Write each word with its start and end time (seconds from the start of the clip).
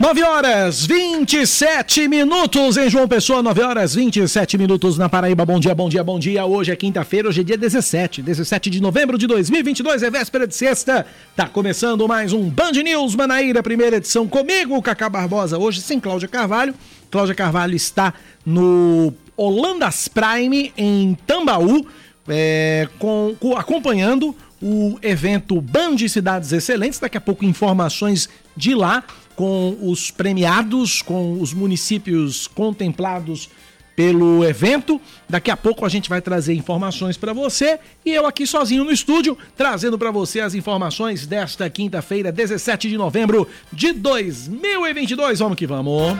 9 0.00 0.22
horas 0.22 0.86
27 0.86 2.08
minutos 2.08 2.78
em 2.78 2.88
João 2.88 3.06
Pessoa, 3.06 3.42
9 3.42 3.60
horas 3.60 3.94
27 3.94 4.56
minutos 4.56 4.96
na 4.96 5.10
Paraíba. 5.10 5.44
Bom 5.44 5.60
dia, 5.60 5.74
bom 5.74 5.90
dia, 5.90 6.02
bom 6.02 6.18
dia. 6.18 6.46
Hoje 6.46 6.72
é 6.72 6.74
quinta-feira, 6.74 7.28
hoje 7.28 7.42
é 7.42 7.44
dia 7.44 7.58
17, 7.58 8.22
17 8.22 8.70
de 8.70 8.80
novembro 8.80 9.18
de 9.18 9.26
2022, 9.26 10.02
é 10.02 10.10
véspera 10.10 10.46
de 10.46 10.54
sexta. 10.54 11.04
Tá 11.36 11.46
começando 11.46 12.08
mais 12.08 12.32
um 12.32 12.48
Band 12.48 12.72
News 12.72 13.14
Manaíra, 13.14 13.62
primeira 13.62 13.96
edição 13.98 14.26
comigo, 14.26 14.80
Cacá 14.80 15.06
Barbosa, 15.10 15.58
hoje 15.58 15.82
sem 15.82 16.00
Cláudia 16.00 16.28
Carvalho. 16.28 16.74
Cláudia 17.10 17.34
Carvalho 17.34 17.76
está 17.76 18.14
no 18.44 19.12
Holandas 19.36 20.08
Prime 20.08 20.72
em 20.78 21.14
Tambaú, 21.26 21.86
é, 22.26 22.88
com, 22.98 23.36
com, 23.38 23.54
acompanhando 23.54 24.34
o 24.62 24.98
evento 25.02 25.60
Band 25.60 25.98
Cidades 26.08 26.52
Excelentes. 26.52 26.98
Daqui 26.98 27.18
a 27.18 27.20
pouco 27.20 27.44
informações 27.44 28.30
de 28.56 28.74
lá 28.74 29.04
com 29.40 29.74
os 29.80 30.10
premiados, 30.10 31.00
com 31.00 31.40
os 31.40 31.54
municípios 31.54 32.46
contemplados 32.46 33.48
pelo 33.96 34.44
evento. 34.44 35.00
Daqui 35.26 35.50
a 35.50 35.56
pouco 35.56 35.86
a 35.86 35.88
gente 35.88 36.10
vai 36.10 36.20
trazer 36.20 36.52
informações 36.52 37.16
para 37.16 37.32
você 37.32 37.78
e 38.04 38.10
eu 38.10 38.26
aqui 38.26 38.46
sozinho 38.46 38.84
no 38.84 38.92
estúdio, 38.92 39.38
trazendo 39.56 39.98
para 39.98 40.10
você 40.10 40.40
as 40.40 40.54
informações 40.54 41.26
desta 41.26 41.70
quinta-feira, 41.70 42.30
17 42.30 42.90
de 42.90 42.98
novembro 42.98 43.48
de 43.72 43.94
2022. 43.94 45.38
Vamos 45.38 45.56
que 45.56 45.66
vamos. 45.66 46.18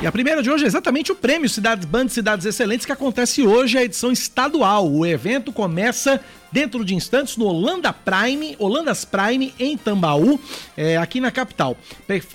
E 0.00 0.06
a 0.06 0.12
primeira 0.12 0.44
de 0.44 0.50
hoje 0.50 0.62
é 0.62 0.66
exatamente 0.68 1.10
o 1.10 1.16
prêmio 1.16 1.48
Cidades 1.48 1.84
Band 1.84 2.08
Cidades 2.08 2.46
Excelentes 2.46 2.86
que 2.86 2.92
acontece 2.92 3.42
hoje, 3.42 3.78
a 3.78 3.82
edição 3.82 4.12
estadual. 4.12 4.88
O 4.88 5.04
evento 5.04 5.52
começa 5.52 6.20
dentro 6.52 6.84
de 6.84 6.94
instantes 6.94 7.36
no 7.36 7.46
Holanda 7.46 7.92
Prime, 7.92 8.54
Holandas 8.58 9.04
Prime 9.04 9.54
em 9.58 9.76
Tambaú, 9.76 10.38
é, 10.76 10.96
aqui 10.96 11.20
na 11.20 11.30
capital. 11.30 11.76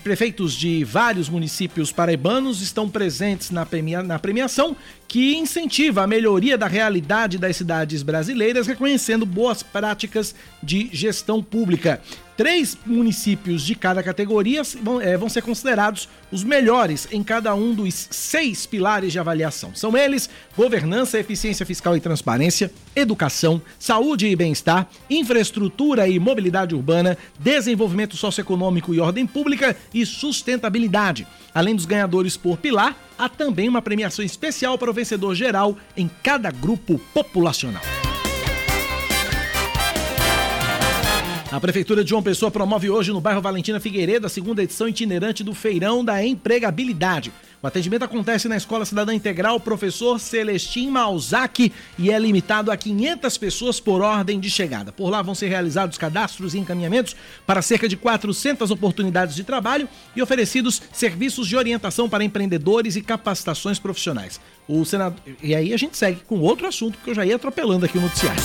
Prefeitos 0.03 0.53
de 0.53 0.83
vários 0.83 1.29
municípios 1.29 1.91
paraibanos 1.91 2.61
estão 2.61 2.89
presentes 2.89 3.51
na, 3.51 3.65
premia, 3.65 4.01
na 4.01 4.17
premiação 4.17 4.75
que 5.07 5.35
incentiva 5.35 6.03
a 6.03 6.07
melhoria 6.07 6.57
da 6.57 6.67
realidade 6.67 7.37
das 7.37 7.55
cidades 7.55 8.03
brasileiras, 8.03 8.67
reconhecendo 8.67 9.25
boas 9.25 9.63
práticas 9.63 10.35
de 10.61 10.89
gestão 10.91 11.41
pública. 11.41 12.01
Três 12.35 12.77
municípios 12.85 13.63
de 13.63 13.73
cada 13.73 14.03
categoria 14.03 14.61
vão, 14.83 15.01
é, 15.01 15.17
vão, 15.17 15.27
ser 15.27 15.41
considerados 15.41 16.07
os 16.31 16.43
melhores 16.43 17.07
em 17.11 17.23
cada 17.23 17.55
um 17.55 17.73
dos 17.73 18.07
seis 18.11 18.63
pilares 18.67 19.11
de 19.11 19.17
avaliação. 19.17 19.73
São 19.73 19.97
eles: 19.97 20.29
governança, 20.55 21.17
eficiência 21.17 21.65
fiscal 21.65 21.97
e 21.97 21.99
transparência, 21.99 22.71
educação, 22.95 23.59
saúde 23.79 24.27
e 24.27 24.35
bem-estar, 24.35 24.87
infraestrutura 25.09 26.07
e 26.07 26.19
mobilidade 26.19 26.75
urbana, 26.75 27.17
desenvolvimento 27.39 28.15
socioeconômico 28.15 28.93
e 28.93 28.99
ordem 28.99 29.25
pública 29.25 29.75
e 29.91 30.05
sustentabilidade. 30.05 31.25
Além 31.55 31.75
dos 31.75 31.85
ganhadores 31.85 32.37
por 32.37 32.57
pilar, 32.57 32.95
há 33.17 33.29
também 33.29 33.67
uma 33.67 33.81
premiação 33.81 34.23
especial 34.23 34.77
para 34.77 34.91
o 34.91 34.93
vencedor 34.93 35.35
geral 35.35 35.77
em 35.95 36.09
cada 36.23 36.51
grupo 36.51 36.99
populacional. 37.13 37.83
A 41.49 41.61
Prefeitura 41.61 42.03
de 42.03 42.09
João 42.09 42.21
Pessoa 42.21 42.51
promove 42.51 42.89
hoje 42.89 43.13
no 43.13 43.21
bairro 43.21 43.41
Valentina 43.41 43.79
Figueiredo 43.79 44.27
a 44.27 44.29
segunda 44.29 44.61
edição 44.61 44.85
itinerante 44.85 45.45
do 45.45 45.53
Feirão 45.53 46.03
da 46.03 46.23
Empregabilidade. 46.23 47.31
O 47.63 47.67
atendimento 47.67 48.03
acontece 48.03 48.49
na 48.49 48.57
Escola 48.57 48.85
Cidadã 48.85 49.13
Integral 49.13 49.57
Professor 49.57 50.19
Celestim 50.19 50.89
Malzac 50.89 51.71
e 51.97 52.11
é 52.11 52.19
limitado 52.19 52.69
a 52.69 52.75
500 52.75 53.37
pessoas 53.37 53.79
por 53.79 54.01
ordem 54.01 54.41
de 54.41 54.49
chegada. 54.49 54.91
Por 54.91 55.09
lá 55.09 55.21
vão 55.21 55.33
ser 55.33 55.47
realizados 55.47 55.97
cadastros 55.97 56.53
e 56.53 56.59
encaminhamentos 56.59 57.15
para 57.45 57.61
cerca 57.61 57.87
de 57.87 57.95
400 57.95 58.69
oportunidades 58.69 59.33
de 59.33 59.45
trabalho 59.45 59.87
e 60.17 60.21
oferecidos 60.21 60.81
serviços 60.91 61.47
de 61.47 61.55
orientação 61.55 62.09
para 62.09 62.25
empreendedores 62.25 62.97
e 62.97 63.01
capacitações 63.01 63.79
profissionais. 63.79 64.39
O 64.67 64.83
senador... 64.83 65.19
E 65.41 65.55
aí 65.55 65.73
a 65.73 65.77
gente 65.77 65.95
segue 65.95 66.19
com 66.27 66.39
outro 66.41 66.67
assunto 66.67 66.99
que 67.01 67.09
eu 67.09 67.15
já 67.15 67.25
ia 67.25 67.37
atropelando 67.37 67.85
aqui 67.85 67.95
no 67.95 68.03
noticiário. 68.03 68.43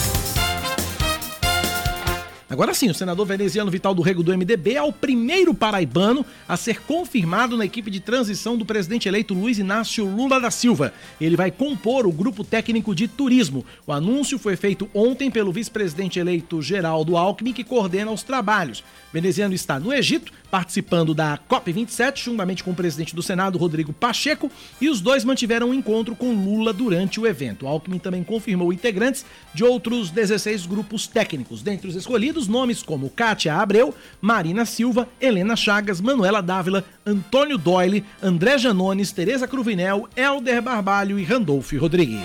Agora 2.52 2.74
sim, 2.74 2.90
o 2.90 2.94
senador 2.94 3.24
veneziano 3.24 3.70
Vital 3.70 3.94
do 3.94 4.02
Rego 4.02 4.22
do 4.22 4.30
MDB 4.30 4.74
é 4.74 4.82
o 4.82 4.92
primeiro 4.92 5.54
paraibano 5.54 6.22
a 6.46 6.54
ser 6.54 6.82
confirmado 6.82 7.56
na 7.56 7.64
equipe 7.64 7.90
de 7.90 7.98
transição 7.98 8.58
do 8.58 8.66
presidente 8.66 9.08
eleito 9.08 9.32
Luiz 9.32 9.58
Inácio 9.58 10.04
Lula 10.04 10.38
da 10.38 10.50
Silva. 10.50 10.92
Ele 11.18 11.34
vai 11.34 11.50
compor 11.50 12.06
o 12.06 12.12
grupo 12.12 12.44
técnico 12.44 12.94
de 12.94 13.08
turismo. 13.08 13.64
O 13.86 13.92
anúncio 13.92 14.38
foi 14.38 14.54
feito 14.54 14.86
ontem 14.92 15.30
pelo 15.30 15.50
vice-presidente 15.50 16.18
eleito 16.18 16.60
Geraldo 16.60 17.16
Alckmin, 17.16 17.54
que 17.54 17.64
coordena 17.64 18.10
os 18.10 18.22
trabalhos. 18.22 18.84
Veneziano 19.14 19.54
está 19.54 19.80
no 19.80 19.90
Egito, 19.90 20.30
participando 20.50 21.14
da 21.14 21.38
COP27, 21.48 22.24
juntamente 22.24 22.62
com 22.62 22.72
o 22.72 22.74
presidente 22.74 23.16
do 23.16 23.22
Senado, 23.22 23.56
Rodrigo 23.56 23.92
Pacheco, 23.92 24.50
e 24.78 24.90
os 24.90 25.00
dois 25.00 25.24
mantiveram 25.24 25.70
um 25.70 25.74
encontro 25.74 26.14
com 26.14 26.34
Lula 26.34 26.74
durante 26.74 27.18
o 27.18 27.26
evento. 27.26 27.66
Alckmin 27.66 27.98
também 27.98 28.22
confirmou 28.22 28.72
integrantes 28.72 29.24
de 29.54 29.64
outros 29.64 30.10
16 30.10 30.66
grupos 30.66 31.06
técnicos. 31.06 31.62
Dentre 31.62 31.88
os 31.88 31.96
escolhidos, 31.96 32.41
nomes 32.48 32.82
como 32.82 33.10
Kátia 33.10 33.54
Abreu, 33.54 33.94
Marina 34.20 34.64
Silva, 34.64 35.08
Helena 35.20 35.56
Chagas, 35.56 36.00
Manuela 36.00 36.42
Dávila, 36.42 36.84
Antônio 37.06 37.58
Doyle, 37.58 38.04
André 38.22 38.58
Janones, 38.58 39.12
Tereza 39.12 39.46
Cruvinel, 39.48 40.08
Helder 40.16 40.62
Barbalho 40.62 41.18
e 41.18 41.24
Randolph 41.24 41.72
Rodrigues. 41.72 42.22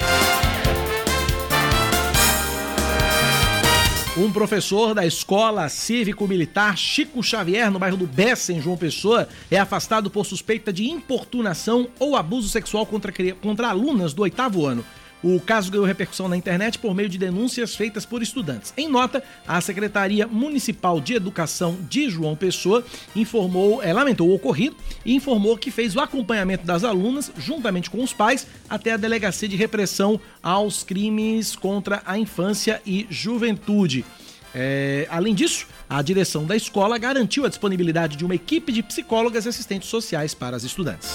Um 4.19 4.31
professor 4.31 4.95
da 4.95 5.05
escola 5.05 5.69
cívico-militar 5.69 6.75
Chico 6.75 7.21
Xavier, 7.21 7.69
no 7.69 7.77
bairro 7.77 7.97
do 7.97 8.07
Bessa, 8.07 8.51
em 8.51 8.59
João 8.59 8.75
Pessoa, 8.75 9.29
é 9.51 9.59
afastado 9.59 10.09
por 10.09 10.25
suspeita 10.25 10.73
de 10.73 10.89
importunação 10.89 11.87
ou 11.99 12.15
abuso 12.15 12.49
sexual 12.49 12.83
contra, 12.83 13.13
contra 13.39 13.69
alunas 13.69 14.15
do 14.15 14.23
oitavo 14.23 14.65
ano. 14.65 14.83
O 15.23 15.39
caso 15.39 15.71
ganhou 15.71 15.85
repercussão 15.85 16.27
na 16.27 16.37
internet 16.37 16.77
por 16.77 16.93
meio 16.93 17.09
de 17.09 17.17
denúncias 17.17 17.75
feitas 17.75 18.05
por 18.05 18.21
estudantes. 18.21 18.73
Em 18.77 18.87
nota, 18.87 19.23
a 19.47 19.59
Secretaria 19.59 20.27
Municipal 20.27 21.01
de 21.01 21.13
Educação 21.13 21.77
de 21.89 22.09
João 22.09 22.35
Pessoa 22.35 22.85
informou, 23.15 23.81
é, 23.81 23.91
lamentou 23.91 24.29
o 24.29 24.35
ocorrido 24.35 24.75
e 25.03 25.15
informou 25.15 25.57
que 25.57 25.71
fez 25.71 25.95
o 25.95 25.99
acompanhamento 25.99 26.65
das 26.65 26.83
alunas, 26.83 27.31
juntamente 27.37 27.89
com 27.89 28.03
os 28.03 28.13
pais, 28.13 28.45
até 28.69 28.91
a 28.91 28.97
Delegacia 28.97 29.47
de 29.47 29.55
Repressão 29.55 30.19
aos 30.41 30.83
Crimes 30.83 31.55
contra 31.55 32.01
a 32.05 32.17
Infância 32.17 32.81
e 32.85 33.07
Juventude. 33.09 34.05
É, 34.53 35.07
além 35.09 35.35
disso, 35.35 35.67
a 35.89 36.01
direção 36.01 36.45
da 36.45 36.55
escola 36.55 36.97
garantiu 36.97 37.45
a 37.45 37.49
disponibilidade 37.49 38.17
de 38.17 38.25
uma 38.25 38.35
equipe 38.35 38.71
de 38.71 38.81
psicólogas 38.81 39.45
e 39.45 39.49
assistentes 39.49 39.89
sociais 39.89 40.33
para 40.33 40.55
as 40.55 40.63
estudantes. 40.63 41.09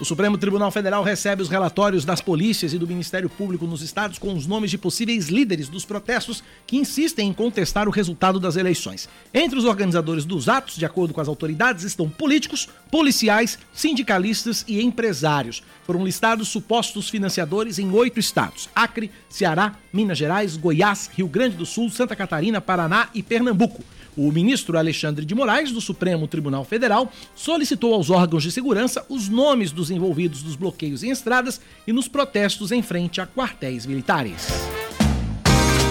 O 0.00 0.04
Supremo 0.04 0.38
Tribunal 0.38 0.70
Federal 0.70 1.02
recebe 1.02 1.42
os 1.42 1.48
relatórios 1.48 2.04
das 2.04 2.20
polícias 2.20 2.72
e 2.72 2.78
do 2.78 2.86
Ministério 2.86 3.28
Público 3.28 3.66
nos 3.66 3.82
estados 3.82 4.16
com 4.16 4.32
os 4.32 4.46
nomes 4.46 4.70
de 4.70 4.78
possíveis 4.78 5.28
líderes 5.28 5.68
dos 5.68 5.84
protestos 5.84 6.40
que 6.68 6.76
insistem 6.76 7.28
em 7.28 7.32
contestar 7.32 7.88
o 7.88 7.90
resultado 7.90 8.38
das 8.38 8.54
eleições. 8.54 9.08
Entre 9.34 9.58
os 9.58 9.64
organizadores 9.64 10.24
dos 10.24 10.48
atos, 10.48 10.76
de 10.76 10.86
acordo 10.86 11.12
com 11.12 11.20
as 11.20 11.26
autoridades, 11.26 11.82
estão 11.82 12.08
políticos, 12.08 12.68
policiais, 12.92 13.58
sindicalistas 13.72 14.64
e 14.68 14.80
empresários. 14.80 15.64
Foram 15.84 16.04
listados 16.04 16.46
supostos 16.46 17.10
financiadores 17.10 17.80
em 17.80 17.90
oito 17.90 18.20
estados: 18.20 18.68
Acre, 18.76 19.10
Ceará, 19.28 19.74
Minas 19.92 20.16
Gerais, 20.16 20.56
Goiás, 20.56 21.10
Rio 21.12 21.26
Grande 21.26 21.56
do 21.56 21.66
Sul, 21.66 21.90
Santa 21.90 22.14
Catarina, 22.14 22.60
Paraná 22.60 23.08
e 23.12 23.20
Pernambuco. 23.20 23.82
O 24.18 24.32
ministro 24.32 24.76
Alexandre 24.76 25.24
de 25.24 25.32
Moraes, 25.32 25.70
do 25.70 25.80
Supremo 25.80 26.26
Tribunal 26.26 26.64
Federal, 26.64 27.12
solicitou 27.36 27.94
aos 27.94 28.10
órgãos 28.10 28.42
de 28.42 28.50
segurança 28.50 29.06
os 29.08 29.28
nomes 29.28 29.70
dos 29.70 29.92
envolvidos 29.92 30.42
nos 30.42 30.56
bloqueios 30.56 31.04
em 31.04 31.10
estradas 31.10 31.60
e 31.86 31.92
nos 31.92 32.08
protestos 32.08 32.72
em 32.72 32.82
frente 32.82 33.20
a 33.20 33.28
quartéis 33.28 33.86
militares. 33.86 34.48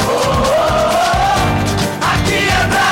Oh, 0.02 0.12
oh, 0.12 0.44
oh, 2.84 2.87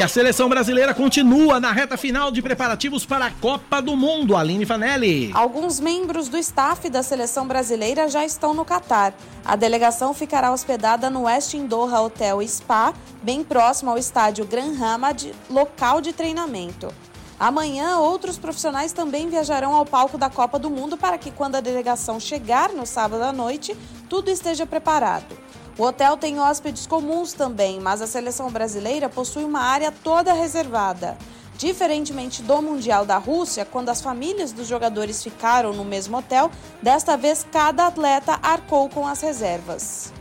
E 0.00 0.02
a 0.02 0.08
seleção 0.08 0.48
brasileira 0.48 0.94
continua 0.94 1.60
na 1.60 1.72
reta 1.72 1.94
final 1.94 2.30
de 2.30 2.40
preparativos 2.40 3.04
para 3.04 3.26
a 3.26 3.30
Copa 3.30 3.82
do 3.82 3.94
Mundo. 3.94 4.34
Aline 4.34 4.64
Fanelli. 4.64 5.30
Alguns 5.34 5.78
membros 5.78 6.26
do 6.26 6.38
staff 6.38 6.88
da 6.88 7.02
seleção 7.02 7.46
brasileira 7.46 8.08
já 8.08 8.24
estão 8.24 8.54
no 8.54 8.64
Catar. 8.64 9.12
A 9.44 9.56
delegação 9.56 10.14
ficará 10.14 10.52
hospedada 10.52 11.10
no 11.10 11.24
West 11.24 11.54
Doha 11.54 12.00
Hotel 12.00 12.40
Spa, 12.48 12.94
bem 13.22 13.44
próximo 13.44 13.90
ao 13.90 13.98
estádio 13.98 14.46
Gran 14.46 14.72
Hamad, 14.82 15.32
local 15.50 16.00
de 16.00 16.14
treinamento. 16.14 16.88
Amanhã, 17.38 17.98
outros 17.98 18.38
profissionais 18.38 18.94
também 18.94 19.28
viajarão 19.28 19.74
ao 19.74 19.84
palco 19.84 20.16
da 20.16 20.30
Copa 20.30 20.58
do 20.58 20.70
Mundo 20.70 20.96
para 20.96 21.18
que, 21.18 21.30
quando 21.30 21.56
a 21.56 21.60
delegação 21.60 22.18
chegar 22.18 22.70
no 22.72 22.86
sábado 22.86 23.22
à 23.22 23.32
noite, 23.32 23.76
tudo 24.08 24.30
esteja 24.30 24.64
preparado. 24.64 25.49
O 25.80 25.82
hotel 25.82 26.14
tem 26.18 26.38
hóspedes 26.38 26.86
comuns 26.86 27.32
também, 27.32 27.80
mas 27.80 28.02
a 28.02 28.06
seleção 28.06 28.50
brasileira 28.50 29.08
possui 29.08 29.44
uma 29.44 29.60
área 29.60 29.90
toda 29.90 30.34
reservada. 30.34 31.16
Diferentemente 31.56 32.42
do 32.42 32.60
Mundial 32.60 33.06
da 33.06 33.16
Rússia, 33.16 33.64
quando 33.64 33.88
as 33.88 34.02
famílias 34.02 34.52
dos 34.52 34.68
jogadores 34.68 35.22
ficaram 35.22 35.72
no 35.72 35.82
mesmo 35.82 36.18
hotel, 36.18 36.50
desta 36.82 37.16
vez 37.16 37.46
cada 37.50 37.86
atleta 37.86 38.38
arcou 38.42 38.90
com 38.90 39.06
as 39.06 39.22
reservas. 39.22 40.12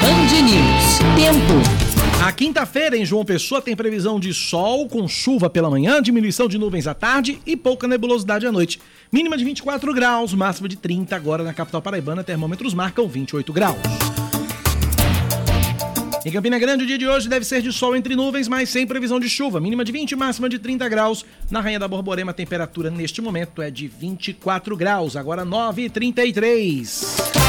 Band 0.00 0.40
News. 0.40 0.98
Tempo. 1.16 1.79
A 2.22 2.30
quinta-feira 2.32 2.98
em 2.98 3.04
João 3.04 3.24
Pessoa 3.24 3.62
tem 3.62 3.74
previsão 3.74 4.20
de 4.20 4.34
sol 4.34 4.86
com 4.86 5.08
chuva 5.08 5.48
pela 5.48 5.70
manhã, 5.70 6.02
diminuição 6.02 6.46
de 6.48 6.58
nuvens 6.58 6.86
à 6.86 6.92
tarde 6.92 7.40
e 7.46 7.56
pouca 7.56 7.88
nebulosidade 7.88 8.46
à 8.46 8.52
noite. 8.52 8.78
Mínima 9.10 9.38
de 9.38 9.44
24 9.44 9.94
graus, 9.94 10.34
máxima 10.34 10.68
de 10.68 10.76
30 10.76 11.16
agora 11.16 11.42
na 11.42 11.54
capital 11.54 11.80
paraibana, 11.80 12.22
termômetros 12.22 12.74
marcam 12.74 13.08
28 13.08 13.50
graus. 13.54 13.78
Em 16.22 16.30
Campina 16.30 16.58
Grande, 16.58 16.84
o 16.84 16.86
dia 16.86 16.98
de 16.98 17.08
hoje 17.08 17.26
deve 17.26 17.46
ser 17.46 17.62
de 17.62 17.72
sol 17.72 17.96
entre 17.96 18.14
nuvens, 18.14 18.46
mas 18.46 18.68
sem 18.68 18.86
previsão 18.86 19.18
de 19.18 19.30
chuva. 19.30 19.58
Mínima 19.58 19.82
de 19.82 19.90
20, 19.90 20.14
máxima 20.14 20.46
de 20.46 20.58
30 20.58 20.86
graus. 20.90 21.24
Na 21.50 21.62
Rainha 21.62 21.78
da 21.78 21.88
Borborema, 21.88 22.32
a 22.32 22.34
temperatura 22.34 22.90
neste 22.90 23.22
momento 23.22 23.62
é 23.62 23.70
de 23.70 23.88
24 23.88 24.76
graus. 24.76 25.16
Agora 25.16 25.46
9h33. 25.46 27.39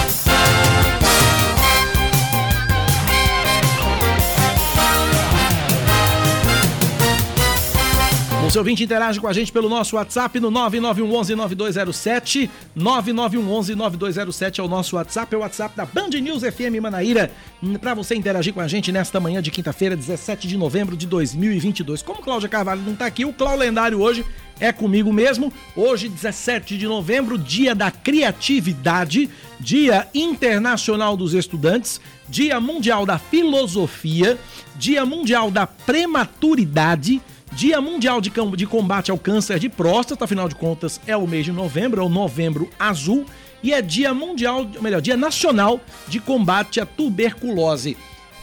Você 8.52 8.60
ouvinte 8.60 8.84
interage 8.84 9.18
com 9.18 9.30
a 9.30 9.32
gente 9.32 9.50
pelo 9.50 9.70
nosso 9.70 9.96
WhatsApp 9.96 10.38
no 10.38 10.52
9911-9207. 10.52 12.50
9911-9207 12.78 14.60
é 14.60 14.62
o 14.62 14.68
nosso 14.68 14.98
WhatsApp, 14.98 15.34
é 15.34 15.38
o 15.38 15.40
WhatsApp 15.40 15.74
da 15.74 15.86
Band 15.86 16.10
News 16.10 16.44
FM 16.44 16.82
Manaíra, 16.82 17.32
para 17.80 17.94
você 17.94 18.14
interagir 18.14 18.54
com 18.54 18.60
a 18.60 18.68
gente 18.68 18.92
nesta 18.92 19.22
manhã 19.22 19.42
de 19.42 19.52
quinta-feira, 19.52 19.96
17 19.96 20.50
de 20.50 20.58
novembro 20.58 20.98
de 20.98 21.08
2022. 21.08 22.02
Como 22.02 22.22
Cláudia 22.22 22.50
Carvalho 22.50 22.82
não 22.82 22.92
está 22.92 23.06
aqui, 23.06 23.24
o 23.24 23.32
Cláudio 23.32 23.60
Lendário 23.60 24.02
hoje 24.02 24.26
é 24.60 24.74
comigo 24.74 25.14
mesmo. 25.14 25.54
Hoje, 25.74 26.10
17 26.10 26.78
de 26.78 26.88
novembro, 26.90 27.38
dia 27.38 27.74
da 27.74 27.90
criatividade, 27.90 29.30
dia 29.62 30.10
internacional 30.14 31.16
dos 31.16 31.34
estudantes, 31.34 32.02
dia 32.28 32.60
mundial 32.60 33.06
da 33.06 33.18
filosofia, 33.18 34.38
dia 34.76 35.06
mundial 35.06 35.50
da 35.50 35.66
prematuridade, 35.66 37.22
Dia 37.54 37.82
Mundial 37.82 38.22
de, 38.22 38.32
de 38.56 38.66
Combate 38.66 39.12
ao 39.12 39.18
Câncer 39.18 39.60
de 39.60 39.68
Próstata, 39.68 40.24
afinal 40.24 40.48
de 40.48 40.56
contas 40.56 41.02
é 41.06 41.16
o 41.18 41.28
mês 41.28 41.46
de 41.46 41.52
novembro, 41.52 42.02
é 42.02 42.04
o 42.04 42.10
novembro 42.10 42.70
azul, 42.80 43.26
e 43.62 43.74
é 43.74 43.82
Dia 43.82 44.14
Mundial, 44.14 44.66
melhor, 44.80 45.02
Dia 45.02 45.18
Nacional 45.18 45.80
de 46.08 46.20
Combate 46.20 46.80
à 46.80 46.86
Tuberculose. 46.86 47.98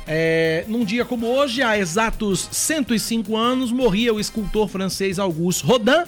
É, 0.06 0.64
num 0.69 0.84
dia 0.84 1.05
como 1.05 1.26
hoje, 1.26 1.62
há 1.62 1.78
exatos 1.78 2.49
105 2.52 3.37
anos, 3.37 3.72
morria 3.72 4.12
o 4.12 4.20
escultor 4.20 4.69
francês 4.69 5.19
Auguste 5.19 5.64
Rodin, 5.64 6.04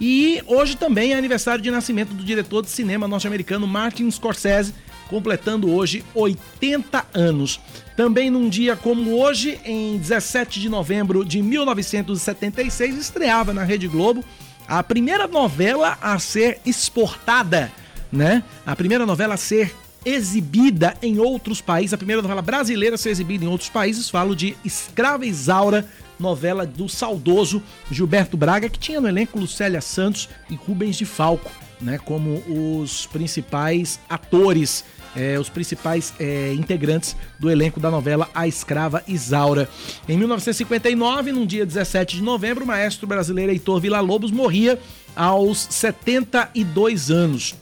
e 0.00 0.42
hoje 0.46 0.76
também 0.76 1.12
é 1.12 1.18
aniversário 1.18 1.62
de 1.62 1.70
nascimento 1.70 2.14
do 2.14 2.24
diretor 2.24 2.62
de 2.62 2.70
cinema 2.70 3.06
norte-americano 3.06 3.66
Martin 3.66 4.10
Scorsese, 4.10 4.72
completando 5.08 5.70
hoje 5.72 6.04
80 6.14 7.06
anos. 7.14 7.60
Também 7.96 8.30
num 8.30 8.48
dia 8.48 8.76
como 8.76 9.18
hoje, 9.18 9.58
em 9.64 9.98
17 9.98 10.60
de 10.60 10.68
novembro 10.68 11.24
de 11.24 11.42
1976, 11.42 12.96
estreava 12.96 13.52
na 13.52 13.64
Rede 13.64 13.88
Globo 13.88 14.24
a 14.68 14.82
primeira 14.82 15.26
novela 15.26 15.96
a 16.00 16.18
ser 16.18 16.60
exportada, 16.64 17.72
né? 18.12 18.44
A 18.66 18.76
primeira 18.76 19.06
novela 19.06 19.34
a 19.34 19.38
ser 19.38 19.74
exibida 20.04 20.94
em 21.02 21.18
outros 21.18 21.60
países, 21.60 21.94
a 21.94 21.98
primeira 21.98 22.22
novela 22.22 22.42
brasileira 22.42 22.94
a 22.94 22.98
ser 22.98 23.10
exibida 23.10 23.44
em 23.44 23.48
outros 23.48 23.70
países, 23.70 24.08
falo 24.08 24.36
de 24.36 24.56
Escrava 24.64 25.26
Isaura, 25.26 25.86
novela 26.18 26.66
do 26.66 26.88
saudoso 26.88 27.62
Gilberto 27.90 28.36
Braga, 28.36 28.68
que 28.68 28.78
tinha 28.78 29.00
no 29.00 29.08
elenco 29.08 29.38
Lucélia 29.38 29.80
Santos 29.80 30.28
e 30.50 30.54
Rubens 30.54 30.96
de 30.96 31.04
Falco, 31.04 31.50
né, 31.80 31.98
como 31.98 32.42
os 32.46 33.06
principais 33.06 34.00
atores 34.08 34.84
é, 35.16 35.38
os 35.38 35.48
principais 35.48 36.12
é, 36.18 36.52
integrantes 36.54 37.16
do 37.38 37.50
elenco 37.50 37.80
da 37.80 37.90
novela 37.90 38.28
A 38.34 38.46
Escrava 38.46 39.02
Isaura. 39.06 39.68
Em 40.08 40.16
1959, 40.16 41.32
num 41.32 41.46
dia 41.46 41.64
17 41.64 42.16
de 42.16 42.22
novembro, 42.22 42.64
o 42.64 42.66
maestro 42.66 43.06
brasileiro 43.06 43.52
Heitor 43.52 43.80
Villa-Lobos 43.80 44.30
morria 44.30 44.78
aos 45.14 45.58
72 45.70 47.10
anos. 47.10 47.54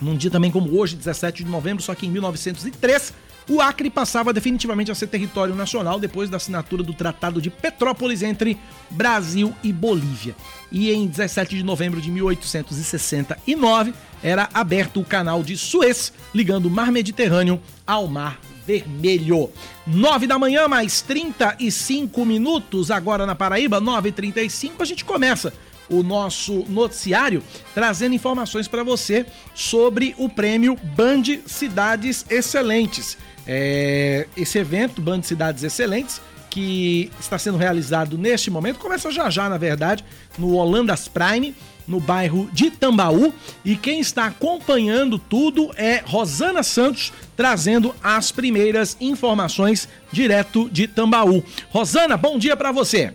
Num 0.00 0.16
dia 0.16 0.30
também 0.30 0.50
como 0.50 0.78
hoje, 0.78 0.96
17 0.96 1.44
de 1.44 1.50
novembro, 1.50 1.82
só 1.82 1.94
que 1.94 2.06
em 2.06 2.10
1903, 2.10 3.14
o 3.48 3.60
Acre 3.60 3.90
passava 3.90 4.32
definitivamente 4.32 4.90
a 4.90 4.94
ser 4.94 5.06
território 5.06 5.54
nacional 5.54 6.00
depois 6.00 6.30
da 6.30 6.38
assinatura 6.38 6.82
do 6.82 6.94
Tratado 6.94 7.42
de 7.42 7.50
Petrópolis 7.50 8.22
entre 8.22 8.58
Brasil 8.90 9.54
e 9.62 9.72
Bolívia. 9.72 10.34
E 10.72 10.90
em 10.90 11.06
17 11.06 11.56
de 11.56 11.62
novembro 11.62 12.00
de 12.00 12.10
1869 12.10 13.92
era 14.22 14.48
aberto 14.54 15.00
o 15.00 15.04
canal 15.04 15.42
de 15.42 15.56
Suez, 15.56 16.12
ligando 16.34 16.66
o 16.66 16.70
Mar 16.70 16.90
Mediterrâneo 16.90 17.60
ao 17.86 18.08
Mar 18.08 18.40
Vermelho. 18.66 19.50
9 19.86 20.26
da 20.26 20.38
manhã, 20.38 20.66
mais 20.66 21.02
35 21.02 22.24
minutos, 22.24 22.90
agora 22.90 23.26
na 23.26 23.34
Paraíba, 23.34 23.78
9h35, 23.80 24.72
a 24.78 24.84
gente 24.86 25.04
começa 25.04 25.52
o 25.90 26.02
nosso 26.02 26.64
noticiário 26.68 27.42
trazendo 27.74 28.14
informações 28.14 28.66
para 28.66 28.82
você 28.82 29.26
sobre 29.54 30.14
o 30.16 30.28
prêmio 30.28 30.76
Band 30.82 31.24
Cidades 31.46 32.24
Excelentes. 32.30 33.18
É, 33.46 34.26
esse 34.36 34.58
evento, 34.58 35.00
Band 35.00 35.22
Cidades 35.22 35.62
Excelentes, 35.62 36.20
que 36.50 37.10
está 37.18 37.36
sendo 37.36 37.58
realizado 37.58 38.16
neste 38.16 38.50
momento, 38.50 38.78
começa 38.78 39.10
já 39.10 39.28
já, 39.28 39.48
na 39.48 39.58
verdade, 39.58 40.04
no 40.38 40.54
Holandas 40.54 41.08
Prime, 41.08 41.54
no 41.86 42.00
bairro 42.00 42.48
de 42.52 42.70
Tambaú. 42.70 43.34
E 43.64 43.76
quem 43.76 44.00
está 44.00 44.26
acompanhando 44.26 45.18
tudo 45.18 45.72
é 45.76 46.02
Rosana 46.04 46.62
Santos, 46.62 47.12
trazendo 47.36 47.94
as 48.02 48.30
primeiras 48.30 48.96
informações 49.00 49.88
direto 50.12 50.70
de 50.70 50.86
Tambaú. 50.86 51.42
Rosana, 51.70 52.16
bom 52.16 52.38
dia 52.38 52.56
para 52.56 52.72
você. 52.72 53.12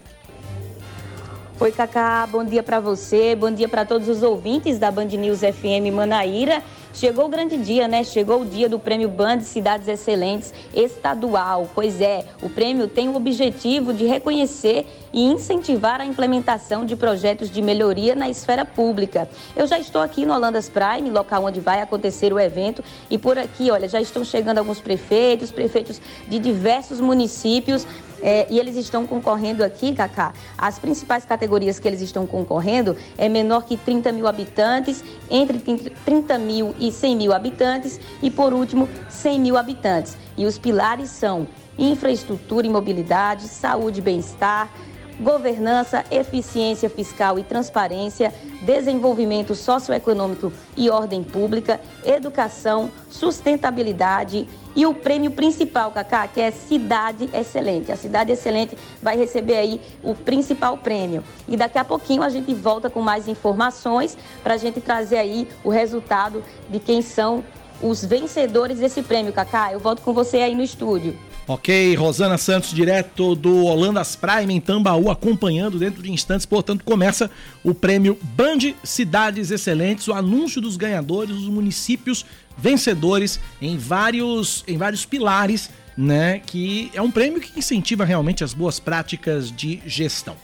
Oi, 1.62 1.74
Cacá, 1.74 2.26
bom 2.26 2.42
dia 2.42 2.64
para 2.64 2.80
você, 2.80 3.36
bom 3.36 3.52
dia 3.52 3.68
para 3.68 3.84
todos 3.84 4.08
os 4.08 4.24
ouvintes 4.24 4.80
da 4.80 4.90
Band 4.90 5.08
News 5.08 5.40
FM 5.42 5.94
Manaíra. 5.94 6.64
Chegou 6.94 7.26
o 7.26 7.28
grande 7.28 7.58
dia, 7.58 7.86
né? 7.86 8.02
Chegou 8.06 8.44
o 8.44 8.46
dia 8.46 8.70
do 8.70 8.80
Prêmio 8.80 9.10
Band 9.10 9.42
Cidades 9.42 9.90
Excelentes 9.90 10.54
estadual. 10.74 11.70
Pois 11.76 12.00
é, 12.00 12.24
o 12.42 12.50
prêmio 12.50 12.88
tem 12.88 13.10
o 13.10 13.16
objetivo 13.16 13.94
de 13.94 14.06
reconhecer 14.06 14.88
e 15.12 15.22
incentivar 15.22 16.00
a 16.00 16.06
implementação 16.06 16.86
de 16.86 16.96
projetos 16.96 17.52
de 17.52 17.62
melhoria 17.62 18.16
na 18.16 18.30
esfera 18.30 18.64
pública. 18.64 19.28
Eu 19.54 19.68
já 19.68 19.78
estou 19.78 20.02
aqui 20.02 20.26
no 20.26 20.34
Holandas 20.34 20.70
Prime, 20.70 21.10
local 21.10 21.44
onde 21.44 21.60
vai 21.60 21.82
acontecer 21.82 22.32
o 22.32 22.40
evento, 22.40 22.82
e 23.10 23.18
por 23.18 23.38
aqui, 23.38 23.70
olha, 23.70 23.90
já 23.90 24.00
estão 24.00 24.24
chegando 24.24 24.60
alguns 24.60 24.80
prefeitos, 24.80 25.52
prefeitos 25.52 26.02
de 26.26 26.40
diversos 26.40 27.02
municípios 27.02 27.86
é, 28.22 28.48
e 28.50 28.60
eles 28.60 28.76
estão 28.76 29.06
concorrendo 29.06 29.64
aqui, 29.64 29.94
Cacá, 29.94 30.34
as 30.58 30.80
principais 30.80 31.26
categorias 31.26 31.80
que 31.80 31.88
eles 31.88 32.02
estão 32.02 32.26
concorrendo 32.26 32.96
é 33.18 33.30
menor 33.30 33.66
que 33.66 33.78
30 33.78 34.12
mil 34.12 34.28
habitantes, 34.28 35.04
entre 35.30 35.60
30 35.60 36.38
mil 36.38 36.76
e 36.80 36.92
100 36.92 37.16
mil 37.16 37.34
habitantes 37.34 38.00
e, 38.22 38.30
por 38.30 38.54
último, 38.54 38.88
100 39.10 39.40
mil 39.40 39.58
habitantes. 39.58 40.18
E 40.38 40.46
os 40.46 40.58
pilares 40.58 41.10
são 41.10 41.48
infraestrutura 41.78 42.68
e 42.68 42.70
mobilidade, 42.70 43.48
saúde 43.48 44.00
e 44.00 44.02
bem-estar, 44.02 44.70
governança, 45.20 46.06
eficiência 46.10 46.90
fiscal 46.90 47.38
e 47.38 47.44
transparência, 47.44 48.34
desenvolvimento 48.62 49.54
socioeconômico 49.56 50.52
e 50.76 50.90
ordem 50.90 51.24
pública, 51.24 51.80
educação, 52.06 52.90
sustentabilidade 53.10 54.48
e 54.76 54.86
o 54.86 54.94
prêmio 54.94 55.32
principal, 55.32 55.92
Cacá, 55.92 56.28
que 56.28 56.40
é 56.40 56.52
Cidade 56.52 57.30
Excelente. 57.34 57.92
A 57.92 57.96
Cidade 57.96 58.32
Excelente 58.32 58.78
vai 59.02 59.18
receber 59.18 59.58
aí 59.58 59.82
o 60.04 60.16
principal 60.16 60.78
prêmio. 60.78 61.24
E 61.48 61.58
daqui 61.58 61.78
a 61.78 61.84
pouquinho 61.84 62.24
a 62.24 62.30
gente 62.30 62.54
volta 62.54 62.90
com 62.90 63.02
mais 63.02 63.28
informações 63.28 64.18
para 64.44 64.54
a 64.54 64.58
gente 64.58 64.80
trazer 64.80 65.18
aí 65.18 65.48
o 65.64 65.70
resultado 65.70 66.44
de 66.70 66.80
quem 66.80 67.02
são 67.02 67.44
os 67.82 68.04
vencedores 68.04 68.80
desse 68.80 69.02
prêmio, 69.02 69.34
Cacá. 69.34 69.72
Eu 69.72 69.80
volto 69.80 70.02
com 70.02 70.14
você 70.14 70.38
aí 70.38 70.56
no 70.56 70.64
estúdio. 70.64 71.18
Ok, 71.50 71.96
Rosana 71.96 72.38
Santos, 72.38 72.72
direto 72.72 73.34
do 73.34 73.66
Holandas 73.66 74.16
Prime 74.16 74.54
em 74.54 74.62
Tambaú, 74.62 75.10
acompanhando 75.10 75.80
dentro 75.80 76.04
de 76.04 76.12
instantes. 76.12 76.46
Portanto, 76.46 76.84
começa 76.84 77.28
o 77.64 77.74
prêmio 77.74 78.20
Band 78.22 78.76
Cidades 78.84 79.50
Excelentes, 79.50 80.08
o 80.08 80.14
anúncio 80.14 80.62
dos 80.62 80.78
ganhadores, 80.78 81.36
os 81.36 81.48
municípios 81.48 82.24
vencedores 82.56 83.40
em 83.60 83.80
vários, 83.80 84.64
em 84.68 84.78
vários 84.78 85.08
pilares, 85.08 85.72
né? 85.98 86.38
Que 86.38 86.92
é 86.94 87.02
um 87.02 87.10
prêmio 87.10 87.42
que 87.42 87.58
incentiva 87.58 88.06
realmente 88.06 88.44
as 88.44 88.54
boas 88.54 88.80
práticas 88.80 89.52
de 89.52 89.82
gestão. 89.88 90.36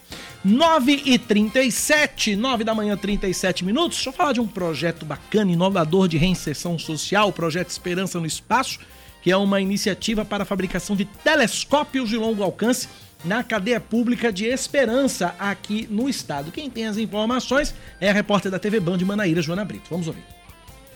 9 0.44 1.04
e 1.06 1.20
37, 1.20 2.36
9 2.36 2.64
da 2.64 2.74
manhã, 2.74 2.98
37 2.98 3.64
minutos. 3.64 3.98
Deixa 3.98 4.10
eu 4.10 4.14
falar 4.14 4.34
de 4.34 4.42
um 4.42 4.48
projeto 4.48 5.06
bacana, 5.06 5.52
inovador 5.52 6.08
de 6.08 6.18
reinserção 6.18 6.80
social, 6.80 7.28
o 7.28 7.32
projeto 7.32 7.70
Esperança 7.70 8.20
no 8.20 8.26
Espaço 8.26 8.80
que 9.26 9.32
é 9.32 9.36
uma 9.36 9.60
iniciativa 9.60 10.24
para 10.24 10.44
a 10.44 10.46
fabricação 10.46 10.96
de 10.96 11.04
telescópios 11.04 12.10
de 12.10 12.16
longo 12.16 12.44
alcance 12.44 12.88
na 13.24 13.44
cadeia 13.44 13.80
pública 13.80 14.32
de 14.32 14.46
Esperança 14.46 15.34
aqui 15.40 15.88
no 15.90 16.08
estado. 16.08 16.52
Quem 16.52 16.70
tem 16.70 16.86
as 16.86 16.96
informações 16.96 17.74
é 18.00 18.12
a 18.12 18.14
repórter 18.14 18.52
da 18.52 18.60
TV 18.60 18.80
Band 18.80 19.00
Manaíra, 19.00 19.42
Joana 19.42 19.66
Brito. 19.66 19.88
Vamos 19.90 20.06
ouvir. 20.06 20.22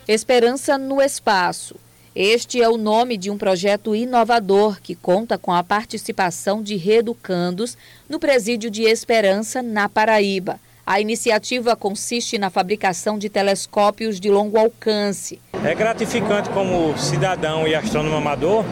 Esperança 0.08 0.78
no 0.78 1.02
Espaço. 1.02 1.76
Este 2.16 2.62
é 2.62 2.70
o 2.70 2.78
nome 2.78 3.18
de 3.18 3.32
um 3.32 3.38
projeto 3.38 3.96
inovador 3.96 4.80
que 4.80 4.94
conta 4.94 5.36
com 5.36 5.52
a 5.52 5.64
participação 5.64 6.62
de 6.62 6.76
reeducandos 6.76 7.76
no 8.08 8.20
Presídio 8.20 8.70
de 8.70 8.84
Esperança, 8.84 9.64
na 9.64 9.90
Paraíba. 9.90 10.60
A 10.86 11.02
iniciativa 11.02 11.76
consiste 11.76 12.38
na 12.38 12.52
fabricação 12.52 13.18
de 13.18 13.28
telescópios 13.28 14.20
de 14.20 14.30
longo 14.30 14.60
alcance. 14.60 15.40
É 15.64 15.76
gratificante 15.76 16.50
como 16.52 16.98
cidadão 16.98 17.68
e 17.68 17.76
astrônomo 17.76 18.16
amador 18.16 18.64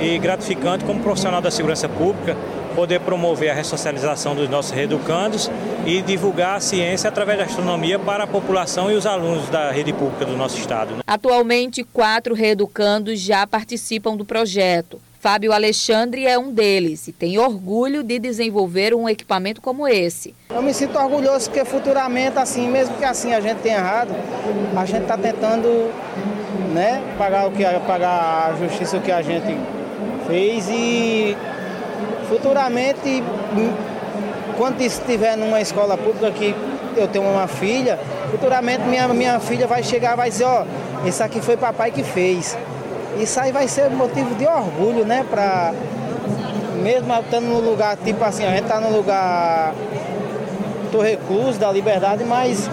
e 0.00 0.18
gratificante 0.18 0.84
como 0.84 1.00
profissional 1.00 1.40
da 1.40 1.50
segurança 1.50 1.88
pública 1.88 2.36
poder 2.74 3.00
promover 3.00 3.50
a 3.50 3.54
ressocialização 3.54 4.34
dos 4.34 4.48
nossos 4.48 4.72
reeducandos 4.72 5.50
e 5.86 6.02
divulgar 6.02 6.56
a 6.56 6.60
ciência 6.60 7.08
através 7.08 7.38
da 7.38 7.44
astronomia 7.44 7.98
para 7.98 8.24
a 8.24 8.26
população 8.26 8.90
e 8.90 8.94
os 8.94 9.06
alunos 9.06 9.48
da 9.50 9.70
rede 9.70 9.92
pública 9.92 10.24
do 10.24 10.36
nosso 10.36 10.58
estado. 10.58 10.96
Atualmente, 11.06 11.84
quatro 11.84 12.34
reeducandos 12.34 13.20
já 13.20 13.46
participam 13.46 14.16
do 14.16 14.24
projeto. 14.24 15.00
Fábio 15.22 15.52
Alexandre 15.52 16.26
é 16.26 16.36
um 16.36 16.52
deles 16.52 17.06
e 17.06 17.12
tem 17.12 17.38
orgulho 17.38 18.02
de 18.02 18.18
desenvolver 18.18 18.92
um 18.92 19.08
equipamento 19.08 19.60
como 19.60 19.86
esse. 19.86 20.34
Eu 20.50 20.60
me 20.60 20.74
sinto 20.74 20.98
orgulhoso 20.98 21.48
porque 21.48 21.64
futuramente, 21.64 22.36
assim, 22.38 22.66
mesmo 22.66 22.96
que 22.96 23.04
assim 23.04 23.32
a 23.32 23.40
gente 23.40 23.58
tenha 23.58 23.76
errado, 23.76 24.12
a 24.76 24.84
gente 24.84 25.02
está 25.02 25.16
tentando 25.16 25.92
né, 26.72 27.02
pagar, 27.18 27.46
o 27.46 27.50
que, 27.50 27.64
pagar 27.86 28.50
a 28.50 28.54
justiça 28.58 28.98
que 28.98 29.12
a 29.12 29.22
gente 29.22 29.56
fez 30.26 30.68
e 30.68 31.36
futuramente, 32.28 33.22
quando 34.56 34.80
estiver 34.80 35.36
numa 35.36 35.60
escola 35.60 35.96
pública 35.96 36.30
que 36.30 36.54
eu 36.96 37.06
tenho 37.08 37.24
uma 37.24 37.46
filha, 37.46 37.98
futuramente 38.30 38.82
minha, 38.84 39.06
minha 39.08 39.40
filha 39.40 39.66
vai 39.66 39.82
chegar 39.82 40.14
e 40.14 40.16
vai 40.16 40.30
dizer, 40.30 40.44
ó, 40.44 40.64
oh, 40.64 41.08
esse 41.08 41.22
aqui 41.22 41.40
foi 41.40 41.56
papai 41.56 41.90
que 41.90 42.02
fez. 42.02 42.56
Isso 43.18 43.38
aí 43.38 43.52
vai 43.52 43.68
ser 43.68 43.90
motivo 43.90 44.34
de 44.34 44.46
orgulho, 44.46 45.04
né? 45.04 45.26
Pra, 45.28 45.72
mesmo 46.82 47.12
estando 47.14 47.44
no 47.44 47.60
lugar, 47.60 47.96
tipo 47.98 48.24
assim, 48.24 48.44
a 48.44 48.50
gente 48.50 48.66
tá 48.66 48.80
no 48.80 48.90
lugar 48.96 49.74
do 50.90 51.00
recluso, 51.00 51.58
da 51.58 51.70
liberdade, 51.70 52.24
mas 52.24 52.68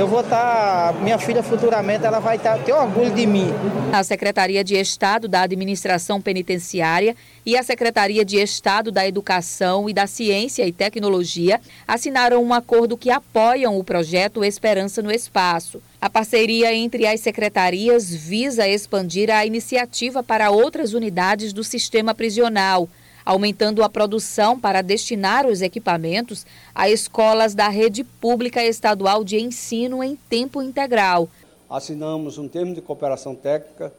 eu 0.00 0.08
vou 0.08 0.22
estar, 0.22 0.94
tá, 0.94 0.98
minha 0.98 1.18
filha 1.18 1.42
futuramente, 1.42 2.06
ela 2.06 2.20
vai 2.20 2.38
tá, 2.38 2.56
ter 2.56 2.72
orgulho 2.72 3.10
de 3.10 3.26
mim. 3.26 3.48
A 3.92 4.02
Secretaria 4.02 4.64
de 4.64 4.74
Estado 4.74 5.28
da 5.28 5.42
Administração 5.42 6.22
Penitenciária 6.22 7.14
e 7.44 7.54
a 7.54 7.62
Secretaria 7.62 8.24
de 8.24 8.38
Estado 8.38 8.90
da 8.90 9.06
Educação 9.06 9.90
e 9.90 9.92
da 9.92 10.06
Ciência 10.06 10.66
e 10.66 10.72
Tecnologia 10.72 11.60
assinaram 11.86 12.42
um 12.42 12.54
acordo 12.54 12.96
que 12.96 13.10
apoiam 13.10 13.78
o 13.78 13.84
projeto 13.84 14.42
Esperança 14.42 15.02
no 15.02 15.12
Espaço. 15.12 15.82
A 16.00 16.08
parceria 16.08 16.74
entre 16.74 17.06
as 17.06 17.20
secretarias 17.20 18.08
visa 18.08 18.66
expandir 18.66 19.28
a 19.28 19.44
iniciativa 19.44 20.22
para 20.22 20.50
outras 20.50 20.94
unidades 20.94 21.52
do 21.52 21.62
sistema 21.62 22.14
prisional 22.14 22.88
aumentando 23.30 23.84
a 23.84 23.88
produção 23.88 24.58
para 24.58 24.82
destinar 24.82 25.46
os 25.46 25.62
equipamentos 25.62 26.44
a 26.74 26.90
escolas 26.90 27.54
da 27.54 27.68
rede 27.68 28.02
pública 28.02 28.64
estadual 28.64 29.22
de 29.22 29.40
ensino 29.40 30.02
em 30.02 30.16
tempo 30.16 30.60
integral. 30.60 31.28
Assinamos 31.68 32.38
um 32.38 32.48
termo 32.48 32.74
de 32.74 32.80
cooperação 32.80 33.36
técnica 33.36 33.92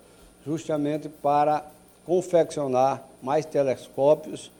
justamente 0.45 1.07
para 1.07 1.65
confeccionar 2.05 3.07
mais 3.23 3.45
telescópios 3.45 4.51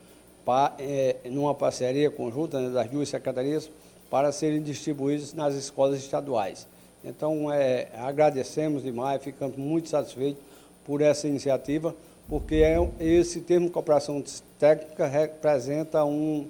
para, 0.46 0.74
é, 0.80 1.18
numa 1.26 1.54
parceria 1.54 2.10
conjunta 2.10 2.62
né, 2.62 2.70
das 2.70 2.90
duas 2.90 3.10
secretarias 3.10 3.70
para 4.10 4.32
serem 4.32 4.64
distribuídos 4.64 5.34
nas 5.34 5.54
escolas 5.54 6.00
estaduais. 6.00 6.66
Então, 7.04 7.52
é, 7.52 7.90
agradecemos 7.98 8.84
demais, 8.84 9.22
ficamos 9.22 9.58
muito 9.58 9.90
satisfeitos 9.90 10.42
por 10.86 11.02
essa 11.02 11.28
iniciativa 11.28 11.94
porque 12.32 12.64
é, 12.64 12.78
esse 12.98 13.42
termo 13.42 13.66
de 13.66 13.74
cooperação 13.74 14.24
técnica 14.58 15.06
representa 15.06 16.06
um 16.06 16.48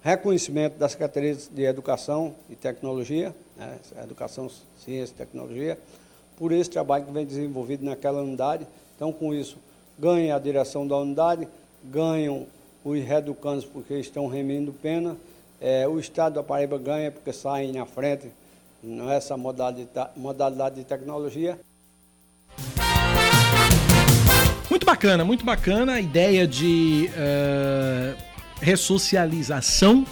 reconhecimento 0.00 0.78
da 0.78 0.88
Secretaria 0.88 1.34
de 1.34 1.64
Educação 1.64 2.36
e 2.48 2.54
Tecnologia, 2.54 3.34
né, 3.56 3.80
Educação, 4.00 4.48
Ciência 4.78 5.12
e 5.12 5.16
Tecnologia, 5.16 5.76
por 6.36 6.52
esse 6.52 6.70
trabalho 6.70 7.04
que 7.04 7.10
vem 7.10 7.26
desenvolvido 7.26 7.84
naquela 7.84 8.22
unidade. 8.22 8.64
Então, 8.94 9.12
com 9.12 9.34
isso, 9.34 9.58
ganha 9.98 10.36
a 10.36 10.38
direção 10.38 10.86
da 10.86 10.96
unidade, 10.96 11.48
ganham 11.82 12.46
os 12.84 13.02
reeducandos 13.02 13.64
porque 13.64 13.94
estão 13.94 14.28
remindo 14.28 14.72
pena, 14.72 15.16
é, 15.60 15.88
o 15.88 15.98
Estado 15.98 16.34
da 16.34 16.44
Paraíba 16.44 16.78
ganha 16.78 17.10
porque 17.10 17.32
saem 17.32 17.72
na 17.72 17.84
frente 17.84 18.30
nessa 18.80 19.36
modalidade, 19.36 20.10
modalidade 20.16 20.76
de 20.76 20.84
tecnologia. 20.84 21.58
Muito 24.78 24.86
bacana, 24.86 25.24
muito 25.24 25.44
bacana 25.44 25.94
a 25.94 26.00
ideia 26.00 26.46
de 26.46 27.10
uh, 27.10 28.16
ressocialização, 28.60 30.06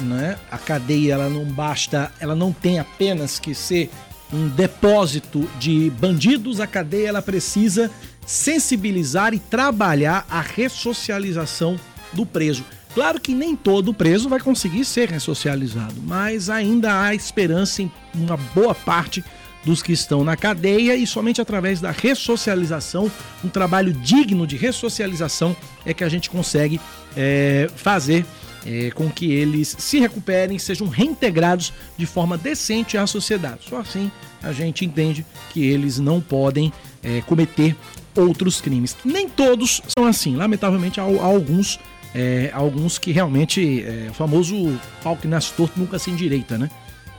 né? 0.00 0.38
A 0.50 0.56
cadeia 0.56 1.12
ela 1.12 1.28
não 1.28 1.44
basta, 1.44 2.10
ela 2.18 2.34
não 2.34 2.50
tem 2.50 2.78
apenas 2.78 3.38
que 3.38 3.54
ser 3.54 3.90
um 4.32 4.48
depósito 4.48 5.46
de 5.58 5.90
bandidos, 6.00 6.60
a 6.60 6.66
cadeia 6.66 7.08
ela 7.08 7.20
precisa 7.20 7.90
sensibilizar 8.24 9.34
e 9.34 9.38
trabalhar 9.38 10.24
a 10.30 10.40
ressocialização 10.40 11.78
do 12.10 12.24
preso. 12.24 12.64
Claro 12.94 13.20
que 13.20 13.34
nem 13.34 13.54
todo 13.54 13.92
preso 13.92 14.30
vai 14.30 14.40
conseguir 14.40 14.86
ser 14.86 15.10
ressocializado, 15.10 15.96
mas 16.02 16.48
ainda 16.48 17.02
há 17.02 17.14
esperança 17.14 17.82
em 17.82 17.92
uma 18.14 18.38
boa 18.38 18.74
parte 18.74 19.22
dos 19.66 19.82
que 19.82 19.92
estão 19.92 20.22
na 20.22 20.36
cadeia 20.36 20.94
e 20.94 21.04
somente 21.04 21.40
através 21.40 21.80
da 21.80 21.90
ressocialização, 21.90 23.10
um 23.44 23.48
trabalho 23.48 23.92
digno 23.92 24.46
de 24.46 24.56
ressocialização, 24.56 25.56
é 25.84 25.92
que 25.92 26.04
a 26.04 26.08
gente 26.08 26.30
consegue 26.30 26.80
é, 27.16 27.68
fazer 27.74 28.24
é, 28.64 28.92
com 28.92 29.10
que 29.10 29.32
eles 29.32 29.74
se 29.76 29.98
recuperem, 29.98 30.56
sejam 30.56 30.86
reintegrados 30.86 31.72
de 31.98 32.06
forma 32.06 32.38
decente 32.38 32.96
à 32.96 33.08
sociedade. 33.08 33.62
Só 33.68 33.78
assim 33.78 34.08
a 34.40 34.52
gente 34.52 34.84
entende 34.84 35.26
que 35.52 35.66
eles 35.66 35.98
não 35.98 36.20
podem 36.20 36.72
é, 37.02 37.20
cometer 37.22 37.76
outros 38.14 38.60
crimes. 38.60 38.96
Nem 39.04 39.28
todos 39.28 39.82
são 39.98 40.06
assim, 40.06 40.36
lamentavelmente 40.36 41.00
há, 41.00 41.02
há 41.02 41.24
alguns. 41.24 41.80
É, 42.14 42.50
alguns 42.54 42.98
que 42.98 43.12
realmente, 43.12 43.82
é, 43.82 44.06
o 44.10 44.14
famoso 44.14 44.80
pau 45.02 45.16
que 45.16 45.28
nasce 45.28 45.52
torto 45.52 45.78
nunca 45.78 45.98
se 45.98 46.10
endireita, 46.10 46.56
né? 46.56 46.70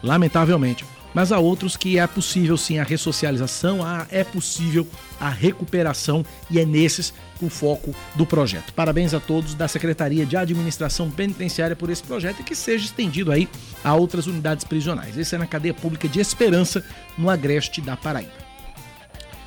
Lamentavelmente 0.01 0.83
mas 1.13 1.31
há 1.31 1.39
outros 1.39 1.75
que 1.75 1.97
é 1.97 2.05
possível 2.05 2.57
sim 2.57 2.79
a 2.79 2.83
ressocialização, 2.83 3.79
é 4.09 4.23
possível 4.23 4.87
a 5.19 5.29
recuperação 5.29 6.25
e 6.49 6.59
é 6.59 6.65
nesses 6.65 7.13
o 7.41 7.49
foco 7.49 7.93
do 8.15 8.25
projeto. 8.25 8.73
Parabéns 8.73 9.13
a 9.13 9.19
todos 9.19 9.53
da 9.53 9.67
Secretaria 9.67 10.25
de 10.25 10.35
Administração 10.35 11.09
Penitenciária 11.09 11.75
por 11.75 11.89
esse 11.89 12.03
projeto 12.03 12.39
e 12.39 12.43
que 12.43 12.55
seja 12.55 12.85
estendido 12.85 13.31
aí 13.31 13.47
a 13.83 13.93
outras 13.93 14.27
unidades 14.27 14.65
prisionais. 14.65 15.17
Esse 15.17 15.35
é 15.35 15.37
na 15.37 15.47
cadeia 15.47 15.73
pública 15.73 16.07
de 16.07 16.19
Esperança, 16.19 16.83
no 17.17 17.29
Agreste 17.29 17.81
da 17.81 17.95
Paraíba. 17.95 18.47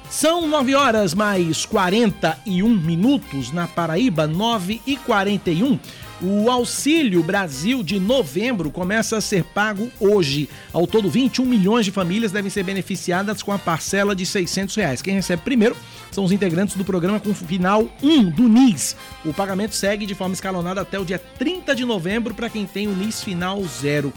São 0.08 0.48
9 0.48 0.74
horas 0.74 1.14
mais 1.14 1.64
41 1.64 2.68
minutos 2.68 3.52
na 3.52 3.68
Paraíba, 3.68 4.26
9 4.26 4.82
e 4.84 4.96
41. 4.96 5.78
O 6.22 6.50
Auxílio 6.50 7.22
Brasil 7.22 7.82
de 7.82 7.98
novembro 7.98 8.70
começa 8.70 9.16
a 9.16 9.22
ser 9.22 9.42
pago 9.42 9.90
hoje. 9.98 10.50
Ao 10.70 10.86
todo, 10.86 11.08
21 11.08 11.46
milhões 11.46 11.86
de 11.86 11.90
famílias 11.90 12.30
devem 12.30 12.50
ser 12.50 12.62
beneficiadas 12.62 13.42
com 13.42 13.50
a 13.52 13.58
parcela 13.58 14.14
de 14.14 14.26
600 14.26 14.76
reais. 14.76 15.00
Quem 15.00 15.14
recebe 15.14 15.40
primeiro 15.42 15.74
são 16.10 16.22
os 16.22 16.30
integrantes 16.30 16.76
do 16.76 16.84
programa 16.84 17.18
com 17.18 17.32
final 17.32 17.88
1 18.02 18.30
do 18.32 18.50
NIS. 18.50 18.96
O 19.24 19.32
pagamento 19.32 19.74
segue 19.74 20.04
de 20.04 20.14
forma 20.14 20.34
escalonada 20.34 20.82
até 20.82 20.98
o 20.98 21.06
dia 21.06 21.18
30 21.18 21.74
de 21.74 21.86
novembro 21.86 22.34
para 22.34 22.50
quem 22.50 22.66
tem 22.66 22.86
o 22.86 22.94
NIS 22.94 23.24
final 23.24 23.62
0. 23.64 24.12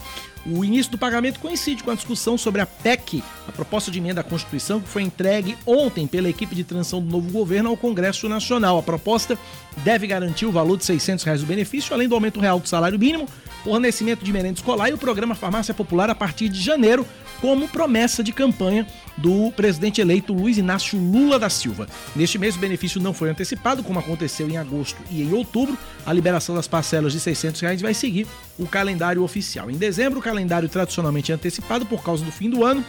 O 0.46 0.62
início 0.62 0.92
do 0.92 0.98
pagamento 0.98 1.40
coincide 1.40 1.82
com 1.82 1.90
a 1.90 1.94
discussão 1.94 2.36
sobre 2.36 2.60
a 2.60 2.66
PEC, 2.66 3.22
a 3.48 3.52
proposta 3.52 3.90
de 3.90 3.98
emenda 3.98 4.20
à 4.20 4.24
Constituição, 4.24 4.78
que 4.78 4.88
foi 4.88 5.02
entregue 5.02 5.56
ontem 5.64 6.06
pela 6.06 6.28
equipe 6.28 6.54
de 6.54 6.62
transição 6.62 7.00
do 7.00 7.10
novo 7.10 7.30
governo 7.30 7.70
ao 7.70 7.76
Congresso 7.78 8.28
Nacional. 8.28 8.78
A 8.78 8.82
proposta 8.82 9.38
deve 9.78 10.06
garantir 10.06 10.44
o 10.44 10.52
valor 10.52 10.76
de 10.76 10.84
600 10.84 11.24
reais 11.24 11.40
do 11.40 11.46
benefício, 11.46 11.94
além 11.94 12.08
do 12.08 12.14
aumento 12.14 12.40
real 12.40 12.60
do 12.60 12.68
salário 12.68 12.98
mínimo, 12.98 13.26
fornecimento 13.64 14.22
de 14.22 14.30
merenda 14.30 14.58
escolar 14.58 14.90
e 14.90 14.92
o 14.92 14.98
programa 14.98 15.34
Farmácia 15.34 15.72
Popular 15.72 16.10
a 16.10 16.14
partir 16.14 16.50
de 16.50 16.60
janeiro, 16.60 17.06
como 17.40 17.66
promessa 17.66 18.22
de 18.22 18.32
campanha 18.32 18.86
do 19.16 19.50
presidente 19.52 20.00
eleito 20.00 20.34
Luiz 20.34 20.58
Inácio 20.58 20.98
Lula 20.98 21.38
da 21.38 21.48
Silva. 21.48 21.86
Neste 22.14 22.38
mês, 22.38 22.56
o 22.56 22.58
benefício 22.58 23.00
não 23.00 23.14
foi 23.14 23.30
antecipado, 23.30 23.82
como 23.82 23.98
aconteceu 23.98 24.48
em 24.48 24.58
agosto 24.58 25.00
e 25.10 25.22
em 25.22 25.32
outubro. 25.32 25.78
A 26.04 26.12
liberação 26.12 26.54
das 26.54 26.68
parcelas 26.68 27.12
de 27.12 27.20
600 27.20 27.60
reais 27.62 27.80
vai 27.80 27.94
seguir 27.94 28.26
o 28.58 28.66
calendário 28.66 29.22
oficial. 29.22 29.70
Em 29.70 29.76
dezembro, 29.76 30.18
o 30.18 30.22
calendário 30.22 30.68
tradicionalmente 30.68 31.32
é 31.32 31.34
antecipado 31.34 31.86
por 31.86 32.02
causa 32.02 32.24
do 32.24 32.32
fim 32.32 32.48
do 32.48 32.64
ano 32.64 32.84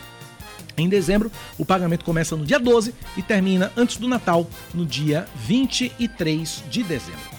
Em 0.77 0.89
dezembro, 0.89 1.31
o 1.57 1.65
pagamento 1.65 2.03
começa 2.03 2.35
no 2.35 2.45
dia 2.45 2.59
12 2.59 2.93
e 3.15 3.21
termina 3.21 3.71
antes 3.77 3.97
do 3.97 4.07
Natal, 4.07 4.47
no 4.73 4.85
dia 4.85 5.25
23 5.35 6.63
de 6.69 6.83
dezembro. 6.83 7.34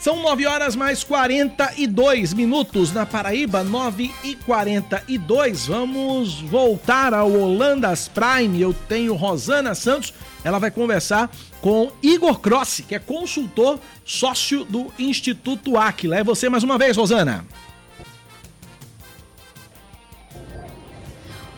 São 0.00 0.22
9 0.22 0.46
horas 0.46 0.74
mais 0.74 1.04
42 1.04 2.32
minutos 2.32 2.90
na 2.90 3.04
Paraíba, 3.04 3.62
9 3.62 4.10
e 4.24 4.34
42. 4.34 5.66
Vamos 5.66 6.40
voltar 6.40 7.12
ao 7.12 7.30
Holandas 7.30 8.08
Prime. 8.08 8.62
Eu 8.62 8.74
tenho 8.88 9.14
Rosana 9.14 9.74
Santos. 9.74 10.14
Ela 10.42 10.58
vai 10.58 10.70
conversar 10.70 11.30
com 11.60 11.92
Igor 12.02 12.40
Crossi, 12.40 12.82
que 12.82 12.94
é 12.94 12.98
consultor 12.98 13.78
sócio 14.02 14.64
do 14.64 14.90
Instituto 14.98 15.76
Aquila. 15.76 16.16
É 16.16 16.24
você 16.24 16.48
mais 16.48 16.64
uma 16.64 16.78
vez, 16.78 16.96
Rosana. 16.96 17.44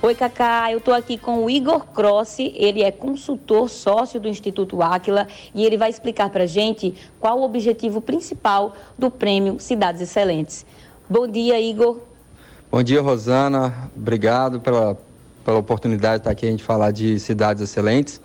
Oi, 0.05 0.17
Cacá. 0.17 0.67
Eu 0.73 0.79
estou 0.79 0.93
aqui 0.93 1.17
com 1.17 1.45
o 1.45 1.49
Igor 1.49 1.87
Crossi. 1.87 2.53
Ele 2.57 2.83
é 2.83 2.91
consultor 2.91 3.71
sócio 3.71 4.19
do 4.19 4.27
Instituto 4.27 4.83
Áquila 4.83 5.29
e 5.55 5.65
ele 5.65 5.77
vai 5.77 5.91
explicar 5.91 6.29
para 6.29 6.43
a 6.43 6.47
gente 6.47 6.93
qual 7.21 7.39
o 7.39 7.45
objetivo 7.45 8.01
principal 8.01 8.75
do 8.99 9.13
prêmio 9.13 9.61
Cidades 9.61 10.03
Excelentes. 10.03 10.67
Bom 11.09 11.29
dia, 11.29 11.61
Igor. 11.61 12.01
Bom 12.69 12.83
dia, 12.83 13.01
Rosana. 13.01 13.89
Obrigado 13.97 14.59
pela, 14.59 14.99
pela 15.45 15.59
oportunidade 15.59 16.15
de 16.15 16.21
estar 16.23 16.31
aqui 16.33 16.47
a 16.47 16.51
gente 16.51 16.65
falar 16.65 16.91
de 16.91 17.21
cidades 17.21 17.63
excelentes. 17.63 18.21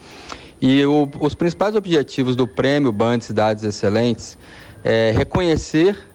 E 0.59 0.83
o, 0.83 1.07
os 1.19 1.35
principais 1.35 1.75
objetivos 1.75 2.35
do 2.35 2.47
prêmio 2.47 2.91
Band 2.91 3.19
Cidades 3.19 3.63
Excelentes 3.63 4.35
é 4.83 5.13
reconhecer 5.15 6.06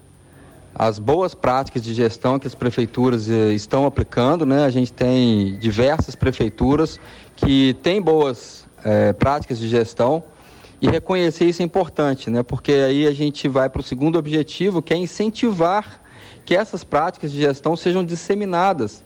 as 0.75 0.97
boas 0.97 1.35
práticas 1.35 1.83
de 1.83 1.93
gestão 1.93 2.39
que 2.39 2.47
as 2.47 2.55
prefeituras 2.55 3.29
eh, 3.29 3.53
estão 3.53 3.85
aplicando. 3.85 4.45
Né? 4.45 4.65
A 4.65 4.69
gente 4.69 4.91
tem 4.91 5.57
diversas 5.57 6.15
prefeituras 6.15 6.99
que 7.35 7.75
têm 7.83 8.01
boas 8.01 8.65
é, 8.83 9.13
práticas 9.13 9.59
de 9.59 9.67
gestão 9.67 10.23
e 10.81 10.87
reconhecer 10.87 11.45
isso 11.45 11.61
é 11.61 11.65
importante, 11.65 12.29
né? 12.29 12.43
porque 12.43 12.73
aí 12.73 13.07
a 13.07 13.13
gente 13.13 13.47
vai 13.47 13.69
para 13.69 13.79
o 13.79 13.83
segundo 13.83 14.17
objetivo, 14.17 14.81
que 14.81 14.93
é 14.93 14.97
incentivar 14.97 16.01
que 16.43 16.55
essas 16.55 16.83
práticas 16.83 17.31
de 17.31 17.39
gestão 17.39 17.75
sejam 17.75 18.03
disseminadas 18.03 19.03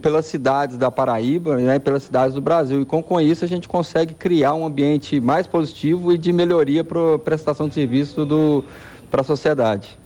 pelas 0.00 0.26
cidades 0.26 0.76
da 0.76 0.90
Paraíba 0.90 1.56
né, 1.56 1.78
pelas 1.78 2.04
cidades 2.04 2.34
do 2.34 2.40
Brasil. 2.40 2.82
E 2.82 2.84
com, 2.84 3.02
com 3.02 3.20
isso 3.20 3.44
a 3.44 3.48
gente 3.48 3.66
consegue 3.66 4.14
criar 4.14 4.54
um 4.54 4.64
ambiente 4.64 5.20
mais 5.20 5.46
positivo 5.46 6.12
e 6.12 6.18
de 6.18 6.32
melhoria 6.32 6.84
para 6.84 7.14
a 7.14 7.18
prestação 7.18 7.68
de 7.68 7.74
serviço 7.74 8.64
para 9.10 9.22
a 9.22 9.24
sociedade. 9.24 9.97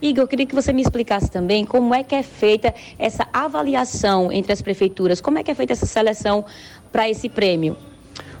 Igor, 0.00 0.24
eu 0.24 0.28
queria 0.28 0.46
que 0.46 0.54
você 0.54 0.72
me 0.72 0.82
explicasse 0.82 1.30
também 1.30 1.64
como 1.64 1.94
é 1.94 2.02
que 2.02 2.14
é 2.14 2.22
feita 2.22 2.74
essa 2.98 3.26
avaliação 3.32 4.30
entre 4.30 4.52
as 4.52 4.60
prefeituras, 4.60 5.20
como 5.20 5.38
é 5.38 5.42
que 5.42 5.50
é 5.50 5.54
feita 5.54 5.72
essa 5.72 5.86
seleção 5.86 6.44
para 6.92 7.08
esse 7.08 7.28
prêmio? 7.28 7.76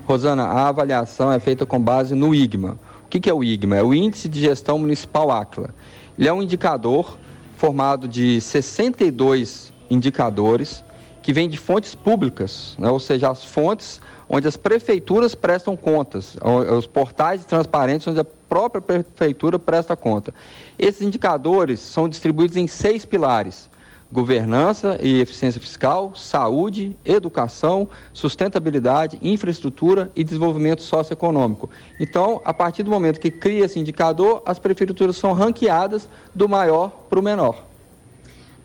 Rosana, 0.04 0.44
a 0.44 0.68
avaliação 0.68 1.32
é 1.32 1.40
feita 1.40 1.64
com 1.64 1.80
base 1.80 2.14
no 2.14 2.34
IGMA. 2.34 2.78
O 3.04 3.08
que 3.08 3.30
é 3.30 3.32
o 3.32 3.42
IGMA? 3.42 3.76
É 3.76 3.82
o 3.82 3.94
Índice 3.94 4.28
de 4.28 4.40
Gestão 4.40 4.78
Municipal 4.78 5.30
Áquila. 5.30 5.74
Ele 6.18 6.28
é 6.28 6.32
um 6.32 6.42
indicador 6.42 7.16
formado 7.56 8.06
de 8.06 8.40
62 8.40 9.72
indicadores 9.90 10.84
que 11.22 11.32
vêm 11.32 11.48
de 11.48 11.56
fontes 11.56 11.94
públicas, 11.94 12.76
né? 12.78 12.88
ou 12.88 13.00
seja, 13.00 13.30
as 13.30 13.44
fontes 13.44 14.00
onde 14.28 14.48
as 14.48 14.56
prefeituras 14.56 15.34
prestam 15.34 15.76
contas, 15.76 16.36
os 16.76 16.86
portais 16.86 17.44
transparentes 17.44 18.06
onde 18.06 18.20
a 18.20 18.24
própria 18.24 18.80
prefeitura 18.80 19.58
presta 19.58 19.96
conta. 19.96 20.34
Esses 20.78 21.02
indicadores 21.02 21.80
são 21.80 22.08
distribuídos 22.08 22.56
em 22.56 22.66
seis 22.66 23.04
pilares: 23.04 23.68
governança 24.10 24.98
e 25.00 25.20
eficiência 25.20 25.60
fiscal, 25.60 26.14
saúde, 26.14 26.96
educação, 27.04 27.88
sustentabilidade, 28.12 29.18
infraestrutura 29.22 30.10
e 30.14 30.24
desenvolvimento 30.24 30.82
socioeconômico. 30.82 31.70
Então, 32.00 32.40
a 32.44 32.54
partir 32.54 32.82
do 32.82 32.90
momento 32.90 33.20
que 33.20 33.30
cria 33.30 33.64
esse 33.64 33.78
indicador, 33.78 34.42
as 34.46 34.58
prefeituras 34.58 35.16
são 35.16 35.32
ranqueadas 35.32 36.08
do 36.34 36.48
maior 36.48 36.90
para 37.08 37.18
o 37.18 37.22
menor. 37.22 37.64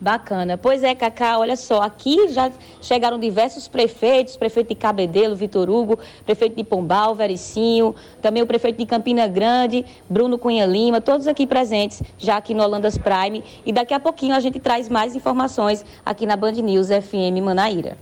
Bacana. 0.02 0.58
Pois 0.58 0.82
é, 0.82 0.96
Cacá, 0.96 1.38
olha 1.38 1.54
só, 1.54 1.80
aqui 1.80 2.26
já 2.30 2.50
chegaram 2.80 3.20
diversos 3.20 3.68
prefeitos, 3.68 4.36
prefeito 4.36 4.70
de 4.70 4.74
Cabedelo, 4.74 5.36
Vitor 5.36 5.70
Hugo, 5.70 5.96
prefeito 6.26 6.56
de 6.56 6.64
Pombal, 6.64 7.14
Vericinho, 7.14 7.94
também 8.20 8.42
o 8.42 8.46
prefeito 8.46 8.78
de 8.78 8.84
Campina 8.84 9.28
Grande, 9.28 9.86
Bruno 10.10 10.36
Cunha 10.38 10.66
Lima, 10.66 11.00
todos 11.00 11.28
aqui 11.28 11.46
presentes, 11.46 12.02
já 12.18 12.36
aqui 12.36 12.52
no 12.52 12.64
Holandas 12.64 12.98
Prime. 12.98 13.44
E 13.64 13.72
daqui 13.72 13.94
a 13.94 14.00
pouquinho 14.00 14.34
a 14.34 14.40
gente 14.40 14.58
traz 14.58 14.88
mais 14.88 15.14
informações 15.14 15.84
aqui 16.04 16.26
na 16.26 16.34
Band 16.34 16.52
News 16.52 16.88
FM 16.88 17.40
Manaíra. 17.40 17.96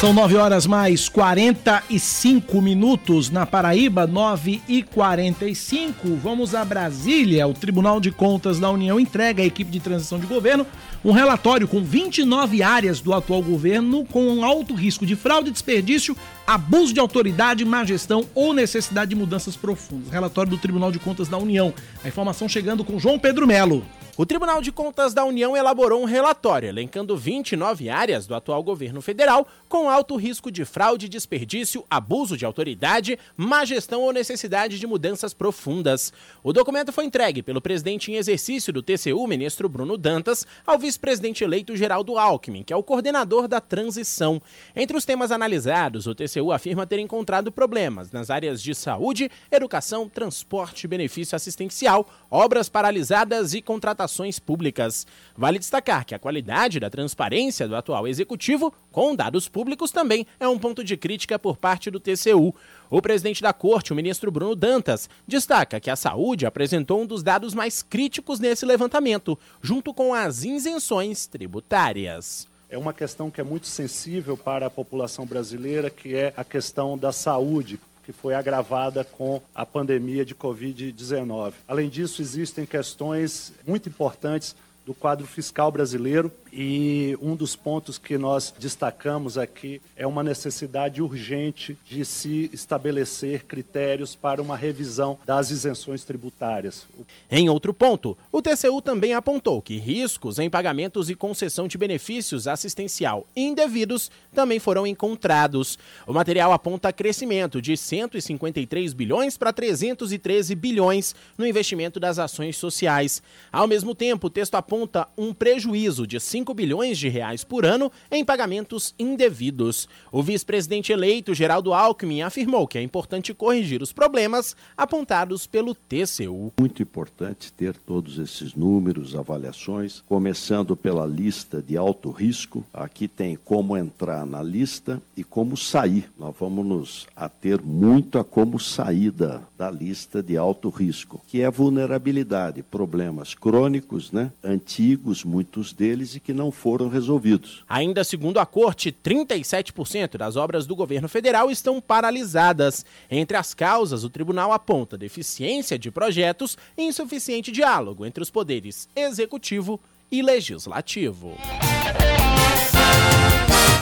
São 0.00 0.12
9 0.12 0.36
horas 0.36 0.64
mais 0.64 1.08
45 1.08 2.62
minutos 2.62 3.30
na 3.30 3.44
Paraíba, 3.44 4.06
9 4.06 4.62
e 4.68 4.80
45. 4.80 6.14
Vamos 6.22 6.54
a 6.54 6.64
Brasília. 6.64 7.48
O 7.48 7.52
Tribunal 7.52 7.98
de 7.98 8.12
Contas 8.12 8.60
da 8.60 8.70
União 8.70 9.00
entrega 9.00 9.42
à 9.42 9.46
equipe 9.46 9.72
de 9.72 9.80
transição 9.80 10.20
de 10.20 10.26
governo 10.26 10.64
um 11.04 11.10
relatório 11.10 11.66
com 11.66 11.82
29 11.82 12.62
áreas 12.62 13.00
do 13.00 13.12
atual 13.12 13.42
governo 13.42 14.04
com 14.04 14.44
alto 14.44 14.72
risco 14.72 15.04
de 15.04 15.16
fraude, 15.16 15.50
desperdício, 15.50 16.16
abuso 16.46 16.94
de 16.94 17.00
autoridade, 17.00 17.64
má 17.64 17.84
gestão 17.84 18.24
ou 18.36 18.54
necessidade 18.54 19.08
de 19.08 19.16
mudanças 19.16 19.56
profundas. 19.56 20.12
Relatório 20.12 20.50
do 20.50 20.58
Tribunal 20.58 20.92
de 20.92 21.00
Contas 21.00 21.26
da 21.26 21.38
União. 21.38 21.74
A 22.04 22.08
informação 22.08 22.48
chegando 22.48 22.84
com 22.84 23.00
João 23.00 23.18
Pedro 23.18 23.48
Melo. 23.48 23.84
O 24.20 24.26
Tribunal 24.26 24.60
de 24.60 24.72
Contas 24.72 25.14
da 25.14 25.24
União 25.24 25.56
elaborou 25.56 26.02
um 26.02 26.04
relatório 26.04 26.68
elencando 26.68 27.16
29 27.16 27.88
áreas 27.88 28.26
do 28.26 28.34
atual 28.34 28.60
governo 28.64 29.00
federal 29.00 29.46
com 29.68 29.88
alto 29.88 30.16
risco 30.16 30.50
de 30.50 30.64
fraude, 30.64 31.08
desperdício, 31.08 31.84
abuso 31.88 32.36
de 32.36 32.44
autoridade, 32.44 33.16
má 33.36 33.64
gestão 33.64 34.00
ou 34.00 34.12
necessidade 34.12 34.80
de 34.80 34.88
mudanças 34.88 35.32
profundas. 35.32 36.12
O 36.42 36.52
documento 36.52 36.92
foi 36.92 37.04
entregue 37.04 37.44
pelo 37.44 37.60
presidente 37.60 38.10
em 38.10 38.16
exercício 38.16 38.72
do 38.72 38.82
TCU, 38.82 39.24
ministro 39.28 39.68
Bruno 39.68 39.96
Dantas, 39.96 40.44
ao 40.66 40.80
vice-presidente 40.80 41.44
eleito 41.44 41.76
Geraldo 41.76 42.18
Alckmin, 42.18 42.64
que 42.64 42.72
é 42.72 42.76
o 42.76 42.82
coordenador 42.82 43.46
da 43.46 43.60
transição. 43.60 44.42
Entre 44.74 44.96
os 44.96 45.04
temas 45.04 45.30
analisados, 45.30 46.08
o 46.08 46.14
TCU 46.14 46.50
afirma 46.50 46.88
ter 46.88 46.98
encontrado 46.98 47.52
problemas 47.52 48.10
nas 48.10 48.30
áreas 48.30 48.60
de 48.60 48.74
saúde, 48.74 49.30
educação, 49.48 50.08
transporte, 50.08 50.88
benefício 50.88 51.36
assistencial, 51.36 52.04
obras 52.28 52.68
paralisadas 52.68 53.54
e 53.54 53.62
contratação 53.62 54.07
contratações 54.08 54.38
públicas. 54.38 55.06
Vale 55.36 55.58
destacar 55.58 56.04
que 56.04 56.14
a 56.14 56.18
qualidade 56.18 56.80
da 56.80 56.90
transparência 56.90 57.68
do 57.68 57.76
atual 57.76 58.08
executivo, 58.08 58.72
com 58.90 59.14
dados 59.14 59.48
públicos, 59.48 59.92
também 59.92 60.26
é 60.40 60.48
um 60.48 60.58
ponto 60.58 60.82
de 60.82 60.96
crítica 60.96 61.38
por 61.38 61.56
parte 61.56 61.90
do 61.90 62.00
TCU. 62.00 62.54
O 62.90 63.02
presidente 63.02 63.42
da 63.42 63.52
corte, 63.52 63.92
o 63.92 63.96
ministro 63.96 64.30
Bruno 64.30 64.56
Dantas, 64.56 65.08
destaca 65.26 65.78
que 65.78 65.90
a 65.90 65.96
saúde 65.96 66.46
apresentou 66.46 67.02
um 67.02 67.06
dos 67.06 67.22
dados 67.22 67.54
mais 67.54 67.82
críticos 67.82 68.40
nesse 68.40 68.64
levantamento, 68.64 69.38
junto 69.60 69.92
com 69.92 70.14
as 70.14 70.42
isenções 70.42 71.26
tributárias 71.26 72.48
é 72.70 72.76
uma 72.76 72.92
questão 72.92 73.30
que 73.30 73.40
é 73.40 73.44
muito 73.44 73.66
sensível 73.66 74.36
para 74.36 74.66
a 74.66 74.70
população 74.70 75.24
brasileira, 75.24 75.88
que 75.88 76.14
é 76.14 76.34
a 76.36 76.44
questão 76.44 76.98
da 76.98 77.10
saúde, 77.10 77.80
que 78.08 78.12
foi 78.14 78.32
agravada 78.32 79.04
com 79.04 79.38
a 79.54 79.66
pandemia 79.66 80.24
de 80.24 80.34
Covid-19. 80.34 81.52
Além 81.68 81.90
disso, 81.90 82.22
existem 82.22 82.64
questões 82.64 83.52
muito 83.66 83.86
importantes 83.86 84.56
do 84.86 84.94
quadro 84.94 85.26
fiscal 85.26 85.70
brasileiro 85.70 86.32
e 86.52 87.16
um 87.20 87.36
dos 87.36 87.54
pontos 87.54 87.98
que 87.98 88.16
nós 88.16 88.54
destacamos 88.58 89.36
aqui 89.36 89.80
é 89.96 90.06
uma 90.06 90.22
necessidade 90.22 91.02
urgente 91.02 91.78
de 91.84 92.04
se 92.04 92.50
estabelecer 92.52 93.44
critérios 93.44 94.14
para 94.14 94.40
uma 94.40 94.56
revisão 94.56 95.18
das 95.26 95.50
isenções 95.50 96.04
tributárias. 96.04 96.86
Em 97.30 97.48
outro 97.48 97.74
ponto, 97.74 98.16
o 98.32 98.40
TCU 98.40 98.80
também 98.80 99.14
apontou 99.14 99.60
que 99.60 99.76
riscos 99.78 100.38
em 100.38 100.48
pagamentos 100.48 101.10
e 101.10 101.14
concessão 101.14 101.68
de 101.68 101.76
benefícios 101.76 102.46
assistencial 102.46 103.26
indevidos 103.36 104.10
também 104.34 104.58
foram 104.58 104.86
encontrados. 104.86 105.78
O 106.06 106.12
material 106.12 106.52
aponta 106.52 106.92
crescimento 106.92 107.60
de 107.60 107.76
153 107.76 108.92
bilhões 108.92 109.36
para 109.36 109.52
313 109.52 110.54
bilhões 110.54 111.14
no 111.36 111.46
investimento 111.46 112.00
das 112.00 112.18
ações 112.18 112.56
sociais. 112.56 113.22
Ao 113.52 113.66
mesmo 113.66 113.94
tempo, 113.94 114.28
o 114.28 114.30
texto 114.30 114.54
aponta 114.54 115.06
um 115.16 115.34
prejuízo 115.34 116.06
de 116.06 116.18
5 116.18 116.37
bilhões 116.44 116.98
de 116.98 117.08
reais 117.08 117.44
por 117.44 117.64
ano 117.64 117.90
em 118.10 118.24
pagamentos 118.24 118.94
indevidos. 118.98 119.88
O 120.10 120.22
vice-presidente 120.22 120.92
eleito, 120.92 121.34
Geraldo 121.34 121.72
Alckmin, 121.72 122.22
afirmou 122.22 122.66
que 122.66 122.78
é 122.78 122.82
importante 122.82 123.34
corrigir 123.34 123.82
os 123.82 123.92
problemas 123.92 124.56
apontados 124.76 125.46
pelo 125.46 125.74
TCU. 125.74 126.52
Muito 126.58 126.82
importante 126.82 127.52
ter 127.52 127.76
todos 127.76 128.18
esses 128.18 128.54
números, 128.54 129.14
avaliações, 129.14 130.02
começando 130.06 130.76
pela 130.76 131.06
lista 131.06 131.62
de 131.62 131.76
alto 131.76 132.10
risco. 132.10 132.64
Aqui 132.72 133.08
tem 133.08 133.36
como 133.36 133.76
entrar 133.76 134.26
na 134.26 134.42
lista 134.42 135.00
e 135.16 135.24
como 135.24 135.56
sair. 135.56 136.10
Nós 136.18 136.34
vamos 136.38 136.66
nos 136.66 137.06
ater 137.14 137.62
muito 137.62 138.18
a 138.18 138.24
como 138.24 138.58
sair 138.58 139.10
da, 139.10 139.42
da 139.56 139.70
lista 139.70 140.22
de 140.22 140.36
alto 140.36 140.68
risco, 140.68 141.20
que 141.26 141.40
é 141.40 141.50
vulnerabilidade, 141.50 142.62
problemas 142.62 143.34
crônicos, 143.34 144.12
né, 144.12 144.32
antigos, 144.42 145.24
muitos 145.24 145.72
deles, 145.72 146.14
e 146.14 146.20
que 146.20 146.27
não 146.32 146.50
foram 146.50 146.88
resolvidos. 146.88 147.64
Ainda 147.68 148.04
segundo 148.04 148.38
a 148.38 148.46
corte, 148.46 148.92
37% 148.92 150.16
das 150.16 150.36
obras 150.36 150.66
do 150.66 150.76
governo 150.76 151.08
federal 151.08 151.50
estão 151.50 151.80
paralisadas. 151.80 152.84
Entre 153.10 153.36
as 153.36 153.54
causas, 153.54 154.04
o 154.04 154.10
tribunal 154.10 154.52
aponta 154.52 154.98
deficiência 154.98 155.78
de 155.78 155.90
projetos 155.90 156.56
e 156.76 156.82
insuficiente 156.82 157.52
diálogo 157.52 158.04
entre 158.04 158.22
os 158.22 158.30
poderes 158.30 158.88
executivo 158.94 159.80
e 160.10 160.22
legislativo. 160.22 161.36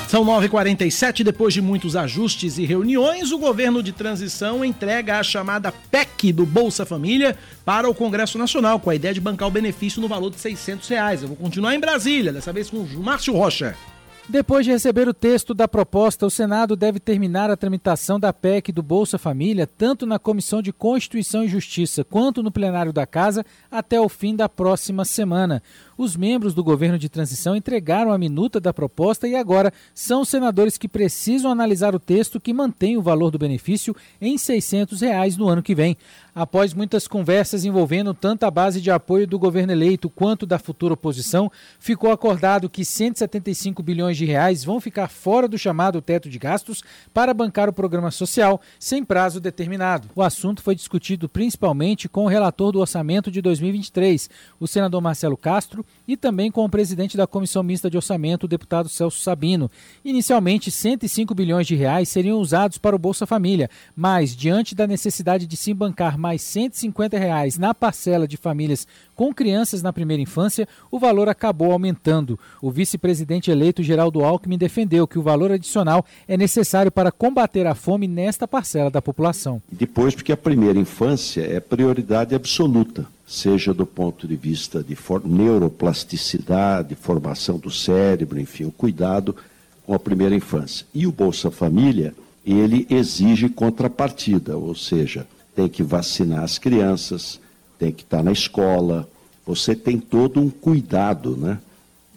São 0.09 0.25
9h47, 0.25 1.25
depois 1.25 1.53
de 1.53 1.61
muitos 1.61 1.97
ajustes 1.97 2.59
e 2.59 2.65
reuniões, 2.65 3.33
o 3.33 3.39
governo 3.39 3.83
de 3.83 3.91
transição 3.91 4.65
entrega 4.65 5.19
a 5.19 5.23
chamada 5.23 5.73
PEC 5.73 6.33
do 6.33 6.47
Bolsa 6.47 6.87
Família 6.87 7.37
para 7.65 7.91
o 7.91 7.95
Congresso 7.95 8.39
Nacional, 8.39 8.79
com 8.79 8.89
a 8.89 8.95
ideia 8.95 9.13
de 9.13 9.21
bancar 9.21 9.49
o 9.49 9.51
benefício 9.51 10.01
no 10.01 10.07
valor 10.07 10.31
de 10.31 10.39
600 10.39 10.89
reais. 10.89 11.23
Eu 11.23 11.29
vou 11.29 11.37
continuar 11.37 11.75
em 11.75 11.81
Brasília, 11.81 12.33
dessa 12.33 12.53
vez 12.53 12.71
com 12.71 12.77
o 12.77 13.03
Márcio 13.03 13.35
Rocha. 13.35 13.75
Depois 14.29 14.67
de 14.67 14.73
receber 14.73 15.09
o 15.09 15.15
texto 15.15 15.55
da 15.55 15.69
proposta, 15.69 16.27
o 16.27 16.31
Senado 16.31 16.75
deve 16.75 16.99
terminar 16.99 17.49
a 17.49 17.57
tramitação 17.57 18.19
da 18.19 18.33
PEC 18.33 18.73
do 18.73 18.83
Bolsa 18.83 19.19
Família, 19.19 19.69
tanto 19.69 20.05
na 20.05 20.19
Comissão 20.19 20.61
de 20.61 20.73
Constituição 20.73 21.45
e 21.45 21.49
Justiça 21.49 22.03
quanto 22.03 22.43
no 22.43 22.51
plenário 22.51 22.93
da 22.93 23.07
Casa, 23.07 23.47
até 23.71 24.01
o 24.01 24.09
fim 24.09 24.35
da 24.35 24.49
próxima 24.49 25.05
semana. 25.05 25.63
Os 25.99 26.15
membros 26.15 26.53
do 26.53 26.63
governo 26.63 26.99
de 26.99 27.09
transição 27.09 27.57
entregaram 27.57 28.13
a 28.13 28.19
minuta 28.19 28.61
da 28.61 28.73
proposta 28.73 29.27
e 29.27 29.35
agora 29.35 29.73
são 29.95 30.21
os 30.21 30.29
senadores 30.29 30.77
que 30.77 30.87
precisam 30.87 31.51
analisar 31.51 31.95
o 31.95 31.99
texto 31.99 32.39
que 32.39 32.53
mantém 32.53 32.99
o 32.99 33.03
valor 33.03 33.31
do 33.31 33.39
benefício 33.39 33.97
em 34.21 34.37
600 34.37 35.01
reais 35.01 35.39
no 35.39 35.49
ano 35.49 35.63
que 35.63 35.75
vem. 35.75 35.97
Após 36.35 36.75
muitas 36.75 37.09
conversas 37.09 37.65
envolvendo 37.65 38.13
tanto 38.13 38.45
a 38.45 38.51
base 38.51 38.79
de 38.79 38.91
apoio 38.91 39.27
do 39.27 39.39
governo 39.39 39.73
eleito 39.73 40.11
quanto 40.11 40.45
da 40.45 40.59
futura 40.59 40.93
oposição, 40.93 41.51
ficou 41.81 42.13
acordado 42.13 42.69
que 42.69 42.85
175 42.85 43.83
bilhões 43.83 44.19
de 44.19 44.27
reais 44.27 44.63
vão 44.63 44.79
ficar 44.79 45.09
fora 45.09 45.49
do 45.49 45.57
chamado 45.57 46.03
teto 46.03 46.29
de 46.29 46.39
gastos 46.39 46.83
para 47.15 47.33
bancar 47.33 47.71
o 47.71 47.73
programa 47.73 48.11
social 48.11 48.61
sem 48.79 49.03
prazo 49.03 49.41
determinado. 49.41 50.11
O 50.15 50.21
assunto 50.21 50.61
foi 50.61 50.75
discutido 50.75 51.27
principalmente 51.27 52.07
com 52.07 52.27
o 52.27 52.29
relator 52.29 52.71
do 52.71 52.81
orçamento 52.81 53.31
de 53.31 53.41
2023, 53.41 54.29
o 54.61 54.67
senador 54.67 55.01
Marcelo 55.01 55.39
Castro, 55.39 55.86
e 56.07 56.17
também 56.17 56.51
com 56.51 56.65
o 56.65 56.69
presidente 56.69 57.17
da 57.17 57.27
Comissão 57.27 57.63
Mista 57.63 57.91
de 57.91 57.97
Orçamento, 57.97 58.45
o 58.45 58.49
deputado 58.49 58.89
Celso 58.89 59.21
Sabino. 59.21 59.71
Inicialmente, 60.05 60.71
105 60.71 61.35
bilhões 61.35 61.67
de 61.67 61.75
reais 61.75 62.09
seriam 62.09 62.39
usados 62.39 62.79
para 62.79 62.95
o 62.95 62.99
Bolsa 62.99 63.27
Família, 63.27 63.69
mas 63.95 64.35
diante 64.35 64.75
da 64.75 64.87
necessidade 64.87 65.47
de 65.47 65.57
se 65.57 65.75
bancar 65.75 66.19
mais 66.19 66.43
150 66.43 67.19
reais 67.19 67.59
na 67.59 67.75
parcela 67.75 68.29
de 68.29 68.37
famílias 68.37 68.87
com 69.15 69.33
crianças 69.33 69.83
na 69.83 69.93
primeira 69.93 70.23
infância, 70.23 70.69
o 70.91 70.99
valor 70.99 71.29
acabou 71.29 71.73
aumentando. 71.73 72.39
O 72.61 72.71
vice-presidente 72.71 73.51
eleito 73.51 73.83
Geraldo 73.83 74.23
Alckmin 74.23 74.59
defendeu 74.59 75.07
que 75.07 75.19
o 75.19 75.23
valor 75.23 75.51
adicional 75.51 76.05
é 76.29 76.37
necessário 76.37 76.93
para 76.93 77.11
combater 77.11 77.67
a 77.67 77.75
fome 77.75 78.07
nesta 78.07 78.47
parcela 78.47 78.91
da 78.91 79.03
população. 79.03 79.63
Depois, 79.73 80.15
porque 80.15 80.33
a 80.33 80.37
primeira 80.37 80.79
infância 80.79 81.41
é 81.41 81.61
prioridade 81.61 82.35
absoluta 82.35 83.16
seja 83.27 83.75
do 83.75 83.85
ponto 83.85 84.29
de 84.29 84.37
vista 84.37 84.85
de 84.85 84.97
neuroplasticidade, 85.25 86.95
formação 86.95 87.59
do 87.59 87.71
cérebro, 87.71 88.39
enfim, 88.39 88.65
o 88.65 88.71
cuidado 88.71 89.35
com 89.85 89.93
a 89.95 89.99
primeira 89.99 90.35
infância. 90.35 90.87
E 90.95 91.07
o 91.07 91.13
Bolsa 91.13 91.51
Família, 91.51 92.15
ele 92.45 92.87
exige 92.89 93.49
contrapartida, 93.49 94.57
ou 94.57 94.75
seja, 94.75 95.27
tem 95.55 95.69
que 95.69 95.83
vacinar 95.83 96.45
as 96.45 96.59
crianças, 96.59 97.41
tem 97.79 97.91
que 97.91 98.03
estar 98.03 98.23
na 98.23 98.31
escola, 98.31 99.09
você 99.45 99.75
tem 99.75 99.99
todo 99.99 100.41
um 100.41 100.49
cuidado, 100.49 101.37
né? 101.37 101.59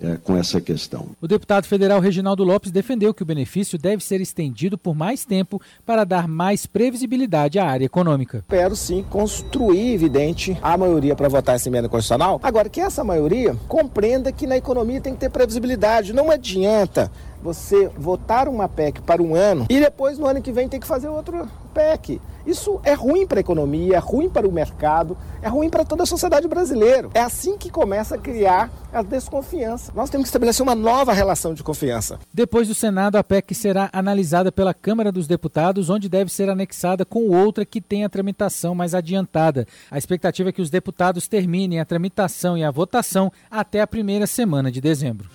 É, 0.01 0.17
com 0.17 0.35
essa 0.35 0.61
questão. 0.61 1.09
O 1.21 1.27
deputado 1.27 1.65
federal 1.65 1.99
Reginaldo 1.99 2.43
Lopes 2.43 2.71
defendeu 2.71 3.13
que 3.13 3.23
o 3.23 3.25
benefício 3.25 3.77
deve 3.77 4.03
ser 4.03 4.21
estendido 4.21 4.77
por 4.77 4.95
mais 4.95 5.25
tempo 5.25 5.61
para 5.85 6.03
dar 6.03 6.27
mais 6.27 6.65
previsibilidade 6.65 7.59
à 7.59 7.65
área 7.65 7.85
econômica. 7.85 8.37
Espero 8.39 8.75
sim 8.75 9.03
construir, 9.09 9.93
evidente, 9.93 10.57
a 10.61 10.77
maioria 10.77 11.15
para 11.15 11.29
votar 11.29 11.55
essa 11.55 11.69
emenda 11.69 11.89
constitucional. 11.89 12.39
Agora, 12.43 12.69
que 12.69 12.79
essa 12.79 13.03
maioria 13.03 13.55
compreenda 13.67 14.31
que 14.31 14.47
na 14.47 14.57
economia 14.57 15.01
tem 15.01 15.13
que 15.13 15.19
ter 15.19 15.29
previsibilidade. 15.29 16.13
Não 16.13 16.31
adianta 16.31 17.11
você 17.41 17.89
votar 17.97 18.47
uma 18.47 18.67
PEC 18.67 19.01
para 19.01 19.21
um 19.21 19.35
ano 19.35 19.65
e 19.69 19.79
depois 19.79 20.17
no 20.17 20.27
ano 20.27 20.41
que 20.41 20.51
vem 20.51 20.67
tem 20.67 20.79
que 20.79 20.87
fazer 20.87 21.09
outro 21.09 21.47
PEC. 21.73 22.21
Isso 22.45 22.79
é 22.83 22.93
ruim 22.93 23.27
para 23.27 23.39
a 23.39 23.41
economia, 23.41 23.95
é 23.95 23.99
ruim 23.99 24.29
para 24.29 24.47
o 24.47 24.51
mercado, 24.51 25.17
é 25.41 25.47
ruim 25.47 25.69
para 25.69 25.85
toda 25.85 26.03
a 26.03 26.05
sociedade 26.05 26.47
brasileira. 26.47 27.09
É 27.13 27.19
assim 27.19 27.57
que 27.57 27.69
começa 27.69 28.15
a 28.15 28.17
criar 28.17 28.71
a 28.91 29.03
desconfiança. 29.03 29.91
Nós 29.95 30.09
temos 30.09 30.25
que 30.25 30.29
estabelecer 30.29 30.63
uma 30.63 30.73
nova 30.73 31.13
relação 31.13 31.53
de 31.53 31.61
confiança. 31.61 32.19
Depois 32.33 32.67
do 32.67 32.73
Senado, 32.73 33.17
a 33.17 33.23
PEC 33.23 33.53
será 33.53 33.89
analisada 33.93 34.51
pela 34.51 34.73
Câmara 34.73 35.11
dos 35.11 35.27
Deputados, 35.27 35.89
onde 35.89 36.09
deve 36.09 36.31
ser 36.31 36.49
anexada 36.49 37.05
com 37.05 37.29
outra 37.29 37.65
que 37.65 37.81
tem 37.81 38.03
a 38.03 38.09
tramitação 38.09 38.73
mais 38.73 38.95
adiantada. 38.95 39.67
A 39.91 39.97
expectativa 39.97 40.49
é 40.49 40.51
que 40.51 40.61
os 40.61 40.69
deputados 40.69 41.27
terminem 41.27 41.79
a 41.79 41.85
tramitação 41.85 42.57
e 42.57 42.63
a 42.63 42.71
votação 42.71 43.31
até 43.51 43.81
a 43.81 43.87
primeira 43.87 44.25
semana 44.25 44.71
de 44.71 44.81
dezembro. 44.81 45.29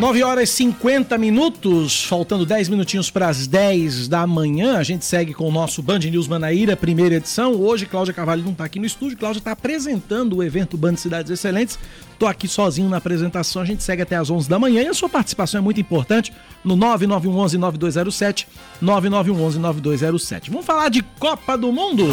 9 0.00 0.22
horas 0.22 0.48
e 0.48 0.52
50 0.54 1.18
minutos, 1.18 2.06
faltando 2.06 2.46
10 2.46 2.70
minutinhos 2.70 3.10
para 3.10 3.28
as 3.28 3.46
10 3.46 4.08
da 4.08 4.26
manhã. 4.26 4.78
A 4.78 4.82
gente 4.82 5.04
segue 5.04 5.34
com 5.34 5.46
o 5.46 5.52
nosso 5.52 5.82
Band 5.82 5.98
News 5.98 6.26
Manaíra, 6.26 6.74
primeira 6.74 7.16
edição. 7.16 7.52
Hoje, 7.52 7.84
Cláudia 7.84 8.14
Carvalho 8.14 8.42
não 8.42 8.52
está 8.52 8.64
aqui 8.64 8.78
no 8.78 8.86
estúdio. 8.86 9.18
Cláudia 9.18 9.40
está 9.40 9.52
apresentando 9.52 10.36
o 10.36 10.42
evento 10.42 10.78
Band 10.78 10.96
Cidades 10.96 11.30
Excelentes. 11.30 11.78
Estou 12.14 12.26
aqui 12.26 12.48
sozinho 12.48 12.88
na 12.88 12.96
apresentação. 12.96 13.60
A 13.60 13.64
gente 13.66 13.82
segue 13.82 14.00
até 14.00 14.16
as 14.16 14.30
11 14.30 14.48
da 14.48 14.58
manhã 14.58 14.82
e 14.82 14.88
a 14.88 14.94
sua 14.94 15.08
participação 15.10 15.58
é 15.58 15.62
muito 15.62 15.82
importante 15.82 16.32
no 16.64 16.78
9911-9207. 16.78 18.46
9911-9207. 18.82 20.48
Vamos 20.48 20.64
falar 20.64 20.88
de 20.88 21.02
Copa 21.02 21.58
do 21.58 21.70
Mundo? 21.70 22.06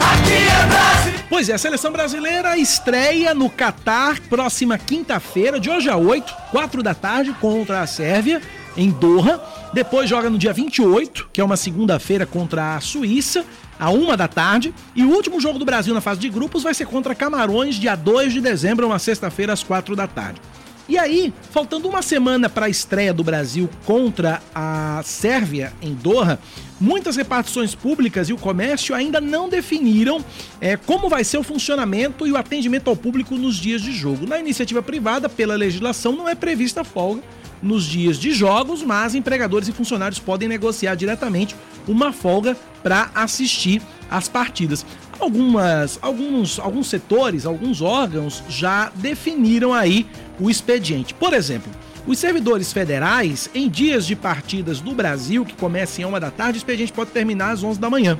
Aqui 0.00 0.32
é 0.32 0.66
Brasil! 0.68 1.11
Pois 1.32 1.48
é, 1.48 1.54
a 1.54 1.58
seleção 1.58 1.90
brasileira 1.90 2.58
estreia 2.58 3.32
no 3.32 3.48
Catar 3.48 4.20
próxima 4.28 4.76
quinta-feira, 4.76 5.58
de 5.58 5.70
hoje 5.70 5.88
a 5.88 5.96
8, 5.96 6.30
4 6.50 6.82
da 6.82 6.92
tarde, 6.92 7.34
contra 7.40 7.80
a 7.80 7.86
Sérvia, 7.86 8.42
em 8.76 8.90
Doha. 8.90 9.42
Depois 9.72 10.10
joga 10.10 10.28
no 10.28 10.36
dia 10.36 10.52
28, 10.52 11.30
que 11.32 11.40
é 11.40 11.44
uma 11.44 11.56
segunda-feira, 11.56 12.26
contra 12.26 12.76
a 12.76 12.80
Suíça, 12.82 13.46
a 13.80 13.88
1 13.88 14.14
da 14.14 14.28
tarde. 14.28 14.74
E 14.94 15.04
o 15.04 15.08
último 15.08 15.40
jogo 15.40 15.58
do 15.58 15.64
Brasil 15.64 15.94
na 15.94 16.02
fase 16.02 16.20
de 16.20 16.28
grupos 16.28 16.62
vai 16.62 16.74
ser 16.74 16.84
contra 16.84 17.14
Camarões, 17.14 17.76
dia 17.76 17.96
2 17.96 18.34
de 18.34 18.40
dezembro, 18.42 18.86
uma 18.86 18.98
sexta-feira, 18.98 19.54
às 19.54 19.62
4 19.62 19.96
da 19.96 20.06
tarde. 20.06 20.38
E 20.86 20.98
aí, 20.98 21.32
faltando 21.50 21.88
uma 21.88 22.02
semana 22.02 22.50
para 22.50 22.66
a 22.66 22.68
estreia 22.68 23.14
do 23.14 23.24
Brasil 23.24 23.70
contra 23.86 24.42
a 24.54 25.00
Sérvia 25.02 25.72
em 25.80 25.94
Doha, 25.94 26.38
muitas 26.82 27.14
repartições 27.14 27.76
públicas 27.76 28.28
e 28.28 28.32
o 28.32 28.36
comércio 28.36 28.92
ainda 28.92 29.20
não 29.20 29.48
definiram 29.48 30.22
é, 30.60 30.76
como 30.76 31.08
vai 31.08 31.22
ser 31.22 31.38
o 31.38 31.42
funcionamento 31.44 32.26
e 32.26 32.32
o 32.32 32.36
atendimento 32.36 32.90
ao 32.90 32.96
público 32.96 33.36
nos 33.36 33.56
dias 33.56 33.80
de 33.80 33.92
jogo. 33.92 34.26
Na 34.26 34.38
iniciativa 34.38 34.82
privada, 34.82 35.28
pela 35.28 35.54
legislação, 35.54 36.12
não 36.12 36.28
é 36.28 36.34
prevista 36.34 36.82
folga 36.82 37.22
nos 37.62 37.84
dias 37.84 38.18
de 38.18 38.32
jogos, 38.32 38.82
mas 38.82 39.14
empregadores 39.14 39.68
e 39.68 39.72
funcionários 39.72 40.18
podem 40.18 40.48
negociar 40.48 40.96
diretamente 40.96 41.54
uma 41.86 42.12
folga 42.12 42.56
para 42.82 43.10
assistir 43.14 43.80
às 44.10 44.28
partidas. 44.28 44.84
Algumas, 45.20 46.00
alguns, 46.02 46.58
alguns 46.58 46.88
setores, 46.88 47.46
alguns 47.46 47.80
órgãos 47.80 48.42
já 48.48 48.90
definiram 48.96 49.72
aí 49.72 50.04
o 50.40 50.50
expediente. 50.50 51.14
Por 51.14 51.32
exemplo, 51.32 51.70
os 52.06 52.18
servidores 52.18 52.72
federais, 52.72 53.48
em 53.54 53.68
dias 53.68 54.06
de 54.06 54.16
partidas 54.16 54.80
do 54.80 54.92
Brasil, 54.92 55.44
que 55.44 55.54
começam 55.54 56.04
a 56.04 56.08
uma 56.08 56.20
da 56.20 56.30
tarde, 56.30 56.56
o 56.56 56.58
expediente 56.58 56.92
pode 56.92 57.10
terminar 57.10 57.52
às 57.52 57.62
11 57.62 57.78
da 57.78 57.88
manhã. 57.88 58.18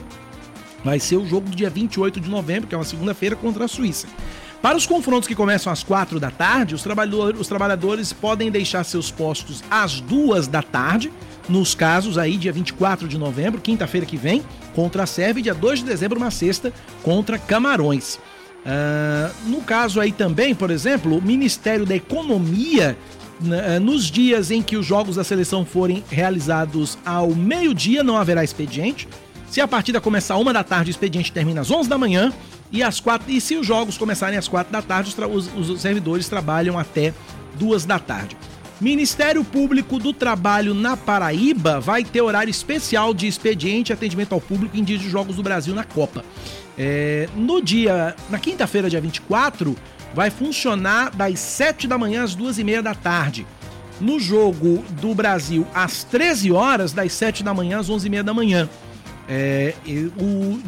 Vai 0.85 1.01
ser 1.01 1.17
o 1.17 1.27
jogo 1.27 1.49
do 1.49 1.57
dia 1.57 1.71
28 1.71 2.21
de 2.21 2.31
novembro, 2.31 2.69
que 2.69 2.75
é 2.75 2.79
uma 2.79 2.85
segunda-feira, 2.85 3.35
contra 3.35 3.65
a 3.65 3.69
Suíça. 3.69 4.07
Para 4.61 4.77
os 4.77 4.87
confrontos 4.87 5.27
que 5.27 5.35
começam 5.35 5.73
às 5.73 5.83
quatro 5.83 6.21
da 6.21 6.31
tarde, 6.31 6.75
os, 6.77 6.83
trabalhador, 6.83 7.35
os 7.35 7.49
trabalhadores 7.49 8.13
podem 8.13 8.49
deixar 8.49 8.85
seus 8.85 9.11
postos 9.11 9.63
às 9.69 10.01
duas 10.01 10.47
da 10.47 10.63
tarde, 10.63 11.13
nos 11.49 11.75
casos 11.75 12.17
aí, 12.17 12.37
dia 12.37 12.53
24 12.53 13.09
de 13.09 13.19
novembro, 13.19 13.61
quinta-feira 13.61 14.07
que 14.07 14.17
vem, 14.17 14.45
contra 14.75 15.03
a 15.03 15.07
Sérvia, 15.07 15.43
dia 15.43 15.55
2 15.55 15.81
de 15.81 15.85
dezembro, 15.87 16.19
uma 16.19 16.31
sexta, 16.31 16.73
contra 17.03 17.37
Camarões. 17.37 18.21
Uh, 18.65 19.51
no 19.51 19.61
caso 19.63 20.01
aí 20.01 20.13
também, 20.13 20.55
por 20.55 20.71
exemplo, 20.71 21.19
o 21.19 21.21
Ministério 21.21 21.85
da 21.85 21.97
Economia, 21.97 22.97
nos 23.81 24.05
dias 24.05 24.51
em 24.51 24.63
que 24.63 24.77
os 24.77 24.87
jogos 24.87 25.17
da 25.17 25.25
seleção 25.25 25.65
forem 25.65 26.05
realizados 26.11 26.99
ao 27.05 27.31
meio-dia, 27.35 28.03
não 28.03 28.17
haverá 28.17 28.43
expediente. 28.45 29.09
Se 29.51 29.61
a 29.61 29.69
partida 29.69 30.01
começar 30.01 30.37
uma 30.37 30.53
da 30.53 30.65
tarde, 30.65 30.91
o 30.91 30.93
expediente 30.93 31.31
termina 31.31 31.61
às 31.61 31.71
11 31.71 31.89
da 31.89 31.99
manhã. 31.99 32.33
E, 32.71 32.83
às 32.83 33.01
quatro, 33.01 33.31
e 33.31 33.39
se 33.39 33.55
os 33.55 33.67
jogos 33.67 33.99
começarem 33.99 34.39
às 34.39 34.49
quatro 34.49 34.73
da 34.73 34.81
tarde, 34.81 35.15
os, 35.15 35.51
os, 35.55 35.69
os 35.69 35.81
servidores 35.83 36.27
trabalham 36.27 36.79
até 36.79 37.13
duas 37.59 37.85
da 37.85 37.99
tarde. 37.99 38.35
Ministério 38.81 39.45
Público 39.45 39.99
do 39.99 40.13
Trabalho 40.13 40.75
na 40.75 40.97
Paraíba 40.97 41.79
vai 41.79 42.03
ter 42.03 42.21
horário 42.21 42.51
especial 42.51 43.15
de 43.15 43.29
expediente 43.29 43.93
e 43.93 43.95
atendimento 43.95 44.33
ao 44.33 44.41
público 44.41 44.77
em 44.77 44.83
dias 44.83 45.01
de 45.01 45.09
Jogos 45.09 45.37
do 45.37 45.43
Brasil 45.43 45.75
na 45.75 45.85
Copa. 45.85 46.25
É, 46.77 47.29
no 47.37 47.63
dia, 47.63 48.17
na 48.29 48.39
quinta-feira, 48.39 48.91
dia 48.91 49.01
24, 49.01 49.77
vai 50.15 50.31
funcionar 50.31 51.11
das 51.15 51.39
7 51.39 51.87
da 51.87 51.97
manhã 51.97 52.23
às 52.23 52.35
2 52.35 52.59
e 52.59 52.65
meia 52.65 52.83
da 52.83 52.95
tarde. 52.95 53.47
No 54.01 54.19
jogo 54.19 54.85
do 55.01 55.15
Brasil, 55.15 55.67
às 55.75 56.05
13 56.05 56.51
horas, 56.51 56.93
das 56.93 57.13
7 57.13 57.43
da 57.43 57.55
manhã 57.55 57.79
às 57.79 57.89
11 57.89 58.07
e 58.07 58.11
meia 58.11 58.25
da 58.25 58.35
manhã. 58.35 58.69
É, 59.29 59.75
o, 60.19 60.61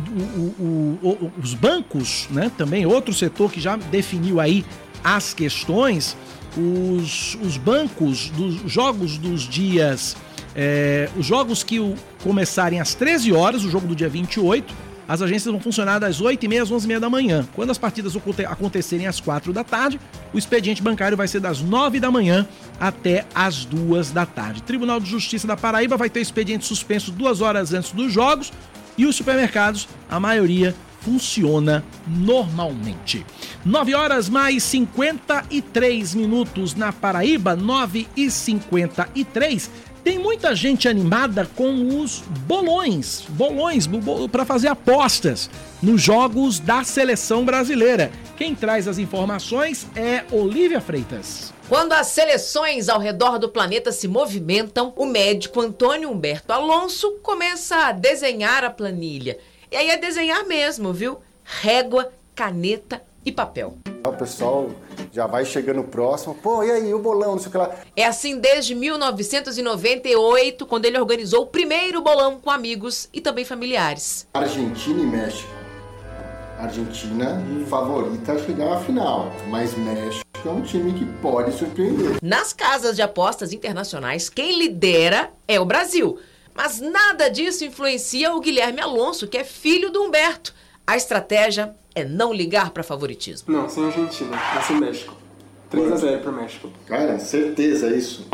o, 0.58 0.98
o, 1.02 1.32
os 1.42 1.54
bancos, 1.54 2.28
né, 2.30 2.50
também 2.56 2.86
outro 2.86 3.12
setor 3.12 3.50
que 3.50 3.60
já 3.60 3.76
definiu 3.76 4.40
aí 4.40 4.64
as 5.02 5.34
questões, 5.34 6.16
os, 6.56 7.36
os 7.42 7.56
bancos 7.56 8.30
dos 8.30 8.70
jogos 8.70 9.18
dos 9.18 9.42
dias, 9.42 10.16
é, 10.54 11.08
os 11.16 11.26
jogos 11.26 11.64
que 11.64 11.78
começarem 12.22 12.80
às 12.80 12.94
13 12.94 13.32
horas, 13.32 13.64
o 13.64 13.70
jogo 13.70 13.88
do 13.88 13.96
dia 13.96 14.08
28, 14.08 14.72
as 15.08 15.22
agências 15.22 15.50
vão 15.52 15.60
funcionar 15.60 15.98
das 15.98 16.20
8h30 16.20 16.62
às 16.62 16.70
11h30 16.70 16.98
da 16.98 17.10
manhã. 17.10 17.46
Quando 17.54 17.70
as 17.70 17.78
partidas 17.78 18.14
acontecerem 18.48 19.06
às 19.06 19.20
4 19.20 19.52
da 19.52 19.64
tarde, 19.64 20.00
o 20.32 20.38
expediente 20.38 20.82
bancário 20.82 21.16
vai 21.16 21.28
ser 21.28 21.40
das 21.40 21.60
9 21.60 22.00
da 22.00 22.10
manhã 22.10 22.46
até 22.80 23.24
às 23.34 23.64
2 23.64 24.10
da 24.10 24.26
tarde. 24.26 24.62
Tribunal 24.62 25.00
de 25.00 25.08
Justiça 25.08 25.46
da 25.46 25.56
Paraíba 25.56 25.96
vai 25.96 26.10
ter 26.10 26.20
expediente 26.20 26.64
suspenso 26.66 27.10
duas 27.10 27.40
horas 27.40 27.72
antes 27.72 27.92
dos 27.92 28.12
jogos 28.12 28.52
e 28.96 29.06
os 29.06 29.16
supermercados, 29.16 29.88
a 30.08 30.20
maioria 30.20 30.74
funciona 31.00 31.84
normalmente. 32.06 33.24
9 33.64 33.94
horas 33.94 34.28
mais 34.28 34.62
53 34.62 36.14
minutos 36.14 36.74
na 36.74 36.92
Paraíba, 36.92 37.54
9 37.54 38.08
e 38.16 38.30
53. 38.30 39.70
Tem 40.04 40.18
muita 40.18 40.54
gente 40.54 40.86
animada 40.86 41.48
com 41.56 41.98
os 41.98 42.18
bolões, 42.46 43.22
bolões 43.26 43.88
para 44.30 44.44
fazer 44.44 44.68
apostas 44.68 45.48
nos 45.82 46.02
jogos 46.02 46.60
da 46.60 46.84
seleção 46.84 47.42
brasileira. 47.42 48.12
Quem 48.36 48.54
traz 48.54 48.86
as 48.86 48.98
informações 48.98 49.86
é 49.96 50.22
Olivia 50.30 50.78
Freitas. 50.78 51.54
Quando 51.70 51.94
as 51.94 52.08
seleções 52.08 52.90
ao 52.90 53.00
redor 53.00 53.38
do 53.38 53.48
planeta 53.48 53.90
se 53.92 54.06
movimentam, 54.06 54.92
o 54.94 55.06
médico 55.06 55.62
Antônio 55.62 56.10
Humberto 56.10 56.52
Alonso 56.52 57.12
começa 57.22 57.74
a 57.86 57.92
desenhar 57.92 58.62
a 58.62 58.68
planilha. 58.68 59.38
E 59.72 59.76
aí 59.76 59.88
é 59.88 59.96
desenhar 59.96 60.44
mesmo, 60.44 60.92
viu? 60.92 61.16
Régua, 61.42 62.12
caneta 62.34 63.02
e 63.24 63.32
papel. 63.32 63.78
O 64.06 64.12
pessoal 64.12 64.70
já 65.14 65.28
vai 65.28 65.44
chegando 65.44 65.84
próximo. 65.84 66.34
Pô, 66.34 66.64
e 66.64 66.72
aí, 66.72 66.92
o 66.92 66.98
bolão, 66.98 67.32
não 67.32 67.38
sei 67.38 67.46
o 67.46 67.50
que 67.52 67.58
lá. 67.58 67.72
É 67.94 68.04
assim 68.04 68.36
desde 68.40 68.74
1998, 68.74 70.66
quando 70.66 70.86
ele 70.86 70.98
organizou 70.98 71.42
o 71.42 71.46
primeiro 71.46 72.02
bolão 72.02 72.40
com 72.40 72.50
amigos 72.50 73.08
e 73.12 73.20
também 73.20 73.44
familiares. 73.44 74.26
Argentina 74.34 75.00
e 75.00 75.06
México. 75.06 75.48
Argentina 76.58 77.40
favorita 77.68 78.32
a 78.32 78.38
chegar 78.38 78.72
à 78.72 78.80
final, 78.80 79.30
mas 79.48 79.76
México 79.76 80.24
é 80.44 80.50
um 80.50 80.62
time 80.62 80.92
que 80.92 81.04
pode 81.20 81.52
surpreender. 81.52 82.16
Nas 82.20 82.52
casas 82.52 82.96
de 82.96 83.02
apostas 83.02 83.52
internacionais, 83.52 84.28
quem 84.28 84.58
lidera 84.58 85.30
é 85.46 85.60
o 85.60 85.64
Brasil. 85.64 86.18
Mas 86.54 86.80
nada 86.80 87.28
disso 87.28 87.64
influencia 87.64 88.34
o 88.34 88.40
Guilherme 88.40 88.80
Alonso, 88.80 89.28
que 89.28 89.38
é 89.38 89.44
filho 89.44 89.90
do 89.90 90.02
Humberto. 90.02 90.54
A 90.86 90.96
estratégia 90.96 91.74
é 91.94 92.04
não 92.04 92.32
ligar 92.32 92.70
para 92.70 92.82
favoritismo. 92.82 93.52
Não, 93.52 93.68
sem 93.68 93.84
Argentina, 93.84 94.36
mas 94.54 94.64
sem 94.64 94.80
México. 94.80 95.14
3 95.70 95.92
a 95.92 95.96
0 95.96 96.20
pro 96.20 96.32
México. 96.32 96.70
Cara, 96.86 97.18
certeza 97.18 97.88
isso. 97.88 98.26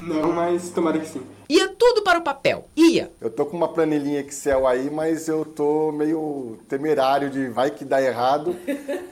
Não, 0.00 0.32
mas 0.32 0.70
tomara 0.70 0.98
que 0.98 1.06
sim. 1.06 1.22
Ia 1.48 1.68
tudo 1.68 2.02
para 2.02 2.18
o 2.18 2.22
papel. 2.22 2.66
Ia. 2.74 3.10
Eu 3.20 3.30
tô 3.30 3.44
com 3.44 3.56
uma 3.56 3.68
planilhinha 3.68 4.20
Excel 4.20 4.66
aí, 4.66 4.90
mas 4.90 5.28
eu 5.28 5.44
tô 5.44 5.92
meio 5.92 6.58
temerário 6.68 7.28
de 7.28 7.48
vai 7.48 7.70
que 7.70 7.84
dá 7.84 8.00
errado. 8.00 8.56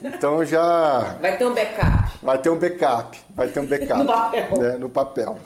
Então 0.03 0.43
já. 0.43 1.17
Vai 1.21 1.37
ter 1.37 1.45
um 1.45 1.53
backup. 1.53 2.11
Vai 2.21 2.37
ter 2.39 2.49
um 2.49 2.57
backup. 2.57 3.19
Vai 3.35 3.47
ter 3.47 3.59
um 3.59 3.65
backup. 3.65 3.99
no 4.03 4.07
papel. 4.07 4.57
Né, 4.57 4.77
no 4.77 4.89
papel. 4.89 5.39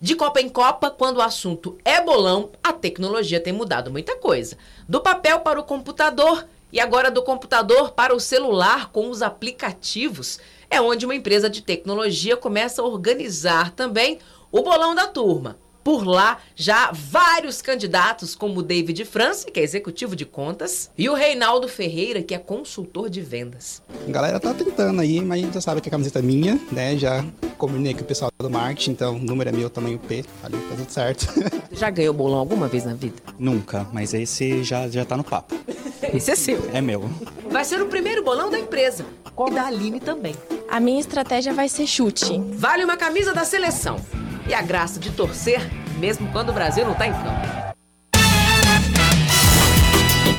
De 0.00 0.16
Copa 0.16 0.40
em 0.40 0.48
Copa, 0.48 0.90
quando 0.90 1.18
o 1.18 1.22
assunto 1.22 1.78
é 1.84 2.00
bolão, 2.00 2.50
a 2.60 2.72
tecnologia 2.72 3.38
tem 3.38 3.52
mudado 3.52 3.88
muita 3.88 4.16
coisa. 4.16 4.56
Do 4.88 5.00
papel 5.00 5.38
para 5.40 5.60
o 5.60 5.64
computador 5.64 6.44
e 6.72 6.80
agora 6.80 7.10
do 7.10 7.22
computador 7.22 7.92
para 7.92 8.14
o 8.14 8.20
celular 8.20 8.90
com 8.90 9.10
os 9.10 9.20
aplicativos. 9.20 10.40
É 10.70 10.80
onde 10.80 11.04
uma 11.04 11.14
empresa 11.14 11.50
de 11.50 11.60
tecnologia 11.60 12.36
começa 12.36 12.80
a 12.80 12.84
organizar 12.86 13.72
também 13.72 14.18
o 14.50 14.62
bolão 14.62 14.94
da 14.94 15.06
turma. 15.06 15.58
Por 15.84 16.06
lá, 16.06 16.38
já 16.54 16.92
vários 16.92 17.60
candidatos, 17.60 18.36
como 18.36 18.60
o 18.60 18.62
David 18.62 19.04
France, 19.04 19.44
que 19.46 19.58
é 19.58 19.62
executivo 19.64 20.14
de 20.14 20.24
contas, 20.24 20.90
e 20.96 21.08
o 21.08 21.14
Reinaldo 21.14 21.66
Ferreira, 21.66 22.22
que 22.22 22.34
é 22.34 22.38
consultor 22.38 23.10
de 23.10 23.20
vendas. 23.20 23.82
A 24.06 24.10
galera 24.10 24.38
tá 24.38 24.54
tentando 24.54 25.00
aí, 25.00 25.20
mas 25.20 25.52
já 25.52 25.60
sabe 25.60 25.80
que 25.80 25.88
a 25.88 25.90
camiseta 25.90 26.20
é 26.20 26.22
minha, 26.22 26.60
né? 26.70 26.96
Já 26.96 27.24
combinei 27.58 27.94
com 27.94 28.02
o 28.02 28.04
pessoal 28.04 28.30
do 28.38 28.48
marketing, 28.48 28.92
então 28.92 29.16
o 29.16 29.18
número 29.18 29.50
é 29.50 29.52
meu, 29.52 29.68
tamanho 29.68 29.98
P, 29.98 30.24
ali 30.42 30.56
tá 30.56 30.76
tudo 30.76 30.90
certo. 30.90 31.26
Já 31.72 31.88
ganhou 31.88 32.12
bolão 32.12 32.38
alguma 32.38 32.68
vez 32.68 32.84
na 32.84 32.94
vida? 32.94 33.16
Nunca, 33.38 33.86
mas 33.92 34.12
esse 34.12 34.62
já, 34.62 34.88
já 34.88 35.04
tá 35.04 35.16
no 35.16 35.24
papo. 35.24 35.54
Esse 36.12 36.32
é 36.32 36.36
seu. 36.36 36.70
É 36.74 36.80
meu. 36.80 37.08
Vai 37.50 37.64
ser 37.64 37.80
o 37.80 37.86
primeiro 37.86 38.22
bolão 38.22 38.50
da 38.50 38.58
empresa. 38.58 39.06
E 39.48 39.50
da 39.50 39.66
Aline 39.66 39.98
também. 39.98 40.34
A 40.68 40.78
minha 40.78 41.00
estratégia 41.00 41.54
vai 41.54 41.68
ser 41.68 41.86
chute. 41.86 42.38
Vale 42.52 42.84
uma 42.84 42.96
camisa 42.96 43.32
da 43.32 43.44
seleção 43.44 43.96
e 44.46 44.54
a 44.54 44.62
graça 44.62 44.98
de 44.98 45.10
torcer, 45.10 45.60
mesmo 45.98 46.28
quando 46.32 46.50
o 46.50 46.52
Brasil 46.52 46.84
não 46.84 46.92
está 46.92 47.06
em 47.06 47.12
campo. 47.12 47.62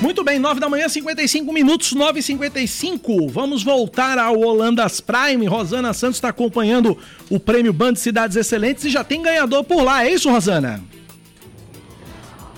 Muito 0.01 0.21
bem, 0.21 0.37
9 0.37 0.59
da 0.59 0.67
manhã, 0.67 0.89
55 0.89 1.53
minutos, 1.53 1.93
9 1.93 2.19
e 2.19 2.23
55 2.23 3.29
Vamos 3.29 3.63
voltar 3.63 4.17
ao 4.17 4.37
Holandas 4.37 4.99
Prime. 4.99 5.45
Rosana 5.45 5.93
Santos 5.93 6.17
está 6.17 6.27
acompanhando 6.27 6.97
o 7.29 7.39
prêmio 7.39 7.71
Band 7.71 7.95
Cidades 7.95 8.35
Excelentes 8.35 8.83
e 8.83 8.89
já 8.89 9.01
tem 9.01 9.21
ganhador 9.21 9.63
por 9.63 9.81
lá, 9.81 10.05
é 10.05 10.11
isso, 10.11 10.29
Rosana? 10.29 10.83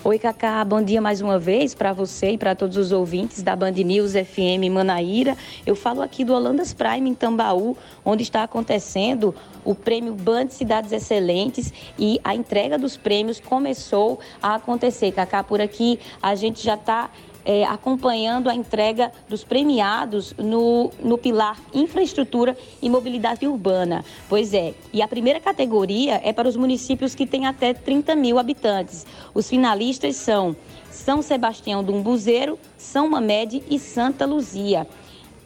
Oi, 0.07 0.19
Cacá, 0.19 0.63
bom 0.63 0.83
dia 0.83 1.01
mais 1.01 1.19
uma 1.19 1.39
vez 1.39 1.73
para 1.73 1.91
você 1.91 2.33
e 2.33 2.37
para 2.37 2.53
todos 2.53 2.77
os 2.77 2.91
ouvintes 2.91 3.41
da 3.41 3.55
Band 3.55 3.71
News 3.71 4.11
FM 4.11 4.69
Manaíra. 4.71 5.35
Eu 5.65 5.75
falo 5.75 5.99
aqui 6.03 6.23
do 6.23 6.31
Holandas 6.31 6.75
Prime 6.75 7.09
em 7.09 7.15
Tambaú, 7.15 7.75
onde 8.05 8.21
está 8.21 8.43
acontecendo 8.43 9.33
o 9.63 9.73
prêmio 9.73 10.13
Band 10.13 10.49
Cidades 10.49 10.91
Excelentes 10.91 11.73
e 11.97 12.21
a 12.23 12.35
entrega 12.35 12.77
dos 12.77 12.95
prêmios 12.95 13.39
começou 13.39 14.19
a 14.39 14.53
acontecer. 14.53 15.11
Cacá, 15.11 15.43
por 15.43 15.59
aqui 15.59 15.99
a 16.21 16.35
gente 16.35 16.63
já 16.63 16.75
está 16.75 17.09
é, 17.45 17.63
acompanhando 17.63 18.49
a 18.49 18.55
entrega 18.55 19.11
dos 19.29 19.43
premiados 19.43 20.33
no, 20.37 20.91
no 21.01 21.17
pilar 21.17 21.61
infraestrutura 21.73 22.57
e 22.81 22.89
mobilidade 22.89 23.47
urbana. 23.47 24.03
Pois 24.27 24.53
é, 24.53 24.73
e 24.91 25.01
a 25.01 25.07
primeira 25.07 25.39
categoria 25.39 26.19
é 26.23 26.33
para 26.33 26.49
os 26.49 26.55
municípios 26.55 27.13
que 27.13 27.27
têm 27.27 27.45
até 27.45 27.73
30 27.73 28.15
mil 28.15 28.39
habitantes. 28.39 29.05
Os 29.33 29.47
finalistas 29.47 30.15
são 30.15 30.55
São 30.89 31.21
Sebastião 31.21 31.83
do 31.83 31.93
Umbuzeiro, 31.93 32.57
São 32.77 33.07
Mamede 33.07 33.63
e 33.69 33.77
Santa 33.77 34.25
Luzia. 34.25 34.87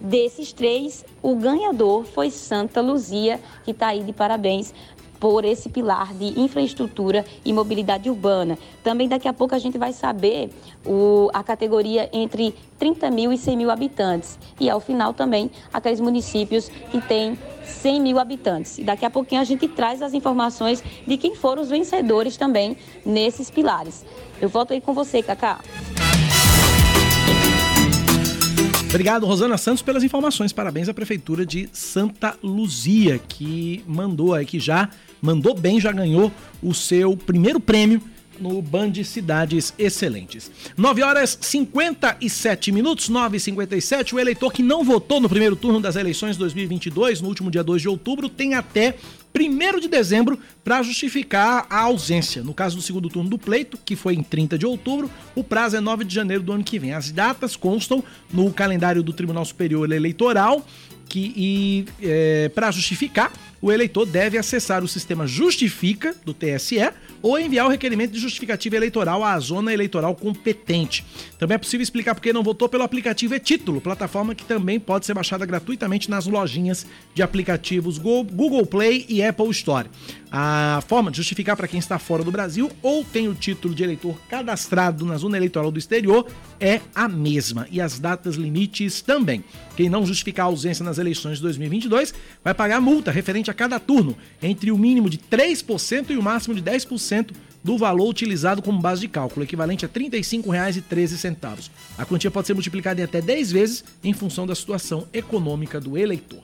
Desses 0.01 0.53
três, 0.53 1.03
o 1.21 1.35
ganhador 1.35 2.05
foi 2.05 2.31
Santa 2.31 2.79
Luzia, 2.79 3.37
que 3.65 3.71
está 3.71 3.87
aí 3.87 4.01
de 4.01 4.13
parabéns 4.13 4.73
por 5.19 5.43
esse 5.43 5.69
pilar 5.69 6.13
de 6.13 6.39
infraestrutura 6.39 7.25
e 7.43 7.51
mobilidade 7.51 8.09
urbana. 8.09 8.57
Também 8.83 9.07
daqui 9.07 9.27
a 9.27 9.33
pouco 9.33 9.53
a 9.53 9.59
gente 9.59 9.77
vai 9.77 9.91
saber 9.91 10.49
o, 10.85 11.29
a 11.33 11.43
categoria 11.43 12.09
entre 12.13 12.55
30 12.77 13.11
mil 13.11 13.33
e 13.33 13.37
100 13.37 13.57
mil 13.57 13.69
habitantes. 13.71 14.39
E 14.59 14.69
ao 14.69 14.79
final 14.79 15.13
também 15.13 15.51
aqueles 15.73 15.99
municípios 15.99 16.69
que 16.91 17.01
têm 17.01 17.37
100 17.63 18.01
mil 18.01 18.19
habitantes. 18.19 18.77
E 18.77 18.83
daqui 18.83 19.05
a 19.05 19.09
pouquinho 19.09 19.41
a 19.41 19.45
gente 19.45 19.67
traz 19.67 20.01
as 20.01 20.13
informações 20.13 20.83
de 21.05 21.17
quem 21.17 21.35
foram 21.35 21.61
os 21.61 21.69
vencedores 21.69 22.37
também 22.37 22.77
nesses 23.05 23.49
pilares. 23.49 24.05
Eu 24.41 24.47
volto 24.49 24.73
aí 24.73 24.81
com 24.81 24.93
você, 24.93 25.21
Cacá. 25.21 25.59
Obrigado, 28.89 29.23
Rosana 29.27 29.55
Santos, 29.55 29.83
pelas 29.83 30.03
informações. 30.03 30.51
Parabéns 30.51 30.89
à 30.89 30.93
Prefeitura 30.95 31.45
de 31.45 31.69
Santa 31.71 32.35
Luzia, 32.41 33.19
que 33.19 33.83
mandou 33.87 34.33
aí, 34.33 34.47
que 34.47 34.59
já 34.59 34.89
mandou 35.21 35.53
bem, 35.53 35.79
já 35.79 35.91
ganhou 35.91 36.31
o 36.61 36.73
seu 36.73 37.15
primeiro 37.15 37.59
prêmio 37.59 38.01
no 38.39 38.59
Band 38.63 38.93
Cidades 39.03 39.75
Excelentes. 39.77 40.49
9 40.75 41.03
horas 41.03 41.37
57 41.39 42.71
minutos, 42.71 43.09
9 43.09 43.37
e 43.37 43.39
57 43.39 44.15
O 44.15 44.19
eleitor 44.19 44.51
que 44.51 44.63
não 44.63 44.83
votou 44.83 45.19
no 45.19 45.29
primeiro 45.29 45.55
turno 45.55 45.79
das 45.79 45.95
eleições 45.95 46.35
2022, 46.35 47.21
no 47.21 47.27
último 47.27 47.51
dia 47.51 47.63
2 47.63 47.83
de 47.83 47.89
outubro, 47.89 48.27
tem 48.27 48.55
até 48.55 48.95
1 49.37 49.79
de 49.79 49.87
dezembro 49.87 50.39
para 50.63 50.81
justificar 50.81 51.65
a 51.69 51.81
ausência. 51.81 52.43
No 52.43 52.53
caso 52.53 52.75
do 52.75 52.81
segundo 52.81 53.09
turno 53.09 53.29
do 53.29 53.37
pleito, 53.37 53.77
que 53.83 53.95
foi 53.95 54.15
em 54.15 54.23
30 54.23 54.57
de 54.57 54.65
outubro, 54.65 55.09
o 55.35 55.43
prazo 55.43 55.77
é 55.77 55.79
9 55.79 56.03
de 56.03 56.13
janeiro 56.13 56.43
do 56.43 56.51
ano 56.51 56.63
que 56.63 56.79
vem. 56.79 56.93
As 56.93 57.11
datas 57.11 57.55
constam 57.55 58.03
no 58.31 58.51
calendário 58.51 59.03
do 59.03 59.13
Tribunal 59.13 59.45
Superior 59.45 59.91
Eleitoral 59.91 60.65
que 61.09 61.33
e 61.35 61.85
é, 62.01 62.49
para 62.49 62.71
justificar 62.71 63.33
o 63.61 63.71
eleitor 63.71 64.05
deve 64.05 64.37
acessar 64.37 64.83
o 64.83 64.87
sistema 64.87 65.27
Justifica 65.27 66.15
do 66.23 66.33
TSE 66.33 66.77
ou 67.21 67.37
enviar 67.37 67.65
o 67.65 67.69
requerimento 67.69 68.11
de 68.11 68.19
justificativa 68.19 68.77
eleitoral 68.77 69.23
à 69.23 69.37
zona 69.39 69.73
eleitoral 69.73 70.15
competente. 70.15 71.05
Também 71.37 71.55
é 71.55 71.57
possível 71.57 71.83
explicar 71.83 72.15
por 72.15 72.21
que 72.21 72.31
não 72.31 72.43
votou 72.43 72.69
pelo 72.69 72.83
aplicativo 72.83 73.35
e-Título, 73.35 73.81
plataforma 73.81 74.33
que 74.33 74.45
também 74.45 74.79
pode 74.79 75.05
ser 75.05 75.13
baixada 75.13 75.45
gratuitamente 75.45 76.09
nas 76.09 76.25
lojinhas 76.25 76.85
de 77.13 77.21
aplicativos 77.21 77.97
Google 77.97 78.65
Play 78.65 79.05
e 79.09 79.21
Apple 79.21 79.49
Store. 79.49 79.89
A 80.31 80.81
forma 80.87 81.11
de 81.11 81.17
justificar 81.17 81.57
para 81.57 81.67
quem 81.67 81.79
está 81.79 81.99
fora 81.99 82.23
do 82.23 82.31
Brasil 82.31 82.71
ou 82.81 83.03
tem 83.03 83.27
o 83.27 83.33
título 83.33 83.73
de 83.75 83.83
eleitor 83.83 84.17
cadastrado 84.29 85.05
na 85.05 85.17
zona 85.17 85.35
eleitoral 85.35 85.71
do 85.71 85.79
exterior 85.79 86.25
é 86.59 86.79
a 86.93 87.07
mesma 87.07 87.67
e 87.71 87.81
as 87.81 87.99
datas 87.99 88.35
limites 88.35 89.01
também. 89.01 89.43
Quem 89.79 89.87
não 89.87 90.05
justificar 90.05 90.45
a 90.45 90.49
ausência 90.49 90.83
nas 90.83 90.97
eleições 90.97 91.37
de 91.37 91.43
2022 91.43 92.13
vai 92.43 92.53
pagar 92.53 92.81
multa 92.81 93.11
referente 93.11 93.49
a 93.49 93.53
cada 93.53 93.79
turno, 93.79 94.13
entre 94.43 94.73
o 94.73 94.77
mínimo 94.77 95.09
de 95.09 95.17
3% 95.17 96.09
e 96.09 96.17
o 96.17 96.21
máximo 96.21 96.53
de 96.53 96.61
10% 96.61 97.31
do 97.63 97.77
valor 97.77 98.09
utilizado 98.09 98.61
como 98.61 98.81
base 98.81 98.99
de 98.99 99.07
cálculo, 99.07 99.45
equivalente 99.45 99.85
a 99.85 99.87
R$ 99.87 100.09
35,13. 100.09 101.69
A 101.97 102.03
quantia 102.03 102.29
pode 102.29 102.47
ser 102.47 102.55
multiplicada 102.55 102.99
em 102.99 103.05
até 103.05 103.21
10 103.21 103.53
vezes 103.53 103.85
em 104.03 104.11
função 104.11 104.45
da 104.45 104.53
situação 104.53 105.07
econômica 105.13 105.79
do 105.79 105.97
eleitor. 105.97 106.43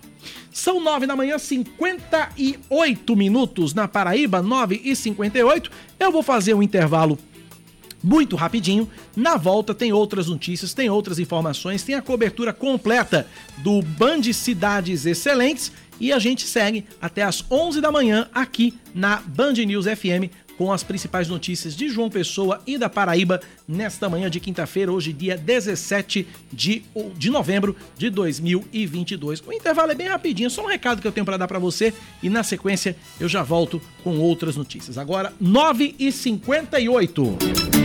São 0.49 0.81
9 0.81 1.05
da 1.05 1.17
manhã, 1.17 1.37
58 1.37 3.15
minutos 3.17 3.73
na 3.73 3.85
Paraíba, 3.85 4.41
9 4.41 4.79
e 4.81 4.95
58. 4.95 5.69
Eu 5.99 6.09
vou 6.09 6.23
fazer 6.23 6.53
um 6.53 6.63
intervalo 6.63 7.19
muito 8.05 8.35
rapidinho. 8.35 8.87
Na 9.15 9.35
volta 9.35 9.73
tem 9.73 9.91
outras 9.91 10.27
notícias, 10.27 10.75
tem 10.75 10.89
outras 10.89 11.17
informações, 11.17 11.81
tem 11.81 11.95
a 11.95 12.01
cobertura 12.01 12.53
completa 12.53 13.25
do 13.57 13.81
Band 13.81 14.21
Cidades 14.31 15.07
Excelentes 15.07 15.71
e 15.99 16.13
a 16.13 16.19
gente 16.19 16.45
segue 16.45 16.85
até 17.01 17.23
as 17.23 17.43
11 17.49 17.81
da 17.81 17.91
manhã 17.91 18.29
aqui 18.33 18.75
na 18.93 19.23
Band 19.25 19.53
News 19.53 19.85
FM 19.85 20.29
com 20.57 20.71
as 20.71 20.83
principais 20.83 21.27
notícias 21.27 21.75
de 21.75 21.89
João 21.89 22.09
Pessoa 22.09 22.61
e 22.65 22.77
da 22.77 22.89
Paraíba 22.89 23.41
nesta 23.67 24.07
manhã 24.07 24.29
de 24.29 24.39
quinta-feira, 24.39 24.91
hoje 24.91 25.11
dia 25.11 25.37
17 25.37 26.25
de, 26.53 26.83
de 27.17 27.29
novembro 27.29 27.75
de 27.97 28.09
2022. 28.09 29.43
O 29.45 29.51
intervalo 29.51 29.91
é 29.91 29.95
bem 29.95 30.07
rapidinho, 30.07 30.49
só 30.49 30.63
um 30.63 30.67
recado 30.67 31.01
que 31.01 31.07
eu 31.07 31.11
tenho 31.11 31.25
para 31.25 31.35
dar 31.37 31.47
para 31.47 31.59
você 31.59 31.93
e 32.23 32.29
na 32.29 32.43
sequência 32.43 32.95
eu 33.19 33.27
já 33.27 33.43
volto 33.43 33.81
com 34.03 34.17
outras 34.17 34.55
notícias. 34.55 34.97
Agora, 34.97 35.33
9h58. 35.41 37.84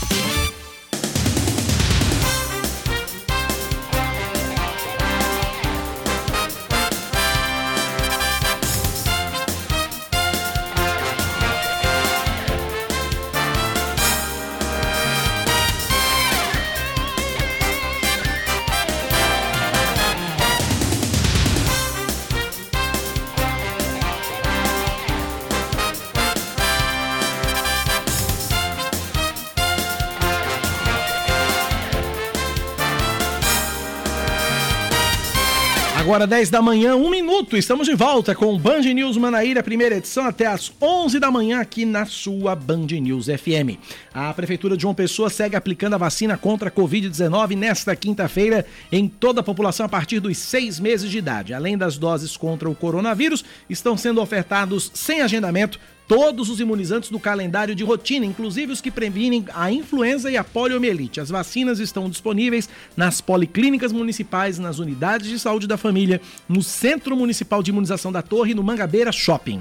Agora 36.11 36.27
10 36.27 36.49
da 36.49 36.61
manhã, 36.61 36.93
um 36.93 37.09
minuto. 37.09 37.55
Estamos 37.55 37.87
de 37.87 37.95
volta 37.95 38.35
com 38.35 38.59
Band 38.59 38.81
News 38.81 39.15
Manaíra, 39.15 39.63
primeira 39.63 39.95
edição, 39.95 40.25
até 40.25 40.45
às 40.45 40.69
11 40.81 41.17
da 41.21 41.31
manhã 41.31 41.61
aqui 41.61 41.85
na 41.85 42.05
sua 42.05 42.53
Band 42.53 42.87
News 42.87 43.27
FM. 43.27 43.79
A 44.13 44.33
Prefeitura 44.33 44.75
de 44.75 44.81
João 44.81 44.93
Pessoa 44.93 45.29
segue 45.29 45.55
aplicando 45.55 45.93
a 45.93 45.97
vacina 45.97 46.37
contra 46.37 46.67
a 46.67 46.71
Covid-19 46.71 47.55
nesta 47.55 47.95
quinta-feira 47.95 48.65
em 48.91 49.07
toda 49.07 49.39
a 49.39 49.43
população 49.43 49.85
a 49.85 49.89
partir 49.89 50.19
dos 50.19 50.37
seis 50.37 50.81
meses 50.81 51.09
de 51.09 51.17
idade. 51.17 51.53
Além 51.53 51.77
das 51.77 51.97
doses 51.97 52.35
contra 52.35 52.69
o 52.69 52.75
coronavírus, 52.75 53.45
estão 53.69 53.95
sendo 53.95 54.19
ofertados 54.19 54.91
sem 54.93 55.21
agendamento 55.21 55.79
todos 56.07 56.49
os 56.49 56.59
imunizantes 56.59 57.09
do 57.09 57.19
calendário 57.19 57.73
de 57.73 57.83
rotina, 57.83 58.25
inclusive 58.25 58.73
os 58.73 58.81
que 58.81 58.91
previnem 58.91 59.45
a 59.53 59.71
influenza 59.71 60.29
e 60.29 60.37
a 60.37 60.43
poliomielite. 60.43 61.19
As 61.19 61.29
vacinas 61.29 61.79
estão 61.79 62.09
disponíveis 62.09 62.67
nas 62.97 63.21
policlínicas 63.21 63.91
municipais, 63.91 64.59
nas 64.59 64.79
unidades 64.79 65.29
de 65.29 65.39
saúde 65.39 65.67
da 65.67 65.77
família, 65.77 66.21
no 66.49 66.61
Centro 66.61 67.15
Municipal 67.15 67.63
de 67.63 67.71
Imunização 67.71 68.11
da 68.11 68.21
Torre 68.21 68.51
e 68.51 68.55
no 68.55 68.63
Mangabeira 68.63 69.11
Shopping. 69.11 69.59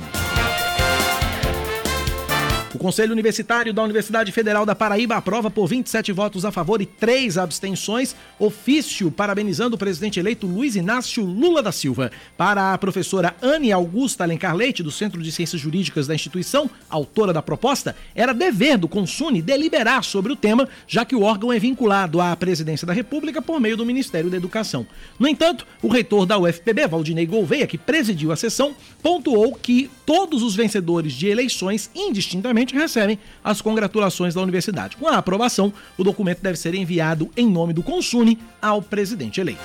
O 2.73 2.79
Conselho 2.79 3.11
Universitário 3.11 3.73
da 3.73 3.83
Universidade 3.83 4.31
Federal 4.31 4.65
da 4.65 4.77
Paraíba 4.77 5.17
aprova 5.17 5.51
por 5.51 5.67
27 5.67 6.13
votos 6.13 6.45
a 6.45 6.53
favor 6.53 6.81
e 6.81 6.87
3 6.87 7.37
abstenções 7.37 8.15
ofício 8.39 9.11
parabenizando 9.11 9.75
o 9.75 9.79
presidente 9.79 10.21
eleito 10.21 10.47
Luiz 10.47 10.77
Inácio 10.77 11.25
Lula 11.25 11.65
da 11.65 11.73
Silva. 11.73 12.13
Para 12.37 12.73
a 12.73 12.79
professora 12.79 13.35
Anne 13.43 13.73
Augusta 13.73 14.23
Alencar 14.23 14.55
Leite, 14.55 14.85
do 14.85 14.91
Centro 14.93 15.21
de 15.21 15.33
Ciências 15.33 15.61
Jurídicas 15.61 16.07
da 16.07 16.15
instituição, 16.15 16.71
autora 16.89 17.33
da 17.33 17.43
proposta, 17.43 17.97
era 18.15 18.33
dever 18.33 18.79
do 18.79 18.87
Consune 18.87 19.43
deliberar 19.43 20.05
sobre 20.05 20.33
o 20.33 20.37
tema, 20.37 20.69
já 20.87 21.05
que 21.05 21.17
o 21.17 21.23
órgão 21.23 21.53
é 21.53 21.59
vinculado 21.59 22.21
à 22.21 22.37
presidência 22.37 22.87
da 22.87 22.93
República 22.93 23.43
por 23.43 23.59
meio 23.59 23.77
do 23.77 23.85
Ministério 23.85 24.31
da 24.31 24.37
Educação. 24.37 24.87
No 25.19 25.27
entanto, 25.27 25.67
o 25.83 25.89
reitor 25.89 26.25
da 26.25 26.39
UFPB, 26.39 26.87
Valdinei 26.87 27.27
Gouveia, 27.27 27.67
que 27.67 27.77
presidiu 27.77 28.31
a 28.31 28.37
sessão, 28.37 28.77
pontuou 29.03 29.57
que 29.57 29.91
todos 30.07 30.45
os 30.45 30.55
vencedores 30.55 31.13
de 31.13 31.27
eleições, 31.27 31.91
indistintamente, 31.97 32.60
recebem 32.69 33.19
as 33.43 33.61
congratulações 33.61 34.35
da 34.35 34.41
universidade. 34.41 34.97
Com 34.97 35.09
a 35.09 35.17
aprovação, 35.17 35.73
o 35.97 36.05
documento 36.05 36.41
deve 36.41 36.59
ser 36.59 36.75
enviado 36.75 37.31
em 37.37 37.49
nome 37.49 37.73
do 37.73 37.83
Consune 37.83 38.39
ao 38.61 38.83
presidente 38.83 39.41
eleito. 39.41 39.61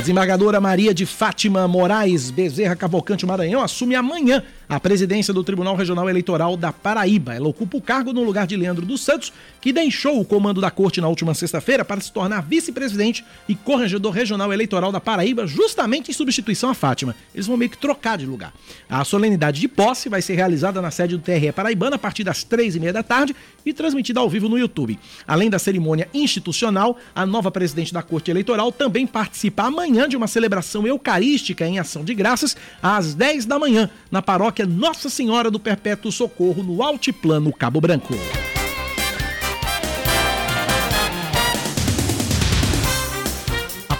desembargadora 0.00 0.60
Maria 0.62 0.94
de 0.94 1.04
Fátima 1.04 1.68
Moraes 1.68 2.30
Bezerra 2.30 2.74
Cavalcante 2.74 3.26
Maranhão 3.26 3.60
assume 3.60 3.94
amanhã 3.94 4.42
a 4.70 4.78
presidência 4.78 5.34
do 5.34 5.42
Tribunal 5.42 5.74
Regional 5.74 6.08
Eleitoral 6.08 6.56
da 6.56 6.72
Paraíba. 6.72 7.34
Ela 7.34 7.48
ocupa 7.48 7.76
o 7.76 7.82
cargo 7.82 8.12
no 8.12 8.22
lugar 8.22 8.46
de 8.46 8.54
Leandro 8.56 8.86
dos 8.86 9.00
Santos, 9.00 9.32
que 9.60 9.72
deixou 9.72 10.20
o 10.20 10.24
comando 10.24 10.60
da 10.60 10.70
corte 10.70 11.00
na 11.00 11.08
última 11.08 11.34
sexta-feira 11.34 11.84
para 11.84 12.00
se 12.00 12.12
tornar 12.12 12.42
vice-presidente 12.42 13.24
e 13.48 13.56
corregedor 13.56 14.12
regional 14.12 14.52
eleitoral 14.52 14.92
da 14.92 15.00
Paraíba, 15.00 15.44
justamente 15.44 16.12
em 16.12 16.14
substituição 16.14 16.70
a 16.70 16.74
Fátima. 16.74 17.16
Eles 17.34 17.48
vão 17.48 17.56
meio 17.56 17.72
que 17.72 17.78
trocar 17.78 18.16
de 18.16 18.24
lugar. 18.24 18.52
A 18.88 19.02
solenidade 19.02 19.60
de 19.60 19.66
posse 19.66 20.08
vai 20.08 20.22
ser 20.22 20.36
realizada 20.36 20.80
na 20.80 20.92
sede 20.92 21.16
do 21.16 21.22
TRE 21.22 21.50
Paraibana 21.50 21.96
a 21.96 21.98
partir 21.98 22.22
das 22.22 22.44
três 22.44 22.76
e 22.76 22.80
meia 22.80 22.92
da 22.92 23.02
tarde 23.02 23.34
e 23.66 23.72
transmitida 23.72 24.20
ao 24.20 24.30
vivo 24.30 24.48
no 24.48 24.56
YouTube. 24.56 25.00
Além 25.26 25.50
da 25.50 25.58
cerimônia 25.58 26.08
institucional, 26.14 26.96
a 27.12 27.26
nova 27.26 27.50
presidente 27.50 27.92
da 27.92 28.04
Corte 28.04 28.30
Eleitoral 28.30 28.70
também 28.70 29.04
participa 29.04 29.64
amanhã 29.64 30.08
de 30.08 30.16
uma 30.16 30.28
celebração 30.28 30.86
eucarística 30.86 31.66
em 31.66 31.80
ação 31.80 32.04
de 32.04 32.14
graças 32.14 32.56
às 32.80 33.14
10 33.14 33.46
da 33.46 33.58
manhã 33.58 33.90
na 34.12 34.22
paróquia 34.22 34.59
paróquia 34.60 34.66
Nossa 34.66 35.08
Senhora 35.08 35.50
do 35.50 35.58
Perpétuo 35.58 36.12
Socorro, 36.12 36.62
no 36.62 36.82
Altiplano 36.82 37.52
Cabo 37.52 37.80
Branco. 37.80 38.14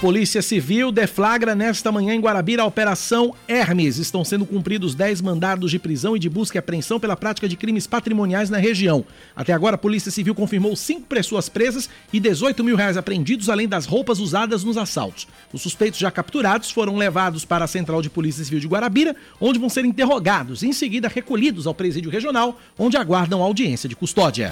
Polícia 0.00 0.40
Civil 0.40 0.90
deflagra 0.90 1.54
nesta 1.54 1.92
manhã 1.92 2.14
em 2.14 2.20
Guarabira 2.20 2.62
a 2.62 2.66
Operação 2.66 3.34
Hermes. 3.46 3.98
Estão 3.98 4.24
sendo 4.24 4.46
cumpridos 4.46 4.94
10 4.94 5.20
mandados 5.20 5.70
de 5.70 5.78
prisão 5.78 6.16
e 6.16 6.18
de 6.18 6.26
busca 6.26 6.56
e 6.56 6.58
apreensão 6.58 6.98
pela 6.98 7.14
prática 7.14 7.46
de 7.46 7.54
crimes 7.54 7.86
patrimoniais 7.86 8.48
na 8.48 8.56
região. 8.56 9.04
Até 9.36 9.52
agora, 9.52 9.74
a 9.74 9.78
Polícia 9.78 10.10
Civil 10.10 10.34
confirmou 10.34 10.74
cinco 10.74 11.02
pessoas 11.02 11.50
presas 11.50 11.90
e 12.10 12.18
18 12.18 12.64
mil 12.64 12.76
reais 12.76 12.96
apreendidos, 12.96 13.50
além 13.50 13.68
das 13.68 13.84
roupas 13.84 14.20
usadas 14.20 14.64
nos 14.64 14.78
assaltos. 14.78 15.28
Os 15.52 15.60
suspeitos 15.60 16.00
já 16.00 16.10
capturados 16.10 16.70
foram 16.70 16.96
levados 16.96 17.44
para 17.44 17.66
a 17.66 17.68
Central 17.68 18.00
de 18.00 18.08
Polícia 18.08 18.42
Civil 18.42 18.60
de 18.60 18.68
Guarabira, 18.68 19.14
onde 19.38 19.58
vão 19.58 19.68
ser 19.68 19.84
interrogados 19.84 20.62
e 20.62 20.68
em 20.68 20.72
seguida 20.72 21.08
recolhidos 21.08 21.66
ao 21.66 21.74
presídio 21.74 22.10
regional, 22.10 22.58
onde 22.78 22.96
aguardam 22.96 23.42
audiência 23.42 23.86
de 23.86 23.94
custódia. 23.94 24.50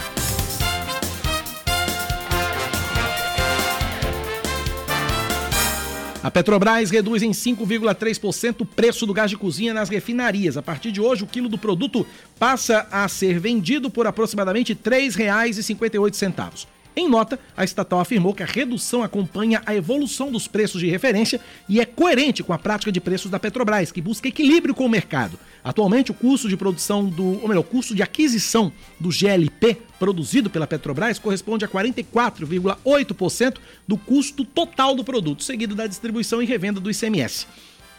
A 6.29 6.31
Petrobras 6.31 6.91
reduz 6.91 7.23
em 7.23 7.31
5,3% 7.31 8.61
o 8.61 8.67
preço 8.67 9.07
do 9.07 9.15
gás 9.15 9.31
de 9.31 9.37
cozinha 9.39 9.73
nas 9.73 9.89
refinarias. 9.89 10.59
A 10.59 10.63
partir 10.63 10.93
de 10.93 11.01
hoje, 11.01 11.25
o 11.25 11.27
quilo 11.27 11.49
do 11.49 11.57
produto 11.57 12.07
passa 12.39 12.87
a 12.93 13.09
ser 13.09 13.41
vendido 13.41 13.89
por 13.89 14.07
aproximadamente 14.07 14.75
R$ 14.75 14.79
3,58. 14.79 16.67
Em 16.95 17.09
nota, 17.09 17.41
a 17.57 17.65
estatal 17.65 17.99
afirmou 17.99 18.35
que 18.35 18.43
a 18.43 18.47
redução 18.47 19.03
acompanha 19.03 19.63
a 19.65 19.75
evolução 19.75 20.31
dos 20.31 20.47
preços 20.47 20.83
de 20.83 20.91
referência 20.91 21.41
e 21.67 21.81
é 21.81 21.87
coerente 21.87 22.43
com 22.43 22.53
a 22.53 22.59
prática 22.59 22.93
de 22.93 23.01
preços 23.01 23.31
da 23.31 23.39
Petrobras, 23.39 23.91
que 23.91 24.03
busca 24.03 24.29
equilíbrio 24.29 24.75
com 24.75 24.85
o 24.85 24.89
mercado. 24.91 25.39
Atualmente, 25.69 26.11
o 26.11 26.15
custo 26.15 26.49
de 26.49 26.57
produção 26.57 27.05
do, 27.05 27.43
ou 27.43 27.47
melhor, 27.47 27.61
o 27.61 27.65
custo 27.65 27.95
de 27.95 28.03
aquisição 28.03 28.73
do 28.99 29.11
GLP 29.11 29.77
produzido 29.99 30.49
pela 30.49 30.67
Petrobras 30.67 31.19
corresponde 31.19 31.67
a 31.67 31.69
44,8% 31.69 33.59
do 33.87 33.99
custo 33.99 34.47
total 34.47 34.95
do 34.95 35.05
produto, 35.05 35.45
seguido 35.45 35.75
da 35.75 35.87
distribuição 35.87 36.43
e 36.43 36.47
revenda 36.47 36.81
do 36.81 36.91
ICMS. 36.91 37.47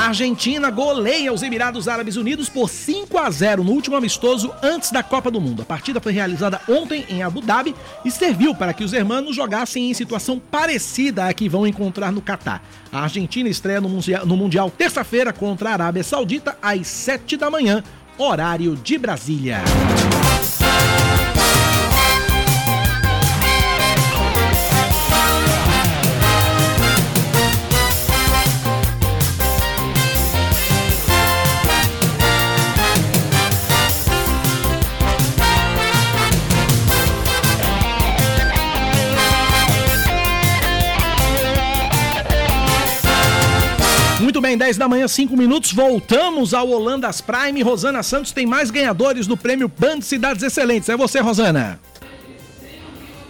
Argentina 0.08 0.72
goleia 0.72 1.34
os 1.34 1.44
Emirados 1.44 1.86
Árabes 1.90 2.16
Unidos 2.16 2.48
por 2.48 2.70
5 2.70 3.18
a 3.18 3.30
0 3.30 3.62
no 3.62 3.74
último 3.74 3.98
amistoso 3.98 4.54
antes 4.64 4.90
da 4.90 5.04
Copa 5.04 5.30
do 5.30 5.42
Mundo. 5.42 5.64
A 5.64 5.66
partida 5.66 6.00
foi 6.00 6.14
realizada 6.14 6.62
ontem 6.70 7.06
em 7.10 7.24
Abu 7.24 7.42
Dhabi 7.42 7.76
e 8.06 8.10
serviu 8.10 8.56
para 8.56 8.74
que 8.74 8.86
os 8.86 8.94
hermanos 8.94 9.36
jogassem 9.36 9.90
em 9.90 9.94
situação 9.94 10.40
parecida 10.40 11.26
à 11.26 11.34
que 11.34 11.50
vão 11.50 11.68
encontrar 11.68 12.10
no 12.12 12.22
Catar. 12.22 12.64
A 12.90 13.02
Argentina 13.02 13.50
estreia 13.50 13.82
no 13.82 13.90
Mundial, 13.90 14.26
no 14.26 14.38
mundial 14.38 14.72
terça-feira 14.72 15.34
contra 15.34 15.72
a 15.72 15.74
Arábia 15.74 16.04
Saudita 16.06 16.58
às 16.62 16.88
7 16.88 17.36
da 17.36 17.50
manhã, 17.50 17.84
horário 18.18 18.78
de 18.78 18.98
Brasília. 18.98 19.62
Bem, 44.58 44.68
10 44.68 44.78
da 44.78 44.88
manhã, 44.88 45.08
5 45.08 45.38
minutos. 45.38 45.72
Voltamos 45.72 46.54
ao 46.54 46.68
Holandas 46.70 47.22
Prime. 47.22 47.62
Rosana 47.62 48.02
Santos 48.02 48.32
tem 48.32 48.46
mais 48.46 48.72
ganhadores 48.72 49.28
do 49.28 49.38
prêmio 49.38 49.68
Band 49.68 50.02
Cidades 50.02 50.44
Excelentes. 50.44 50.90
É 50.90 50.98
você, 50.98 51.20
Rosana. 51.20 51.80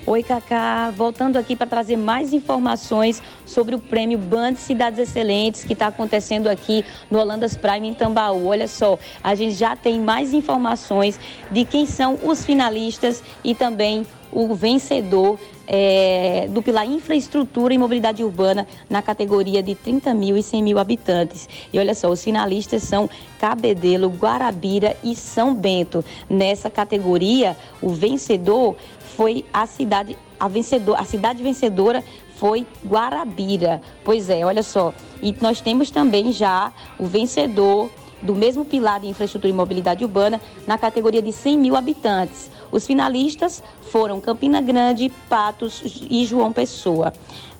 Oi, 0.05 0.23
Cacá. 0.23 0.89
Voltando 0.95 1.36
aqui 1.36 1.55
para 1.55 1.67
trazer 1.67 1.97
mais 1.97 2.32
informações 2.32 3.21
sobre 3.45 3.75
o 3.75 3.80
prêmio 3.80 4.17
Band 4.17 4.55
Cidades 4.55 4.99
Excelentes 4.99 5.65
que 5.65 5.73
está 5.73 5.88
acontecendo 5.88 6.47
aqui 6.47 6.86
no 7.11 7.19
Holandas 7.19 7.57
Prime 7.57 7.89
em 7.89 7.93
Tambaú. 7.93 8.47
Olha 8.47 8.67
só, 8.67 8.97
a 9.21 9.36
gente 9.36 9.55
já 9.55 9.75
tem 9.75 9.99
mais 9.99 10.34
informações 10.34 11.19
de 11.51 11.65
quem 11.65 11.86
são 11.86 12.17
os 12.23 12.45
finalistas 12.45 13.21
e 13.43 13.53
também 13.53 14.07
o 14.32 14.55
vencedor 14.55 15.38
é, 15.68 16.47
do 16.49 16.61
pilar 16.61 16.88
Infraestrutura 16.88 17.74
e 17.74 17.78
Mobilidade 17.78 18.24
Urbana 18.24 18.65
na 18.89 19.01
categoria 19.01 19.61
de 19.61 19.76
30 19.76 20.13
mil 20.13 20.38
e 20.38 20.41
100 20.41 20.63
mil 20.63 20.80
habitantes. 20.80 21.47
E 21.72 21.78
olha 21.78 21.93
só, 21.93 22.09
os 22.09 22.24
finalistas 22.24 22.84
são 22.84 23.09
Cabedelo, 23.39 24.07
Guarabira 24.09 24.95
e 25.03 25.15
São 25.15 25.53
Bento. 25.53 26.03
Nessa 26.30 26.70
categoria, 26.70 27.57
o 27.82 27.89
vencedor 27.89 28.76
foi 29.15 29.43
a 29.51 29.68
cidade, 29.68 30.18
a, 30.39 30.47
vencedor, 30.47 30.95
a 30.97 31.03
cidade 31.03 31.43
vencedora 31.43 32.03
foi 32.38 32.65
Guarabira. 32.86 33.82
Pois 34.03 34.30
é, 34.30 34.45
olha 34.45 34.63
só. 34.63 34.93
E 35.22 35.36
nós 35.41 35.59
temos 35.59 35.91
também 35.91 36.32
já 36.32 36.72
o 36.97 37.05
vencedor 37.05 37.89
do 38.22 38.36
mesmo 38.36 38.65
pilar 38.65 38.99
de 38.99 39.07
infraestrutura 39.07 39.51
e 39.51 39.55
mobilidade 39.55 40.03
urbana 40.03 40.41
na 40.65 40.78
categoria 40.78 41.22
de 41.22 41.32
100 41.32 41.57
mil 41.57 41.76
habitantes. 41.76 42.49
Os 42.72 42.86
finalistas 42.86 43.63
foram 43.91 44.20
Campina 44.20 44.61
Grande, 44.61 45.11
Patos 45.30 45.82
e 46.09 46.26
João 46.26 46.51
Pessoa. 46.51 47.13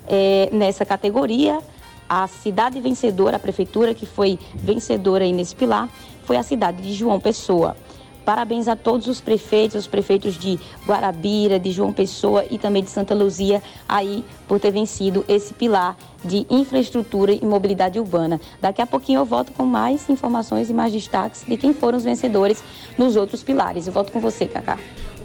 É, 0.08 0.49
nessa 0.51 0.86
categoria, 0.86 1.60
a 2.10 2.28
cidade 2.28 2.80
vencedora, 2.80 3.38
a 3.38 3.39
prefeitura 3.39 3.93
que 3.93 4.05
foi 4.05 4.39
vencedora 4.55 5.26
nesse 5.32 5.55
pilar, 5.55 5.89
foi 6.24 6.38
a 6.38 6.43
cidade 6.43 6.82
de 6.82 6.93
João 6.93 7.20
Pessoa. 7.20 7.76
Parabéns 8.28 8.67
a 8.67 8.75
todos 8.75 9.07
os 9.07 9.21
prefeitos, 9.21 9.78
os 9.78 9.88
prefeitos 9.88 10.38
de 10.38 10.59
Guarabira, 10.86 11.57
de 11.57 11.71
João 11.71 11.93
Pessoa 11.93 12.43
e 12.51 12.57
também 12.57 12.84
de 12.84 12.89
Santa 12.89 13.15
Luzia, 13.15 13.63
aí 13.88 14.21
por 14.49 14.59
ter 14.59 14.69
vencido 14.69 15.23
esse 15.30 15.53
pilar 15.53 15.95
de 16.25 16.45
infraestrutura 16.49 17.32
e 17.32 17.45
mobilidade 17.45 17.97
urbana. 17.97 18.41
Daqui 18.59 18.82
a 18.82 18.86
pouquinho 18.86 19.21
eu 19.21 19.25
volto 19.25 19.53
com 19.53 19.63
mais 19.63 20.09
informações 20.09 20.69
e 20.69 20.73
mais 20.73 20.91
destaques 20.91 21.45
de 21.47 21.55
quem 21.55 21.73
foram 21.73 21.97
os 21.97 22.03
vencedores 22.03 22.61
nos 22.97 23.15
outros 23.15 23.43
pilares. 23.43 23.88
Eu 23.88 23.93
volto 23.93 24.11
com 24.11 24.19
você, 24.19 24.45
Cacá. 24.45 24.78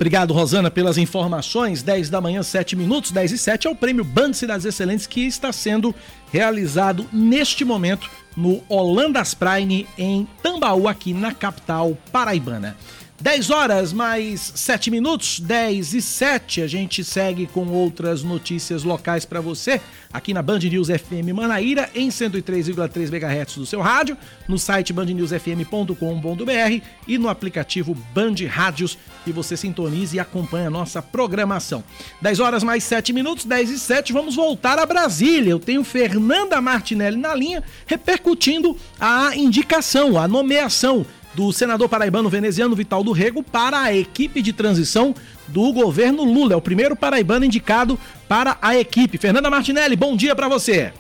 Obrigado, 0.03 0.35
Rosana, 0.35 0.69
pelas 0.69 0.99
informações. 0.99 1.81
10 1.81 2.11
da 2.11 2.21
manhã, 2.21 2.43
7 2.43 2.75
minutos, 2.75 3.13
10 3.13 3.31
e 3.31 3.39
7 3.39 3.69
é 3.69 3.71
o 3.71 3.77
prêmio 3.77 4.03
Band 4.03 4.33
Cidades 4.33 4.67
Excelentes 4.67 5.07
que 5.07 5.21
está 5.21 5.53
sendo 5.53 5.95
realizado 6.33 7.07
neste 7.13 7.65
momento 7.65 8.11
no 8.37 8.65
Holandas 8.69 9.33
Prime 9.33 9.87
em 9.97 10.27
Tambaú, 10.43 10.89
aqui 10.89 11.15
na 11.15 11.33
capital 11.33 11.97
paraibana. 12.11 12.77
10 13.23 13.51
horas 13.51 13.93
mais 13.93 14.53
7 14.57 14.91
minutos, 14.91 15.39
10 15.39 15.95
e 15.95 16.03
7. 16.03 16.61
A 16.61 16.67
gente 16.67 17.05
segue 17.05 17.47
com 17.47 17.69
outras 17.69 18.25
notícias 18.25 18.83
locais 18.83 19.25
para 19.25 19.41
você 19.41 19.81
aqui 20.13 20.35
na 20.35 20.43
Band 20.43 20.59
News 20.59 20.89
FM 20.89 21.33
Manaíra 21.33 21.89
em 21.95 22.09
103,3 22.09 23.15
MHz 23.15 23.55
do 23.55 23.65
seu 23.65 23.81
rádio, 23.81 24.19
no 24.49 24.59
site 24.59 24.93
bandnewsfm.com.br 24.93 26.85
e 27.07 27.17
no 27.17 27.29
aplicativo 27.29 27.97
Band 28.13 28.35
Rádios 28.51 28.99
que 29.25 29.31
você 29.31 29.57
sintonize 29.57 30.17
e 30.17 30.21
acompanha 30.21 30.67
a 30.67 30.71
nossa 30.71 31.01
programação. 31.01 31.85
10 32.21 32.41
horas 32.41 32.65
mais 32.65 32.83
7 32.83 33.13
minutos, 33.13 33.45
10 33.45 33.71
e 33.71 33.79
7. 33.79 34.13
Vamos 34.13 34.35
voltar 34.35 34.81
a 34.81 34.87
Brasília. 34.87 35.53
Eu 35.53 35.61
tenho 35.61 35.85
Fernanda 35.85 36.61
Martinelli 36.61 37.17
na 37.17 37.37
linha 37.37 37.63
repercutindo 37.87 38.77
a 38.99 39.37
indicação, 39.37 40.19
a 40.19 40.27
nomeação 40.27 41.07
do 41.35 41.53
senador 41.53 41.89
paraibano 41.89 42.29
veneziano 42.29 42.77
Vital 42.77 43.03
do 43.03 43.13
Rego 43.13 43.43
para 43.43 43.81
a 43.81 43.95
equipe 43.95 44.43
de 44.43 44.53
transição 44.53 45.15
do 45.49 45.73
governo 45.73 46.25
Lula. 46.25 46.55
É 46.55 46.57
o 46.57 46.61
primeiro 46.61 46.95
paraibano 46.95 47.45
indicado 47.45 47.99
para 48.29 48.59
a 48.61 48.77
equipe. 48.77 49.19
Fernanda 49.19 49.51
Martinelli, 49.51 49.97
bom 49.97 50.17
dia 50.17 50.35
para 50.35 50.49
você. 50.49 50.93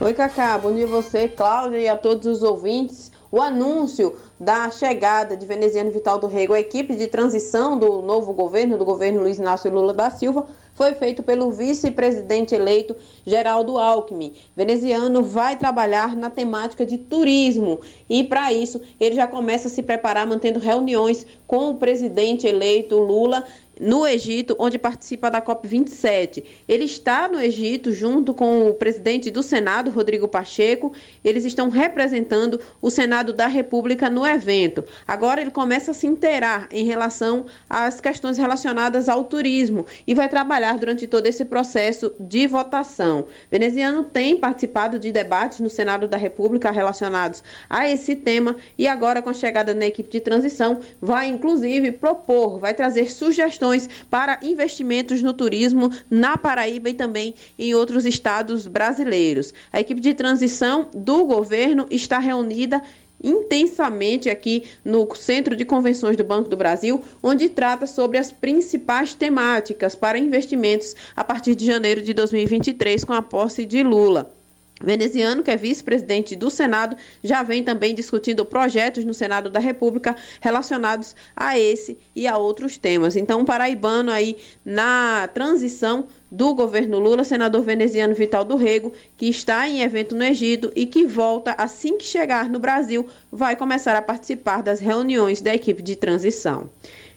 Oi, 0.00 0.14
Cacá. 0.14 0.58
Bom 0.58 0.74
dia 0.74 0.84
a 0.84 0.88
você, 0.88 1.28
Cláudia, 1.28 1.78
e 1.78 1.88
a 1.88 1.96
todos 1.96 2.26
os 2.26 2.42
ouvintes. 2.42 3.12
O 3.30 3.40
anúncio 3.40 4.16
da 4.38 4.70
chegada 4.70 5.36
de 5.36 5.46
veneziano 5.46 5.90
Vital 5.90 6.18
do 6.18 6.26
Rego 6.26 6.52
à 6.52 6.60
equipe 6.60 6.96
de 6.96 7.06
transição 7.06 7.78
do 7.78 8.02
novo 8.02 8.32
governo, 8.32 8.76
do 8.76 8.84
governo 8.84 9.22
Luiz 9.22 9.38
Inácio 9.38 9.72
Lula 9.72 9.94
da 9.94 10.10
Silva, 10.10 10.46
foi 10.74 10.94
feito 10.94 11.22
pelo 11.22 11.50
vice-presidente 11.50 12.54
eleito 12.54 12.96
Geraldo 13.26 13.78
Alckmin. 13.78 14.32
Veneziano 14.56 15.22
vai 15.22 15.56
trabalhar 15.56 16.16
na 16.16 16.30
temática 16.30 16.84
de 16.84 16.98
turismo 16.98 17.80
e, 18.08 18.24
para 18.24 18.52
isso, 18.52 18.80
ele 18.98 19.14
já 19.14 19.26
começa 19.26 19.68
a 19.68 19.70
se 19.70 19.82
preparar, 19.82 20.26
mantendo 20.26 20.58
reuniões 20.58 21.26
com 21.46 21.70
o 21.70 21.76
presidente 21.76 22.46
eleito 22.46 22.96
Lula 22.96 23.44
no 23.82 24.06
Egito, 24.06 24.54
onde 24.60 24.78
participa 24.78 25.28
da 25.28 25.42
COP27. 25.42 26.44
Ele 26.68 26.84
está 26.84 27.26
no 27.28 27.40
Egito 27.40 27.92
junto 27.92 28.32
com 28.32 28.68
o 28.68 28.74
presidente 28.74 29.28
do 29.28 29.42
Senado, 29.42 29.90
Rodrigo 29.90 30.28
Pacheco. 30.28 30.92
Eles 31.24 31.44
estão 31.44 31.68
representando 31.68 32.60
o 32.80 32.90
Senado 32.90 33.32
da 33.32 33.48
República 33.48 34.08
no 34.08 34.24
evento. 34.24 34.84
Agora 35.06 35.40
ele 35.40 35.50
começa 35.50 35.90
a 35.90 35.94
se 35.94 36.06
inteirar 36.06 36.68
em 36.70 36.84
relação 36.84 37.46
às 37.68 38.00
questões 38.00 38.38
relacionadas 38.38 39.08
ao 39.08 39.24
turismo 39.24 39.84
e 40.06 40.14
vai 40.14 40.28
trabalhar 40.28 40.78
durante 40.78 41.08
todo 41.08 41.26
esse 41.26 41.44
processo 41.44 42.14
de 42.20 42.46
votação. 42.46 43.26
Veneziano 43.50 44.04
tem 44.04 44.36
participado 44.36 44.96
de 44.96 45.10
debates 45.10 45.58
no 45.58 45.68
Senado 45.68 46.06
da 46.06 46.16
República 46.16 46.70
relacionados 46.70 47.42
a 47.68 47.88
esse 47.88 48.14
tema 48.14 48.54
e 48.78 48.86
agora 48.86 49.20
com 49.20 49.30
a 49.30 49.34
chegada 49.34 49.74
na 49.74 49.86
equipe 49.86 50.08
de 50.08 50.20
transição 50.20 50.80
vai 51.00 51.26
inclusive 51.26 51.90
propor, 51.90 52.60
vai 52.60 52.74
trazer 52.74 53.10
sugestões 53.10 53.71
para 54.10 54.38
investimentos 54.42 55.22
no 55.22 55.32
turismo 55.32 55.90
na 56.10 56.36
Paraíba 56.36 56.90
e 56.90 56.94
também 56.94 57.34
em 57.58 57.74
outros 57.74 58.04
estados 58.04 58.66
brasileiros. 58.66 59.52
A 59.72 59.80
equipe 59.80 60.00
de 60.00 60.14
transição 60.14 60.88
do 60.94 61.24
governo 61.24 61.86
está 61.90 62.18
reunida 62.18 62.82
intensamente 63.22 64.28
aqui 64.28 64.64
no 64.84 65.08
Centro 65.14 65.54
de 65.54 65.64
Convenções 65.64 66.16
do 66.16 66.24
Banco 66.24 66.48
do 66.48 66.56
Brasil, 66.56 67.02
onde 67.22 67.48
trata 67.48 67.86
sobre 67.86 68.18
as 68.18 68.32
principais 68.32 69.14
temáticas 69.14 69.94
para 69.94 70.18
investimentos 70.18 70.94
a 71.14 71.22
partir 71.22 71.54
de 71.54 71.64
janeiro 71.64 72.02
de 72.02 72.12
2023 72.12 73.04
com 73.04 73.12
a 73.12 73.22
posse 73.22 73.64
de 73.64 73.82
Lula. 73.82 74.41
Veneziano, 74.82 75.42
que 75.42 75.50
é 75.50 75.56
vice-presidente 75.56 76.34
do 76.34 76.50
Senado, 76.50 76.96
já 77.22 77.42
vem 77.42 77.62
também 77.62 77.94
discutindo 77.94 78.44
projetos 78.44 79.04
no 79.04 79.14
Senado 79.14 79.48
da 79.48 79.60
República 79.60 80.16
relacionados 80.40 81.14
a 81.36 81.58
esse 81.58 81.98
e 82.14 82.26
a 82.26 82.36
outros 82.36 82.76
temas. 82.76 83.16
Então, 83.16 83.40
um 83.40 83.44
paraibano 83.44 84.10
aí 84.10 84.36
na 84.64 85.28
transição 85.32 86.06
do 86.30 86.54
governo 86.54 86.98
Lula, 86.98 87.24
senador 87.24 87.62
veneziano 87.62 88.14
Vital 88.14 88.44
do 88.44 88.56
Rego, 88.56 88.92
que 89.16 89.26
está 89.26 89.68
em 89.68 89.82
evento 89.82 90.14
no 90.14 90.24
Egito 90.24 90.72
e 90.74 90.86
que 90.86 91.06
volta 91.06 91.54
assim 91.58 91.98
que 91.98 92.04
chegar 92.04 92.48
no 92.48 92.58
Brasil, 92.58 93.06
vai 93.30 93.54
começar 93.54 93.94
a 93.94 94.02
participar 94.02 94.62
das 94.62 94.80
reuniões 94.80 95.42
da 95.42 95.54
equipe 95.54 95.82
de 95.82 95.94
transição. 95.94 96.70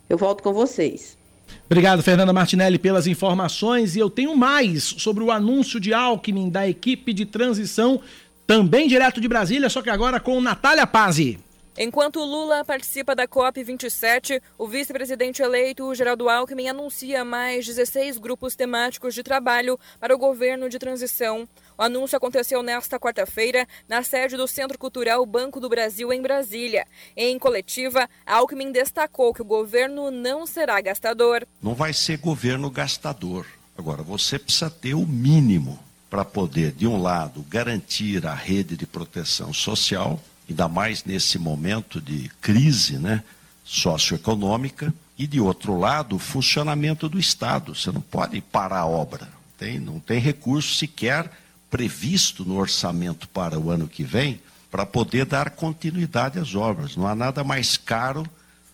Eu 0.10 0.18
volto 0.18 0.44
com 0.44 0.54
vocês. 0.54 1.18
Obrigado, 1.66 2.04
Fernanda 2.04 2.32
Martinelli, 2.32 2.78
pelas 2.78 3.08
informações. 3.08 3.96
E 3.96 4.00
eu 4.00 4.10
tenho 4.10 4.36
mais 4.36 4.84
sobre 4.84 5.24
o 5.24 5.32
anúncio 5.32 5.80
de 5.80 5.94
Alckmin 5.94 6.50
da 6.50 6.68
equipe 6.68 7.14
de 7.14 7.26
transição, 7.26 8.00
também 8.46 8.88
direto 8.88 9.20
de 9.20 9.28
Brasília, 9.28 9.70
só 9.70 9.82
que 9.82 9.90
agora 9.90 10.20
com 10.20 10.40
Natália 10.40 10.86
Pazzi. 10.86 11.40
Enquanto 11.78 12.24
Lula 12.24 12.64
participa 12.64 13.14
da 13.14 13.28
COP27, 13.28 14.42
o 14.58 14.66
vice-presidente 14.66 15.42
eleito, 15.42 15.94
Geraldo 15.94 16.30
Alckmin, 16.30 16.70
anuncia 16.70 17.26
mais 17.26 17.66
16 17.66 18.18
grupos 18.18 18.56
temáticos 18.56 19.14
de 19.14 19.22
trabalho 19.22 19.78
para 20.00 20.16
o 20.16 20.18
governo 20.18 20.70
de 20.70 20.80
transição. 20.80 21.46
O 21.78 21.82
anúncio 21.82 22.16
aconteceu 22.16 22.64
nesta 22.64 22.98
quarta-feira 22.98 23.68
na 23.90 24.02
sede 24.04 24.38
do 24.38 24.48
Centro 24.48 24.80
Cultural 24.80 25.26
Banco 25.26 25.60
do 25.60 25.68
Brasil, 25.68 26.14
em 26.14 26.22
Brasília. 26.22 26.88
Em 27.14 27.38
coletiva, 27.38 28.10
Alckmin 28.26 28.72
destacou 28.72 29.34
que 29.34 29.42
o 29.42 29.46
governo 29.46 30.10
não 30.10 30.48
será 30.48 30.80
gastador. 30.80 31.46
Não 31.62 31.76
vai 31.76 31.92
ser 31.92 32.20
governo 32.20 32.72
gastador. 32.72 33.46
Agora, 33.78 34.02
você 34.02 34.40
precisa 34.40 34.70
ter 34.70 34.94
o 34.94 35.06
mínimo 35.06 35.78
para 36.10 36.24
poder, 36.24 36.72
de 36.72 36.88
um 36.88 37.02
lado, 37.02 37.46
garantir 37.50 38.26
a 38.26 38.34
rede 38.34 38.78
de 38.78 38.88
proteção 38.88 39.52
social 39.52 40.22
ainda 40.50 40.68
mais 40.68 41.04
nesse 41.04 41.38
momento 41.38 42.00
de 42.02 42.30
crise 42.42 42.98
né, 42.98 43.24
socioeconômica, 43.64 44.94
e 45.18 45.26
de 45.26 45.40
outro 45.40 45.80
lado, 45.80 46.16
o 46.16 46.20
funcionamento 46.20 47.08
do 47.08 47.18
Estado. 47.18 47.74
Você 47.74 47.92
não 47.92 48.02
pode 48.02 48.42
parar 48.42 48.80
a 48.80 48.86
obra, 48.86 49.28
tem, 49.58 49.80
não 49.80 50.00
tem 50.00 50.20
recurso 50.20 50.76
sequer 50.76 51.32
previsto 51.70 52.46
no 52.46 52.58
orçamento 52.58 53.28
para 53.30 53.60
o 53.60 53.70
ano 53.70 53.88
que 53.88 54.04
vem 54.04 54.40
para 54.70 54.86
poder 54.86 55.26
dar 55.26 55.52
continuidade 55.52 56.38
às 56.38 56.54
obras. 56.54 56.96
Não 56.96 57.08
há 57.08 57.16
nada 57.16 57.44
mais 57.44 57.78
caro 57.78 58.26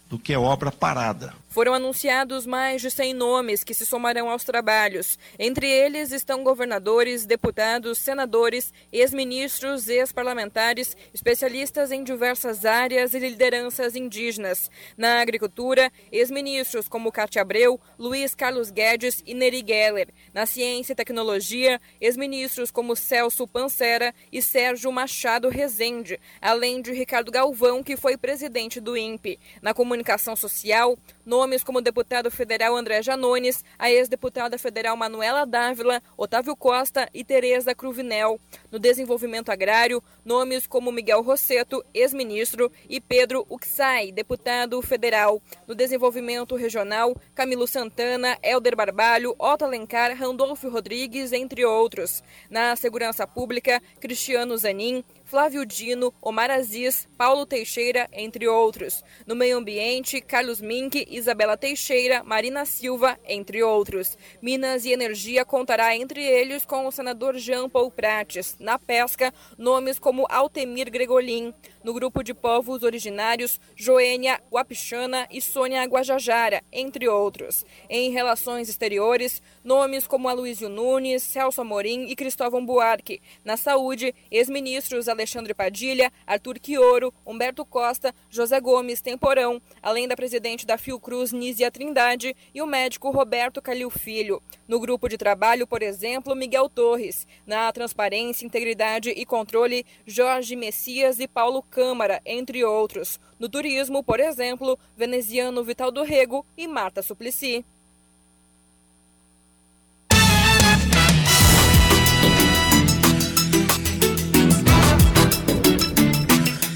do 0.09 0.17
que 0.17 0.35
obra 0.35 0.71
parada. 0.71 1.33
Foram 1.51 1.73
anunciados 1.73 2.45
mais 2.45 2.81
de 2.81 2.89
100 2.89 3.13
nomes 3.13 3.61
que 3.61 3.73
se 3.73 3.85
somarão 3.85 4.29
aos 4.29 4.45
trabalhos. 4.45 5.19
Entre 5.37 5.67
eles 5.67 6.13
estão 6.13 6.45
governadores, 6.45 7.25
deputados, 7.25 7.97
senadores, 7.97 8.73
ex-ministros, 8.89 9.89
ex-parlamentares, 9.89 10.95
especialistas 11.13 11.91
em 11.91 12.05
diversas 12.05 12.63
áreas 12.63 13.13
e 13.13 13.19
lideranças 13.19 13.97
indígenas. 13.97 14.71
Na 14.95 15.19
agricultura, 15.19 15.91
ex-ministros 16.09 16.87
como 16.87 17.11
Cátia 17.11 17.41
Abreu, 17.41 17.77
Luiz 17.99 18.33
Carlos 18.33 18.71
Guedes 18.71 19.21
e 19.25 19.33
Neri 19.33 19.61
Geller. 19.67 20.07
Na 20.33 20.45
ciência 20.45 20.93
e 20.93 20.95
tecnologia, 20.95 21.81
ex-ministros 21.99 22.71
como 22.71 22.95
Celso 22.95 23.45
Pancera 23.45 24.15
e 24.31 24.41
Sérgio 24.41 24.89
Machado 24.89 25.49
Rezende, 25.49 26.17
além 26.41 26.81
de 26.81 26.93
Ricardo 26.93 27.29
Galvão, 27.29 27.83
que 27.83 27.97
foi 27.97 28.15
presidente 28.15 28.79
do 28.79 28.95
INPE. 28.95 29.37
Na 29.61 29.73
comunicação 29.73 30.33
social, 30.33 30.97
Nomes 31.41 31.63
como 31.63 31.79
o 31.79 31.81
deputado 31.81 32.29
federal 32.29 32.77
André 32.77 33.01
Janones, 33.01 33.65
a 33.79 33.89
ex-deputada 33.89 34.59
federal 34.59 34.95
Manuela 34.95 35.43
Dávila, 35.43 35.99
Otávio 36.15 36.55
Costa 36.55 37.09
e 37.15 37.23
Tereza 37.23 37.73
Cruvinel. 37.73 38.39
No 38.71 38.77
desenvolvimento 38.77 39.51
agrário, 39.51 40.03
nomes 40.23 40.67
como 40.67 40.91
Miguel 40.91 41.23
Rosseto, 41.23 41.83
ex-ministro, 41.95 42.71
e 42.87 43.01
Pedro 43.01 43.43
Uxai, 43.49 44.11
deputado 44.11 44.79
federal. 44.83 45.41
No 45.67 45.73
desenvolvimento 45.73 46.55
regional, 46.55 47.15
Camilo 47.33 47.65
Santana, 47.65 48.37
Helder 48.43 48.75
Barbalho, 48.75 49.35
Otto 49.39 49.65
Alencar, 49.65 50.15
Randolfo 50.15 50.69
Rodrigues, 50.69 51.33
entre 51.33 51.65
outros. 51.65 52.23
Na 52.51 52.75
segurança 52.75 53.25
pública, 53.25 53.81
Cristiano 53.99 54.55
Zanin, 54.59 55.03
Flávio 55.31 55.65
Dino, 55.65 56.13
Omar 56.21 56.51
Aziz, 56.51 57.07
Paulo 57.17 57.45
Teixeira, 57.45 58.09
entre 58.11 58.49
outros. 58.49 59.01
No 59.25 59.33
meio 59.33 59.59
ambiente, 59.59 60.19
Carlos 60.19 60.59
Mink, 60.59 61.07
Isabela 61.09 61.55
Teixeira, 61.55 62.21
Marina 62.21 62.65
Silva, 62.65 63.17
entre 63.25 63.63
outros. 63.63 64.17
Minas 64.41 64.83
e 64.83 64.91
Energia 64.91 65.45
contará 65.45 65.95
entre 65.95 66.21
eles 66.21 66.65
com 66.65 66.85
o 66.85 66.91
senador 66.91 67.37
Jean 67.37 67.69
Paul 67.69 67.89
Prates. 67.89 68.57
Na 68.59 68.77
pesca, 68.77 69.33
nomes 69.57 69.97
como 69.97 70.27
Altemir 70.29 70.91
Gregolin. 70.91 71.53
No 71.83 71.93
grupo 71.95 72.23
de 72.23 72.31
povos 72.31 72.83
originários, 72.83 73.59
Joênia 73.75 74.39
Wapichana 74.51 75.27
e 75.31 75.41
Sônia 75.41 75.83
Guajajara, 75.85 76.61
entre 76.71 77.09
outros. 77.09 77.65
Em 77.89 78.11
relações 78.11 78.69
exteriores, 78.69 79.41
nomes 79.63 80.05
como 80.05 80.29
Aloysio 80.29 80.69
Nunes, 80.69 81.23
Celso 81.23 81.59
Amorim 81.59 82.05
e 82.05 82.15
Cristóvão 82.15 82.63
Buarque. 82.63 83.19
Na 83.43 83.57
saúde, 83.57 84.13
ex-ministros 84.29 85.09
Alexandre 85.09 85.55
Padilha, 85.55 86.13
Arthur 86.27 86.59
Quioro, 86.59 87.11
Humberto 87.25 87.65
Costa, 87.65 88.13
José 88.29 88.61
Gomes 88.61 89.01
Temporão, 89.01 89.59
além 89.81 90.07
da 90.07 90.15
presidente 90.15 90.67
da 90.67 90.77
Fiocruz, 90.77 91.31
Nízia 91.31 91.71
Trindade, 91.71 92.35
e 92.53 92.61
o 92.61 92.67
médico 92.67 93.09
Roberto 93.09 93.59
Calil 93.59 93.89
Filho. 93.89 94.39
No 94.67 94.79
grupo 94.79 95.09
de 95.09 95.17
trabalho, 95.17 95.65
por 95.65 95.81
exemplo, 95.81 96.35
Miguel 96.35 96.69
Torres. 96.69 97.25
Na 97.43 97.71
Transparência, 97.71 98.45
Integridade 98.45 99.09
e 99.09 99.25
Controle, 99.25 99.83
Jorge 100.05 100.55
Messias 100.55 101.19
e 101.19 101.27
Paulo 101.27 101.63
Câmara, 101.71 102.21
entre 102.25 102.63
outros. 102.65 103.19
No 103.39 103.47
turismo, 103.47 104.03
por 104.03 104.19
exemplo, 104.19 104.77
veneziano 104.95 105.63
Vital 105.63 105.89
do 105.89 106.03
Rego 106.03 106.45
e 106.57 106.67
Marta 106.67 107.01
Suplicy. 107.01 107.65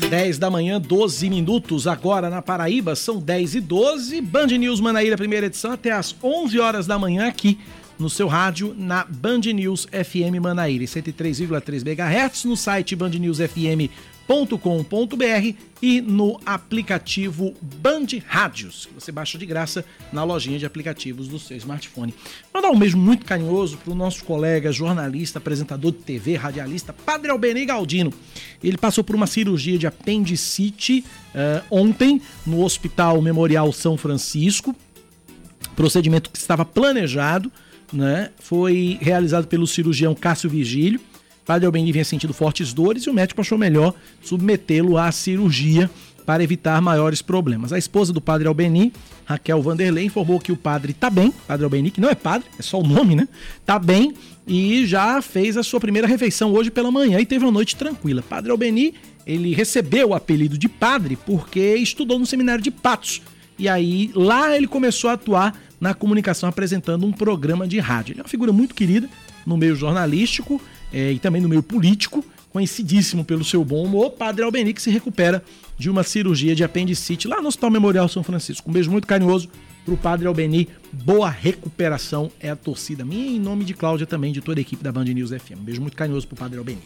10 0.09 0.37
da 0.37 0.49
manhã, 0.49 0.79
12 0.79 1.29
minutos. 1.29 1.87
Agora 1.87 2.29
na 2.29 2.41
Paraíba 2.41 2.95
são 2.95 3.19
10 3.19 3.55
e 3.55 3.61
12. 3.61 4.21
Band 4.21 4.47
News 4.47 4.79
Manaíra, 4.79 5.17
primeira 5.17 5.47
edição, 5.47 5.73
até 5.73 5.91
às 5.91 6.15
11 6.23 6.57
horas 6.57 6.87
da 6.87 6.97
manhã 6.97 7.27
aqui 7.27 7.59
no 7.99 8.09
seu 8.09 8.27
rádio 8.27 8.73
na 8.77 9.05
Band 9.05 9.41
News 9.53 9.85
FM 9.91 10.39
Manaíra, 10.41 10.85
103,3 10.85 11.85
MHz, 11.85 12.45
no 12.45 12.55
site 12.55 12.95
bandnewsfm.com 12.95 14.14
band.com.br 14.27 15.55
e 15.81 16.01
no 16.01 16.39
aplicativo 16.45 17.53
Band 17.61 18.07
Rádios, 18.25 18.87
que 18.87 18.93
você 18.93 19.11
baixa 19.11 19.37
de 19.37 19.45
graça 19.45 19.85
na 20.11 20.23
lojinha 20.23 20.57
de 20.57 20.65
aplicativos 20.65 21.27
do 21.27 21.37
seu 21.37 21.55
smartphone. 21.57 22.13
Mandar 22.53 22.71
um 22.71 22.79
beijo 22.79 22.97
muito 22.97 23.25
carinhoso 23.25 23.77
para 23.77 23.91
o 23.91 23.95
nosso 23.95 24.23
colega 24.23 24.71
jornalista, 24.71 25.37
apresentador 25.37 25.91
de 25.91 25.99
TV, 25.99 26.35
radialista, 26.35 26.91
Padre 26.91 27.29
Albeni 27.29 27.65
Galdino. 27.65 28.13
Ele 28.63 28.77
passou 28.77 29.03
por 29.03 29.15
uma 29.15 29.27
cirurgia 29.27 29.77
de 29.77 29.85
apendicite 29.85 31.05
uh, 31.33 31.63
ontem 31.69 32.21
no 32.45 32.63
Hospital 32.63 33.21
Memorial 33.21 33.71
São 33.71 33.97
Francisco, 33.97 34.75
procedimento 35.75 36.29
que 36.29 36.37
estava 36.37 36.65
planejado, 36.65 37.51
né? 37.93 38.31
Foi 38.39 38.97
realizado 38.99 39.47
pelo 39.47 39.67
cirurgião 39.67 40.15
Cássio 40.15 40.49
Vigílio 40.49 40.99
Padre 41.45 41.65
Albeni 41.65 41.91
vinha 41.91 42.03
sentindo 42.03 42.33
fortes 42.33 42.73
dores 42.73 43.03
e 43.03 43.09
o 43.09 43.13
médico 43.13 43.39
achou 43.41 43.57
melhor 43.57 43.93
submetê-lo 44.21 44.97
à 44.97 45.11
cirurgia 45.11 45.89
para 46.25 46.43
evitar 46.43 46.81
maiores 46.81 47.21
problemas. 47.21 47.71
A 47.71 47.77
esposa 47.77 48.11
do 48.11 48.19
padre 48.19 48.47
Albeni, 48.47 48.91
Raquel 49.25 49.61
Vanderlei, 49.61 50.05
informou 50.05 50.39
que 50.39 50.51
o 50.51 50.57
padre 50.57 50.91
está 50.91 51.09
bem, 51.09 51.31
padre 51.47 51.63
Albeni, 51.63 51.91
que 51.91 52.01
não 52.01 52.09
é 52.09 52.15
padre, 52.15 52.47
é 52.57 52.63
só 52.63 52.79
o 52.79 52.83
nome, 52.83 53.15
né? 53.15 53.27
Tá 53.63 53.77
bem 53.77 54.13
e 54.47 54.85
já 54.85 55.21
fez 55.21 55.55
a 55.55 55.63
sua 55.63 55.79
primeira 55.79 56.07
refeição 56.07 56.51
hoje 56.51 56.71
pela 56.71 56.91
manhã 56.91 57.19
e 57.19 57.25
teve 57.25 57.45
uma 57.45 57.51
noite 57.51 57.75
tranquila. 57.75 58.23
Padre 58.23 58.51
Albeni, 58.51 58.95
ele 59.25 59.53
recebeu 59.53 60.09
o 60.09 60.13
apelido 60.15 60.57
de 60.57 60.67
padre 60.67 61.15
porque 61.15 61.75
estudou 61.75 62.17
no 62.17 62.25
seminário 62.25 62.63
de 62.63 62.71
Patos. 62.71 63.21
E 63.57 63.69
aí 63.69 64.11
lá 64.13 64.55
ele 64.55 64.67
começou 64.67 65.09
a 65.09 65.13
atuar 65.13 65.55
na 65.79 65.93
comunicação 65.93 66.49
apresentando 66.49 67.05
um 67.05 67.11
programa 67.11 67.67
de 67.67 67.79
rádio. 67.79 68.13
Ele 68.13 68.19
é 68.19 68.23
uma 68.23 68.29
figura 68.29 68.51
muito 68.51 68.73
querida 68.73 69.07
no 69.45 69.55
meio 69.55 69.75
jornalístico 69.75 70.59
é, 70.95 71.11
e 71.11 71.19
também 71.19 71.41
no 71.41 71.49
meio 71.49 71.61
político, 71.61 72.23
conhecidíssimo 72.49 73.25
pelo 73.25 73.43
seu 73.43 73.65
bom 73.65 73.83
humor. 73.83 74.11
Padre 74.11 74.45
Albeni 74.45 74.73
que 74.73 74.81
se 74.81 74.89
recupera 74.89 75.43
de 75.77 75.89
uma 75.89 76.03
cirurgia 76.03 76.55
de 76.55 76.63
apendicite 76.63 77.27
lá 77.27 77.41
no 77.41 77.49
Hospital 77.49 77.69
Memorial 77.69 78.07
São 78.07 78.23
Francisco. 78.23 78.69
Um 78.69 78.73
beijo 78.73 78.89
muito 78.89 79.05
carinhoso 79.05 79.49
pro 79.83 79.97
Padre 79.97 80.25
Albeni. 80.25 80.69
Boa 80.93 81.29
recuperação 81.29 82.31
é 82.39 82.49
a 82.49 82.55
torcida 82.55 83.03
minha 83.03 83.27
em 83.27 83.41
nome 83.41 83.65
de 83.65 83.73
Cláudia 83.73 84.07
também, 84.07 84.31
de 84.31 84.39
toda 84.39 84.57
a 84.57 84.61
equipe 84.61 84.81
da 84.81 84.89
Band 84.89 85.03
News 85.03 85.31
FM. 85.31 85.59
Um 85.59 85.63
beijo 85.65 85.81
muito 85.81 85.97
carinhoso 85.97 86.25
pro 86.27 86.37
Padre 86.37 86.59
Albeni. 86.59 86.81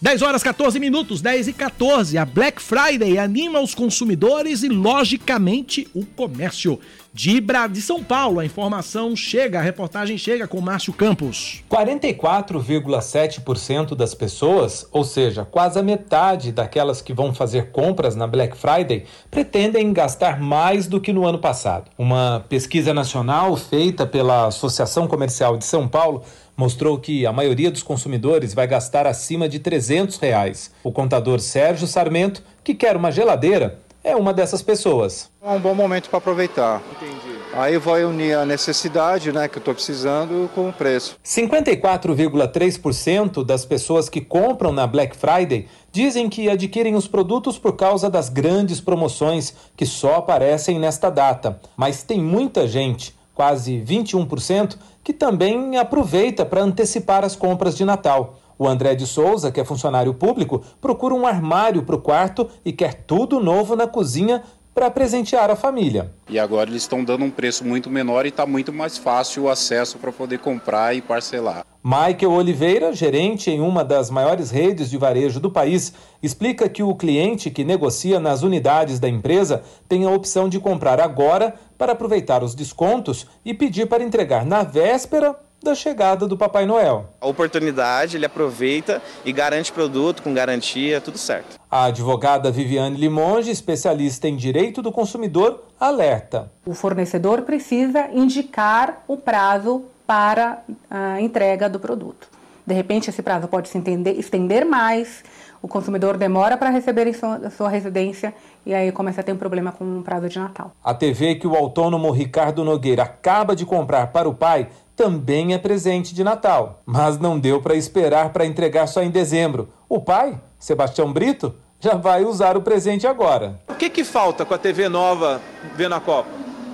10 0.00 0.22
horas 0.22 0.42
14 0.42 0.78
minutos, 0.78 1.22
10 1.22 1.48
e 1.48 1.52
14. 1.54 2.18
A 2.18 2.26
Black 2.26 2.60
Friday 2.60 3.18
anima 3.18 3.60
os 3.60 3.74
consumidores 3.74 4.62
e, 4.62 4.68
logicamente, 4.68 5.88
o 5.94 6.04
comércio. 6.04 6.78
De, 7.12 7.40
Bra... 7.40 7.66
de 7.66 7.80
São 7.80 8.04
Paulo, 8.04 8.38
a 8.38 8.44
informação 8.44 9.16
chega, 9.16 9.58
a 9.58 9.62
reportagem 9.62 10.18
chega 10.18 10.46
com 10.46 10.60
Márcio 10.60 10.92
Campos. 10.92 11.64
44,7% 11.70 13.94
das 13.94 14.12
pessoas, 14.14 14.86
ou 14.92 15.04
seja, 15.04 15.42
quase 15.44 15.78
a 15.78 15.82
metade 15.82 16.52
daquelas 16.52 17.00
que 17.00 17.14
vão 17.14 17.34
fazer 17.34 17.70
compras 17.70 18.14
na 18.14 18.26
Black 18.26 18.54
Friday, 18.56 19.04
pretendem 19.30 19.92
gastar 19.92 20.40
mais 20.40 20.86
do 20.86 21.00
que 21.00 21.12
no 21.12 21.26
ano 21.26 21.38
passado. 21.38 21.90
Uma 21.96 22.44
pesquisa 22.48 22.92
nacional 22.92 23.56
feita 23.56 24.06
pela 24.06 24.46
Associação 24.46 25.08
Comercial 25.08 25.56
de 25.56 25.64
São 25.64 25.88
Paulo 25.88 26.22
mostrou 26.56 26.98
que 26.98 27.24
a 27.24 27.32
maioria 27.32 27.70
dos 27.70 27.84
consumidores 27.84 28.52
vai 28.52 28.66
gastar 28.66 29.06
acima 29.06 29.48
de 29.48 29.60
300 29.60 30.18
reais. 30.18 30.72
O 30.82 30.90
contador 30.90 31.38
Sérgio 31.38 31.86
Sarmento, 31.86 32.42
que 32.64 32.74
quer 32.74 32.96
uma 32.96 33.12
geladeira, 33.12 33.78
é 34.08 34.16
uma 34.16 34.32
dessas 34.32 34.62
pessoas. 34.62 35.30
É 35.42 35.50
um 35.50 35.60
bom 35.60 35.74
momento 35.74 36.08
para 36.08 36.18
aproveitar. 36.18 36.80
Entendi. 36.92 37.36
Aí 37.52 37.76
vai 37.78 38.04
unir 38.04 38.36
a 38.36 38.44
necessidade, 38.44 39.32
né, 39.32 39.48
que 39.48 39.56
eu 39.56 39.60
estou 39.60 39.74
precisando, 39.74 40.48
com 40.54 40.68
o 40.68 40.72
preço. 40.72 41.16
54,3% 41.24 43.44
das 43.44 43.64
pessoas 43.64 44.08
que 44.08 44.20
compram 44.20 44.70
na 44.72 44.86
Black 44.86 45.16
Friday 45.16 45.66
dizem 45.90 46.28
que 46.28 46.48
adquirem 46.48 46.94
os 46.94 47.08
produtos 47.08 47.58
por 47.58 47.74
causa 47.76 48.10
das 48.10 48.28
grandes 48.28 48.80
promoções 48.80 49.54
que 49.76 49.86
só 49.86 50.16
aparecem 50.16 50.78
nesta 50.78 51.10
data. 51.10 51.58
Mas 51.76 52.02
tem 52.02 52.20
muita 52.20 52.68
gente, 52.68 53.16
quase 53.34 53.80
21%, 53.80 54.76
que 55.02 55.12
também 55.12 55.78
aproveita 55.78 56.44
para 56.44 56.62
antecipar 56.62 57.24
as 57.24 57.34
compras 57.34 57.76
de 57.76 57.84
Natal. 57.84 58.38
O 58.58 58.66
André 58.66 58.96
de 58.96 59.06
Souza, 59.06 59.52
que 59.52 59.60
é 59.60 59.64
funcionário 59.64 60.12
público, 60.12 60.62
procura 60.80 61.14
um 61.14 61.24
armário 61.24 61.84
para 61.84 61.94
o 61.94 62.00
quarto 62.00 62.48
e 62.64 62.72
quer 62.72 62.94
tudo 62.94 63.38
novo 63.38 63.76
na 63.76 63.86
cozinha 63.86 64.42
para 64.74 64.90
presentear 64.90 65.50
a 65.50 65.56
família. 65.56 66.12
E 66.28 66.38
agora 66.38 66.70
eles 66.70 66.82
estão 66.82 67.02
dando 67.02 67.24
um 67.24 67.30
preço 67.30 67.64
muito 67.64 67.90
menor 67.90 68.26
e 68.26 68.28
está 68.28 68.46
muito 68.46 68.72
mais 68.72 68.96
fácil 68.96 69.44
o 69.44 69.48
acesso 69.48 69.98
para 69.98 70.12
poder 70.12 70.38
comprar 70.38 70.94
e 70.94 71.00
parcelar. 71.00 71.64
Michael 71.82 72.32
Oliveira, 72.32 72.92
gerente 72.92 73.50
em 73.50 73.60
uma 73.60 73.84
das 73.84 74.10
maiores 74.10 74.50
redes 74.50 74.90
de 74.90 74.96
varejo 74.96 75.40
do 75.40 75.50
país, 75.50 75.92
explica 76.22 76.68
que 76.68 76.82
o 76.82 76.94
cliente 76.94 77.50
que 77.50 77.64
negocia 77.64 78.20
nas 78.20 78.42
unidades 78.42 79.00
da 79.00 79.08
empresa 79.08 79.62
tem 79.88 80.04
a 80.04 80.10
opção 80.10 80.48
de 80.48 80.60
comprar 80.60 81.00
agora 81.00 81.54
para 81.76 81.92
aproveitar 81.92 82.44
os 82.44 82.54
descontos 82.54 83.26
e 83.44 83.54
pedir 83.54 83.86
para 83.86 84.04
entregar 84.04 84.44
na 84.44 84.62
véspera 84.62 85.34
da 85.62 85.74
chegada 85.74 86.26
do 86.26 86.36
Papai 86.36 86.66
Noel. 86.66 87.06
A 87.20 87.26
oportunidade, 87.26 88.16
ele 88.16 88.26
aproveita 88.26 89.02
e 89.24 89.32
garante 89.32 89.72
produto 89.72 90.22
com 90.22 90.32
garantia, 90.32 91.00
tudo 91.00 91.18
certo. 91.18 91.58
A 91.70 91.84
advogada 91.84 92.50
Viviane 92.50 92.96
Limonge, 92.96 93.50
especialista 93.50 94.28
em 94.28 94.36
direito 94.36 94.80
do 94.80 94.92
consumidor, 94.92 95.64
alerta. 95.78 96.50
O 96.64 96.74
fornecedor 96.74 97.42
precisa 97.42 98.08
indicar 98.12 99.04
o 99.06 99.16
prazo 99.16 99.84
para 100.06 100.62
a 100.88 101.20
entrega 101.20 101.68
do 101.68 101.78
produto. 101.78 102.28
De 102.66 102.74
repente, 102.74 103.10
esse 103.10 103.22
prazo 103.22 103.48
pode 103.48 103.68
se 103.68 103.76
entender, 103.76 104.12
estender 104.12 104.64
mais, 104.64 105.22
o 105.60 105.66
consumidor 105.66 106.16
demora 106.16 106.56
para 106.56 106.70
receber 106.70 107.06
em 107.06 107.12
sua, 107.12 107.50
sua, 107.50 107.68
residência 107.68 108.32
e 108.64 108.72
aí 108.72 108.92
começa 108.92 109.20
a 109.20 109.24
ter 109.24 109.32
um 109.32 109.36
problema 109.36 109.72
com 109.72 109.98
o 109.98 110.02
prazo 110.02 110.28
de 110.28 110.38
Natal. 110.38 110.72
A 110.84 110.94
TV 110.94 111.34
que 111.34 111.46
o 111.46 111.56
autônomo 111.56 112.10
Ricardo 112.10 112.64
Nogueira 112.64 113.02
acaba 113.02 113.56
de 113.56 113.66
comprar 113.66 114.08
para 114.08 114.28
o 114.28 114.34
pai 114.34 114.68
também 114.98 115.54
é 115.54 115.58
presente 115.58 116.12
de 116.12 116.24
Natal, 116.24 116.82
mas 116.84 117.20
não 117.20 117.38
deu 117.38 117.62
para 117.62 117.76
esperar 117.76 118.30
para 118.30 118.44
entregar 118.44 118.88
só 118.88 119.00
em 119.00 119.10
dezembro. 119.10 119.68
O 119.88 120.00
pai, 120.00 120.40
Sebastião 120.58 121.12
Brito, 121.12 121.54
já 121.78 121.94
vai 121.94 122.24
usar 122.24 122.56
o 122.56 122.62
presente 122.62 123.06
agora. 123.06 123.60
O 123.68 123.74
que, 123.74 123.88
que 123.88 124.02
falta 124.02 124.44
com 124.44 124.52
a 124.52 124.58
TV 124.58 124.88
nova 124.88 125.40
vendo 125.76 125.94
a 125.94 126.00
Copa? 126.00 126.28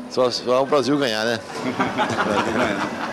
Só, 0.09 0.31
só 0.31 0.63
o 0.63 0.67
Brasil 0.67 0.97
ganhar, 0.97 1.23
né? 1.27 1.39
Brasil 2.25 2.53
ganhar. 2.55 3.05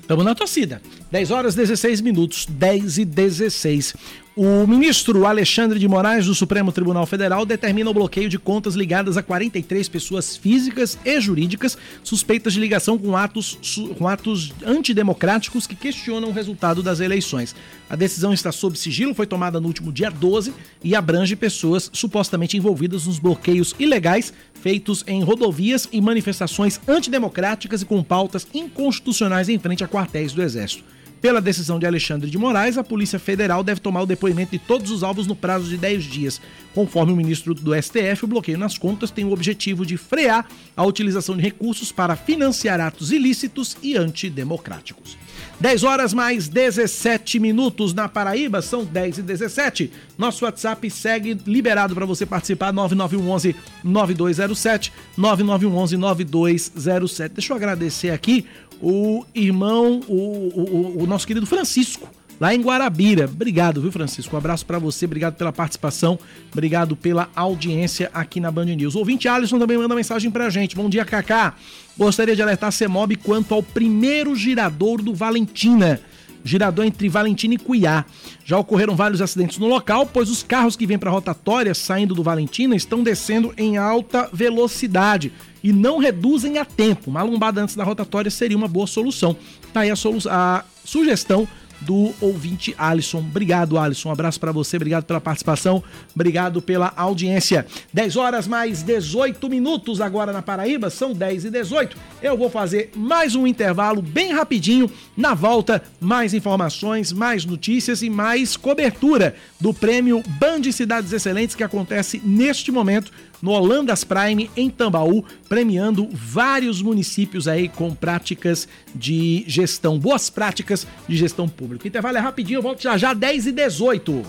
Estamos 0.00 0.24
na 0.24 0.34
torcida. 0.34 0.80
10 1.10 1.30
horas 1.32 1.54
16 1.56 2.00
minutos, 2.00 2.46
10 2.48 2.98
e 2.98 3.04
16. 3.04 3.94
O 4.40 4.68
ministro 4.68 5.26
Alexandre 5.26 5.80
de 5.80 5.88
Moraes 5.88 6.26
do 6.26 6.32
Supremo 6.32 6.70
Tribunal 6.70 7.04
Federal 7.06 7.44
determina 7.44 7.90
o 7.90 7.92
bloqueio 7.92 8.28
de 8.28 8.38
contas 8.38 8.76
ligadas 8.76 9.16
a 9.16 9.22
43 9.22 9.88
pessoas 9.88 10.36
físicas 10.36 10.96
e 11.04 11.20
jurídicas 11.20 11.76
suspeitas 12.04 12.52
de 12.52 12.60
ligação 12.60 12.96
com 12.96 13.16
atos, 13.16 13.58
com 13.98 14.06
atos 14.06 14.52
antidemocráticos 14.64 15.66
que 15.66 15.74
questionam 15.74 16.28
o 16.28 16.32
resultado 16.32 16.84
das 16.84 17.00
eleições. 17.00 17.52
A 17.90 17.96
decisão 17.96 18.32
está 18.32 18.52
sob 18.52 18.78
sigilo, 18.78 19.12
foi 19.12 19.26
tomada 19.26 19.58
no 19.58 19.66
último 19.66 19.90
dia 19.90 20.08
12 20.08 20.54
e 20.84 20.94
abrange 20.94 21.34
pessoas 21.34 21.90
supostamente 21.92 22.56
envolvidas 22.56 23.08
nos 23.08 23.18
bloqueios 23.18 23.74
ilegais 23.76 24.32
feitos 24.54 25.02
em 25.08 25.20
rodovias 25.20 25.88
e 25.90 26.00
manifestações 26.00 26.80
antidemocráticas 26.86 27.82
e 27.82 27.84
com 27.84 28.04
pautas 28.04 28.46
inconstitucionais 28.54 29.48
em 29.48 29.58
frente 29.58 29.82
a 29.82 29.88
quartéis 29.88 30.32
do 30.32 30.40
Exército. 30.40 30.97
Pela 31.20 31.40
decisão 31.40 31.80
de 31.80 31.86
Alexandre 31.86 32.30
de 32.30 32.38
Moraes, 32.38 32.78
a 32.78 32.84
Polícia 32.84 33.18
Federal 33.18 33.64
deve 33.64 33.80
tomar 33.80 34.02
o 34.02 34.06
depoimento 34.06 34.52
de 34.52 34.58
todos 34.58 34.90
os 34.92 35.02
alvos 35.02 35.26
no 35.26 35.34
prazo 35.34 35.68
de 35.68 35.76
10 35.76 36.04
dias. 36.04 36.40
Conforme 36.72 37.12
o 37.12 37.16
ministro 37.16 37.54
do 37.54 37.74
STF, 37.74 38.24
o 38.24 38.28
bloqueio 38.28 38.56
nas 38.56 38.78
contas 38.78 39.10
tem 39.10 39.24
o 39.24 39.32
objetivo 39.32 39.84
de 39.84 39.96
frear 39.96 40.46
a 40.76 40.84
utilização 40.84 41.36
de 41.36 41.42
recursos 41.42 41.90
para 41.90 42.14
financiar 42.14 42.80
atos 42.80 43.10
ilícitos 43.10 43.76
e 43.82 43.96
antidemocráticos. 43.96 45.18
10 45.60 45.84
horas 45.84 46.14
mais 46.14 46.48
17 46.48 47.38
minutos 47.40 47.92
na 47.92 48.08
Paraíba, 48.08 48.62
são 48.62 48.84
10 48.84 49.18
e 49.18 49.22
17. 49.22 49.90
Nosso 50.16 50.44
WhatsApp 50.44 50.88
segue 50.90 51.38
liberado 51.46 51.94
para 51.94 52.06
você 52.06 52.24
participar, 52.24 52.72
9911 52.72 53.56
9207, 53.82 54.92
9911 55.16 55.96
9207. 55.96 57.34
Deixa 57.34 57.52
eu 57.52 57.56
agradecer 57.56 58.10
aqui 58.10 58.46
o 58.80 59.24
irmão, 59.34 60.00
o, 60.06 60.14
o, 60.14 61.02
o 61.02 61.06
nosso 61.06 61.26
querido 61.26 61.46
Francisco, 61.46 62.08
lá 62.40 62.54
em 62.54 62.60
Guarabira. 62.60 63.24
Obrigado, 63.24 63.80
viu, 63.80 63.90
Francisco? 63.92 64.34
Um 64.34 64.38
abraço 64.38 64.64
para 64.64 64.78
você, 64.78 65.04
obrigado 65.04 65.34
pela 65.34 65.52
participação, 65.52 66.18
obrigado 66.52 66.96
pela 66.96 67.28
audiência 67.34 68.10
aqui 68.12 68.40
na 68.40 68.50
Band 68.50 68.66
News. 68.66 68.94
O 68.94 68.98
ouvinte 69.00 69.28
Alisson 69.28 69.58
também 69.58 69.78
manda 69.78 69.94
mensagem 69.94 70.30
pra 70.30 70.50
gente. 70.50 70.76
Bom 70.76 70.88
dia, 70.88 71.04
Kaká. 71.04 71.54
Gostaria 71.96 72.36
de 72.36 72.42
alertar 72.42 72.68
a 72.68 72.72
CEMOB 72.72 73.16
quanto 73.16 73.54
ao 73.54 73.62
primeiro 73.62 74.34
girador 74.34 75.02
do 75.02 75.14
Valentina. 75.14 76.00
Girador 76.44 76.84
entre 76.84 77.08
Valentina 77.08 77.54
e 77.54 77.58
Cuiá. 77.58 78.04
Já 78.44 78.58
ocorreram 78.58 78.96
vários 78.96 79.20
acidentes 79.20 79.58
no 79.58 79.66
local, 79.66 80.06
pois 80.06 80.30
os 80.30 80.42
carros 80.42 80.76
que 80.76 80.86
vêm 80.86 80.98
para 80.98 81.10
a 81.10 81.12
rotatória 81.12 81.74
saindo 81.74 82.14
do 82.14 82.22
Valentina 82.22 82.74
estão 82.74 83.02
descendo 83.02 83.52
em 83.56 83.76
alta 83.76 84.30
velocidade 84.32 85.32
e 85.62 85.72
não 85.72 85.98
reduzem 85.98 86.58
a 86.58 86.64
tempo. 86.64 87.10
Uma 87.10 87.22
lombada 87.22 87.60
antes 87.60 87.74
da 87.74 87.84
rotatória 87.84 88.30
seria 88.30 88.56
uma 88.56 88.68
boa 88.68 88.86
solução. 88.86 89.36
Tá 89.72 89.80
aí 89.80 89.90
a, 89.90 89.96
solu 89.96 90.18
a 90.30 90.64
sugestão 90.84 91.46
do 91.80 92.14
ouvinte 92.20 92.74
Alisson. 92.78 93.18
Obrigado, 93.18 93.78
Alisson. 93.78 94.08
Um 94.08 94.12
abraço 94.12 94.38
para 94.40 94.52
você, 94.52 94.76
obrigado 94.76 95.04
pela 95.04 95.20
participação, 95.20 95.82
obrigado 96.14 96.60
pela 96.60 96.92
audiência. 96.96 97.66
10 97.92 98.16
horas 98.16 98.46
mais 98.46 98.82
18 98.82 99.48
minutos 99.48 100.00
agora 100.00 100.32
na 100.32 100.42
Paraíba, 100.42 100.90
são 100.90 101.12
10 101.12 101.46
e 101.46 101.50
18. 101.50 101.96
Eu 102.22 102.36
vou 102.36 102.50
fazer 102.50 102.90
mais 102.94 103.34
um 103.34 103.46
intervalo 103.46 104.02
bem 104.02 104.32
rapidinho. 104.32 104.90
Na 105.16 105.34
volta, 105.34 105.82
mais 106.00 106.34
informações, 106.34 107.12
mais 107.12 107.44
notícias 107.44 108.02
e 108.02 108.10
mais 108.10 108.56
cobertura 108.56 109.34
do 109.60 109.72
prêmio 109.72 110.22
Band 110.38 110.70
Cidades 110.72 111.12
Excelentes 111.12 111.54
que 111.54 111.62
acontece 111.62 112.20
neste 112.24 112.70
momento 112.70 113.12
no 113.40 113.52
Holandas 113.52 114.04
Prime 114.04 114.50
em 114.56 114.70
Tambaú, 114.70 115.24
premiando 115.48 116.08
vários 116.12 116.82
municípios 116.82 117.46
aí 117.48 117.68
com 117.68 117.94
práticas 117.94 118.68
de 118.94 119.44
gestão, 119.46 119.98
boas 119.98 120.30
práticas 120.30 120.86
de 121.06 121.16
gestão 121.16 121.48
pública. 121.48 121.86
Intervalo 121.86 122.16
é 122.16 122.20
rapidinho, 122.20 122.58
eu 122.58 122.62
volto 122.62 122.82
já 122.82 122.96
já 122.96 123.14
10 123.14 123.46
e 123.46 123.52
18. 123.52 124.22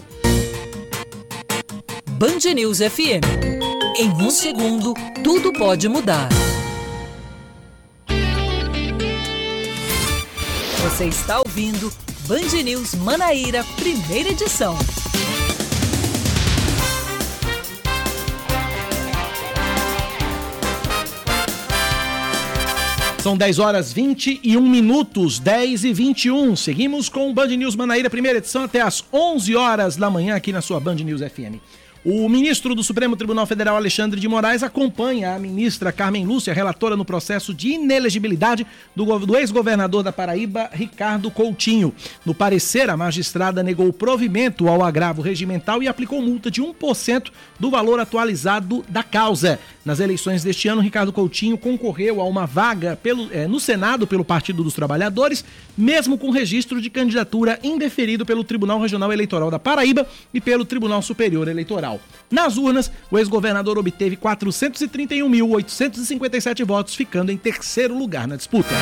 Band 2.12 2.53
News 2.53 2.80
FM. 2.80 3.24
Em 3.97 4.10
um 4.12 4.30
segundo, 4.30 4.93
tudo 5.24 5.51
pode 5.53 5.88
mudar. 5.88 6.30
Você 10.84 11.05
está 11.05 11.39
ouvindo 11.39 11.91
Band 12.28 12.62
News 12.64 12.93
Manaíra, 12.95 13.64
primeira 13.78 14.30
edição. 14.30 14.78
São 23.22 23.36
10 23.36 23.59
horas 23.59 23.91
21 23.91 24.61
minutos, 24.61 25.39
10 25.39 25.84
e 25.84 25.93
21. 25.93 26.55
Seguimos 26.55 27.09
com 27.09 27.30
o 27.30 27.34
Band 27.34 27.47
News 27.47 27.76
Manaíra, 27.76 28.09
primeira 28.09 28.38
edição, 28.38 28.63
até 28.63 28.80
às 28.80 29.03
11 29.11 29.57
horas 29.57 29.97
da 29.97 30.09
manhã 30.09 30.36
aqui 30.36 30.53
na 30.53 30.61
sua 30.61 30.80
Band 30.80 30.95
News 30.95 31.20
FM. 31.20 31.59
O 32.06 32.30
ministro 32.30 32.74
do 32.74 32.82
Supremo 32.82 33.18
Tribunal 33.18 33.45
Federal, 33.45 33.76
Alexandre 33.76 34.22
de 34.22 34.28
Moraes, 34.28 34.64
acompanha 34.64 35.36
a 35.36 35.39
ministra 35.39 35.91
Carmen 35.91 36.26
Lúcia, 36.26 36.54
relatora 36.54 36.95
no 36.95 37.04
processo 37.04 37.54
de 37.54 37.72
inelegibilidade 37.74 38.66
do, 38.95 39.20
do 39.20 39.36
ex-governador 39.36 40.02
da 40.02 40.14
Paraíba, 40.14 40.70
Ricardo 40.72 41.30
Coutinho. 41.30 41.93
No 42.26 42.34
parecer, 42.34 42.89
a 42.89 42.95
magistrada 42.95 43.62
negou 43.62 43.91
provimento 43.91 44.70
ao 44.70 44.82
agravo 44.82 45.22
regimental 45.22 45.84
e 45.84 45.89
aplicou 45.89 46.22
multa 46.22 46.50
de 46.50 46.62
1% 46.62 47.32
do 47.60 47.70
valor 47.70 48.00
atualizado 48.00 48.86
da 48.88 49.04
causa. 49.04 49.60
Nas 49.84 50.00
eleições 50.00 50.41
deste 50.41 50.70
ano, 50.70 50.82
Ricardo 50.82 51.12
Coutinho 51.12 51.58
concorreu 51.58 52.22
a 52.22 52.24
uma 52.24 52.45
vaga 52.45 52.95
pelo, 52.95 53.28
eh, 53.34 53.47
no 53.47 53.60
Senado 53.60 54.08
pelo 54.08 54.24
Partido 54.24 54.64
dos 54.64 54.74
Trabalhadores, 54.74 55.43
mesmo 55.78 56.18
com 56.18 56.30
registro 56.30 56.80
de 56.82 56.89
candidatura 56.89 57.60
indeferido 57.62 58.26
pelo 58.26 58.43
Tribunal 58.43 58.80
Regional 58.80 59.12
Eleitoral 59.12 59.52
da 59.52 59.60
Paraíba 59.60 60.08
e 60.34 60.39
pelo 60.39 60.64
Tribunal 60.64 61.02
Superior 61.02 61.47
Eleitoral. 61.47 61.89
Nas 62.30 62.58
urnas, 62.58 62.92
o 63.10 63.18
ex-governador 63.18 63.78
obteve 63.78 64.18
431.857 64.18 66.66
votos, 66.66 66.96
ficando 66.96 67.32
em 67.32 67.38
terceiro 67.38 67.98
lugar 67.98 68.28
na 68.28 68.36
disputa. 68.36 68.76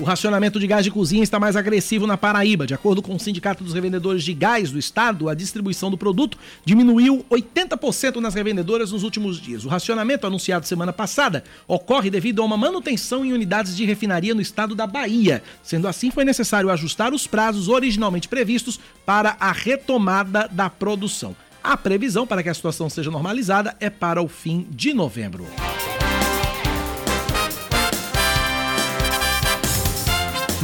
O 0.00 0.02
racionamento 0.02 0.58
de 0.58 0.66
gás 0.66 0.84
de 0.84 0.90
cozinha 0.90 1.22
está 1.22 1.38
mais 1.38 1.54
agressivo 1.54 2.04
na 2.04 2.16
Paraíba. 2.16 2.66
De 2.66 2.74
acordo 2.74 3.00
com 3.00 3.14
o 3.14 3.20
Sindicato 3.20 3.62
dos 3.62 3.74
Revendedores 3.74 4.24
de 4.24 4.34
Gás 4.34 4.72
do 4.72 4.78
Estado, 4.78 5.28
a 5.28 5.34
distribuição 5.34 5.88
do 5.88 5.96
produto 5.96 6.36
diminuiu 6.64 7.24
80% 7.30 8.16
nas 8.16 8.34
revendedoras 8.34 8.90
nos 8.90 9.04
últimos 9.04 9.40
dias. 9.40 9.64
O 9.64 9.68
racionamento 9.68 10.26
anunciado 10.26 10.66
semana 10.66 10.92
passada 10.92 11.44
ocorre 11.68 12.10
devido 12.10 12.42
a 12.42 12.44
uma 12.44 12.56
manutenção 12.56 13.24
em 13.24 13.32
unidades 13.32 13.76
de 13.76 13.84
refinaria 13.84 14.34
no 14.34 14.40
estado 14.40 14.74
da 14.74 14.84
Bahia. 14.84 15.44
Sendo 15.62 15.86
assim, 15.86 16.10
foi 16.10 16.24
necessário 16.24 16.70
ajustar 16.70 17.14
os 17.14 17.28
prazos 17.28 17.68
originalmente 17.68 18.26
previstos 18.26 18.80
para 19.06 19.36
a 19.38 19.52
retomada 19.52 20.48
da 20.50 20.68
produção. 20.68 21.36
A 21.62 21.76
previsão 21.76 22.26
para 22.26 22.42
que 22.42 22.48
a 22.48 22.54
situação 22.54 22.90
seja 22.90 23.12
normalizada 23.12 23.76
é 23.78 23.88
para 23.88 24.20
o 24.20 24.26
fim 24.26 24.66
de 24.70 24.92
novembro. 24.92 25.46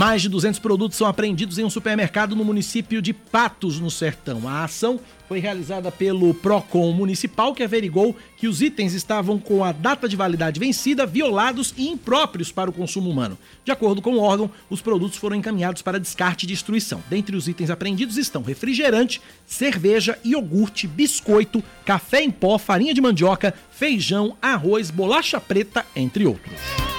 Mais 0.01 0.23
de 0.23 0.31
200 0.31 0.59
produtos 0.59 0.97
são 0.97 1.07
apreendidos 1.07 1.59
em 1.59 1.65
um 1.65 1.69
supermercado 1.69 2.35
no 2.35 2.43
município 2.43 3.03
de 3.03 3.13
Patos, 3.13 3.79
no 3.79 3.91
Sertão. 3.91 4.49
A 4.49 4.65
ação 4.65 4.99
foi 5.29 5.41
realizada 5.41 5.93
pelo 5.93 6.33
PROCON 6.33 6.91
municipal, 6.93 7.55
que 7.55 7.63
averigou 7.63 8.17
que 8.39 8.49
os 8.49 8.63
itens 8.63 8.95
estavam 8.95 9.39
com 9.39 9.63
a 9.63 9.73
data 9.73 10.09
de 10.09 10.17
validade 10.17 10.59
vencida, 10.59 11.05
violados 11.05 11.75
e 11.77 11.87
impróprios 11.87 12.51
para 12.51 12.71
o 12.71 12.73
consumo 12.73 13.11
humano. 13.11 13.37
De 13.63 13.71
acordo 13.71 14.01
com 14.01 14.15
o 14.15 14.21
órgão, 14.21 14.51
os 14.71 14.81
produtos 14.81 15.19
foram 15.19 15.37
encaminhados 15.37 15.83
para 15.83 16.01
descarte 16.01 16.47
e 16.47 16.49
destruição. 16.49 17.03
Dentre 17.11 17.37
os 17.37 17.47
itens 17.47 17.69
apreendidos 17.69 18.17
estão 18.17 18.41
refrigerante, 18.41 19.21
cerveja, 19.47 20.19
iogurte, 20.25 20.87
biscoito, 20.87 21.63
café 21.85 22.23
em 22.23 22.31
pó, 22.31 22.57
farinha 22.57 22.95
de 22.95 23.03
mandioca, 23.03 23.53
feijão, 23.71 24.35
arroz, 24.41 24.91
bolacha 24.91 25.39
preta, 25.39 25.85
entre 25.95 26.25
outros. 26.25 26.90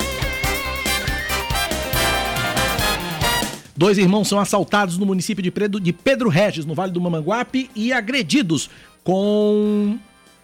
Dois 3.81 3.97
irmãos 3.97 4.27
são 4.27 4.39
assaltados 4.39 4.95
no 4.99 5.07
município 5.07 5.41
de 5.41 5.49
Pedro, 5.49 5.79
de 5.79 5.91
Pedro 5.91 6.29
Regis, 6.29 6.67
no 6.67 6.75
Vale 6.75 6.91
do 6.91 7.01
Mamanguape, 7.01 7.67
e 7.75 7.91
agredidos 7.91 8.69
com 9.03 9.97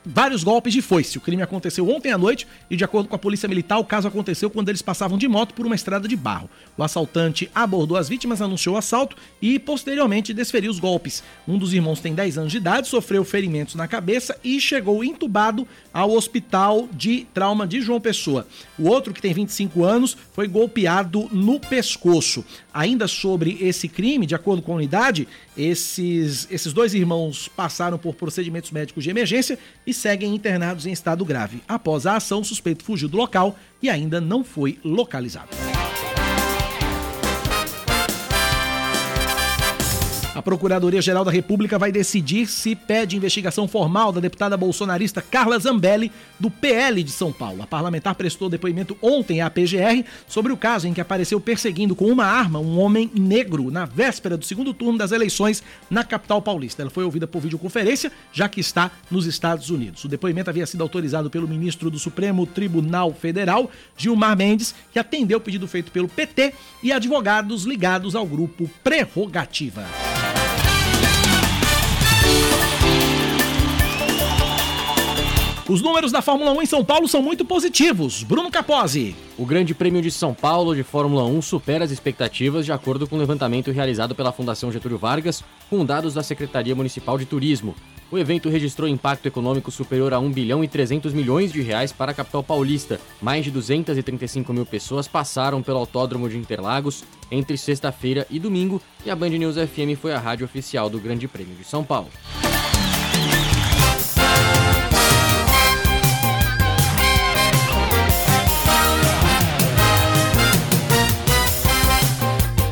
vários 0.07 0.43
golpes 0.43 0.73
de 0.73 0.81
foice. 0.81 1.17
O 1.17 1.21
crime 1.21 1.41
aconteceu 1.41 1.89
ontem 1.89 2.11
à 2.11 2.17
noite 2.17 2.47
e, 2.69 2.77
de 2.77 2.83
acordo 2.83 3.09
com 3.09 3.15
a 3.15 3.19
Polícia 3.19 3.49
Militar, 3.49 3.77
o 3.77 3.83
caso 3.83 4.07
aconteceu 4.07 4.49
quando 4.49 4.69
eles 4.69 4.81
passavam 4.81 5.17
de 5.17 5.27
moto 5.27 5.53
por 5.53 5.65
uma 5.65 5.75
estrada 5.75 6.07
de 6.07 6.15
barro. 6.15 6.49
O 6.77 6.83
assaltante 6.83 7.49
abordou 7.53 7.97
as 7.97 8.07
vítimas, 8.07 8.41
anunciou 8.41 8.75
o 8.75 8.77
assalto 8.77 9.17
e, 9.41 9.59
posteriormente, 9.59 10.33
desferiu 10.33 10.71
os 10.71 10.79
golpes. 10.79 11.23
Um 11.47 11.57
dos 11.57 11.73
irmãos 11.73 11.99
tem 11.99 12.15
10 12.15 12.37
anos 12.37 12.51
de 12.51 12.57
idade, 12.57 12.87
sofreu 12.87 13.25
ferimentos 13.25 13.75
na 13.75 13.87
cabeça 13.87 14.37
e 14.43 14.61
chegou 14.61 15.03
entubado 15.03 15.67
ao 15.93 16.11
hospital 16.11 16.87
de 16.93 17.27
trauma 17.33 17.67
de 17.67 17.81
João 17.81 17.99
Pessoa. 17.99 18.47
O 18.79 18.87
outro, 18.87 19.13
que 19.13 19.21
tem 19.21 19.33
25 19.33 19.83
anos, 19.83 20.15
foi 20.31 20.47
golpeado 20.47 21.27
no 21.31 21.59
pescoço. 21.59 22.45
Ainda 22.73 23.07
sobre 23.07 23.57
esse 23.59 23.87
crime, 23.87 24.25
de 24.25 24.35
acordo 24.35 24.61
com 24.61 24.73
a 24.73 24.75
unidade, 24.75 25.27
esses, 25.57 26.47
esses 26.51 26.71
dois 26.71 26.93
irmãos 26.93 27.47
passaram 27.47 27.97
por 27.97 28.15
procedimentos 28.15 28.71
médicos 28.71 29.03
de 29.03 29.09
emergência 29.09 29.57
e 29.85 29.93
seguem 29.93 30.35
internados 30.35 30.85
em 30.85 30.91
estado 30.91 31.25
grave. 31.25 31.61
Após 31.67 32.05
a 32.05 32.15
ação, 32.15 32.41
o 32.41 32.45
suspeito 32.45 32.83
fugiu 32.83 33.09
do 33.09 33.17
local 33.17 33.57
e 33.81 33.89
ainda 33.89 34.21
não 34.21 34.43
foi 34.43 34.77
localizado. 34.83 35.49
A 40.37 40.41
Procuradoria-Geral 40.43 41.25
da 41.25 41.31
República 41.31 41.79
vai 41.79 41.91
decidir 41.91 42.45
se 42.45 42.75
pede 42.75 43.17
investigação 43.17 43.67
formal 43.67 44.11
da 44.11 44.19
deputada 44.19 44.55
bolsonarista 44.55 45.19
Carla 45.19 45.57
Zambelli, 45.57 46.11
do 46.39 46.51
PL 46.51 47.01
de 47.01 47.09
São 47.09 47.33
Paulo. 47.33 47.63
A 47.63 47.65
parlamentar 47.65 48.13
prestou 48.13 48.47
depoimento 48.47 48.95
ontem 49.01 49.41
à 49.41 49.49
PGR 49.49 50.05
sobre 50.27 50.53
o 50.53 50.57
caso 50.57 50.87
em 50.87 50.93
que 50.93 51.01
apareceu 51.01 51.41
perseguindo 51.41 51.95
com 51.95 52.05
uma 52.05 52.25
arma 52.25 52.59
um 52.59 52.79
homem 52.79 53.09
negro 53.15 53.71
na 53.71 53.85
véspera 53.85 54.37
do 54.37 54.45
segundo 54.45 54.75
turno 54.75 54.99
das 54.99 55.11
eleições 55.11 55.63
na 55.89 56.03
capital 56.03 56.39
paulista. 56.39 56.83
Ela 56.83 56.91
foi 56.91 57.03
ouvida 57.03 57.25
por 57.25 57.41
videoconferência, 57.41 58.11
já 58.31 58.47
que 58.47 58.59
está 58.59 58.91
nos 59.09 59.25
Estados 59.25 59.71
Unidos. 59.71 60.03
O 60.03 60.07
depoimento 60.07 60.51
havia 60.51 60.67
sido 60.67 60.83
autorizado 60.83 61.31
pelo 61.31 61.47
ministro 61.47 61.89
do 61.89 61.97
Supremo 61.97 62.45
Tribunal 62.45 63.11
Federal, 63.11 63.71
Gilmar 63.97 64.37
Mendes, 64.37 64.75
que 64.93 64.99
atendeu 64.99 65.39
o 65.39 65.41
pedido 65.41 65.67
feito 65.67 65.91
pelo 65.91 66.07
PT 66.07 66.53
e 66.83 66.91
advogados 66.91 67.63
ligados 67.63 68.15
ao 68.15 68.27
grupo 68.27 68.69
Prerrogativa. 68.83 69.83
Os 75.69 75.81
números 75.81 76.13
da 76.13 76.21
Fórmula 76.21 76.53
1 76.53 76.61
em 76.61 76.65
São 76.65 76.85
Paulo 76.85 77.09
são 77.09 77.21
muito 77.21 77.43
positivos. 77.43 78.23
Bruno 78.23 78.49
Capozzi. 78.49 79.13
O 79.37 79.45
Grande 79.45 79.75
Prêmio 79.75 80.01
de 80.01 80.09
São 80.09 80.33
Paulo 80.33 80.73
de 80.73 80.81
Fórmula 80.81 81.25
1 81.25 81.41
supera 81.41 81.83
as 81.83 81.91
expectativas 81.91 82.65
de 82.65 82.71
acordo 82.71 83.05
com 83.05 83.17
o 83.17 83.19
levantamento 83.19 83.69
realizado 83.69 84.15
pela 84.15 84.31
Fundação 84.31 84.71
Getúlio 84.71 84.97
Vargas 84.97 85.43
com 85.69 85.85
dados 85.85 86.13
da 86.13 86.23
Secretaria 86.23 86.73
Municipal 86.73 87.17
de 87.17 87.25
Turismo. 87.25 87.75
O 88.09 88.17
evento 88.17 88.47
registrou 88.47 88.87
impacto 88.87 89.25
econômico 89.25 89.69
superior 89.69 90.13
a 90.13 90.19
1 90.19 90.31
bilhão 90.31 90.63
e 90.63 90.69
300 90.69 91.13
milhões 91.13 91.51
de 91.51 91.61
reais 91.61 91.91
para 91.91 92.13
a 92.13 92.15
capital 92.15 92.41
paulista. 92.41 92.97
Mais 93.21 93.43
de 93.43 93.51
235 93.51 94.53
mil 94.53 94.65
pessoas 94.65 95.05
passaram 95.05 95.61
pelo 95.61 95.79
Autódromo 95.79 96.29
de 96.29 96.37
Interlagos 96.37 97.03
entre 97.29 97.57
sexta-feira 97.57 98.25
e 98.29 98.39
domingo 98.39 98.81
e 99.05 99.11
a 99.11 99.15
Band 99.17 99.31
News 99.31 99.57
FM 99.57 99.99
foi 100.01 100.13
a 100.13 100.19
rádio 100.19 100.45
oficial 100.45 100.89
do 100.89 100.97
Grande 100.97 101.27
Prêmio 101.27 101.55
de 101.55 101.65
São 101.65 101.83
Paulo. 101.83 102.07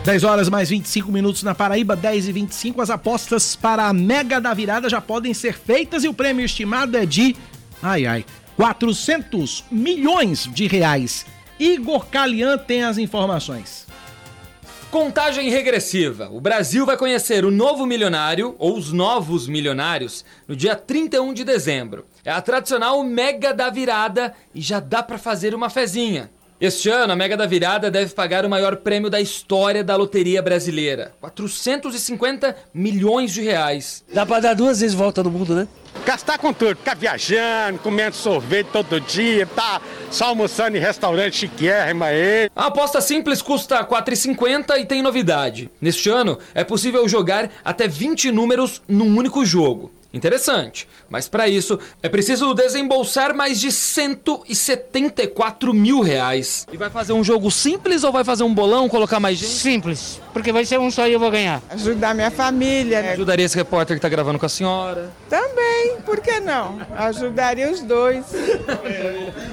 10 0.06 0.24
horas 0.24 0.50
mais 0.50 0.70
25 0.70 1.12
minutos 1.12 1.42
na 1.42 1.56
Paraíba, 1.56 1.96
10 1.96 2.28
e 2.28 2.32
25. 2.32 2.80
As 2.80 2.92
apostas 2.92 3.56
para 3.56 3.88
a 3.88 3.94
Mega 3.94 4.40
da 4.40 4.54
Virada 4.54 4.88
já 4.88 5.02
podem 5.02 5.34
ser 5.34 5.58
feitas 5.58 6.04
e 6.04 6.08
o 6.08 6.14
prêmio 6.14 6.46
estimado 6.46 6.96
é 6.96 7.08
de. 7.08 7.36
Ai, 7.82 8.06
ai. 8.06 8.24
400 8.56 9.66
milhões 9.72 10.48
de 10.54 10.68
reais. 10.68 11.26
Igor 11.60 12.06
Calian 12.06 12.56
tem 12.56 12.84
as 12.84 13.00
informações. 13.00 13.88
Contagem 14.92 15.50
regressiva. 15.50 16.30
O 16.32 16.40
Brasil 16.40 16.86
vai 16.86 16.98
conhecer 16.98 17.44
o 17.44 17.50
novo 17.50 17.84
milionário, 17.88 18.56
ou 18.60 18.78
os 18.78 18.94
novos 18.94 19.48
milionários, 19.48 20.24
no 20.48 20.56
dia 20.56 20.76
31 20.76 21.34
de 21.34 21.44
dezembro. 21.44 22.06
É 22.24 22.32
a 22.32 22.40
tradicional 22.42 23.04
Mega 23.04 23.56
da 23.56 23.72
Virada 23.72 24.36
e 24.54 24.62
já 24.62 24.80
dá 24.80 25.02
para 25.02 25.18
fazer 25.18 25.56
uma 25.56 25.70
fezinha. 25.70 26.30
Este 26.60 26.90
ano, 26.90 27.12
a 27.12 27.16
Mega 27.18 27.36
da 27.36 27.46
Virada 27.46 27.92
deve 27.92 28.14
pagar 28.14 28.46
o 28.46 28.50
maior 28.50 28.78
prêmio 28.78 29.10
da 29.10 29.20
história 29.20 29.84
da 29.84 29.98
loteria 29.98 30.42
brasileira: 30.42 31.12
450 31.20 32.56
milhões 32.74 33.34
de 33.34 33.42
reais. 33.42 34.06
Dá 34.14 34.26
pra 34.26 34.40
dar 34.40 34.54
duas 34.54 34.80
vezes 34.80 34.96
volta 34.96 35.22
no 35.22 35.30
mundo, 35.30 35.54
né? 35.54 35.68
Gastar 36.06 36.38
com 36.38 36.54
tudo, 36.54 36.78
ficar 36.78 36.96
viajando, 36.96 37.80
comendo 37.80 38.16
sorvete 38.16 38.68
todo 38.72 39.02
dia, 39.02 39.46
tá 39.46 39.82
só 40.10 40.26
almoçando 40.28 40.78
em 40.78 40.80
restaurante 40.80 41.38
chiquérrimo 41.38 42.06
aí. 42.06 42.50
A 42.56 42.68
aposta 42.68 43.02
simples 43.02 43.42
custa 43.42 43.80
R$ 43.80 43.88
4,50 43.88 44.80
e 44.80 44.86
tem 44.86 45.02
novidade. 45.02 45.70
Neste 45.82 46.10
ano, 46.10 46.38
é 46.54 46.64
possível 46.64 47.08
jogar 47.08 47.50
até 47.66 47.86
20 47.86 48.32
números 48.32 48.82
num 48.88 49.18
único 49.18 49.46
jogo. 49.46 49.92
Interessante, 50.16 50.88
mas 51.10 51.28
para 51.28 51.50
isso 51.50 51.78
é 52.02 52.08
preciso 52.08 52.54
desembolsar 52.54 53.36
mais 53.36 53.60
de 53.60 53.70
174 53.70 55.74
mil 55.74 56.00
reais. 56.00 56.66
E 56.72 56.78
vai 56.78 56.90
fazer 56.90 57.12
um 57.12 57.22
jogo 57.22 57.52
simples 57.52 58.06
ou 58.06 58.14
vai 58.14 58.24
fazer 58.24 58.44
um 58.44 58.54
bolão, 58.54 58.88
colocar 58.88 59.20
mais 59.20 59.38
gente? 59.38 59.52
Simples, 59.52 60.22
porque 60.36 60.52
vai 60.52 60.66
ser 60.66 60.78
um 60.78 60.92
só 60.92 61.08
e 61.08 61.14
eu 61.14 61.20
vou 61.20 61.32
ganhar. 61.32 61.62
Ajudar 61.70 62.14
minha 62.14 62.30
família, 62.30 63.02
né? 63.02 63.14
Ajudaria 63.14 63.46
esse 63.46 63.56
repórter 63.56 63.96
que 63.96 64.02
tá 64.02 64.10
gravando 64.10 64.38
com 64.38 64.46
a 64.46 64.50
senhora? 64.50 65.10
Também, 65.30 65.96
por 66.06 66.20
que 66.20 66.42
não? 66.42 66.82
Ajudaria 66.94 67.72
os 67.72 67.80
dois. 67.80 68.26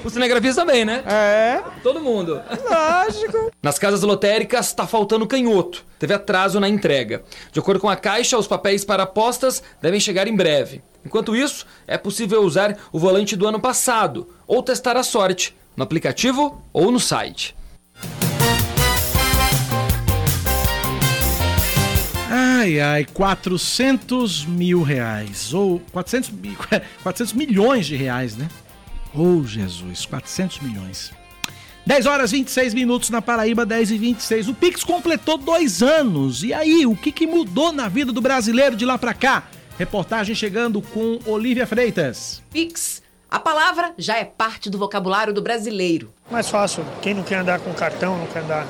O 0.05 0.11
cinegrafista 0.11 0.62
também, 0.62 0.85
né? 0.85 1.05
É. 1.07 1.62
Todo 1.85 2.01
mundo. 2.01 2.43
Lógico. 2.68 3.53
Nas 3.62 3.78
casas 3.78 4.03
lotéricas 4.03 4.72
tá 4.72 4.85
faltando 4.85 5.24
canhoto. 5.24 5.85
Teve 6.01 6.14
atraso 6.14 6.59
na 6.59 6.68
entrega. 6.68 7.22
De 7.53 7.61
acordo 7.61 7.80
com 7.80 7.89
a 7.89 7.95
Caixa, 7.95 8.37
os 8.37 8.49
papéis 8.49 8.85
para 8.85 9.05
apostas 9.05 9.62
devem 9.80 10.01
chegar 10.01 10.26
em 10.26 10.35
breve. 10.35 10.83
Enquanto 11.07 11.37
isso, 11.37 11.64
é 11.87 11.97
possível 11.97 12.43
usar 12.43 12.76
o 12.91 12.99
volante 12.99 13.37
do 13.37 13.47
ano 13.47 13.61
passado 13.61 14.28
ou 14.49 14.61
testar 14.61 14.97
a 14.97 15.05
sorte 15.05 15.57
no 15.76 15.85
aplicativo 15.85 16.61
ou 16.72 16.91
no 16.91 16.99
site. 16.99 17.55
Ai, 22.62 22.78
ai, 22.80 23.04
400 23.12 24.44
mil 24.46 24.82
reais. 24.82 25.52
Ou 25.52 25.80
400, 25.90 26.30
mi- 26.30 26.56
400 27.02 27.32
milhões 27.32 27.86
de 27.86 27.96
reais, 27.96 28.36
né? 28.36 28.48
Oh, 29.12 29.42
Jesus, 29.44 30.06
400 30.06 30.60
milhões. 30.60 31.10
10 31.84 32.06
horas 32.06 32.30
26 32.30 32.72
minutos 32.72 33.10
na 33.10 33.20
Paraíba, 33.20 33.66
10 33.66 33.90
e 33.90 33.98
26. 33.98 34.46
O 34.48 34.54
Pix 34.54 34.84
completou 34.84 35.36
dois 35.38 35.82
anos. 35.82 36.44
E 36.44 36.54
aí, 36.54 36.86
o 36.86 36.94
que, 36.94 37.10
que 37.10 37.26
mudou 37.26 37.72
na 37.72 37.88
vida 37.88 38.12
do 38.12 38.20
brasileiro 38.20 38.76
de 38.76 38.84
lá 38.84 38.96
pra 38.96 39.12
cá? 39.12 39.42
Reportagem 39.76 40.32
chegando 40.36 40.80
com 40.80 41.18
Olivia 41.26 41.66
Freitas. 41.66 42.40
Pix. 42.52 43.02
A 43.28 43.40
palavra 43.40 43.92
já 43.98 44.18
é 44.18 44.24
parte 44.24 44.70
do 44.70 44.78
vocabulário 44.78 45.34
do 45.34 45.42
brasileiro. 45.42 46.12
Mais 46.30 46.48
fácil. 46.48 46.84
Quem 47.00 47.12
não 47.14 47.24
quer 47.24 47.38
andar 47.40 47.58
com 47.58 47.74
cartão, 47.74 48.16
não 48.18 48.26
quer 48.28 48.44
andar. 48.44 48.68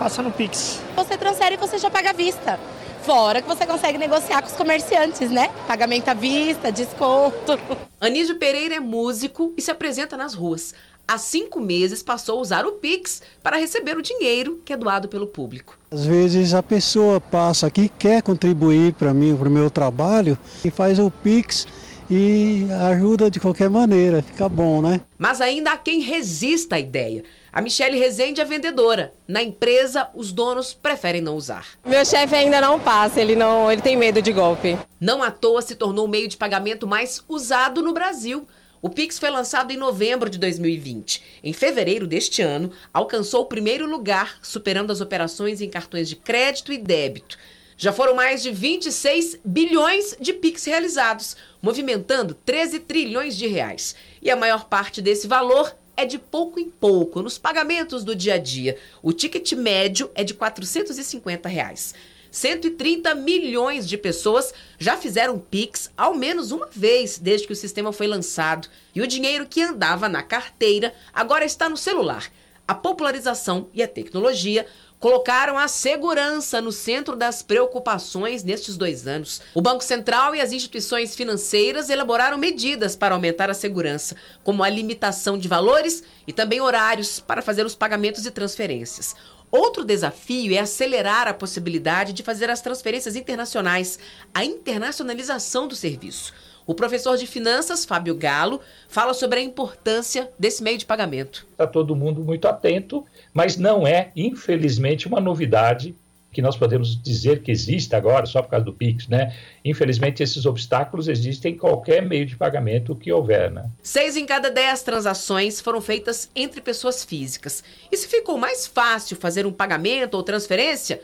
Passa 0.00 0.20
no 0.20 0.32
Pix. 0.32 0.80
Você 0.96 1.16
transfere 1.16 1.54
e 1.54 1.58
você 1.58 1.78
já 1.78 1.88
paga 1.88 2.10
à 2.10 2.12
vista. 2.12 2.58
Fora 3.04 3.42
que 3.42 3.48
você 3.48 3.66
consegue 3.66 3.98
negociar 3.98 4.40
com 4.40 4.48
os 4.48 4.56
comerciantes, 4.56 5.30
né? 5.30 5.50
Pagamento 5.68 6.08
à 6.08 6.14
vista, 6.14 6.72
desconto. 6.72 7.52
Anísio 8.00 8.38
Pereira 8.38 8.76
é 8.76 8.80
músico 8.80 9.52
e 9.58 9.60
se 9.60 9.70
apresenta 9.70 10.16
nas 10.16 10.32
ruas. 10.32 10.74
Há 11.06 11.18
cinco 11.18 11.60
meses 11.60 12.02
passou 12.02 12.38
a 12.38 12.40
usar 12.40 12.64
o 12.64 12.72
Pix 12.72 13.20
para 13.42 13.58
receber 13.58 13.98
o 13.98 14.00
dinheiro 14.00 14.62
que 14.64 14.72
é 14.72 14.76
doado 14.76 15.06
pelo 15.06 15.26
público. 15.26 15.78
Às 15.90 16.06
vezes 16.06 16.54
a 16.54 16.62
pessoa 16.62 17.20
passa 17.20 17.66
aqui, 17.66 17.90
quer 17.90 18.22
contribuir 18.22 18.94
para 18.94 19.12
mim, 19.12 19.36
para 19.36 19.50
o 19.50 19.52
meu 19.52 19.68
trabalho, 19.68 20.38
e 20.64 20.70
faz 20.70 20.98
o 20.98 21.10
Pix 21.10 21.66
e 22.10 22.66
ajuda 22.90 23.30
de 23.30 23.40
qualquer 23.40 23.70
maneira, 23.70 24.22
fica 24.22 24.48
bom, 24.48 24.82
né? 24.82 25.00
Mas 25.18 25.40
ainda 25.40 25.72
há 25.72 25.76
quem 25.76 26.00
resista 26.00 26.76
à 26.76 26.80
ideia. 26.80 27.24
A 27.52 27.62
Michele 27.62 27.98
Rezende 27.98 28.40
é 28.40 28.44
vendedora. 28.44 29.14
Na 29.28 29.42
empresa, 29.42 30.08
os 30.14 30.32
donos 30.32 30.74
preferem 30.74 31.20
não 31.20 31.36
usar. 31.36 31.66
Meu 31.86 32.04
chefe 32.04 32.34
ainda 32.34 32.60
não 32.60 32.80
passa, 32.80 33.20
ele 33.20 33.36
não, 33.36 33.70
ele 33.70 33.80
tem 33.80 33.96
medo 33.96 34.20
de 34.20 34.32
golpe. 34.32 34.76
Não 35.00 35.22
à 35.22 35.30
toa 35.30 35.62
se 35.62 35.74
tornou 35.76 36.06
o 36.06 36.08
meio 36.08 36.26
de 36.26 36.36
pagamento 36.36 36.86
mais 36.86 37.22
usado 37.28 37.80
no 37.80 37.92
Brasil. 37.92 38.46
O 38.82 38.90
Pix 38.90 39.18
foi 39.18 39.30
lançado 39.30 39.70
em 39.70 39.78
novembro 39.78 40.28
de 40.28 40.36
2020. 40.36 41.22
Em 41.42 41.52
fevereiro 41.52 42.06
deste 42.06 42.42
ano, 42.42 42.70
alcançou 42.92 43.42
o 43.42 43.46
primeiro 43.46 43.88
lugar, 43.88 44.36
superando 44.42 44.90
as 44.90 45.00
operações 45.00 45.62
em 45.62 45.70
cartões 45.70 46.08
de 46.08 46.16
crédito 46.16 46.70
e 46.70 46.76
débito. 46.76 47.38
Já 47.76 47.92
foram 47.92 48.14
mais 48.14 48.42
de 48.42 48.50
26 48.50 49.40
bilhões 49.44 50.16
de 50.20 50.32
Pix 50.32 50.64
realizados, 50.64 51.36
movimentando 51.60 52.34
13 52.34 52.80
trilhões 52.80 53.36
de 53.36 53.46
reais. 53.46 53.96
E 54.22 54.30
a 54.30 54.36
maior 54.36 54.66
parte 54.66 55.02
desse 55.02 55.26
valor 55.26 55.74
é 55.96 56.04
de 56.04 56.18
pouco 56.18 56.60
em 56.60 56.68
pouco, 56.68 57.22
nos 57.22 57.38
pagamentos 57.38 58.04
do 58.04 58.14
dia 58.14 58.34
a 58.34 58.38
dia. 58.38 58.76
O 59.02 59.12
ticket 59.12 59.52
médio 59.52 60.10
é 60.14 60.22
de 60.22 60.34
450 60.34 61.48
reais. 61.48 61.94
130 62.30 63.14
milhões 63.14 63.88
de 63.88 63.96
pessoas 63.96 64.52
já 64.76 64.96
fizeram 64.96 65.38
Pix 65.38 65.90
ao 65.96 66.14
menos 66.14 66.50
uma 66.50 66.68
vez 66.68 67.16
desde 67.16 67.46
que 67.46 67.52
o 67.52 67.56
sistema 67.56 67.92
foi 67.92 68.08
lançado. 68.08 68.68
E 68.94 69.00
o 69.00 69.06
dinheiro 69.06 69.46
que 69.46 69.62
andava 69.62 70.08
na 70.08 70.22
carteira 70.22 70.92
agora 71.12 71.44
está 71.44 71.68
no 71.68 71.76
celular. 71.76 72.30
A 72.66 72.74
popularização 72.74 73.68
e 73.72 73.82
a 73.82 73.88
tecnologia 73.88 74.66
colocaram 75.04 75.58
a 75.58 75.68
segurança 75.68 76.62
no 76.62 76.72
centro 76.72 77.14
das 77.14 77.42
preocupações 77.42 78.42
nestes 78.42 78.74
dois 78.74 79.06
anos. 79.06 79.42
O 79.52 79.60
Banco 79.60 79.84
Central 79.84 80.34
e 80.34 80.40
as 80.40 80.50
instituições 80.50 81.14
financeiras 81.14 81.90
elaboraram 81.90 82.38
medidas 82.38 82.96
para 82.96 83.14
aumentar 83.14 83.50
a 83.50 83.54
segurança, 83.54 84.16
como 84.42 84.64
a 84.64 84.68
limitação 84.70 85.36
de 85.36 85.46
valores 85.46 86.02
e 86.26 86.32
também 86.32 86.62
horários 86.62 87.20
para 87.20 87.42
fazer 87.42 87.66
os 87.66 87.74
pagamentos 87.74 88.24
e 88.24 88.30
transferências. 88.30 89.14
Outro 89.50 89.84
desafio 89.84 90.54
é 90.54 90.58
acelerar 90.58 91.28
a 91.28 91.34
possibilidade 91.34 92.14
de 92.14 92.22
fazer 92.22 92.48
as 92.48 92.62
transferências 92.62 93.14
internacionais, 93.14 93.98
a 94.32 94.42
internacionalização 94.42 95.68
do 95.68 95.76
serviço. 95.76 96.32
O 96.66 96.74
professor 96.74 97.16
de 97.16 97.26
finanças, 97.26 97.84
Fábio 97.84 98.14
Galo, 98.14 98.60
fala 98.88 99.12
sobre 99.12 99.38
a 99.38 99.42
importância 99.42 100.30
desse 100.38 100.62
meio 100.62 100.78
de 100.78 100.86
pagamento. 100.86 101.46
Está 101.52 101.66
todo 101.66 101.94
mundo 101.94 102.22
muito 102.22 102.48
atento, 102.48 103.04
mas 103.32 103.56
não 103.56 103.86
é, 103.86 104.10
infelizmente, 104.16 105.06
uma 105.06 105.20
novidade 105.20 105.94
que 106.32 106.42
nós 106.42 106.56
podemos 106.56 107.00
dizer 107.00 107.42
que 107.42 107.50
existe 107.52 107.94
agora 107.94 108.26
só 108.26 108.42
por 108.42 108.50
causa 108.50 108.64
do 108.66 108.72
Pix, 108.72 109.06
né? 109.06 109.32
Infelizmente, 109.64 110.22
esses 110.22 110.44
obstáculos 110.44 111.06
existem 111.06 111.52
em 111.52 111.56
qualquer 111.56 112.04
meio 112.04 112.26
de 112.26 112.36
pagamento 112.36 112.96
que 112.96 113.12
houver, 113.12 113.52
né? 113.52 113.70
Seis 113.82 114.16
em 114.16 114.26
cada 114.26 114.50
dez 114.50 114.82
transações 114.82 115.60
foram 115.60 115.80
feitas 115.80 116.28
entre 116.34 116.60
pessoas 116.60 117.04
físicas. 117.04 117.62
E 117.90 117.96
se 117.96 118.08
ficou 118.08 118.36
mais 118.36 118.66
fácil 118.66 119.16
fazer 119.16 119.46
um 119.46 119.52
pagamento 119.52 120.14
ou 120.14 120.24
transferência, 120.24 121.00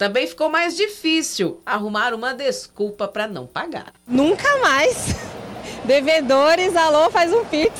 também 0.00 0.26
ficou 0.26 0.48
mais 0.48 0.74
difícil 0.74 1.60
arrumar 1.66 2.14
uma 2.14 2.32
desculpa 2.32 3.06
para 3.06 3.28
não 3.28 3.46
pagar. 3.46 3.92
Nunca 4.08 4.56
mais. 4.56 5.14
Devedores, 5.84 6.74
alô, 6.74 7.10
faz 7.10 7.30
um 7.30 7.44
Pix. 7.44 7.70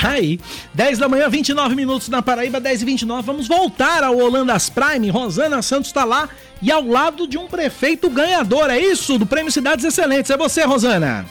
Tá 0.00 0.08
aí. 0.08 0.40
10 0.74 0.98
da 0.98 1.08
manhã, 1.08 1.28
29 1.28 1.76
minutos 1.76 2.08
na 2.08 2.20
Paraíba, 2.20 2.58
10 2.58 2.82
e 2.82 2.84
29. 2.86 3.22
Vamos 3.24 3.46
voltar 3.46 4.02
ao 4.02 4.16
Holandas 4.16 4.68
Prime. 4.68 5.10
Rosana 5.10 5.62
Santos 5.62 5.90
está 5.90 6.02
lá 6.02 6.28
e 6.60 6.72
ao 6.72 6.84
lado 6.84 7.24
de 7.28 7.38
um 7.38 7.46
prefeito 7.46 8.10
ganhador. 8.10 8.68
É 8.68 8.80
isso? 8.80 9.16
Do 9.16 9.26
Prêmio 9.26 9.52
Cidades 9.52 9.84
Excelentes. 9.84 10.30
É 10.30 10.36
você, 10.36 10.64
Rosana. 10.64 11.24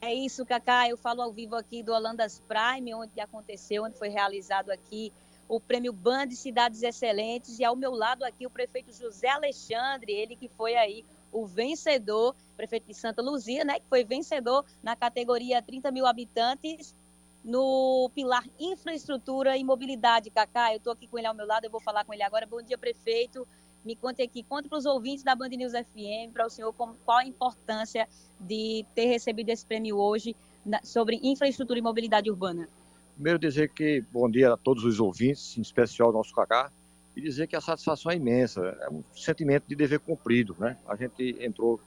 É 0.00 0.14
isso, 0.14 0.44
Cacá. 0.44 0.88
Eu 0.88 0.96
falo 0.96 1.22
ao 1.22 1.32
vivo 1.32 1.56
aqui 1.56 1.82
do 1.82 1.92
Holandas 1.92 2.40
Prime, 2.40 2.94
onde 2.94 3.20
aconteceu, 3.20 3.84
onde 3.84 3.98
foi 3.98 4.08
realizado 4.08 4.70
aqui 4.70 5.12
o 5.48 5.58
prêmio 5.60 5.92
Band 5.92 6.30
Cidades 6.30 6.82
Excelentes. 6.82 7.58
E 7.58 7.64
ao 7.64 7.74
meu 7.74 7.92
lado 7.92 8.24
aqui 8.24 8.46
o 8.46 8.50
prefeito 8.50 8.92
José 8.92 9.28
Alexandre, 9.28 10.12
ele 10.12 10.36
que 10.36 10.48
foi 10.48 10.76
aí 10.76 11.04
o 11.32 11.46
vencedor, 11.46 12.34
prefeito 12.56 12.86
de 12.86 12.94
Santa 12.94 13.22
Luzia, 13.22 13.64
né? 13.64 13.80
Que 13.80 13.86
foi 13.88 14.04
vencedor 14.04 14.64
na 14.82 14.94
categoria 14.94 15.62
30 15.62 15.90
mil 15.90 16.06
habitantes 16.06 16.94
no 17.42 18.10
pilar 18.14 18.44
infraestrutura 18.58 19.56
e 19.56 19.64
mobilidade, 19.64 20.30
Cacá. 20.30 20.72
Eu 20.72 20.76
estou 20.76 20.92
aqui 20.92 21.06
com 21.06 21.18
ele 21.18 21.26
ao 21.26 21.34
meu 21.34 21.46
lado, 21.46 21.64
eu 21.64 21.70
vou 21.70 21.80
falar 21.80 22.04
com 22.04 22.12
ele 22.12 22.22
agora. 22.22 22.46
Bom 22.46 22.62
dia, 22.62 22.78
prefeito. 22.78 23.46
Me 23.84 23.96
conte 23.96 24.22
aqui, 24.22 24.42
conte 24.42 24.68
para 24.68 24.78
os 24.78 24.84
ouvintes 24.84 25.24
da 25.24 25.34
Band 25.34 25.48
News 25.48 25.72
FM, 25.72 26.32
para 26.32 26.46
o 26.46 26.50
senhor, 26.50 26.72
como, 26.74 26.94
qual 27.04 27.18
a 27.18 27.24
importância 27.24 28.06
de 28.38 28.84
ter 28.94 29.06
recebido 29.06 29.48
esse 29.48 29.64
prêmio 29.64 29.96
hoje 29.96 30.36
na, 30.64 30.82
sobre 30.82 31.18
infraestrutura 31.22 31.78
e 31.78 31.82
mobilidade 31.82 32.30
urbana. 32.30 32.68
Primeiro 33.14 33.38
dizer 33.38 33.70
que 33.70 34.02
bom 34.12 34.30
dia 34.30 34.52
a 34.52 34.56
todos 34.56 34.84
os 34.84 35.00
ouvintes, 35.00 35.56
em 35.56 35.62
especial 35.62 36.08
ao 36.08 36.14
nosso 36.14 36.34
Cacá, 36.34 36.70
e 37.16 37.20
dizer 37.20 37.46
que 37.46 37.56
a 37.56 37.60
satisfação 37.60 38.12
é 38.12 38.16
imensa, 38.16 38.60
é 38.82 38.90
um 38.90 39.02
sentimento 39.14 39.64
de 39.66 39.74
dever 39.74 40.00
cumprido, 40.00 40.54
né? 40.58 40.76
A 40.86 40.94
gente 40.94 41.36
entrou 41.40 41.80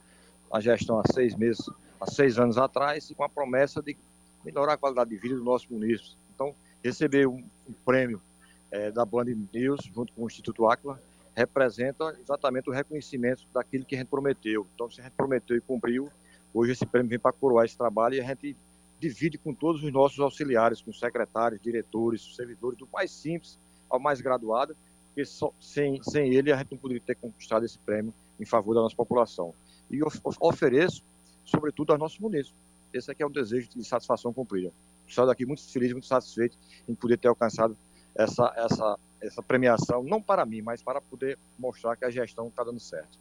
na 0.52 0.60
gestão 0.60 0.98
há 0.98 1.02
seis 1.12 1.34
meses, 1.34 1.64
há 2.00 2.06
seis 2.06 2.38
anos 2.38 2.58
atrás, 2.58 3.10
com 3.16 3.24
a 3.24 3.28
promessa 3.28 3.80
de 3.80 3.96
melhorar 4.44 4.74
a 4.74 4.76
qualidade 4.76 5.10
de 5.10 5.16
vida 5.16 5.36
do 5.36 5.44
nosso 5.44 5.72
município. 5.72 6.12
Então, 6.34 6.54
receber 6.82 7.26
um, 7.26 7.42
um 7.68 7.72
prêmio 7.84 8.20
é, 8.70 8.90
da 8.90 9.04
Band 9.04 9.24
News, 9.52 9.80
junto 9.94 10.12
com 10.12 10.24
o 10.24 10.26
Instituto 10.26 10.68
Aquila, 10.68 11.00
representa 11.34 12.16
exatamente 12.20 12.70
o 12.70 12.72
reconhecimento 12.72 13.46
daquilo 13.52 13.84
que 13.84 13.94
a 13.94 13.98
gente 13.98 14.08
prometeu. 14.08 14.66
Então, 14.74 14.90
se 14.90 15.00
a 15.00 15.04
gente 15.04 15.14
prometeu 15.14 15.56
e 15.56 15.60
cumpriu, 15.60 16.08
hoje 16.52 16.72
esse 16.72 16.86
prêmio 16.86 17.10
vem 17.10 17.18
para 17.18 17.32
coroar 17.32 17.64
esse 17.64 17.76
trabalho 17.76 18.14
e 18.14 18.20
a 18.20 18.24
gente 18.24 18.56
divide 19.00 19.36
com 19.36 19.52
todos 19.52 19.82
os 19.82 19.92
nossos 19.92 20.18
auxiliares, 20.20 20.80
com 20.80 20.92
secretários, 20.92 21.60
diretores, 21.60 22.34
servidores, 22.34 22.78
do 22.78 22.88
mais 22.92 23.10
simples 23.10 23.58
ao 23.90 23.98
mais 24.00 24.20
graduado, 24.20 24.76
porque 25.08 25.24
só, 25.24 25.52
sem, 25.60 26.02
sem 26.02 26.34
ele 26.34 26.52
a 26.52 26.56
gente 26.56 26.72
não 26.72 26.78
poderia 26.78 27.02
ter 27.04 27.14
conquistado 27.16 27.64
esse 27.64 27.78
prêmio 27.78 28.14
em 28.40 28.44
favor 28.44 28.74
da 28.74 28.80
nossa 28.80 28.96
população. 28.96 29.54
E 29.90 30.02
of, 30.02 30.18
ofereço, 30.40 31.02
sobretudo, 31.44 31.92
aos 31.92 32.00
nossos 32.00 32.18
munícipes. 32.18 32.58
Esse 32.92 33.10
aqui 33.10 33.22
é 33.22 33.26
um 33.26 33.30
desejo 33.30 33.68
de 33.68 33.84
satisfação 33.84 34.32
cumprida. 34.32 34.72
Saio 35.08 35.26
daqui 35.26 35.44
muito 35.44 35.62
feliz, 35.70 35.92
muito 35.92 36.06
satisfeito 36.06 36.56
em 36.88 36.94
poder 36.94 37.18
ter 37.18 37.28
alcançado 37.28 37.76
essa, 38.14 38.52
essa, 38.56 38.98
essa 39.26 39.42
premiação, 39.42 40.02
não 40.02 40.20
para 40.20 40.44
mim, 40.44 40.62
mas 40.62 40.82
para 40.82 41.00
poder 41.00 41.38
mostrar 41.58 41.96
que 41.96 42.04
a 42.04 42.10
gestão 42.10 42.48
está 42.48 42.62
dando 42.62 42.80
certo. 42.80 43.18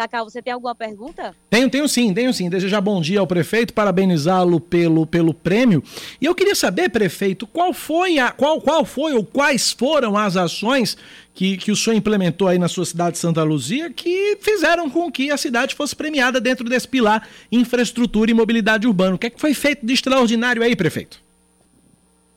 Cacau, 0.00 0.24
você 0.24 0.40
tem 0.40 0.50
alguma 0.50 0.74
pergunta? 0.74 1.36
Tenho, 1.50 1.68
tenho 1.68 1.86
sim, 1.86 2.14
tenho 2.14 2.32
sim. 2.32 2.48
Desejar 2.48 2.80
bom 2.80 3.02
dia 3.02 3.20
ao 3.20 3.26
prefeito, 3.26 3.74
parabenizá-lo 3.74 4.58
pelo, 4.58 5.06
pelo 5.06 5.34
prêmio. 5.34 5.84
E 6.18 6.24
eu 6.24 6.34
queria 6.34 6.54
saber, 6.54 6.88
prefeito, 6.88 7.46
qual 7.46 7.74
foi 7.74 8.18
a 8.18 8.32
qual, 8.32 8.62
qual 8.62 8.82
foi 8.82 9.12
ou 9.12 9.22
quais 9.22 9.72
foram 9.72 10.16
as 10.16 10.38
ações 10.38 10.96
que, 11.34 11.58
que 11.58 11.70
o 11.70 11.76
senhor 11.76 11.94
implementou 11.96 12.48
aí 12.48 12.58
na 12.58 12.66
sua 12.66 12.86
cidade 12.86 13.12
de 13.12 13.18
Santa 13.18 13.42
Luzia 13.42 13.90
que 13.90 14.38
fizeram 14.40 14.88
com 14.88 15.12
que 15.12 15.30
a 15.30 15.36
cidade 15.36 15.74
fosse 15.74 15.94
premiada 15.94 16.40
dentro 16.40 16.66
desse 16.66 16.88
pilar 16.88 17.28
infraestrutura 17.52 18.30
e 18.30 18.34
mobilidade 18.34 18.86
urbana. 18.86 19.16
O 19.16 19.18
que 19.18 19.26
é 19.26 19.30
que 19.30 19.40
foi 19.40 19.52
feito 19.52 19.84
de 19.84 19.92
extraordinário 19.92 20.62
aí, 20.62 20.74
prefeito? 20.74 21.22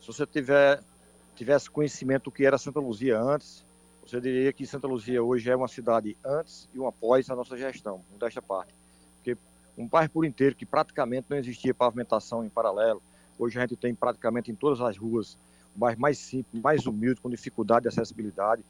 Se 0.02 0.08
você 0.08 0.26
tiver, 0.26 0.82
tivesse 1.36 1.70
conhecimento 1.70 2.26
do 2.26 2.32
que 2.32 2.46
era 2.46 2.58
Santa 2.58 2.80
Luzia 2.80 3.20
antes, 3.20 3.66
você 4.06 4.20
diria 4.20 4.52
que 4.52 4.66
Santa 4.66 4.88
Luzia 4.88 5.24
hoje 5.24 5.50
é 5.50 5.56
uma 5.56 5.68
cidade 5.68 6.18
antes 6.26 6.70
e 6.74 6.80
uma 6.80 6.90
após 6.90 7.30
a 7.30 7.36
nossa 7.36 7.58
gestão, 7.58 8.04
desta 8.20 8.42
parte. 8.42 8.74
Porque 9.16 9.38
um 9.78 9.88
bairro 9.88 10.10
por 10.10 10.26
inteiro 10.26 10.56
que 10.56 10.66
praticamente 10.66 11.28
não 11.30 11.38
existia 11.38 11.74
pavimentação 11.74 12.44
em 12.44 12.50
paralelo, 12.50 13.02
hoje 13.40 13.58
a 13.58 13.62
gente 13.62 13.76
tem 13.76 13.96
praticamente 13.96 14.52
em 14.52 14.56
todas 14.56 14.82
as 14.82 14.98
ruas 14.98 15.38
um 15.76 15.80
bairro 15.80 16.00
mais 16.00 16.18
simples, 16.18 16.62
mais 16.62 16.86
humilde, 16.86 17.22
com 17.22 17.30
dificuldade 17.30 17.84
de 17.84 17.88
acessibilidade, 17.88 18.64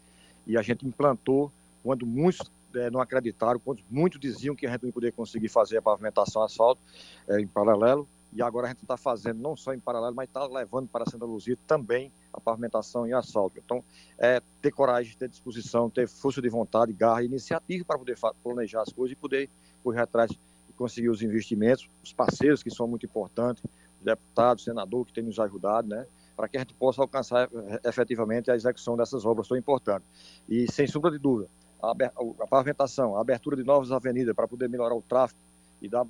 e 0.46 0.58
a 0.58 0.62
gente 0.62 0.86
implantou 0.86 1.52
quando 1.82 2.06
muitos 2.06 2.50
é, 2.76 2.90
não 2.90 3.02
acreditaram, 3.02 3.60
quando 3.60 3.84
muitos 3.90 4.20
diziam 4.20 4.56
que 4.56 4.66
a 4.66 4.72
gente 4.72 4.84
não 4.84 4.90
ia 4.90 4.94
poder 4.94 5.12
conseguir 5.12 5.50
fazer 5.50 5.78
a 5.78 5.82
pavimentação 5.82 6.42
asfalto 6.44 6.82
é, 7.28 7.40
em 7.40 7.48
paralelo, 7.48 8.08
e 8.36 8.42
agora 8.42 8.68
a 8.68 8.70
gente 8.70 8.82
está 8.82 8.98
fazendo 8.98 9.40
não 9.42 9.56
só 9.56 9.74
em 9.74 9.80
paralelo, 9.80 10.16
mas 10.16 10.28
está 10.28 10.46
levando 10.48 10.88
para 10.88 11.10
Santa 11.10 11.26
Luzia 11.26 11.58
também 11.68 12.12
a 12.32 12.40
pavimentação 12.40 13.08
em 13.08 13.14
asfalto. 13.14 13.60
Então, 13.64 13.84
é 14.18 14.42
ter 14.62 14.72
coragem, 14.72 15.16
ter 15.18 15.30
disposição, 15.30 15.90
ter 15.90 16.08
força 16.08 16.42
de 16.42 16.50
vontade, 16.50 16.92
garra 16.94 17.22
e 17.22 17.26
iniciativa 17.26 17.86
para 17.86 17.98
poder 17.98 18.18
planejar 18.44 18.82
as 18.82 18.92
coisas 18.92 19.14
e 19.14 19.16
poder 19.16 19.50
correr 19.84 20.02
atrás 20.02 20.32
e 20.32 20.74
conseguir 20.74 21.10
os 21.10 21.22
investimentos, 21.22 21.88
os 22.04 22.14
parceiros 22.14 22.64
que 22.64 22.72
são 22.72 22.88
muito 22.88 23.06
importantes, 23.06 23.64
o 24.02 24.06
deputado, 24.06 24.58
o 24.58 24.62
senador 24.62 25.06
que 25.06 25.14
tem 25.14 25.24
nos 25.24 25.40
ajudado, 25.40 25.88
né? 25.88 26.06
para 26.36 26.48
que 26.48 26.58
a 26.58 26.60
gente 26.62 26.74
possa 26.74 27.02
alcançar 27.02 27.48
é, 27.54 27.88
efetivamente 27.88 28.50
a 28.50 28.56
execução 28.56 28.98
dessas 28.98 29.26
obras 29.26 29.48
tão 29.48 29.56
importantes. 29.56 30.10
E, 30.50 30.72
sem 30.72 30.88
sombra 30.88 31.12
de 31.12 31.20
dúvida, 31.20 31.50
a 31.82 32.48
pavimentação, 32.48 33.18
a 33.18 33.22
abertura 33.22 33.58
de 33.58 33.64
novas 33.64 33.92
avenidas 33.92 34.34
para 34.34 34.48
poder 34.48 34.70
melhorar 34.70 34.96
o 34.96 35.02
tráfego 35.02 35.40
e 35.84 35.90
dar 35.90 36.06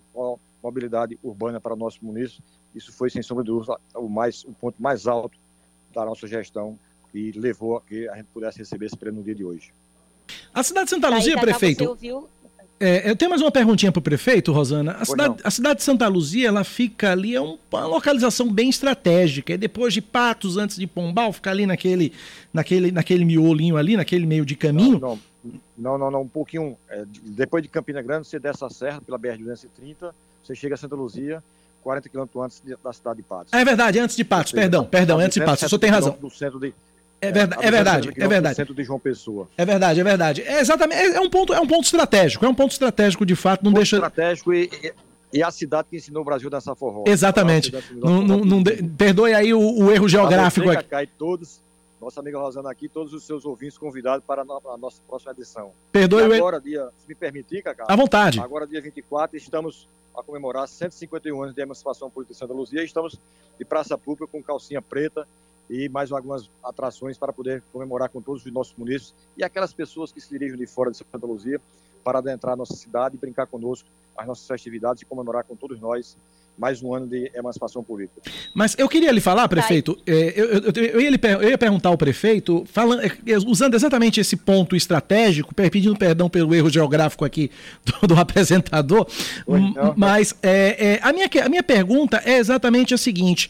mobilidade 0.61 1.19
urbana 1.23 1.59
para 1.59 1.73
o 1.73 1.75
nosso 1.75 1.97
município. 2.01 2.43
Isso 2.73 2.93
foi, 2.93 3.09
sem 3.09 3.21
sombra 3.21 3.43
de 3.43 3.49
dúvida, 3.49 3.77
o, 3.95 4.07
mais, 4.07 4.43
o 4.45 4.53
ponto 4.53 4.81
mais 4.81 5.07
alto 5.07 5.37
da 5.93 6.05
nossa 6.05 6.27
gestão 6.27 6.77
e 7.13 7.31
levou 7.31 7.77
a 7.77 7.81
que 7.81 8.07
a 8.07 8.15
gente 8.15 8.27
pudesse 8.33 8.59
receber 8.59 8.85
esse 8.85 8.97
prêmio 8.97 9.19
no 9.19 9.23
dia 9.25 9.35
de 9.35 9.43
hoje. 9.43 9.73
A 10.53 10.63
cidade 10.63 10.85
de 10.85 10.89
Santa 10.91 11.09
Luzia, 11.09 11.37
prefeito. 11.37 11.97
É, 12.79 13.09
eu 13.09 13.15
tenho 13.15 13.29
mais 13.29 13.41
uma 13.41 13.51
perguntinha 13.51 13.91
para 13.91 13.99
o 13.99 14.01
prefeito, 14.01 14.51
Rosana. 14.51 14.93
A 14.93 15.05
cidade, 15.05 15.35
a 15.43 15.51
cidade, 15.51 15.77
de 15.77 15.83
Santa 15.83 16.07
Luzia, 16.07 16.47
ela 16.47 16.63
fica 16.63 17.11
ali, 17.11 17.35
é 17.35 17.39
uma 17.39 17.85
localização 17.85 18.51
bem 18.51 18.69
estratégica. 18.69 19.53
É 19.53 19.57
depois 19.57 19.93
de 19.93 20.01
Patos, 20.01 20.57
antes 20.57 20.77
de 20.77 20.87
Pombal, 20.87 21.31
fica 21.31 21.51
ali 21.51 21.65
naquele, 21.65 22.11
naquele, 22.51 22.91
naquele 22.91 23.23
miolinho 23.23 23.77
ali, 23.77 23.95
naquele 23.95 24.25
meio 24.25 24.45
de 24.45 24.55
caminho. 24.55 24.99
Não, 24.99 25.09
não, 25.09 25.19
não, 25.77 25.97
não 25.97 26.21
um 26.21 26.27
pouquinho. 26.27 26.77
É, 26.89 27.03
depois 27.23 27.61
de 27.63 27.69
Campina 27.69 28.01
Grande, 28.01 28.27
você 28.27 28.39
desce 28.39 28.63
a 28.63 28.69
serra 28.69 29.01
pela 29.01 29.19
BR-230, 29.19 30.13
você 30.43 30.55
chega 30.55 30.75
a 30.75 30.77
Santa 30.77 30.95
Luzia, 30.95 31.43
40 31.83 32.09
quilômetros 32.09 32.43
antes 32.43 32.61
da 32.83 32.93
cidade 32.93 33.17
de 33.17 33.23
Patos. 33.23 33.53
É 33.53 33.63
verdade, 33.63 33.99
antes 33.99 34.15
de 34.15 34.23
Patos, 34.23 34.51
perdão, 34.51 34.85
perdão, 34.85 35.19
antes 35.19 35.35
de 35.35 35.45
Patos, 35.45 35.63
o 35.63 35.69
senhor 35.69 35.79
tem 35.79 35.89
razão. 35.89 36.17
Do 36.19 36.29
centro 36.29 36.59
de, 36.59 36.73
é, 37.23 37.31
verdade, 37.31 37.65
é 37.65 37.71
verdade, 37.71 38.13
é 38.17 38.27
verdade. 38.27 38.55
centro 38.55 38.73
de 38.73 38.83
João 38.83 38.99
Pessoa. 38.99 39.47
É 39.57 39.65
verdade, 39.65 39.99
é 39.99 40.03
verdade. 40.03 40.41
É 40.41 40.59
exatamente, 40.59 40.99
é, 40.99 41.15
é, 41.15 41.21
um 41.21 41.29
ponto, 41.29 41.53
é 41.53 41.59
um 41.59 41.67
ponto 41.67 41.85
estratégico, 41.85 42.45
é 42.45 42.49
um 42.49 42.55
ponto 42.55 42.71
estratégico 42.71 43.25
de 43.25 43.35
fato, 43.35 43.63
não 43.63 43.71
ponto 43.71 43.79
deixa 43.79 43.95
estratégico 43.95 44.53
e, 44.53 44.69
e, 44.83 44.93
e, 45.31 45.43
a 45.43 45.49
cidade 45.49 45.87
que 45.89 45.95
ensinou 45.95 46.21
o 46.21 46.25
Brasil 46.25 46.49
dessa 46.49 46.75
forró. 46.75 47.05
Exatamente. 47.07 47.73
Não, 47.91 48.21
não, 48.21 48.37
não 48.39 48.61
de, 48.61 48.83
perdoe 48.83 49.33
aí 49.33 49.53
o, 49.53 49.59
o 49.59 49.91
erro 49.91 50.09
geográfico 50.09 50.69
aqui. 50.69 50.83
Cai 50.83 51.07
todos, 51.07 51.61
nossa 52.03 52.19
amiga 52.19 52.37
Rosana 52.37 52.69
aqui, 52.69 52.87
todos 52.87 53.13
os 53.13 53.23
seus 53.23 53.45
ouvintes 53.45 53.77
convidados 53.77 54.25
para 54.25 54.41
a, 54.41 54.77
nossa 54.77 55.01
próxima 55.07 55.31
edição. 55.31 55.71
Perdoe 55.91 56.21
e 56.21 56.35
agora, 56.35 56.59
dia, 56.59 56.89
se 56.97 57.07
me 57.07 57.15
permitir, 57.15 57.63
Cacá. 57.63 57.85
À 57.87 57.95
vontade. 57.95 58.39
Agora, 58.39 58.67
dia 58.67 58.81
24, 58.81 59.37
estamos 59.37 59.87
a 60.15 60.21
comemorar 60.21 60.67
151 60.67 61.41
anos 61.41 61.55
de 61.55 61.61
emancipação 61.61 62.09
política 62.09 62.33
de 62.33 62.39
Santa 62.39 62.53
Luzia. 62.53 62.83
Estamos 62.83 63.19
de 63.57 63.65
praça 63.65 63.97
pública 63.97 64.27
com 64.27 64.43
calcinha 64.43 64.81
preta 64.81 65.27
e 65.69 65.89
mais 65.89 66.11
algumas 66.11 66.49
atrações 66.63 67.17
para 67.17 67.33
poder 67.33 67.63
comemorar 67.71 68.09
com 68.09 68.21
todos 68.21 68.45
os 68.45 68.51
nossos 68.51 68.75
munícipes 68.77 69.15
e 69.37 69.43
aquelas 69.43 69.73
pessoas 69.73 70.11
que 70.11 70.21
se 70.21 70.29
dirigem 70.29 70.57
de 70.57 70.67
fora 70.67 70.91
de 70.91 70.97
Santa 70.97 71.25
Luzia 71.25 71.59
para 72.03 72.19
adentrar 72.19 72.53
a 72.53 72.57
nossa 72.57 72.75
cidade 72.75 73.15
e 73.15 73.17
brincar 73.17 73.47
conosco 73.47 73.87
as 74.15 74.27
nossas 74.27 74.45
festividades 74.45 75.01
e 75.01 75.05
comemorar 75.05 75.43
com 75.45 75.55
todos 75.55 75.79
nós 75.79 76.17
mais 76.57 76.81
um 76.81 76.93
ano 76.93 77.07
de 77.07 77.31
emancipação 77.33 77.83
política. 77.83 78.21
Mas 78.53 78.75
eu 78.77 78.87
queria 78.87 79.11
lhe 79.11 79.21
falar, 79.21 79.47
prefeito, 79.47 79.97
é, 80.05 80.33
eu, 80.35 80.45
eu, 80.45 80.61
eu, 80.75 81.01
ia 81.01 81.09
lhe, 81.09 81.19
eu, 81.21 81.49
ia 81.49 81.57
perguntar 81.57 81.89
ao 81.89 81.97
prefeito, 81.97 82.63
falando, 82.65 83.01
é, 83.03 83.11
usando 83.45 83.73
exatamente 83.73 84.19
esse 84.19 84.35
ponto 84.35 84.75
estratégico, 84.75 85.53
pedindo 85.53 85.95
perdão 85.95 86.29
pelo 86.29 86.53
erro 86.53 86.69
geográfico 86.69 87.25
aqui 87.25 87.49
do, 88.01 88.07
do 88.07 88.19
apresentador, 88.19 89.07
mas 89.95 90.35
é, 90.41 90.93
é, 90.93 90.99
a, 91.01 91.11
minha, 91.11 91.29
a 91.43 91.49
minha 91.49 91.63
pergunta 91.63 92.21
é 92.25 92.37
exatamente 92.37 92.93
a 92.93 92.97
seguinte. 92.97 93.49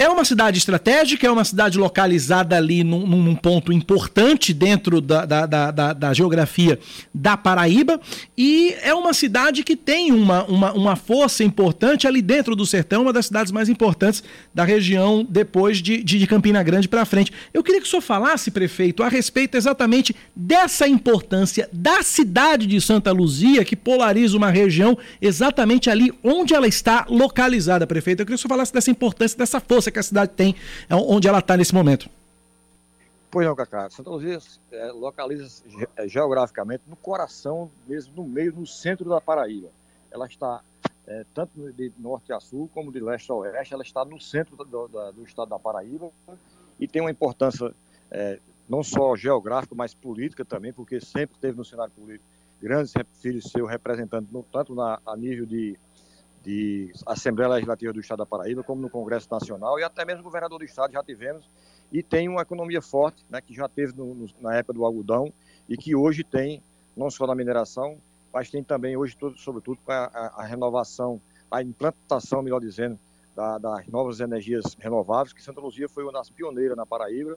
É 0.00 0.08
uma 0.08 0.24
cidade 0.24 0.56
estratégica, 0.56 1.26
é 1.26 1.30
uma 1.30 1.44
cidade 1.44 1.76
localizada 1.76 2.56
ali 2.56 2.82
num, 2.82 3.06
num 3.06 3.34
ponto 3.34 3.70
importante 3.70 4.54
dentro 4.54 4.98
da, 4.98 5.26
da, 5.26 5.44
da, 5.44 5.92
da, 5.92 6.14
geografia 6.14 6.78
da 7.12 7.36
Paraíba 7.36 8.00
e 8.34 8.74
é 8.80 8.94
uma 8.94 9.12
cidade 9.12 9.62
que 9.62 9.76
tem 9.76 10.10
uma, 10.10 10.44
uma, 10.44 10.72
uma 10.72 10.96
força 10.96 11.44
importante 11.44 12.06
ali 12.06 12.22
dentro 12.22 12.56
do 12.56 12.64
sertão, 12.64 13.02
uma 13.02 13.12
das 13.12 13.26
cidades 13.26 13.52
mais 13.52 13.68
importantes 13.68 14.24
da 14.54 14.64
região 14.64 15.22
depois 15.28 15.82
de, 15.82 16.02
de, 16.02 16.18
de 16.18 16.26
Campina 16.26 16.62
Grande 16.62 16.88
para 16.88 17.04
frente. 17.04 17.30
Eu 17.52 17.62
queria 17.62 17.82
que 17.82 17.86
o 17.86 17.90
senhor 17.90 18.00
falasse, 18.00 18.50
prefeito, 18.50 19.02
a 19.02 19.08
respeito 19.10 19.58
exatamente 19.58 20.16
dessa 20.34 20.88
importância 20.88 21.68
da 21.70 22.02
cidade 22.02 22.66
de 22.66 22.80
Santa 22.80 23.12
Luzia, 23.12 23.66
que 23.66 23.76
polariza 23.76 24.34
uma 24.34 24.48
região 24.48 24.96
exatamente 25.20 25.90
ali 25.90 26.10
onde 26.24 26.54
ela 26.54 26.66
está 26.66 27.04
localizada, 27.06 27.86
prefeito. 27.86 28.20
Eu 28.20 28.24
queria 28.24 28.38
que 28.38 28.40
o 28.40 28.48
senhor 28.48 28.56
falasse 28.56 28.72
dessa 28.72 28.90
importância, 28.90 29.36
dessa 29.36 29.60
força 29.60 29.89
que 29.90 29.98
a 29.98 30.02
cidade 30.02 30.32
tem, 30.32 30.54
é 30.88 30.94
onde 30.94 31.28
ela 31.28 31.38
está 31.38 31.56
nesse 31.56 31.74
momento. 31.74 32.08
Pois 33.30 33.46
não, 33.46 33.54
Cacá. 33.54 33.88
Santa 33.90 34.10
Luzia 34.10 34.38
é, 34.72 34.86
localiza 34.90 35.62
é, 35.96 36.08
geograficamente 36.08 36.82
no 36.88 36.96
coração, 36.96 37.70
mesmo 37.86 38.12
no 38.16 38.24
meio, 38.24 38.52
no 38.52 38.66
centro 38.66 39.08
da 39.08 39.20
Paraíba. 39.20 39.68
Ela 40.10 40.26
está 40.26 40.60
é, 41.06 41.24
tanto 41.32 41.72
de 41.72 41.92
norte 41.98 42.32
a 42.32 42.40
sul 42.40 42.68
como 42.74 42.90
de 42.90 43.00
leste 43.00 43.30
a 43.30 43.34
oeste, 43.34 43.72
ela 43.72 43.82
está 43.82 44.04
no 44.04 44.20
centro 44.20 44.56
do, 44.56 44.64
do, 44.64 45.12
do 45.12 45.24
estado 45.24 45.48
da 45.48 45.58
Paraíba 45.58 46.10
e 46.78 46.88
tem 46.88 47.00
uma 47.00 47.10
importância 47.10 47.72
é, 48.10 48.40
não 48.68 48.82
só 48.82 49.14
geográfica, 49.14 49.74
mas 49.74 49.94
política 49.94 50.44
também, 50.44 50.72
porque 50.72 51.00
sempre 51.00 51.38
teve 51.38 51.56
no 51.56 51.64
cenário 51.64 51.92
político 51.92 52.24
grandes 52.60 52.92
filhos 53.20 53.44
seus 53.44 53.68
representando 53.68 54.44
tanto 54.52 54.74
na, 54.74 55.00
a 55.06 55.16
nível 55.16 55.46
de 55.46 55.78
de 56.42 56.92
Assembleia 57.06 57.50
Legislativa 57.50 57.92
do 57.92 58.00
Estado 58.00 58.18
da 58.18 58.26
Paraíba, 58.26 58.62
como 58.62 58.80
no 58.80 58.88
Congresso 58.88 59.28
Nacional 59.30 59.78
e 59.78 59.82
até 59.82 60.04
mesmo 60.04 60.22
governador 60.22 60.58
do 60.58 60.64
Estado 60.64 60.92
já 60.92 61.02
tivemos 61.02 61.48
e 61.92 62.02
tem 62.02 62.28
uma 62.28 62.42
economia 62.42 62.80
forte, 62.80 63.24
né, 63.28 63.40
que 63.40 63.54
já 63.54 63.68
teve 63.68 63.92
no, 63.96 64.14
no, 64.14 64.26
na 64.40 64.54
época 64.54 64.74
do 64.74 64.84
algodão 64.84 65.32
e 65.68 65.76
que 65.76 65.94
hoje 65.94 66.22
tem 66.24 66.62
não 66.96 67.10
só 67.10 67.26
na 67.26 67.34
mineração, 67.34 67.98
mas 68.32 68.50
tem 68.50 68.62
também 68.62 68.96
hoje, 68.96 69.16
todo, 69.16 69.36
sobretudo, 69.36 69.78
com 69.84 69.92
a, 69.92 70.04
a, 70.04 70.42
a, 70.42 70.46
renovação, 70.46 71.20
a 71.50 71.62
implantação, 71.62 72.42
melhor 72.42 72.60
dizendo, 72.60 72.98
da, 73.34 73.58
das 73.58 73.86
novas 73.88 74.20
energias 74.20 74.76
renováveis, 74.78 75.32
que 75.32 75.42
Santa 75.42 75.60
Luzia 75.60 75.88
foi 75.88 76.04
uma 76.04 76.12
das 76.12 76.30
pioneiras 76.30 76.76
na 76.76 76.86
Paraíba, 76.86 77.36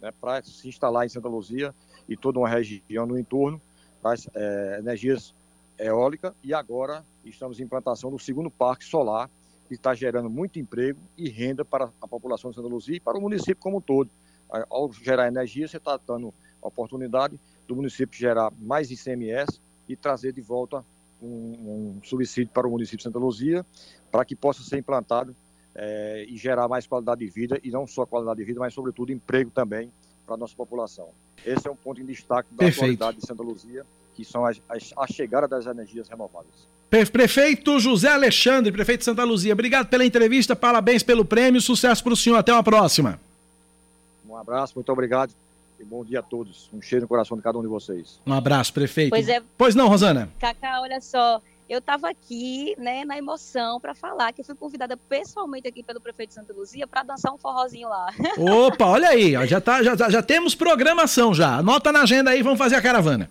né, 0.00 0.12
para 0.20 0.42
se 0.42 0.68
instalar 0.68 1.06
em 1.06 1.08
Santa 1.08 1.28
Luzia 1.28 1.74
e 2.08 2.16
toda 2.16 2.38
uma 2.38 2.48
região 2.48 3.06
no 3.06 3.18
entorno 3.18 3.60
das 4.02 4.28
é, 4.34 4.78
energias 4.78 5.34
eólica 5.78 6.34
e 6.42 6.54
agora 6.54 7.04
estamos 7.24 7.58
em 7.58 7.64
implantação 7.64 8.10
do 8.10 8.18
segundo 8.18 8.50
parque 8.50 8.84
solar, 8.84 9.30
que 9.66 9.74
está 9.74 9.94
gerando 9.94 10.28
muito 10.28 10.58
emprego 10.58 11.00
e 11.16 11.28
renda 11.28 11.64
para 11.64 11.90
a 12.00 12.08
população 12.08 12.50
de 12.50 12.56
Santa 12.56 12.68
Luzia 12.68 12.96
e 12.96 13.00
para 13.00 13.18
o 13.18 13.20
município 13.20 13.56
como 13.56 13.78
um 13.78 13.80
todo. 13.80 14.10
Ao 14.70 14.92
gerar 14.92 15.26
energia, 15.26 15.66
você 15.66 15.78
está 15.78 15.96
dando 15.96 16.32
a 16.62 16.68
oportunidade 16.68 17.38
do 17.66 17.74
município 17.74 18.18
gerar 18.18 18.52
mais 18.58 18.90
ICMS 18.90 19.60
e 19.88 19.96
trazer 19.96 20.32
de 20.32 20.40
volta 20.40 20.84
um, 21.20 21.96
um 21.98 22.00
subsídio 22.04 22.52
para 22.52 22.66
o 22.66 22.70
município 22.70 22.98
de 22.98 23.04
Santa 23.04 23.18
Luzia, 23.18 23.64
para 24.10 24.24
que 24.24 24.36
possa 24.36 24.62
ser 24.62 24.78
implantado 24.78 25.34
é, 25.74 26.24
e 26.28 26.36
gerar 26.36 26.68
mais 26.68 26.86
qualidade 26.86 27.20
de 27.20 27.30
vida, 27.30 27.58
e 27.64 27.70
não 27.70 27.86
só 27.86 28.06
qualidade 28.06 28.38
de 28.38 28.44
vida, 28.44 28.60
mas 28.60 28.74
sobretudo 28.74 29.12
emprego 29.12 29.50
também 29.50 29.90
para 30.24 30.34
a 30.34 30.38
nossa 30.38 30.54
população. 30.54 31.10
Esse 31.44 31.66
é 31.66 31.70
um 31.70 31.76
ponto 31.76 32.00
em 32.00 32.04
destaque 32.04 32.50
da 32.52 32.58
Perfeito. 32.58 32.78
atualidade 32.78 33.18
de 33.18 33.26
Santa 33.26 33.42
Luzia, 33.42 33.84
que 34.14 34.24
são 34.24 34.44
as, 34.46 34.60
as, 34.68 34.92
a 34.96 35.06
chegada 35.06 35.46
das 35.48 35.66
energias 35.66 36.08
renováveis. 36.08 36.54
Pre- 36.90 37.06
Prefeito 37.06 37.78
José 37.80 38.08
Alexandre, 38.12 38.70
prefeito 38.70 39.00
de 39.00 39.04
Santa 39.06 39.24
Luzia, 39.24 39.52
obrigado 39.52 39.88
pela 39.88 40.04
entrevista, 40.04 40.54
parabéns 40.54 41.02
pelo 41.02 41.24
prêmio, 41.24 41.60
sucesso 41.60 42.02
para 42.04 42.12
o 42.12 42.16
senhor, 42.16 42.36
até 42.36 42.52
uma 42.52 42.62
próxima. 42.62 43.18
Um 44.28 44.36
abraço, 44.36 44.72
muito 44.76 44.90
obrigado 44.92 45.32
e 45.80 45.84
bom 45.84 46.04
dia 46.04 46.20
a 46.20 46.22
todos. 46.22 46.68
Um 46.72 46.80
cheiro 46.80 47.02
no 47.04 47.08
coração 47.08 47.36
de 47.36 47.42
cada 47.42 47.58
um 47.58 47.62
de 47.62 47.68
vocês. 47.68 48.20
Um 48.26 48.32
abraço, 48.32 48.72
prefeito. 48.72 49.10
Pois 49.10 49.28
é. 49.28 49.42
Pois 49.56 49.74
não, 49.74 49.88
Rosana? 49.88 50.28
Cacá, 50.38 50.80
olha 50.80 51.00
só, 51.00 51.40
eu 51.68 51.78
estava 51.78 52.08
aqui, 52.10 52.74
né, 52.78 53.04
na 53.04 53.16
emoção 53.18 53.80
para 53.80 53.94
falar 53.94 54.32
que 54.32 54.40
eu 54.40 54.44
fui 54.44 54.54
convidada 54.54 54.96
pessoalmente 54.96 55.66
aqui 55.68 55.82
pelo 55.82 56.00
prefeito 56.00 56.28
de 56.30 56.34
Santa 56.34 56.52
Luzia 56.52 56.86
para 56.86 57.02
dançar 57.02 57.32
um 57.32 57.38
forrozinho 57.38 57.88
lá. 57.88 58.06
Opa, 58.38 58.86
olha 58.86 59.08
aí, 59.08 59.36
ó, 59.36 59.44
já, 59.46 59.60
tá, 59.60 59.82
já, 59.82 59.96
já- 59.96 60.10
já 60.10 60.22
temos 60.22 60.54
programação 60.54 61.34
já. 61.34 61.56
Anota 61.58 61.90
na 61.92 62.02
agenda 62.02 62.30
aí, 62.30 62.42
vamos 62.42 62.58
fazer 62.58 62.76
a 62.76 62.82
caravana. 62.82 63.30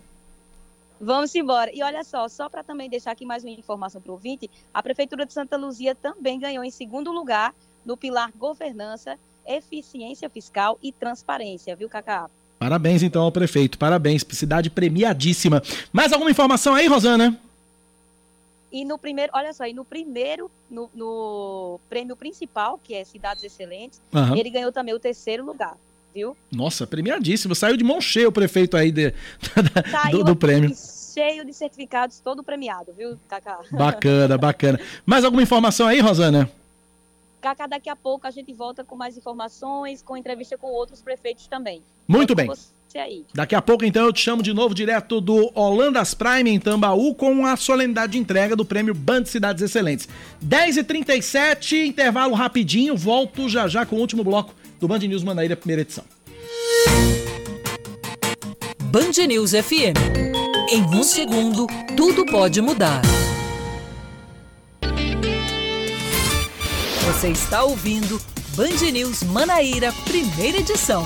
Vamos 1.03 1.35
embora. 1.35 1.69
E 1.73 1.83
olha 1.83 2.03
só, 2.03 2.27
só 2.29 2.47
para 2.47 2.63
também 2.63 2.89
deixar 2.89 3.11
aqui 3.11 3.25
mais 3.25 3.43
uma 3.43 3.51
informação 3.51 3.99
para 4.01 4.09
o 4.11 4.13
ouvinte, 4.13 4.49
a 4.73 4.81
Prefeitura 4.81 5.25
de 5.25 5.33
Santa 5.33 5.57
Luzia 5.57 5.93
também 5.93 6.39
ganhou 6.39 6.63
em 6.63 6.71
segundo 6.71 7.11
lugar 7.11 7.53
no 7.85 7.97
pilar 7.97 8.31
Governança, 8.37 9.17
Eficiência 9.45 10.29
Fiscal 10.29 10.79
e 10.81 10.91
Transparência, 10.93 11.75
viu, 11.75 11.89
Cacá? 11.89 12.29
Parabéns 12.57 13.03
então 13.03 13.21
ao 13.23 13.31
prefeito, 13.31 13.77
parabéns, 13.77 14.25
cidade 14.31 14.69
premiadíssima. 14.69 15.61
Mais 15.91 16.13
alguma 16.13 16.31
informação 16.31 16.73
aí, 16.73 16.87
Rosana? 16.87 17.37
E 18.71 18.85
no 18.85 18.97
primeiro, 18.97 19.33
olha 19.35 19.51
só, 19.53 19.67
e 19.67 19.73
no 19.73 19.83
primeiro, 19.83 20.49
no, 20.71 20.89
no 20.95 21.79
prêmio 21.89 22.15
principal, 22.15 22.79
que 22.81 22.95
é 22.95 23.03
Cidades 23.03 23.43
Excelentes, 23.43 24.01
Aham. 24.13 24.37
ele 24.37 24.49
ganhou 24.49 24.71
também 24.71 24.93
o 24.95 24.99
terceiro 24.99 25.45
lugar, 25.45 25.75
viu? 26.15 26.35
Nossa, 26.51 26.87
premiadíssimo, 26.87 27.53
saiu 27.53 27.75
de 27.77 27.83
mão 27.83 27.99
cheia 27.99 28.27
o 28.29 28.31
prefeito 28.31 28.77
aí 28.77 28.91
de- 28.91 29.13
Saiu 29.91 30.19
do, 30.19 30.23
do 30.23 30.35
prêmio. 30.35 30.73
Cheio 31.13 31.45
de 31.45 31.53
certificados, 31.53 32.19
todo 32.19 32.43
premiado, 32.43 32.93
viu, 32.97 33.17
Cacá? 33.27 33.59
Bacana, 33.71 34.37
bacana. 34.37 34.79
Mais 35.05 35.23
alguma 35.23 35.43
informação 35.43 35.87
aí, 35.87 35.99
Rosana? 35.99 36.49
Cacá, 37.41 37.67
daqui 37.67 37.89
a 37.89 37.95
pouco 37.95 38.25
a 38.25 38.31
gente 38.31 38.53
volta 38.53 38.83
com 38.83 38.95
mais 38.95 39.17
informações, 39.17 40.01
com 40.01 40.15
entrevista 40.15 40.57
com 40.57 40.67
outros 40.67 41.01
prefeitos 41.01 41.45
também. 41.47 41.81
Muito 42.07 42.33
bem. 42.33 42.49
aí. 42.95 43.25
Daqui 43.33 43.53
a 43.53 43.61
pouco, 43.61 43.83
então, 43.83 44.05
eu 44.05 44.13
te 44.13 44.21
chamo 44.21 44.41
de 44.41 44.53
novo 44.53 44.73
direto 44.73 45.19
do 45.19 45.51
Holandas 45.53 46.13
Prime 46.13 46.49
em 46.49 46.59
Tambaú 46.59 47.13
com 47.13 47.45
a 47.45 47.57
solenidade 47.57 48.13
de 48.13 48.17
entrega 48.17 48.55
do 48.55 48.63
prêmio 48.63 48.93
Band 48.93 49.25
Cidades 49.25 49.61
Excelentes. 49.61 50.07
10h37, 50.43 51.85
intervalo 51.85 52.33
rapidinho, 52.33 52.95
volto 52.95 53.49
já 53.49 53.67
já 53.67 53.85
com 53.85 53.97
o 53.97 53.99
último 53.99 54.23
bloco 54.23 54.53
do 54.79 54.87
Band 54.87 54.99
News 54.99 55.23
Manaíra, 55.23 55.55
primeira 55.55 55.81
edição. 55.81 56.05
Band 58.79 59.27
News 59.27 59.51
FM. 59.51 60.42
Em 60.73 60.81
um 60.85 61.03
segundo, 61.03 61.67
tudo 61.95 62.25
pode 62.25 62.59
mudar. 62.59 62.99
Você 67.05 67.27
está 67.27 67.63
ouvindo 67.63 68.19
Band 68.55 68.91
News 68.91 69.21
Manaíra, 69.21 69.93
primeira 70.03 70.57
edição. 70.57 71.05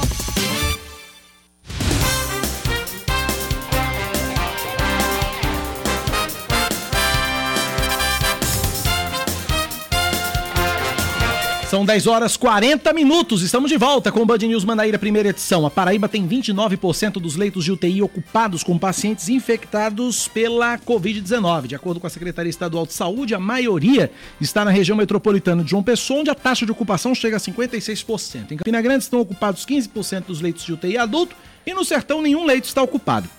São 11.70 11.84
10 11.84 12.08
horas 12.08 12.38
40 12.38 12.94
minutos. 12.94 13.42
Estamos 13.42 13.70
de 13.70 13.76
volta 13.76 14.10
com 14.10 14.22
o 14.22 14.26
Band 14.26 14.38
News 14.38 14.64
Manaíra, 14.64 14.98
primeira 14.98 15.28
edição. 15.28 15.66
A 15.66 15.70
Paraíba 15.70 16.08
tem 16.08 16.26
29% 16.26 17.20
dos 17.20 17.36
leitos 17.36 17.66
de 17.66 17.74
UTI 17.74 18.02
ocupados 18.02 18.64
com 18.64 18.80
pacientes 18.80 19.28
infectados 19.28 20.30
pela 20.30 20.78
Covid-19. 20.78 21.68
De 21.68 21.76
acordo 21.76 22.00
com 22.00 22.08
a 22.08 22.10
Secretaria 22.10 22.50
Estadual 22.50 22.86
de 22.86 22.94
Saúde, 22.94 23.36
a 23.36 23.40
maioria 23.40 24.10
está 24.40 24.64
na 24.64 24.72
região 24.72 24.96
metropolitana 24.96 25.62
de 25.62 25.72
João 25.72 25.84
Pessoa, 25.84 26.22
onde 26.22 26.30
a 26.30 26.36
taxa 26.36 26.66
de 26.66 26.72
ocupação 26.72 27.14
chega 27.14 27.36
a 27.36 27.40
56%. 27.40 28.52
Em 28.52 28.56
Campina 28.56 28.82
Grande 28.82 29.04
estão 29.04 29.20
ocupados 29.20 29.66
15% 29.66 30.28
dos 30.28 30.40
leitos 30.40 30.64
de 30.64 30.72
UTI 30.72 30.98
adulto 30.98 31.36
e 31.66 31.74
no 31.74 31.84
Sertão 31.84 32.22
nenhum 32.22 32.46
leito 32.46 32.64
está 32.64 32.82
ocupado. 32.82 33.30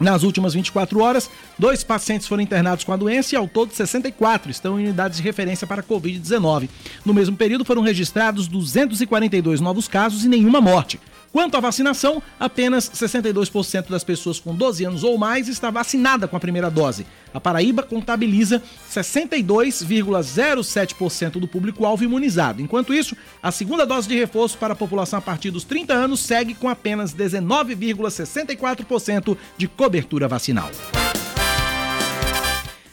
Nas 0.00 0.22
últimas 0.22 0.54
24 0.54 0.98
horas, 1.00 1.30
dois 1.58 1.84
pacientes 1.84 2.26
foram 2.26 2.42
internados 2.42 2.84
com 2.84 2.92
a 2.92 2.96
doença 2.96 3.34
e 3.34 3.38
ao 3.38 3.46
todo 3.46 3.74
64 3.74 4.50
estão 4.50 4.80
em 4.80 4.84
unidades 4.84 5.18
de 5.18 5.22
referência 5.22 5.66
para 5.66 5.82
a 5.82 5.84
Covid-19. 5.84 6.70
No 7.04 7.12
mesmo 7.12 7.36
período 7.36 7.66
foram 7.66 7.82
registrados 7.82 8.48
242 8.48 9.60
novos 9.60 9.86
casos 9.86 10.24
e 10.24 10.28
nenhuma 10.28 10.58
morte. 10.58 10.98
Quanto 11.32 11.56
à 11.56 11.60
vacinação, 11.60 12.20
apenas 12.40 12.90
62% 12.90 13.88
das 13.88 14.02
pessoas 14.02 14.40
com 14.40 14.52
12 14.54 14.84
anos 14.84 15.04
ou 15.04 15.16
mais 15.16 15.46
está 15.48 15.70
vacinada 15.70 16.26
com 16.26 16.36
a 16.36 16.40
primeira 16.40 16.68
dose. 16.68 17.06
A 17.32 17.38
Paraíba 17.38 17.84
contabiliza 17.84 18.60
62,07% 18.90 21.38
do 21.38 21.46
público-alvo 21.46 22.02
imunizado. 22.02 22.60
Enquanto 22.60 22.92
isso, 22.92 23.16
a 23.40 23.52
segunda 23.52 23.86
dose 23.86 24.08
de 24.08 24.16
reforço 24.16 24.58
para 24.58 24.72
a 24.72 24.76
população 24.76 25.20
a 25.20 25.22
partir 25.22 25.52
dos 25.52 25.62
30 25.62 25.94
anos 25.94 26.18
segue 26.20 26.54
com 26.54 26.68
apenas 26.68 27.14
19,64% 27.14 29.36
de 29.56 29.68
cobertura 29.68 30.26
vacinal. 30.26 30.68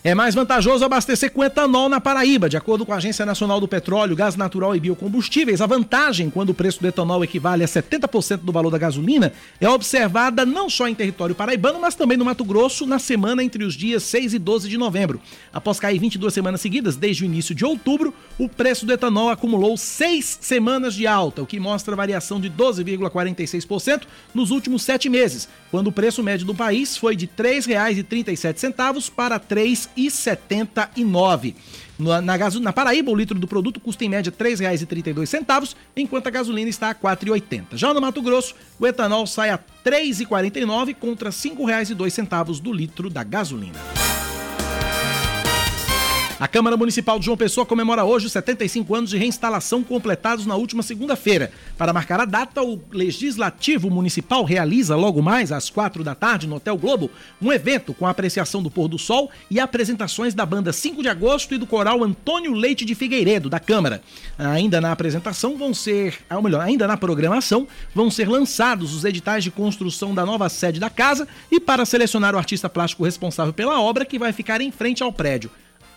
É 0.08 0.16
mais 0.16 0.34
vantajoso 0.34 0.86
abastecer 0.86 1.30
com 1.34 1.44
etanol 1.44 1.90
na 1.90 2.00
Paraíba. 2.00 2.48
De 2.48 2.56
acordo 2.56 2.86
com 2.86 2.94
a 2.94 2.96
Agência 2.96 3.26
Nacional 3.26 3.60
do 3.60 3.68
Petróleo, 3.68 4.16
Gás 4.16 4.38
Natural 4.38 4.74
e 4.74 4.80
Biocombustíveis, 4.80 5.60
a 5.60 5.66
vantagem 5.66 6.30
quando 6.30 6.52
o 6.52 6.54
preço 6.54 6.80
do 6.80 6.88
etanol 6.88 7.26
equivale 7.26 7.62
a 7.62 7.68
70% 7.68 8.38
do 8.38 8.54
valor 8.54 8.70
da 8.70 8.78
gasolina 8.78 9.34
é 9.60 9.68
observada 9.68 10.46
não 10.46 10.70
só 10.70 10.88
em 10.88 10.96
território 10.96 11.36
paraibano, 11.36 11.82
mas 11.82 11.94
também 11.94 12.18
no 12.18 12.24
Mato 12.24 12.46
Grosso 12.46 12.86
na 12.86 13.00
semana 13.00 13.44
entre 13.44 13.66
os 13.66 13.74
dias 13.74 14.02
6 14.04 14.36
e 14.36 14.40
12 14.40 14.70
de 14.70 14.78
novembro. 14.78 15.20
Após 15.52 15.78
cair 15.78 16.00
22 16.00 16.34
semanas 16.34 16.62
seguidas 16.62 16.96
desde 16.96 17.24
o 17.24 17.26
início 17.26 17.54
de 17.54 17.66
outubro, 17.66 18.14
o 18.40 18.48
preço 18.48 18.86
do 18.86 18.94
etanol 18.94 19.28
acumulou 19.28 19.76
seis 19.76 20.38
semanas 20.40 20.94
de 20.94 21.06
alta, 21.06 21.42
o 21.42 21.46
que 21.46 21.60
mostra 21.60 21.98
variação 21.98 22.40
de 22.40 22.50
12,46% 22.50 24.04
nos 24.34 24.52
últimos 24.52 24.84
sete 24.84 25.10
meses, 25.10 25.50
quando 25.70 25.88
o 25.88 25.92
preço 25.92 26.24
médio 26.24 26.46
do 26.46 26.56
país 26.56 26.96
foi 26.96 27.14
de 27.14 27.26
R$ 27.26 27.44
3,37 27.44 29.12
para 29.12 29.36
R$ 29.36 29.44
3,79. 29.98 31.56
Na, 31.98 32.22
na, 32.22 32.38
na 32.38 32.72
Paraíba, 32.72 33.12
o 33.12 33.16
litro 33.16 33.40
do 33.40 33.48
produto 33.48 33.80
custa 33.80 34.06
em 34.06 34.10
média 34.10 34.32
R$ 34.38 34.46
3,32, 34.50 35.76
enquanto 35.96 36.28
a 36.28 36.30
gasolina 36.30 36.70
está 36.70 36.88
a 36.88 36.92
R$ 36.92 36.98
4,80. 37.02 37.66
Já 37.74 37.94
no 37.94 38.00
Mato 38.00 38.22
Grosso, 38.22 38.54
o 38.80 38.86
etanol 38.86 39.26
sai 39.26 39.50
a 39.50 39.56
R$ 39.56 39.62
3,49 39.84 40.94
contra 40.96 41.30
R$ 41.30 41.36
5,02 41.36 42.62
do 42.62 42.72
litro 42.72 43.10
da 43.10 43.24
gasolina. 43.24 43.80
A 46.40 46.48
Câmara 46.48 46.78
Municipal 46.78 47.18
de 47.18 47.26
João 47.26 47.36
Pessoa 47.36 47.66
comemora 47.66 48.06
hoje 48.06 48.28
os 48.28 48.32
75 48.32 48.94
anos 48.94 49.10
de 49.10 49.18
reinstalação 49.18 49.84
completados 49.84 50.46
na 50.46 50.56
última 50.56 50.84
segunda-feira. 50.84 51.52
Para 51.76 51.92
marcar 51.92 52.20
a 52.20 52.26
data, 52.26 52.62
o 52.62 52.80
Legislativo 52.92 53.90
Municipal 53.90 54.44
realiza 54.44 54.96
logo 54.96 55.20
mais 55.20 55.52
às 55.52 55.68
quatro 55.72 56.04
da 56.04 56.14
tarde 56.14 56.46
no 56.46 56.58
Hotel 56.58 56.78
Globo 56.78 57.10
um 57.42 57.52
evento 57.52 57.92
com 57.92 58.06
apreciação 58.06 58.62
do 58.62 58.70
pôr 58.70 58.88
do 58.88 59.00
sol 59.00 59.32
e 59.50 59.60
apresentações 59.60 60.36
da 60.36 60.46
banda 60.46 60.72
5 60.72 61.02
de 61.02 61.10
agosto 61.10 61.56
e 61.56 61.58
do 61.58 61.66
coral 61.66 62.04
Antônio 62.04 62.54
Leite 62.54 62.86
de 62.86 62.94
Figueiredo 62.94 63.50
da 63.50 63.60
Câmara. 63.60 64.04
Ainda 64.38 64.80
na 64.80 64.92
apresentação 64.92 65.58
vão 65.58 65.74
ser, 65.74 66.20
ou 66.30 66.44
melhor, 66.44 66.62
ainda 66.62 66.86
na 66.86 66.98
programação 66.98 67.68
vão 67.96 68.12
ser 68.12 68.30
lançados 68.30 68.94
os 68.94 69.04
editais 69.04 69.44
de 69.44 69.50
construção 69.50 70.14
da 70.14 70.24
nova 70.24 70.48
sede 70.50 70.80
da 70.80 70.90
casa 70.92 71.28
e 71.52 71.60
para 71.60 71.84
selecionar 71.84 72.36
o 72.36 72.38
artista 72.38 72.70
plástico 72.70 73.06
responsável 73.06 73.54
pela 73.54 73.82
obra 73.82 74.06
que 74.06 74.20
vai 74.20 74.32
ficar 74.32 74.62
em 74.62 74.72
frente 74.72 75.02
ao 75.02 75.12
prédio 75.12 75.50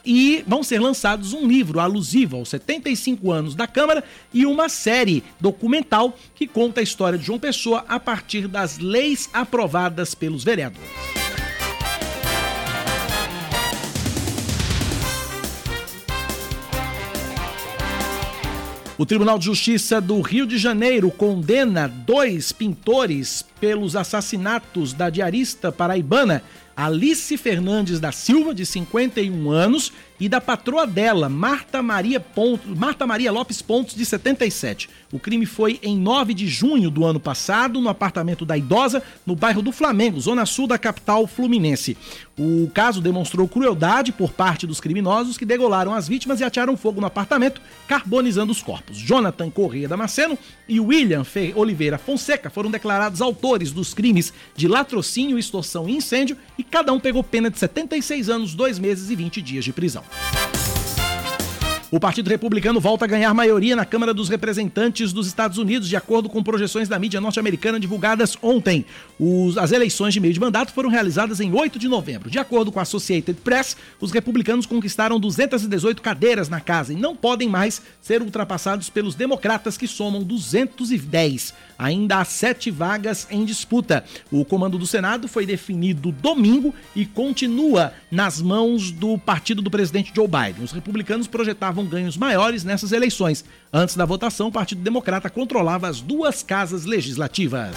e 0.05 0.45
vão 0.47 0.63
ser 0.63 0.81
lançados 0.81 1.33
um 1.33 1.47
livro 1.47 1.81
alusivo 1.81 2.37
aos 2.37 2.49
75 2.49 3.31
anos 3.31 3.55
da 3.55 3.67
Câmara 3.67 4.05
e 4.33 4.47
uma 4.47 4.69
série 4.69 5.23
documental 5.41 6.17
que 6.35 6.47
conta 6.47 6.81
a 6.81 6.83
história 6.83 7.19
de 7.19 7.25
João 7.25 7.39
Pessoa 7.39 7.85
a 7.89 7.99
partir 7.99 8.49
das 8.49 8.79
leis 8.79 9.29
aprovadas 9.33 10.15
pelos 10.15 10.45
vereadores. 10.45 10.91
O 19.01 19.07
Tribunal 19.07 19.39
de 19.39 19.47
Justiça 19.47 19.99
do 19.99 20.21
Rio 20.21 20.47
de 20.47 20.59
Janeiro 20.59 21.11
condena 21.11 21.89
dois 21.89 22.53
pintores 22.53 23.43
pelos 23.59 23.97
assassinatos 23.97 24.93
da 24.93 25.09
diarista 25.09 25.73
paraibana 25.73 26.43
Alice 26.77 27.37
Fernandes 27.37 28.01
da 28.01 28.13
Silva, 28.13 28.55
de 28.55 28.65
51 28.65 29.51
anos, 29.51 29.93
e 30.21 30.29
da 30.29 30.41
patroa 30.41 30.87
dela, 30.87 31.29
Marta 31.29 31.83
Maria, 31.83 32.25
Marta 32.77 33.07
Maria 33.07 33.33
Lopes 33.33 33.63
Pontos, 33.63 33.95
de 33.95 34.05
77. 34.05 34.89
O 35.11 35.19
crime 35.19 35.47
foi 35.47 35.81
em 35.83 35.99
9 35.99 36.35
de 36.35 36.47
junho 36.47 36.91
do 36.91 37.05
ano 37.05 37.19
passado, 37.19 37.81
no 37.81 37.89
apartamento 37.89 38.45
da 38.45 38.57
idosa, 38.57 39.03
no 39.27 39.35
bairro 39.35 39.63
do 39.63 39.73
Flamengo, 39.73 40.21
zona 40.21 40.45
sul 40.45 40.67
da 40.67 40.79
capital 40.79 41.27
fluminense. 41.27 41.97
O 42.39 42.71
caso 42.73 43.01
demonstrou 43.01 43.49
crueldade 43.49 44.13
por 44.13 44.33
parte 44.33 44.67
dos 44.67 44.81
criminosos 44.81 45.37
que 45.37 45.45
degolaram 45.45 45.93
as 45.93 46.07
vítimas 46.07 46.41
e 46.41 46.45
atearam 46.45 46.77
fogo 46.77 47.01
no 47.01 47.07
apartamento, 47.07 47.61
carbonizando 47.89 48.53
os 48.53 48.63
corpos. 48.63 48.97
Jonathan 48.97 49.51
Corrêa 49.51 49.89
Damasceno 49.89 50.39
e 50.69 50.79
William 50.81 51.25
Fe 51.25 51.53
Oliveira 51.57 51.99
Fonseca 51.99 52.49
foram 52.49 52.71
declarados 52.71 53.21
autores 53.21 53.73
dos 53.73 53.93
crimes 53.93 54.33
de 54.55 54.69
latrocínio, 54.69 55.39
extorsão 55.39 55.89
e 55.89 55.97
incêndio 55.97 56.37
e 56.57 56.63
cada 56.63 56.93
um 56.93 57.01
pegou 57.01 57.25
pena 57.25 57.51
de 57.51 57.59
76 57.59 58.29
anos, 58.31 58.55
2 58.55 58.79
meses 58.79 59.11
e 59.11 59.17
20 59.17 59.43
dias 59.43 59.65
de 59.65 59.73
prisão. 59.73 60.05
Bye. 60.11 60.60
O 61.93 61.99
Partido 61.99 62.31
Republicano 62.31 62.79
volta 62.79 63.05
a 63.05 63.09
ganhar 63.09 63.35
maioria 63.35 63.75
na 63.75 63.85
Câmara 63.85 64.15
dos 64.15 64.29
Representantes 64.29 65.13
dos 65.13 65.27
Estados 65.27 65.59
Unidos, 65.59 65.89
de 65.89 65.97
acordo 65.97 66.29
com 66.29 66.41
projeções 66.41 66.89
da 66.89 66.97
mídia 67.01 67.21
norte-americana 67.21 67.81
divulgadas 67.81 68.39
ontem. 68.41 68.87
Os, 69.19 69.59
as 69.59 69.73
eleições 69.73 70.15
de 70.15 70.21
meio 70.21 70.33
de 70.33 70.39
mandato 70.39 70.73
foram 70.73 70.89
realizadas 70.89 71.41
em 71.41 71.53
8 71.53 71.81
de 71.81 71.89
novembro. 71.89 72.31
De 72.31 72.39
acordo 72.39 72.71
com 72.71 72.79
a 72.79 72.83
Associated 72.83 73.41
Press, 73.43 73.77
os 74.01 74.13
republicanos 74.13 74.67
conquistaram 74.67 75.19
218 75.19 76.01
cadeiras 76.01 76.49
na 76.49 76.61
casa 76.61 76.93
e 76.93 76.97
não 76.97 77.17
podem 77.17 77.49
mais 77.49 77.83
ser 78.01 78.23
ultrapassados 78.23 78.89
pelos 78.89 79.17
democratas, 79.17 79.77
que 79.77 79.89
somam 79.89 80.23
210. 80.23 81.53
Ainda 81.77 82.19
há 82.19 82.25
sete 82.25 82.71
vagas 82.71 83.27
em 83.33 83.45
disputa. 83.45 84.05
O 84.31 84.45
comando 84.45 84.79
do 84.79 84.87
Senado 84.87 85.27
foi 85.27 85.45
definido 85.45 86.13
domingo 86.13 86.73
e 86.95 87.05
continua 87.05 87.93
nas 88.13 88.41
mãos 88.41 88.93
do 88.93 89.19
partido 89.19 89.61
do 89.61 89.71
presidente 89.71 90.13
Joe 90.15 90.29
Biden. 90.29 90.63
Os 90.63 90.73
republicanos 90.73 91.27
projetavam 91.27 91.80
ganhos 91.85 92.17
maiores 92.17 92.65
nessas 92.65 92.93
eleições. 92.93 93.45
Antes 93.73 93.97
da 93.97 94.05
votação, 94.05 94.49
o 94.49 94.53
Partido 94.53 94.83
Democrata 94.83 95.31
controlava 95.31 95.89
as 95.89 96.01
duas 96.01 96.43
casas 96.43 96.85
legislativas. 96.85 97.77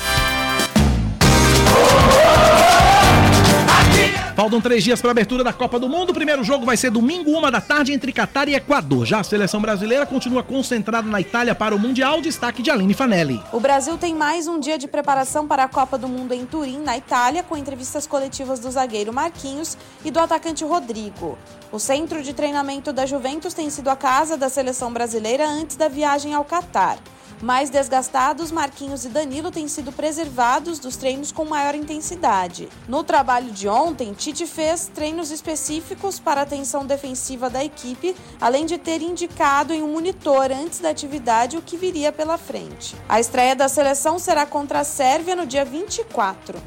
Faltam 4.36 4.60
três 4.60 4.84
dias 4.84 5.00
para 5.00 5.12
a 5.12 5.14
abertura 5.14 5.44
da 5.44 5.54
Copa 5.54 5.80
do 5.80 5.88
Mundo. 5.88 6.10
O 6.10 6.14
primeiro 6.14 6.44
jogo 6.44 6.66
vai 6.66 6.76
ser 6.76 6.90
domingo, 6.90 7.32
uma 7.32 7.52
da 7.52 7.62
tarde, 7.62 7.94
entre 7.94 8.12
Catar 8.12 8.50
e 8.50 8.56
Equador. 8.56 9.06
Já 9.06 9.20
a 9.20 9.24
seleção 9.24 9.62
brasileira 9.62 10.06
continua 10.06 10.42
concentrada 10.42 11.08
na 11.08 11.22
Itália 11.22 11.54
para 11.54 11.76
o 11.76 11.80
Mundial. 11.80 12.20
Destaque 12.20 12.62
de 12.62 12.72
Aline 12.72 12.94
Fanelli. 12.94 13.42
O 13.52 13.60
Brasil 13.60 13.98
tem 13.98 14.16
mais 14.16 14.48
um 14.48 14.60
dia 14.60 14.78
de 14.78 14.88
preparação 14.88 15.48
para 15.48 15.64
a 15.64 15.68
Copa 15.68 15.98
do 15.98 16.08
Mundo 16.08 16.34
em 16.34 16.46
Turim, 16.46 16.80
na 16.80 16.98
Itália, 16.98 17.44
com 17.44 17.56
entrevistas 17.56 18.08
coletivas 18.08 18.60
do 18.60 18.72
zagueiro 18.72 19.14
Marquinhos 19.14 19.78
e 20.04 20.10
do 20.10 20.20
atacante 20.20 20.64
Rodrigo. 20.64 21.38
O 21.72 21.80
centro 21.80 22.24
de 22.24 22.34
treinamento 22.34 22.92
da 22.92 23.06
Juventus 23.06 23.54
tem 23.54 23.70
sido 23.70 23.90
a 23.90 23.96
casa 23.96 24.36
da 24.36 24.50
seleção 24.50 24.92
brasileira 24.92 25.48
antes 25.48 25.76
da 25.76 25.88
viagem 25.88 26.34
ao 26.34 26.44
Catar. 26.44 26.98
Mais 27.42 27.70
desgastados, 27.70 28.52
Marquinhos 28.52 29.06
e 29.06 29.10
Danilo 29.10 29.52
têm 29.52 29.68
sido 29.68 29.92
preservados 29.92 30.80
dos 30.80 30.96
treinos 30.96 31.32
com 31.32 31.46
maior 31.46 31.76
intensidade. 31.76 32.70
No 32.88 33.04
trabalho 33.04 33.52
de 33.52 33.68
ontem, 33.68 34.14
Tite 34.14 34.46
fez 34.46 34.90
treinos 34.94 35.32
específicos 35.32 36.20
para 36.20 36.42
a 36.42 36.44
atenção 36.44 36.86
defensiva 36.86 37.50
da 37.50 37.64
equipe, 37.64 38.16
além 38.40 38.66
de 38.66 38.78
ter 38.78 39.02
indicado 39.02 39.74
em 39.74 39.82
um 39.82 39.92
monitor 39.92 40.52
antes 40.52 40.80
da 40.80 40.90
atividade 40.90 41.58
o 41.58 41.62
que 41.62 41.78
viria 41.78 42.12
pela 42.12 42.38
frente. 42.38 42.96
A 43.08 43.20
estreia 43.20 43.56
da 43.56 43.68
seleção 43.68 44.20
será 44.20 44.46
contra 44.46 44.80
a 44.80 44.84
Sérvia 44.84 45.36
no 45.36 45.46
dia 45.46 45.66
24. 45.66 46.60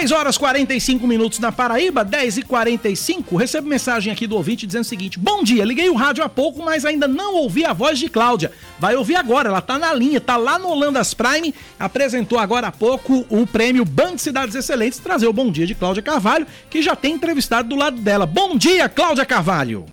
10 0.00 0.12
horas 0.12 0.38
45 0.38 1.06
minutos 1.06 1.38
na 1.40 1.52
Paraíba, 1.52 2.02
10 2.02 2.38
e 2.38 2.42
45 2.42 3.36
Recebo 3.36 3.68
mensagem 3.68 4.10
aqui 4.10 4.26
do 4.26 4.34
ouvinte 4.34 4.66
dizendo 4.66 4.80
o 4.80 4.86
seguinte: 4.86 5.18
Bom 5.18 5.42
dia, 5.42 5.62
liguei 5.62 5.90
o 5.90 5.94
rádio 5.94 6.24
há 6.24 6.28
pouco, 6.28 6.62
mas 6.62 6.86
ainda 6.86 7.06
não 7.06 7.34
ouvi 7.34 7.66
a 7.66 7.74
voz 7.74 7.98
de 7.98 8.08
Cláudia. 8.08 8.50
Vai 8.78 8.96
ouvir 8.96 9.16
agora, 9.16 9.50
ela 9.50 9.60
tá 9.60 9.78
na 9.78 9.92
linha, 9.92 10.18
tá 10.18 10.38
lá 10.38 10.58
no 10.58 10.70
Holandas 10.70 11.12
Prime. 11.12 11.54
Apresentou 11.78 12.38
agora 12.38 12.68
há 12.68 12.72
pouco 12.72 13.26
o 13.28 13.46
prêmio 13.46 13.84
Band 13.84 14.16
Cidades 14.16 14.54
Excelentes. 14.54 14.98
Trazer 14.98 15.26
o 15.26 15.34
bom 15.34 15.52
dia 15.52 15.66
de 15.66 15.74
Cláudia 15.74 16.02
Carvalho, 16.02 16.46
que 16.70 16.80
já 16.80 16.96
tem 16.96 17.12
entrevistado 17.12 17.68
do 17.68 17.76
lado 17.76 17.98
dela. 17.98 18.24
Bom 18.24 18.56
dia, 18.56 18.88
Cláudia 18.88 19.26
Carvalho. 19.26 19.84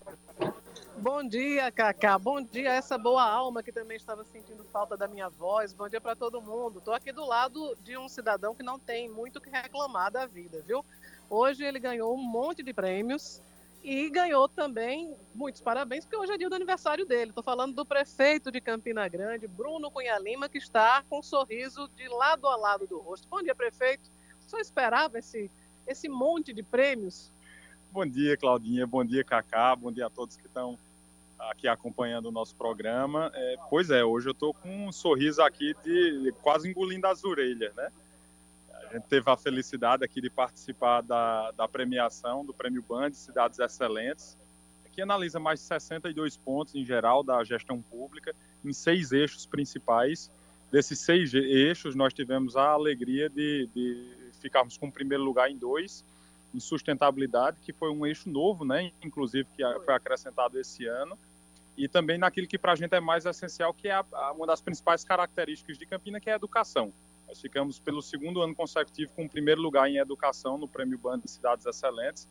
Bom 1.00 1.24
dia, 1.24 1.72
Cacá. 1.72 2.18
Bom 2.18 2.42
dia 2.42 2.72
a 2.72 2.74
essa 2.74 2.98
boa 2.98 3.24
alma 3.24 3.62
que 3.62 3.72
também 3.72 3.96
estava 3.96 4.24
sentindo 4.24 4.64
falta 4.64 4.98
da 4.98 5.08
minha 5.08 5.30
voz. 5.30 5.72
Bom 5.72 5.88
dia 5.88 6.02
para 6.02 6.16
todo 6.16 6.42
mundo. 6.42 6.80
Estou 6.80 6.92
aqui 6.92 7.12
do 7.12 7.24
lado 7.24 7.78
de 7.84 7.96
um 7.96 8.10
cidadão 8.10 8.56
que 8.56 8.64
não 8.64 8.80
tem 8.80 9.08
muito 9.08 9.38
o 9.38 9.42
que 9.42 9.48
reclamar 9.48 10.12
da 10.12 10.26
vida, 10.26 10.60
viu? 10.66 10.84
Hoje 11.30 11.64
ele 11.64 11.80
ganhou 11.80 12.16
um 12.16 12.22
monte 12.22 12.64
de 12.64 12.74
prêmios 12.74 13.40
e 13.84 14.10
ganhou 14.10 14.50
também 14.50 15.16
muitos 15.36 15.62
parabéns, 15.62 16.04
porque 16.04 16.18
hoje 16.18 16.34
é 16.34 16.38
dia 16.38 16.50
do 16.50 16.56
aniversário 16.56 17.06
dele. 17.06 17.30
Estou 17.30 17.44
falando 17.44 17.76
do 17.76 17.86
prefeito 17.86 18.52
de 18.52 18.60
Campina 18.60 19.08
Grande, 19.08 19.48
Bruno 19.48 19.92
Cunha 19.92 20.18
Lima, 20.18 20.50
que 20.50 20.58
está 20.58 21.04
com 21.08 21.20
um 21.20 21.24
sorriso 21.24 21.88
de 21.96 22.08
lado 22.08 22.48
a 22.48 22.56
lado 22.56 22.88
do 22.88 22.98
rosto. 22.98 23.28
Bom 23.28 23.44
dia, 23.44 23.54
prefeito. 23.54 24.10
Só 24.48 24.58
esperava 24.58 25.20
esse, 25.20 25.52
esse 25.86 26.10
monte 26.10 26.54
de 26.54 26.64
prêmios? 26.64 27.32
Bom 27.92 28.06
dia, 28.06 28.36
Claudinha. 28.36 28.88
Bom 28.88 29.06
dia, 29.06 29.24
Cacá. 29.24 29.76
Bom 29.76 29.92
dia 29.92 30.08
a 30.08 30.10
todos 30.10 30.36
que 30.36 30.48
estão 30.48 30.78
aqui 31.40 31.68
acompanhando 31.68 32.28
o 32.28 32.32
nosso 32.32 32.56
programa. 32.56 33.32
É, 33.34 33.56
pois 33.70 33.90
é, 33.90 34.04
hoje 34.04 34.30
eu 34.30 34.32
estou 34.32 34.54
com 34.54 34.88
um 34.88 34.92
sorriso 34.92 35.42
aqui 35.42 35.76
de 35.84 36.34
quase 36.42 36.70
engolindo 36.70 37.08
as 37.08 37.24
orelhas, 37.24 37.74
né? 37.76 37.90
A 38.90 38.94
gente 38.94 39.08
teve 39.08 39.30
a 39.30 39.36
felicidade 39.36 40.04
aqui 40.06 40.22
de 40.22 40.30
participar 40.30 41.02
da, 41.02 41.52
da 41.52 41.68
premiação 41.68 42.46
do 42.46 42.54
Prêmio 42.54 42.82
Band 42.82 43.12
Cidades 43.12 43.60
Excelentes, 43.60 44.38
que 44.94 45.02
analisa 45.02 45.40
mais 45.40 45.60
de 45.60 45.66
62 45.66 46.38
pontos 46.38 46.74
em 46.74 46.86
geral 46.86 47.22
da 47.22 47.44
gestão 47.44 47.82
pública, 47.82 48.34
em 48.64 48.72
seis 48.72 49.12
eixos 49.12 49.46
principais. 49.46 50.32
Desses 50.72 51.00
seis 51.00 51.34
eixos, 51.34 51.96
nós 51.96 52.14
tivemos 52.14 52.56
a 52.56 52.70
alegria 52.70 53.30
de, 53.30 53.70
de 53.76 54.32
ficarmos 54.40 54.78
com 54.78 54.88
o 54.88 54.92
primeiro 54.92 55.24
lugar 55.24 55.52
em 55.52 55.58
dois, 55.58 56.04
em 56.54 56.60
sustentabilidade, 56.60 57.60
que 57.62 57.74
foi 57.74 57.92
um 57.92 58.06
eixo 58.06 58.30
novo, 58.30 58.66
né? 58.66 58.92
inclusive 59.04 59.48
que 59.56 59.64
foi 59.86 59.94
acrescentado 59.94 60.58
esse 60.60 60.86
ano, 60.86 61.18
e 61.78 61.88
também 61.88 62.18
naquilo 62.18 62.48
que 62.48 62.58
para 62.58 62.72
a 62.72 62.76
gente 62.76 62.94
é 62.96 63.00
mais 63.00 63.26
essencial, 63.26 63.74
que 63.74 63.88
é 63.88 63.94
a, 63.94 64.04
a, 64.12 64.32
uma 64.32 64.48
das 64.48 64.60
principais 64.60 65.04
características 65.04 65.78
de 65.78 65.86
Campina, 65.86 66.20
que 66.20 66.30
é 66.30 66.34
a 66.34 66.36
educação. 66.36 66.92
Nós 67.28 67.40
ficamos 67.40 67.78
pelo 67.78 68.02
segundo 68.02 68.42
ano 68.42 68.56
consecutivo 68.56 69.12
com 69.16 69.26
o 69.26 69.30
primeiro 69.30 69.62
lugar 69.62 69.88
em 69.88 69.98
educação 69.98 70.58
no 70.58 70.68
Prêmio 70.68 70.98
Band 70.98 71.20
de 71.20 71.30
Cidades 71.30 71.66
Excelentes, 71.66 72.28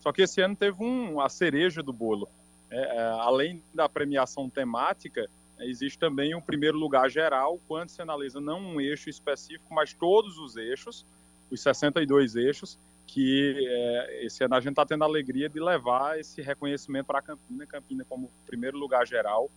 só 0.00 0.12
que 0.12 0.22
esse 0.22 0.40
ano 0.40 0.54
teve 0.54 0.82
um, 0.82 1.20
a 1.20 1.28
cereja 1.28 1.82
do 1.82 1.92
bolo. 1.92 2.28
É, 2.70 2.96
é, 2.96 3.00
além 3.20 3.62
da 3.72 3.88
premiação 3.88 4.48
temática, 4.48 5.28
existe 5.60 5.98
também 5.98 6.34
o 6.34 6.42
primeiro 6.42 6.78
lugar 6.78 7.10
geral, 7.10 7.60
quando 7.66 7.88
se 7.88 8.00
analisa 8.02 8.40
não 8.40 8.60
um 8.60 8.80
eixo 8.80 9.08
específico, 9.08 9.72
mas 9.72 9.92
todos 9.92 10.38
os 10.38 10.56
eixos, 10.56 11.06
os 11.50 11.60
62 11.62 12.36
eixos, 12.36 12.78
que 13.12 13.56
é, 13.68 14.24
esse 14.24 14.44
ano 14.44 14.54
a 14.54 14.60
gente 14.60 14.70
está 14.70 14.86
tendo 14.86 15.02
a 15.02 15.06
alegria 15.06 15.48
de 15.48 15.58
levar 15.58 16.20
esse 16.20 16.40
reconhecimento 16.40 17.06
para 17.06 17.20
Campina, 17.20 17.66
Campina 17.66 18.06
como 18.08 18.30
primeiro 18.46 18.78
lugar 18.78 19.04
geral 19.04 19.50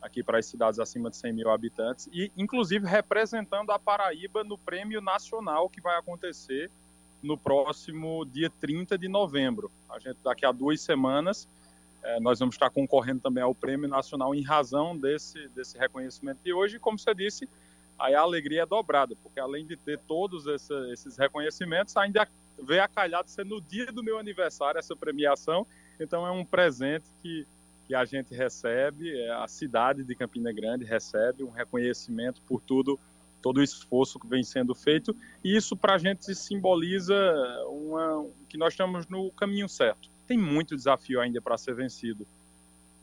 aqui 0.00 0.22
para 0.22 0.38
as 0.38 0.46
cidades 0.46 0.78
acima 0.78 1.10
de 1.10 1.16
100 1.16 1.32
mil 1.32 1.50
habitantes 1.50 2.08
e 2.12 2.30
inclusive 2.36 2.86
representando 2.86 3.72
a 3.72 3.78
Paraíba 3.78 4.44
no 4.44 4.56
prêmio 4.56 5.00
nacional 5.00 5.68
que 5.68 5.80
vai 5.80 5.98
acontecer 5.98 6.70
no 7.20 7.36
próximo 7.36 8.24
dia 8.24 8.50
30 8.60 8.96
de 8.96 9.08
novembro. 9.08 9.68
A 9.90 9.98
gente 9.98 10.18
daqui 10.22 10.46
a 10.46 10.52
duas 10.52 10.80
semanas 10.80 11.48
é, 12.04 12.20
nós 12.20 12.38
vamos 12.38 12.54
estar 12.54 12.70
concorrendo 12.70 13.20
também 13.20 13.42
ao 13.42 13.54
prêmio 13.54 13.88
nacional 13.88 14.32
em 14.32 14.42
razão 14.42 14.96
desse 14.96 15.48
desse 15.48 15.76
reconhecimento 15.76 16.38
de 16.44 16.52
hoje. 16.52 16.76
E, 16.76 16.78
como 16.78 16.96
você 16.96 17.12
disse, 17.12 17.48
aí 17.98 18.14
a 18.14 18.20
alegria 18.20 18.62
é 18.62 18.66
dobrada, 18.66 19.16
porque 19.24 19.40
além 19.40 19.66
de 19.66 19.76
ter 19.76 19.98
todos 20.06 20.46
esse, 20.46 20.92
esses 20.92 21.16
reconhecimentos, 21.16 21.96
ainda 21.96 22.28
vê 22.60 22.80
a 22.80 22.88
calhar 22.88 23.22
de 23.24 23.30
ser 23.30 23.44
no 23.44 23.60
dia 23.60 23.86
do 23.86 24.02
meu 24.02 24.18
aniversário 24.18 24.78
essa 24.78 24.96
premiação. 24.96 25.66
Então 25.98 26.26
é 26.26 26.30
um 26.30 26.44
presente 26.44 27.06
que, 27.22 27.46
que 27.86 27.94
a 27.94 28.04
gente 28.04 28.34
recebe, 28.34 29.16
é, 29.16 29.30
a 29.32 29.46
cidade 29.46 30.04
de 30.04 30.14
Campina 30.14 30.52
Grande 30.52 30.84
recebe 30.84 31.42
um 31.42 31.50
reconhecimento 31.50 32.40
por 32.42 32.60
tudo, 32.60 32.98
todo 33.40 33.58
o 33.58 33.62
esforço 33.62 34.18
que 34.18 34.26
vem 34.26 34.42
sendo 34.42 34.74
feito. 34.74 35.14
E 35.44 35.56
isso 35.56 35.76
para 35.76 35.94
a 35.94 35.98
gente 35.98 36.34
simboliza 36.34 37.14
uma, 37.68 38.26
que 38.48 38.56
nós 38.56 38.72
estamos 38.72 39.06
no 39.06 39.30
caminho 39.32 39.68
certo. 39.68 40.08
Tem 40.26 40.38
muito 40.38 40.76
desafio 40.76 41.20
ainda 41.20 41.40
para 41.40 41.58
ser 41.58 41.74
vencido, 41.74 42.26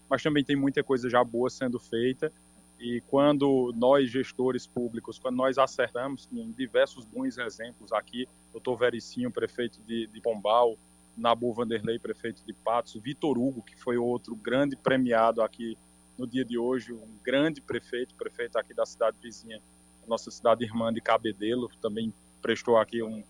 mas 0.09 0.23
também 0.23 0.43
tem 0.43 0.55
muita 0.55 0.83
coisa 0.83 1.09
já 1.09 1.23
boa 1.23 1.49
sendo 1.49 1.79
feita. 1.79 2.31
E 2.79 3.01
quando 3.07 3.73
nós, 3.75 4.09
gestores 4.09 4.65
públicos, 4.65 5.19
quando 5.19 5.35
nós 5.35 5.57
acertamos, 5.57 6.29
em 6.31 6.51
diversos 6.51 7.03
bons 7.05 7.37
exemplos 7.37 7.91
aqui, 7.91 8.25
doutor 8.53 8.77
Vericinho, 8.77 9.29
prefeito 9.29 9.81
de, 9.81 10.07
de 10.07 10.21
Pombal, 10.21 10.77
Nabu 11.17 11.53
Vanderlei, 11.53 11.99
prefeito 11.99 12.41
de 12.45 12.53
Patos, 12.53 12.95
Vitor 12.95 13.37
Hugo, 13.37 13.61
que 13.61 13.75
foi 13.75 13.97
outro 13.97 14.33
grande 14.33 14.77
premiado 14.77 15.41
aqui 15.41 15.77
no 16.17 16.25
dia 16.25 16.45
de 16.45 16.57
hoje, 16.57 16.93
um 16.93 17.17
grande 17.21 17.61
prefeito, 17.61 18.15
prefeito 18.15 18.57
aqui 18.57 18.73
da 18.73 18.85
cidade 18.85 19.17
vizinha, 19.21 19.61
nossa 20.07 20.31
cidade 20.31 20.63
irmã 20.63 20.91
de 20.91 21.01
Cabedelo, 21.01 21.69
também 21.81 22.13
prestou 22.41 22.77
aqui 22.77 23.03
um, 23.03 23.23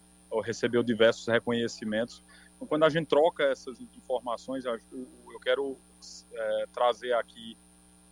recebeu 0.43 0.83
diversos 0.83 1.27
reconhecimentos. 1.27 2.23
Então, 2.55 2.67
quando 2.67 2.83
a 2.83 2.89
gente 2.89 3.07
troca 3.07 3.43
essas 3.43 3.81
informações, 3.81 4.65
eu, 4.65 4.79
eu 4.91 5.39
quero 5.41 5.77
é, 6.31 6.65
trazer 6.71 7.13
aqui 7.13 7.57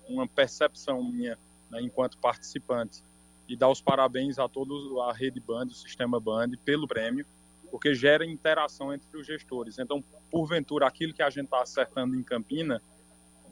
uma 0.10 0.28
percepção 0.28 1.04
minha 1.04 1.38
né, 1.70 1.82
enquanto 1.82 2.18
participante 2.18 3.04
e 3.48 3.56
dar 3.56 3.70
os 3.70 3.82
parabéns 3.82 4.40
a 4.40 4.48
toda 4.48 4.74
a 5.04 5.14
rede 5.14 5.40
Band, 5.40 5.68
o 5.68 5.74
sistema 5.74 6.20
Band, 6.20 6.52
pelo 6.66 6.88
prêmio, 6.88 7.26
porque 7.72 7.94
gera 7.94 8.26
interação 8.26 8.94
entre 8.94 9.18
os 9.18 9.26
gestores. 9.26 9.80
Então, 9.80 10.04
porventura, 10.30 10.86
aquilo 10.86 11.14
que 11.14 11.22
a 11.22 11.30
gente 11.30 11.46
está 11.46 11.62
acertando 11.62 12.16
em 12.16 12.24
Campina 12.24 12.82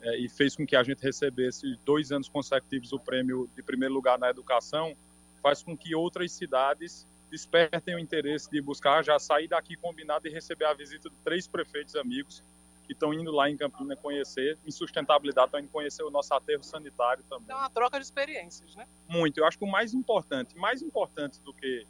é, 0.02 0.18
e 0.18 0.28
fez 0.28 0.56
com 0.56 0.66
que 0.66 0.76
a 0.76 0.84
gente 0.84 1.02
recebesse 1.02 1.78
dois 1.86 2.12
anos 2.12 2.28
consecutivos 2.28 2.92
o 2.92 3.00
prêmio 3.00 3.50
de 3.56 3.64
primeiro 3.64 3.94
lugar 3.94 4.20
na 4.20 4.30
educação, 4.30 4.96
faz 5.42 5.64
com 5.64 5.78
que 5.78 5.96
outras 5.96 6.32
cidades 6.32 7.08
despertem 7.30 7.96
o 7.96 8.00
interesse 8.00 8.50
de 8.50 8.62
buscar 8.62 9.04
já 9.04 9.18
sair 9.20 9.48
daqui 9.48 9.76
combinado 9.76 10.28
e 10.28 10.32
receber 10.32 10.66
a 10.66 10.74
visita 10.74 11.10
de 11.10 11.16
três 11.18 11.48
prefeitos 11.48 11.96
amigos 11.96 12.44
que 12.86 12.94
estão 12.94 13.14
indo 13.14 13.32
lá 13.32 13.50
em 13.50 13.58
Campina 13.58 13.96
conhecer, 13.96 14.58
em 14.66 14.72
sustentabilidade, 14.72 15.48
estão 15.48 15.60
indo 15.60 15.70
conhecer 15.70 16.04
o 16.04 16.12
nosso 16.12 16.34
aterro 16.34 16.64
sanitário 16.64 17.24
também. 17.30 17.48
É 17.50 17.56
uma 17.56 17.70
troca 17.70 17.98
de 17.98 18.06
experiências, 18.06 18.76
né? 18.76 18.88
Muito. 19.08 19.40
Eu 19.40 19.46
acho 19.46 19.58
que 19.58 19.64
o 19.64 19.68
mais 19.68 19.94
importante, 19.94 20.58
mais 20.58 20.82
importante 20.82 21.42
do 21.42 21.54
que 21.54 21.86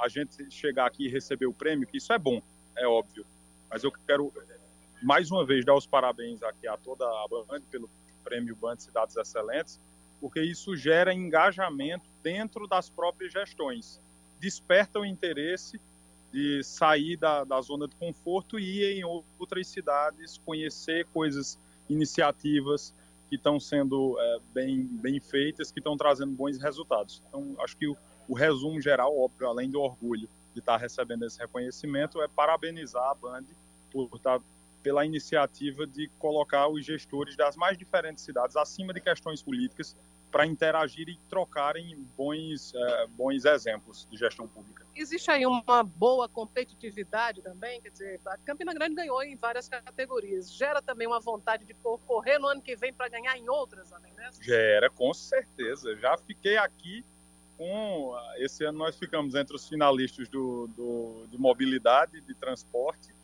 a 0.00 0.08
gente 0.08 0.50
chegar 0.50 0.86
aqui 0.86 1.06
e 1.06 1.08
receber 1.08 1.46
o 1.46 1.52
prêmio, 1.52 1.86
que 1.86 1.98
isso 1.98 2.12
é 2.12 2.18
bom, 2.18 2.42
é 2.76 2.86
óbvio, 2.86 3.26
mas 3.70 3.84
eu 3.84 3.92
quero 4.06 4.32
mais 5.02 5.30
uma 5.30 5.44
vez 5.44 5.64
dar 5.64 5.74
os 5.74 5.86
parabéns 5.86 6.42
aqui 6.42 6.66
a 6.66 6.76
toda 6.76 7.04
a 7.04 7.26
Band 7.28 7.60
pelo 7.70 7.90
prêmio 8.24 8.56
Band 8.56 8.78
Cidades 8.78 9.16
Excelentes, 9.16 9.80
porque 10.20 10.40
isso 10.40 10.76
gera 10.76 11.12
engajamento 11.12 12.08
dentro 12.22 12.66
das 12.66 12.88
próprias 12.88 13.32
gestões, 13.32 14.00
desperta 14.38 14.98
o 14.98 15.04
interesse 15.04 15.80
de 16.32 16.62
sair 16.64 17.16
da, 17.16 17.44
da 17.44 17.60
zona 17.60 17.86
de 17.86 17.94
conforto 17.96 18.58
e 18.58 18.80
ir 18.80 18.98
em 18.98 19.04
outras 19.04 19.68
cidades, 19.68 20.38
conhecer 20.38 21.06
coisas, 21.12 21.58
iniciativas 21.88 22.94
que 23.28 23.36
estão 23.36 23.60
sendo 23.60 24.16
é, 24.18 24.38
bem, 24.52 24.84
bem 24.84 25.20
feitas, 25.20 25.70
que 25.70 25.78
estão 25.78 25.96
trazendo 25.96 26.32
bons 26.32 26.58
resultados. 26.58 27.22
Então, 27.28 27.54
acho 27.60 27.76
que 27.76 27.86
o, 27.86 27.96
o 28.28 28.34
resumo 28.34 28.80
geral, 28.80 29.16
óbvio, 29.18 29.46
além 29.46 29.70
do 29.70 29.80
orgulho 29.80 30.28
de 30.54 30.60
estar 30.60 30.76
recebendo 30.76 31.24
esse 31.24 31.38
reconhecimento, 31.38 32.20
é 32.22 32.28
parabenizar 32.28 33.10
a 33.10 33.14
Band 33.14 33.44
por 33.90 34.08
estar 34.14 34.40
pela 34.82 35.04
iniciativa 35.04 35.86
de 35.86 36.08
colocar 36.18 36.68
os 36.68 36.84
gestores 36.84 37.36
das 37.36 37.56
mais 37.56 37.78
diferentes 37.78 38.24
cidades 38.24 38.56
acima 38.56 38.92
de 38.92 39.00
questões 39.00 39.42
políticas 39.42 39.96
para 40.32 40.46
interagir 40.46 41.10
e 41.10 41.16
trocarem 41.28 41.94
bons, 42.16 42.74
é, 42.74 43.06
bons 43.08 43.44
exemplos 43.44 44.08
de 44.10 44.16
gestão 44.16 44.48
pública. 44.48 44.84
Existe 44.96 45.30
aí 45.30 45.44
uma 45.46 45.82
boa 45.84 46.26
competitividade 46.26 47.42
também, 47.42 47.80
quer 47.82 47.90
dizer, 47.90 48.20
a 48.24 48.38
Campina 48.38 48.72
Grande 48.72 48.94
ganhou 48.94 49.22
em 49.22 49.36
várias 49.36 49.68
categorias. 49.68 50.50
Gera 50.50 50.80
também 50.80 51.06
uma 51.06 51.20
vontade 51.20 51.66
de 51.66 51.74
correr 51.74 52.38
no 52.38 52.48
ano 52.48 52.62
que 52.62 52.74
vem 52.74 52.92
para 52.92 53.08
ganhar 53.08 53.36
em 53.36 53.48
outras, 53.48 53.92
além 53.92 54.12
dessas? 54.14 54.42
Gera, 54.42 54.88
com 54.88 55.12
certeza. 55.12 55.94
Já 55.96 56.16
fiquei 56.16 56.56
aqui 56.56 57.04
com. 57.58 58.14
Esse 58.38 58.64
ano 58.64 58.78
nós 58.78 58.96
ficamos 58.96 59.34
entre 59.34 59.54
os 59.54 59.68
finalistas 59.68 60.28
do, 60.28 60.66
do, 60.68 61.26
de 61.30 61.38
mobilidade, 61.38 62.22
de 62.22 62.34
transporte, 62.34 63.14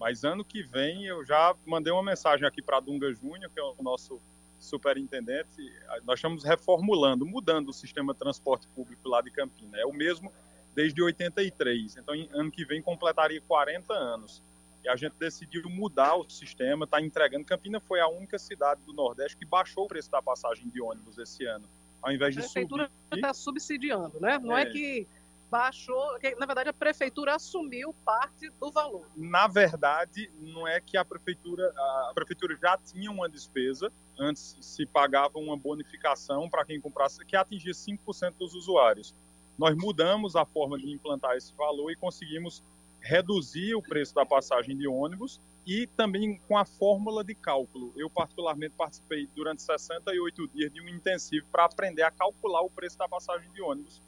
mas 0.00 0.24
ano 0.24 0.44
que 0.44 0.62
vem 0.62 1.04
eu 1.04 1.24
já 1.24 1.54
mandei 1.66 1.92
uma 1.92 2.02
mensagem 2.02 2.46
aqui 2.46 2.62
para 2.62 2.80
Dunga 2.80 3.12
Júnior, 3.12 3.50
que 3.50 3.60
é 3.60 3.62
o 3.62 3.82
nosso 3.82 4.20
superintendente, 4.64 5.72
nós 6.04 6.18
estamos 6.18 6.44
reformulando, 6.44 7.24
mudando 7.26 7.68
o 7.68 7.72
sistema 7.72 8.12
de 8.12 8.18
transporte 8.18 8.66
público 8.68 9.08
lá 9.08 9.20
de 9.20 9.30
Campina. 9.30 9.78
É 9.78 9.86
o 9.86 9.92
mesmo 9.92 10.32
desde 10.74 11.02
83. 11.02 11.96
Então, 11.96 12.14
ano 12.32 12.50
que 12.50 12.64
vem 12.64 12.82
completaria 12.82 13.40
40 13.40 13.92
anos. 13.92 14.42
E 14.82 14.88
a 14.88 14.96
gente 14.96 15.14
decidiu 15.18 15.62
mudar 15.70 16.16
o 16.16 16.28
sistema, 16.28 16.84
está 16.84 17.00
entregando. 17.00 17.44
Campina 17.44 17.80
foi 17.80 18.00
a 18.00 18.08
única 18.08 18.38
cidade 18.38 18.82
do 18.82 18.92
Nordeste 18.92 19.36
que 19.36 19.46
baixou 19.46 19.84
o 19.84 19.88
preço 19.88 20.10
da 20.10 20.20
passagem 20.20 20.68
de 20.68 20.80
ônibus 20.80 21.16
esse 21.16 21.46
ano. 21.46 21.66
Ao 22.02 22.12
invés 22.12 22.34
de 22.34 22.40
a 22.40 22.42
prefeitura 22.42 22.90
está 23.10 23.32
subsidiando, 23.32 24.20
né? 24.20 24.38
Não 24.38 24.56
é, 24.56 24.62
é 24.62 24.66
que 24.66 25.08
baixou, 25.54 26.18
que, 26.18 26.34
na 26.34 26.46
verdade 26.46 26.68
a 26.68 26.72
prefeitura 26.72 27.36
assumiu 27.36 27.94
parte 28.04 28.50
do 28.58 28.72
valor. 28.72 29.06
Na 29.16 29.46
verdade, 29.46 30.28
não 30.40 30.66
é 30.66 30.80
que 30.80 30.96
a 30.96 31.04
prefeitura, 31.04 31.72
a 32.08 32.12
prefeitura 32.12 32.58
já 32.60 32.76
tinha 32.76 33.08
uma 33.08 33.28
despesa, 33.28 33.92
antes 34.18 34.56
se 34.60 34.84
pagava 34.84 35.38
uma 35.38 35.56
bonificação 35.56 36.50
para 36.50 36.64
quem 36.64 36.80
comprasse, 36.80 37.24
que 37.24 37.36
atingia 37.36 37.70
5% 37.70 38.34
dos 38.36 38.52
usuários. 38.52 39.14
Nós 39.56 39.76
mudamos 39.76 40.34
a 40.34 40.44
forma 40.44 40.76
de 40.76 40.90
implantar 40.90 41.36
esse 41.36 41.54
valor 41.54 41.88
e 41.92 41.94
conseguimos 41.94 42.60
reduzir 43.00 43.76
o 43.76 43.82
preço 43.82 44.12
da 44.12 44.26
passagem 44.26 44.76
de 44.76 44.88
ônibus 44.88 45.40
e 45.64 45.86
também 45.86 46.36
com 46.48 46.58
a 46.58 46.64
fórmula 46.64 47.22
de 47.22 47.36
cálculo. 47.36 47.92
Eu, 47.96 48.10
particularmente, 48.10 48.74
participei 48.76 49.28
durante 49.36 49.62
68 49.62 50.48
dias 50.48 50.72
de 50.72 50.82
um 50.82 50.88
intensivo 50.88 51.46
para 51.52 51.66
aprender 51.66 52.02
a 52.02 52.10
calcular 52.10 52.62
o 52.62 52.70
preço 52.70 52.98
da 52.98 53.08
passagem 53.08 53.48
de 53.52 53.62
ônibus 53.62 54.02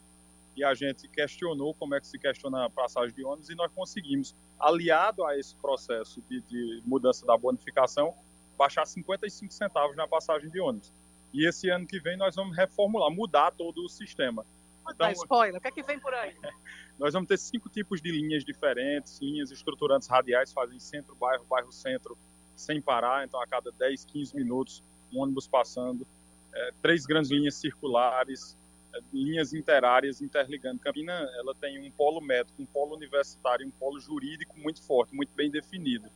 e 0.57 0.65
a 0.65 0.73
gente 0.73 1.07
questionou 1.09 1.75
como 1.75 1.95
é 1.95 2.01
que 2.01 2.07
se 2.07 2.19
questiona 2.19 2.65
a 2.65 2.71
passagem 2.71 3.15
de 3.15 3.23
ônibus 3.23 3.51
e 3.51 3.55
nós 3.55 3.71
conseguimos, 3.73 4.35
aliado 4.59 5.25
a 5.25 5.39
esse 5.39 5.55
processo 5.57 6.23
de, 6.23 6.41
de 6.41 6.83
mudança 6.87 7.27
da 7.27 7.37
bonificação, 7.37 8.15
baixar 8.57 8.87
55 8.87 9.53
centavos 9.53 9.95
na 9.95 10.09
passagem 10.09 10.49
de 10.49 10.59
ônibus. 10.59 10.91
E 11.33 11.47
esse 11.47 11.69
ano 11.69 11.87
que 11.87 12.01
vem 12.01 12.17
nós 12.17 12.35
vamos 12.35 12.57
reformular, 12.57 13.11
mudar 13.11 13.51
todo 13.53 13.85
o 13.85 13.89
sistema. 13.89 14.47
Então, 14.89 15.11
spoiler, 15.11 15.59
o 15.59 15.61
que 15.61 15.69
é 15.69 15.71
que 15.71 15.83
vem 15.83 16.01
por 16.01 16.15
aí? 16.15 16.35
nós 16.99 17.13
vamos 17.13 17.29
ter 17.29 17.37
cinco 17.37 17.69
tipos 17.69 18.01
de 18.01 18.11
linhas 18.11 18.43
diferentes, 18.43 19.21
linhas 19.21 19.51
estruturantes 19.51 20.09
radiais, 20.09 20.53
fazem 20.53 20.79
centro-bairro, 20.79 21.45
bairro-centro, 21.45 22.17
sem 22.55 22.81
parar, 22.81 23.27
então 23.27 23.41
a 23.43 23.47
cada 23.47 23.71
10, 23.73 24.07
15 24.07 24.35
minutos, 24.35 24.83
um 25.13 25.21
ônibus 25.21 25.47
passando. 25.47 26.07
É, 26.55 26.71
três 26.81 27.05
grandes 27.05 27.31
linhas 27.31 27.57
circulares, 27.57 28.57
linhas 29.13 29.53
interáreas 29.53 30.21
interligando. 30.21 30.81
Campina 30.81 31.13
ela 31.39 31.55
tem 31.55 31.79
um 31.79 31.91
polo 31.91 32.21
médico, 32.21 32.63
um 32.63 32.67
polo 32.67 32.95
universitário 32.95 33.67
um 33.67 33.71
polo 33.71 33.99
jurídico 34.01 34.59
muito 34.59 34.83
forte, 34.83 35.15
muito 35.15 35.33
bem 35.35 35.51
definido. 35.51 36.09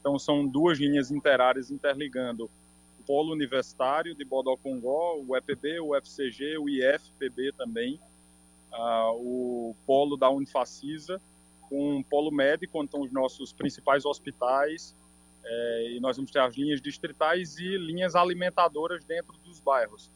Então 0.00 0.18
são 0.18 0.46
duas 0.46 0.78
linhas 0.78 1.10
interáreas 1.10 1.70
interligando 1.70 2.50
o 2.98 3.02
polo 3.06 3.32
universitário 3.32 4.14
de 4.14 4.24
Bodocongó, 4.24 5.16
o 5.26 5.36
EPB, 5.36 5.80
o 5.80 5.94
FCG, 5.94 6.58
o 6.58 6.68
IFPB 6.68 7.52
também, 7.52 8.00
uh, 8.72 9.12
o 9.14 9.76
polo 9.86 10.16
da 10.16 10.30
Unifacisa, 10.30 11.20
com 11.68 11.96
um 11.96 12.02
polo 12.02 12.30
médico, 12.30 12.78
onde 12.78 12.86
estão 12.86 13.02
os 13.02 13.12
nossos 13.12 13.52
principais 13.52 14.04
hospitais, 14.04 14.94
é, 15.44 15.92
e 15.92 16.00
nós 16.00 16.16
vamos 16.16 16.30
ter 16.30 16.40
as 16.40 16.54
linhas 16.54 16.80
distritais 16.80 17.56
e 17.58 17.76
linhas 17.78 18.14
alimentadoras 18.14 19.04
dentro 19.04 19.36
dos 19.38 19.60
bairros. 19.60 20.10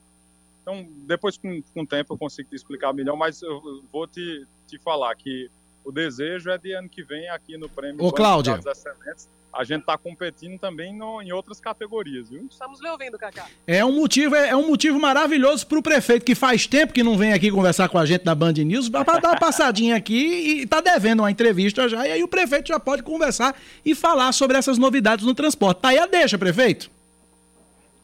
Então, 0.65 0.89
depois, 1.07 1.37
com, 1.37 1.63
com 1.75 1.83
o 1.83 1.87
tempo, 1.87 2.15
eu 2.15 2.19
consigo 2.19 2.49
te 2.49 2.57
explicar 2.57 2.95
melhor, 2.95 3.17
mas 3.17 3.43
eu 3.43 3.85
vou 3.93 4.07
te, 4.07 4.47
te 4.67 4.79
falar 4.79 5.15
que 5.15 5.51
o 5.85 5.93
desejo 5.93 6.49
é 6.49 6.57
de 6.57 6.73
ano 6.73 6.89
que 6.89 7.05
vem 7.05 7.29
aqui 7.29 7.59
no 7.59 7.69
Prêmio 7.69 8.03
Ô, 8.03 8.11
Cláudia. 8.11 8.59
Excelentes. 8.67 9.29
A 9.53 9.63
gente 9.63 9.83
está 9.83 9.97
competindo 9.97 10.59
também 10.59 10.97
no, 10.97 11.21
em 11.23 11.33
outras 11.33 11.61
categorias, 11.61 12.31
viu? 12.31 12.49
Estamos 12.51 12.81
lhe 12.81 12.89
ouvindo, 12.89 13.19
Cacá. 13.19 13.47
É 13.67 13.85
um 13.85 13.93
motivo, 13.93 14.35
é, 14.35 14.49
é 14.49 14.57
um 14.57 14.67
motivo 14.67 14.99
maravilhoso 14.99 15.67
para 15.67 15.79
o 15.79 15.83
prefeito, 15.83 16.25
que 16.25 16.35
faz 16.35 16.67
tempo 16.67 16.95
que 16.95 17.03
não 17.03 17.17
vem 17.17 17.35
aqui 17.35 17.51
conversar 17.51 17.91
com 17.91 17.99
a 17.99 18.07
gente 18.07 18.25
na 18.25 18.35
Band 18.35 18.55
News, 18.55 18.89
para 18.89 19.21
dar 19.21 19.29
uma 19.29 19.39
passadinha 19.39 19.95
aqui 19.97 20.15
e 20.15 20.63
está 20.63 20.81
devendo 20.81 21.21
uma 21.21 21.31
entrevista 21.31 21.89
já, 21.89 22.09
e 22.09 22.13
aí 22.13 22.23
o 22.25 22.27
prefeito 22.27 22.69
já 22.69 22.81
pode 22.81 23.03
conversar 23.03 23.55
e 23.85 23.95
falar 23.95 24.33
sobre 24.33 24.57
essas 24.57 24.79
novidades 24.79 25.25
no 25.25 25.35
transporte. 25.35 25.83
Tá 25.83 25.91
aí 25.91 25.99
a 25.99 26.07
deixa, 26.07 26.37
prefeito? 26.37 26.91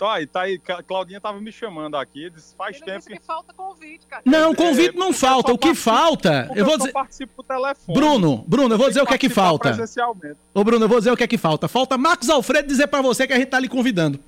Tá 0.00 0.14
aí, 0.14 0.26
tá 0.26 0.40
aí. 0.40 0.58
Claudinha 0.58 1.20
tava 1.20 1.38
me 1.42 1.52
chamando 1.52 1.94
aqui, 1.94 2.30
disse, 2.30 2.56
faz 2.56 2.76
Ele 2.76 2.86
tempo 2.86 2.98
disse 3.00 3.10
que... 3.10 3.20
falta 3.20 3.52
convite, 3.52 4.06
cara. 4.06 4.22
Não, 4.24 4.54
convite 4.54 4.96
não 4.96 5.12
falta. 5.12 5.52
O 5.52 5.58
que 5.58 5.74
falta, 5.74 6.50
eu 6.56 6.64
vou 6.64 6.78
dizer. 6.78 6.90
participo 6.90 7.42
do 7.42 7.46
telefone. 7.46 7.98
Bruno, 7.98 8.44
Bruno, 8.48 8.74
eu 8.74 8.78
vou 8.78 8.88
dizer 8.88 9.02
o 9.02 9.06
que 9.06 9.12
é 9.12 9.18
que 9.18 9.28
falta. 9.28 9.68
Presencialmente. 9.68 10.38
Ô, 10.54 10.64
Bruno, 10.64 10.86
eu 10.86 10.88
vou 10.88 10.96
dizer 10.96 11.10
o 11.10 11.16
que 11.18 11.24
é 11.24 11.26
que 11.26 11.36
falta. 11.36 11.68
Falta 11.68 11.98
Marcos 11.98 12.30
Alfredo 12.30 12.66
dizer 12.66 12.86
pra 12.86 13.02
você 13.02 13.26
que 13.26 13.34
a 13.34 13.36
gente 13.36 13.48
tá 13.48 13.60
lhe 13.60 13.68
convidando. 13.68 14.18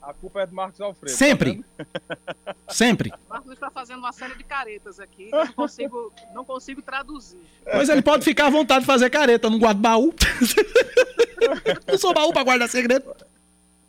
A 0.00 0.14
culpa 0.14 0.42
é 0.42 0.46
do 0.46 0.54
Marcos 0.54 0.80
Alfredo. 0.80 1.16
Sempre. 1.16 1.64
Tá 1.76 2.54
Sempre. 2.68 3.12
Marcos 3.28 3.50
está 3.50 3.72
fazendo 3.72 3.98
uma 3.98 4.12
série 4.12 4.36
de 4.36 4.44
caretas 4.44 5.00
aqui, 5.00 5.30
não 5.34 5.52
consigo, 5.52 6.12
não 6.32 6.44
consigo 6.44 6.80
traduzir. 6.80 7.40
Pois 7.64 7.88
ele 7.88 8.02
pode 8.02 8.22
ficar 8.24 8.46
à 8.46 8.50
vontade 8.50 8.82
de 8.82 8.86
fazer 8.86 9.10
careta, 9.10 9.50
não 9.50 9.58
guarda 9.58 9.80
baú. 9.80 10.14
não 11.88 11.98
sou 11.98 12.14
baú 12.14 12.32
pra 12.32 12.44
guardar 12.44 12.68
segredo. 12.68 13.12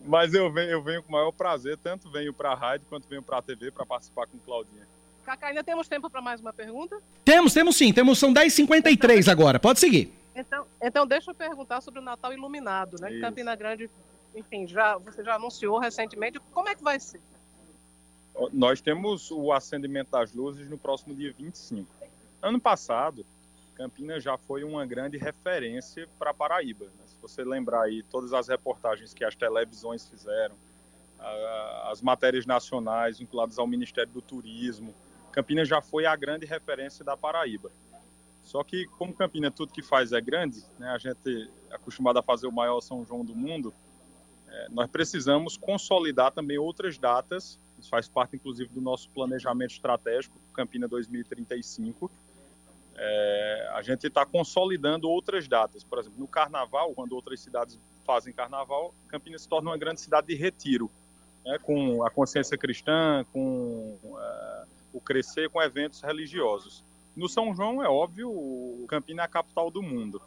Mas 0.10 0.34
eu 0.34 0.52
venho, 0.52 0.72
eu 0.72 0.81
venho 0.81 1.03
com 1.03 1.10
o 1.10 1.11
maior 1.11 1.31
prazer, 1.31 1.77
tanto 1.77 2.10
venho 2.10 2.34
para 2.34 2.52
a 2.52 2.56
rádio 2.56 2.88
quanto 2.90 3.07
venho 3.07 3.22
para 3.22 3.38
a 3.38 3.41
TV 3.44 3.69
para 3.69 3.86
participar 3.86 4.26
com 4.26 4.40
Claudinha. 4.40 4.88
Cacá, 5.23 5.49
ainda 5.49 5.64
temos 5.64 5.88
tempo 5.88 6.10
para 6.10 6.19
mais 6.19 6.41
uma 6.41 6.52
pergunta? 6.52 6.99
Temos, 7.23 7.53
temos 7.53 7.76
sim. 7.76 7.94
Temos, 7.94 8.18
são 8.18 8.34
10h53 8.34 9.31
agora. 9.31 9.60
Pode 9.60 9.80
seguir. 9.80 10.11
Então, 10.36 10.65
então, 10.81 11.06
deixa 11.06 11.30
eu 11.30 11.36
perguntar 11.36 11.80
sobre 11.81 11.99
o 11.99 12.03
Natal 12.03 12.34
Iluminado, 12.34 12.99
né? 12.99 13.11
Isso. 13.11 13.22
Campina 13.22 13.56
Grande, 13.56 13.88
enfim, 14.34 14.68
já, 14.68 14.98
você 14.98 15.23
já 15.23 15.36
anunciou 15.36 15.77
recentemente. 15.77 16.40
Como 16.52 16.68
é 16.68 16.73
que 16.73 16.84
vai 16.84 16.99
ser? 16.99 17.22
Nós 18.52 18.81
temos 18.81 19.30
o 19.30 19.53
acendimento 19.53 20.10
das 20.10 20.34
luzes 20.34 20.68
no 20.68 20.77
próximo 20.80 21.14
dia 21.14 21.31
25. 21.38 21.88
Ano 22.41 22.60
passado, 22.60 23.23
Campina 23.80 24.19
já 24.19 24.38
foi 24.38 24.65
uma 24.65 24.85
grande 24.85 25.18
referência 25.18 26.06
para 26.19 26.34
Paraíba. 26.34 26.84
Né? 26.84 27.03
Se 27.06 27.15
você 27.22 27.45
lembrar 27.45 27.84
aí 27.84 28.03
todas 28.03 28.34
as 28.34 28.49
reportagens 28.49 29.14
que 29.14 29.23
as 29.23 29.38
televisões 29.38 30.06
fizeram, 30.06 30.53
as 31.85 32.01
matérias 32.01 32.45
nacionais 32.45 33.19
vinculadas 33.19 33.57
ao 33.57 33.65
Ministério 33.65 34.11
do 34.11 34.22
Turismo, 34.22 34.93
Campina 35.31 35.64
já 35.64 35.81
foi 35.81 36.06
a 36.06 36.14
grande 36.14 36.45
referência 36.45 37.06
da 37.06 37.15
Paraíba. 37.15 37.72
Só 38.43 38.65
que 38.65 38.85
como 38.97 39.14
Campina 39.14 39.49
tudo 39.49 39.72
que 39.72 39.81
faz 39.81 40.11
é 40.11 40.19
grande, 40.19 40.61
né? 40.77 40.89
A 40.89 40.97
gente 40.97 41.49
é 41.69 41.76
acostumado 41.76 42.19
a 42.19 42.23
fazer 42.23 42.47
o 42.47 42.51
maior 42.51 42.81
São 42.81 43.06
João 43.06 43.23
do 43.23 43.34
mundo. 43.34 43.73
É, 44.49 44.68
nós 44.72 44.89
precisamos 44.89 45.56
consolidar 45.56 46.34
também 46.34 46.57
outras 46.57 46.97
datas. 46.97 47.57
Isso 47.77 47.89
faz 47.89 48.10
parte, 48.10 48.35
inclusive, 48.35 48.69
do 48.73 48.81
nosso 48.81 49.10
planejamento 49.11 49.72
estratégico 49.72 50.38
Campina 50.53 50.85
2035 50.85 52.11
é, 53.01 53.69
a 53.73 53.81
gente 53.81 54.07
está 54.07 54.26
consolidando 54.26 55.09
outras 55.09 55.47
datas. 55.47 55.84
Por 55.85 55.99
exemplo, 55.99 56.19
no 56.19 56.27
Carnaval, 56.27 56.93
quando 56.93 57.13
outras 57.13 57.39
cidades 57.39 57.80
fazem 58.05 58.34
Carnaval, 58.34 58.93
Campinas 59.07 59.43
se 59.43 59.49
torna 59.49 59.69
uma 59.69 59.77
grande 59.77 60.01
cidade 60.01 60.27
de 60.27 60.35
retiro, 60.35 60.91
né, 61.45 61.57
com 61.59 62.03
a 62.03 62.09
consciência 62.09 62.57
cristã, 62.57 63.26
com 63.31 63.97
uh, 64.03 64.67
o 64.91 64.99
crescer, 64.99 65.49
com 65.49 65.61
eventos 65.61 66.01
religiosos. 66.01 66.84
No 67.15 67.30
São 67.30 67.55
João, 67.55 67.81
é 67.81 67.88
óbvio, 67.88 68.85
Campinas 68.89 69.23
é 69.23 69.26
a 69.26 69.30
capital 69.30 69.71
do 69.71 69.81
mundo. 69.81 70.21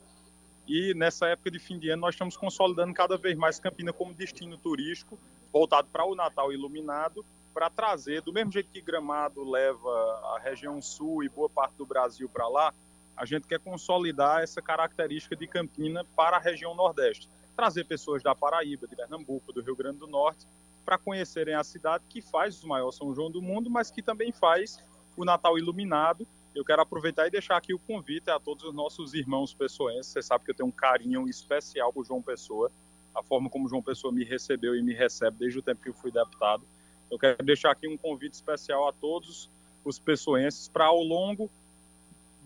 E 0.66 0.94
nessa 0.94 1.26
época 1.26 1.50
de 1.50 1.58
fim 1.58 1.78
de 1.78 1.90
ano, 1.90 2.02
nós 2.02 2.14
estamos 2.14 2.36
consolidando 2.38 2.94
cada 2.94 3.18
vez 3.18 3.36
mais 3.36 3.60
Campinas 3.60 3.94
como 3.94 4.14
destino 4.14 4.56
turístico, 4.56 5.18
voltado 5.52 5.88
para 5.92 6.06
o 6.06 6.14
Natal 6.14 6.50
iluminado 6.50 7.22
para 7.52 7.70
trazer, 7.70 8.22
do 8.22 8.32
mesmo 8.32 8.50
jeito 8.52 8.70
que 8.70 8.80
Gramado 8.80 9.44
leva 9.44 9.90
a 10.34 10.40
região 10.42 10.80
sul 10.80 11.22
e 11.22 11.28
boa 11.28 11.48
parte 11.48 11.76
do 11.76 11.86
Brasil 11.86 12.28
para 12.28 12.48
lá, 12.48 12.74
a 13.16 13.24
gente 13.24 13.46
quer 13.46 13.60
consolidar 13.60 14.42
essa 14.42 14.62
característica 14.62 15.36
de 15.36 15.46
Campina 15.46 16.04
para 16.16 16.36
a 16.36 16.40
região 16.40 16.74
Nordeste. 16.74 17.28
Trazer 17.54 17.84
pessoas 17.84 18.22
da 18.22 18.34
Paraíba, 18.34 18.86
de 18.88 18.96
Pernambuco, 18.96 19.52
do 19.52 19.62
Rio 19.62 19.76
Grande 19.76 19.98
do 19.98 20.06
Norte, 20.06 20.46
para 20.84 20.98
conhecerem 20.98 21.54
a 21.54 21.62
cidade 21.62 22.04
que 22.08 22.20
faz 22.20 22.62
o 22.64 22.68
maior 22.68 22.90
São 22.90 23.14
João 23.14 23.30
do 23.30 23.42
mundo, 23.42 23.70
mas 23.70 23.90
que 23.90 24.02
também 24.02 24.32
faz 24.32 24.82
o 25.16 25.24
Natal 25.24 25.58
iluminado. 25.58 26.26
Eu 26.54 26.64
quero 26.64 26.82
aproveitar 26.82 27.26
e 27.26 27.30
deixar 27.30 27.56
aqui 27.56 27.72
o 27.72 27.78
convite 27.78 28.30
a 28.30 28.40
todos 28.40 28.64
os 28.64 28.74
nossos 28.74 29.14
irmãos 29.14 29.54
pessoenses. 29.54 30.12
Você 30.12 30.22
sabe 30.22 30.44
que 30.44 30.50
eu 30.50 30.54
tenho 30.54 30.68
um 30.68 30.72
carinho 30.72 31.28
especial 31.28 31.92
por 31.92 32.04
João 32.04 32.22
Pessoa, 32.22 32.70
a 33.14 33.22
forma 33.22 33.48
como 33.48 33.68
João 33.68 33.82
Pessoa 33.82 34.12
me 34.12 34.24
recebeu 34.24 34.74
e 34.74 34.82
me 34.82 34.94
recebe 34.94 35.36
desde 35.38 35.58
o 35.58 35.62
tempo 35.62 35.82
que 35.82 35.90
eu 35.90 35.94
fui 35.94 36.10
deputado. 36.10 36.66
Eu 37.12 37.18
quero 37.18 37.44
deixar 37.44 37.70
aqui 37.70 37.86
um 37.86 37.98
convite 37.98 38.32
especial 38.32 38.88
a 38.88 38.92
todos 38.92 39.50
os 39.84 39.98
pessoenses 39.98 40.66
para 40.66 40.86
ao 40.86 41.02
longo 41.02 41.50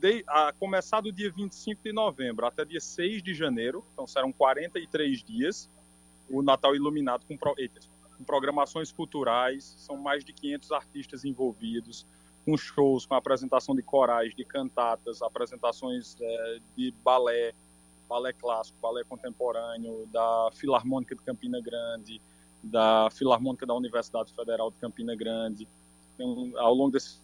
de, 0.01 0.25
a 0.27 0.53
começar 0.59 1.01
do 1.01 1.13
dia 1.13 1.31
25 1.31 1.85
de 1.85 1.93
novembro 1.93 2.45
até 2.45 2.65
dia 2.65 2.81
6 2.81 3.23
de 3.23 3.33
janeiro, 3.33 3.85
então 3.93 4.09
serão 4.09 4.33
43 4.33 5.23
dias, 5.23 5.71
o 6.29 6.43
Natal 6.43 6.75
iluminado 6.75 7.25
com, 7.27 7.39
com 7.39 8.25
programações 8.25 8.91
culturais, 8.91 9.77
são 9.79 9.97
mais 9.97 10.25
de 10.25 10.33
500 10.33 10.73
artistas 10.73 11.25
envolvidos, 11.25 12.05
com 12.45 12.57
shows, 12.57 13.07
com 13.07 13.15
apresentação 13.15 13.73
de 13.73 13.83
corais, 13.83 14.35
de 14.35 14.45
cantatas, 14.45 15.23
apresentações 15.23 16.17
é, 16.21 16.59
de 16.77 16.93
balé, 17.05 17.55
balé 18.09 18.33
clássico, 18.33 18.77
balé 18.81 19.05
contemporâneo, 19.05 20.09
da 20.13 20.51
Filarmônica 20.55 21.15
de 21.15 21.23
Campina 21.23 21.61
Grande, 21.61 22.21
da 22.67 23.09
Filarmônica 23.11 23.65
da 23.65 23.75
Universidade 23.75 24.33
Federal 24.33 24.71
de 24.71 24.77
Campina 24.79 25.15
Grande. 25.15 25.69
Ao 26.57 26.75
longo 26.75 26.93
desses 26.93 27.21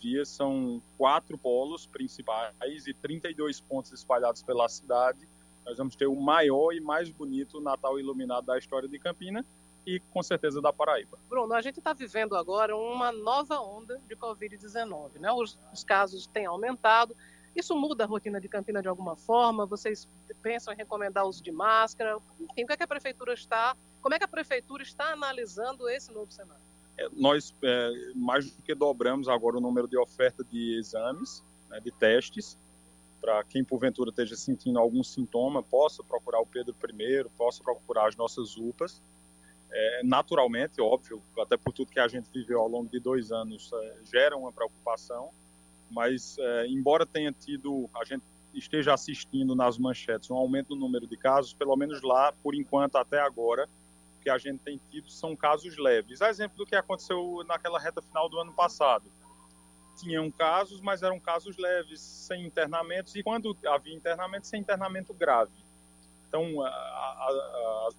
dias, 0.00 0.28
são 0.28 0.82
quatro 0.98 1.38
polos 1.38 1.86
principais 1.86 2.86
e 2.86 2.92
32 2.94 3.60
pontos 3.60 3.92
espalhados 3.92 4.42
pela 4.42 4.68
cidade. 4.68 5.26
Nós 5.64 5.78
vamos 5.78 5.96
ter 5.96 6.06
o 6.06 6.14
maior 6.14 6.72
e 6.72 6.80
mais 6.80 7.10
bonito 7.10 7.60
Natal 7.60 7.98
iluminado 7.98 8.46
da 8.46 8.58
história 8.58 8.88
de 8.88 8.98
Campina 8.98 9.44
e, 9.86 10.00
com 10.12 10.22
certeza, 10.22 10.60
da 10.60 10.72
Paraíba. 10.72 11.18
Bruno, 11.28 11.54
a 11.54 11.60
gente 11.60 11.78
está 11.78 11.92
vivendo 11.92 12.36
agora 12.36 12.76
uma 12.76 13.12
nova 13.12 13.60
onda 13.60 14.00
de 14.06 14.14
Covid-19. 14.14 15.18
Né? 15.18 15.32
Os, 15.32 15.58
os 15.72 15.82
casos 15.82 16.26
têm 16.26 16.46
aumentado. 16.46 17.16
Isso 17.54 17.76
muda 17.76 18.04
a 18.04 18.06
rotina 18.06 18.40
de 18.40 18.48
Campina 18.48 18.82
de 18.82 18.88
alguma 18.88 19.16
forma? 19.16 19.64
Vocês 19.64 20.08
pensam 20.42 20.72
em 20.72 20.76
recomendar 20.76 21.24
o 21.24 21.28
uso 21.28 21.42
de 21.42 21.52
máscara? 21.52 22.18
Enfim, 22.40 22.64
o 22.64 22.66
que, 22.66 22.72
é 22.72 22.76
que 22.76 22.82
a 22.82 22.88
prefeitura 22.88 23.32
está 23.34 23.76
como 24.04 24.14
é 24.14 24.18
que 24.18 24.24
a 24.24 24.28
prefeitura 24.28 24.82
está 24.82 25.12
analisando 25.14 25.88
esse 25.88 26.12
novo 26.12 26.30
cenário? 26.30 26.62
É, 26.98 27.08
nós 27.16 27.54
é, 27.62 27.90
mais 28.14 28.50
do 28.50 28.62
que 28.62 28.74
dobramos 28.74 29.28
agora 29.28 29.56
o 29.56 29.60
número 29.62 29.88
de 29.88 29.96
oferta 29.96 30.44
de 30.44 30.78
exames, 30.78 31.42
né, 31.70 31.80
de 31.80 31.90
testes, 31.90 32.58
para 33.18 33.42
quem 33.44 33.64
porventura 33.64 34.10
esteja 34.10 34.36
sentindo 34.36 34.78
algum 34.78 35.02
sintoma, 35.02 35.62
possa 35.62 36.04
procurar 36.04 36.38
o 36.40 36.46
Pedro 36.46 36.76
I, 37.00 37.24
possa 37.34 37.64
procurar 37.64 38.08
as 38.08 38.14
nossas 38.14 38.58
UPAs. 38.58 39.00
É, 39.72 40.02
naturalmente, 40.04 40.82
óbvio, 40.82 41.22
até 41.38 41.56
por 41.56 41.72
tudo 41.72 41.90
que 41.90 41.98
a 41.98 42.06
gente 42.06 42.28
viveu 42.30 42.60
ao 42.60 42.68
longo 42.68 42.90
de 42.90 43.00
dois 43.00 43.32
anos, 43.32 43.70
é, 43.72 43.96
gera 44.04 44.36
uma 44.36 44.52
preocupação, 44.52 45.30
mas 45.94 46.36
é, 46.38 46.66
embora 46.66 47.06
tenha 47.06 47.32
tido, 47.32 47.88
a 47.94 48.04
gente 48.04 48.24
esteja 48.52 48.92
assistindo 48.92 49.54
nas 49.54 49.78
manchetes 49.78 50.30
um 50.30 50.36
aumento 50.36 50.74
no 50.74 50.80
número 50.80 51.06
de 51.06 51.16
casos, 51.16 51.52
pelo 51.52 51.76
menos 51.76 52.02
lá, 52.02 52.32
por 52.42 52.54
enquanto, 52.54 52.96
até 52.96 53.20
agora, 53.20 53.68
que 54.22 54.28
a 54.30 54.38
gente 54.38 54.60
tem 54.60 54.80
tido 54.90 55.10
são 55.10 55.36
casos 55.36 55.76
leves. 55.76 56.20
A 56.22 56.30
exemplo 56.30 56.56
do 56.56 56.66
que 56.66 56.74
aconteceu 56.74 57.44
naquela 57.46 57.78
reta 57.78 58.02
final 58.02 58.28
do 58.28 58.38
ano 58.40 58.52
passado. 58.52 59.04
Tinham 59.96 60.30
casos, 60.30 60.80
mas 60.80 61.02
eram 61.02 61.20
casos 61.20 61.56
leves, 61.56 62.00
sem 62.00 62.44
internamentos, 62.44 63.14
e 63.14 63.22
quando 63.22 63.56
havia 63.66 63.94
internamento, 63.94 64.46
sem 64.46 64.60
internamento 64.60 65.14
grave. 65.14 65.52
Então, 66.26 66.62
a, 66.62 66.68
a, 66.68 67.88
a 67.88 67.90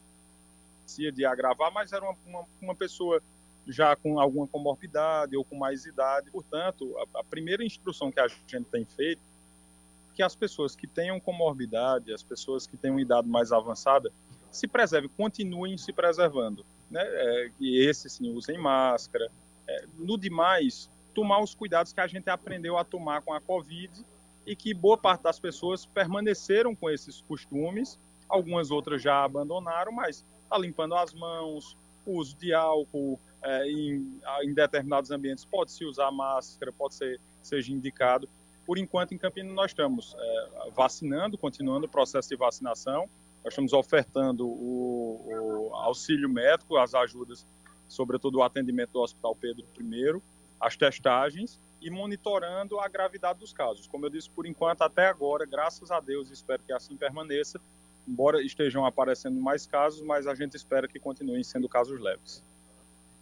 de 1.11 1.25
agravar, 1.25 1.71
mas 1.71 1.91
era 1.91 2.03
uma, 2.03 2.17
uma, 2.25 2.45
uma, 2.61 2.75
pessoa 2.75 3.21
já 3.67 3.95
com 3.95 4.19
alguma 4.19 4.47
comorbidade 4.47 5.35
ou 5.35 5.43
com 5.43 5.55
mais 5.55 5.85
idade. 5.85 6.29
Portanto, 6.31 6.95
a, 6.97 7.19
a 7.19 7.23
primeira 7.23 7.63
instrução 7.63 8.11
que 8.11 8.19
a 8.19 8.27
gente 8.27 8.65
tem 8.65 8.85
feito 8.85 9.19
é 9.19 10.15
que 10.15 10.23
as 10.23 10.35
pessoas 10.35 10.75
que 10.75 10.87
tenham 10.87 11.19
comorbidade, 11.19 12.13
as 12.13 12.23
pessoas 12.23 12.65
que 12.65 12.77
tenham 12.77 12.99
idade 12.99 13.27
mais 13.27 13.51
avançada, 13.51 14.11
se 14.51 14.67
preservem, 14.67 15.09
continuem 15.17 15.77
se 15.77 15.91
preservando. 15.91 16.65
Né? 16.89 17.01
É, 17.03 17.51
e 17.59 17.85
esse 17.85 18.09
sim, 18.09 18.31
usem 18.33 18.57
máscara. 18.57 19.29
É, 19.67 19.85
no 19.97 20.17
demais, 20.17 20.89
tomar 21.13 21.41
os 21.41 21.53
cuidados 21.53 21.91
que 21.91 21.99
a 21.99 22.07
gente 22.07 22.29
aprendeu 22.29 22.77
a 22.77 22.83
tomar 22.83 23.21
com 23.21 23.33
a 23.33 23.41
Covid 23.41 24.05
e 24.45 24.55
que 24.55 24.73
boa 24.73 24.97
parte 24.97 25.23
das 25.23 25.39
pessoas 25.39 25.85
permaneceram 25.85 26.75
com 26.75 26.89
esses 26.89 27.21
costumes, 27.21 27.99
algumas 28.29 28.69
outras 28.69 29.01
já 29.01 29.23
abandonaram, 29.23 29.91
mas 29.91 30.23
está 30.43 30.57
limpando 30.57 30.95
as 30.95 31.13
mãos, 31.13 31.75
uso 32.05 32.37
de 32.37 32.53
álcool 32.53 33.19
é, 33.45 33.69
em, 33.69 34.19
em, 34.41 34.53
determinados 34.53 35.11
ambientes 35.11 35.45
pode 35.45 35.71
se 35.71 35.85
usar 35.85 36.11
máscara, 36.11 36.71
pode 36.71 36.95
ser 36.95 37.21
seja 37.41 37.71
indicado. 37.71 38.27
Por 38.65 38.79
enquanto, 38.79 39.13
em 39.13 39.17
Campinas, 39.19 39.53
nós 39.53 39.71
estamos 39.71 40.15
é, 40.17 40.71
vacinando, 40.75 41.37
continuando 41.37 41.85
o 41.85 41.89
processo 41.89 42.27
de 42.27 42.35
vacinação, 42.35 43.07
nós 43.43 43.53
estamos 43.53 43.71
ofertando 43.71 44.47
o, 44.47 45.69
o 45.69 45.75
auxílio 45.75 46.27
médico, 46.27 46.75
as 46.77 46.95
ajudas, 46.95 47.45
sobretudo 47.87 48.39
o 48.39 48.43
atendimento 48.43 48.93
do 48.93 49.01
Hospital 49.01 49.35
Pedro 49.35 49.63
I, 49.79 50.21
as 50.59 50.75
testagens 50.75 51.59
e 51.79 51.91
monitorando 51.91 52.79
a 52.79 52.87
gravidade 52.87 53.37
dos 53.37 53.53
casos. 53.53 53.85
Como 53.85 54.07
eu 54.07 54.09
disse, 54.09 54.27
por 54.27 54.47
enquanto, 54.47 54.81
até 54.81 55.05
agora, 55.05 55.45
graças 55.45 55.91
a 55.91 55.99
Deus, 55.99 56.31
espero 56.31 56.63
que 56.63 56.73
assim 56.73 56.97
permaneça, 56.97 57.61
embora 58.07 58.41
estejam 58.41 58.83
aparecendo 58.83 59.39
mais 59.39 59.67
casos, 59.67 60.01
mas 60.01 60.25
a 60.25 60.33
gente 60.33 60.55
espera 60.55 60.87
que 60.87 60.99
continuem 60.99 61.43
sendo 61.43 61.69
casos 61.69 61.99
leves. 61.99 62.43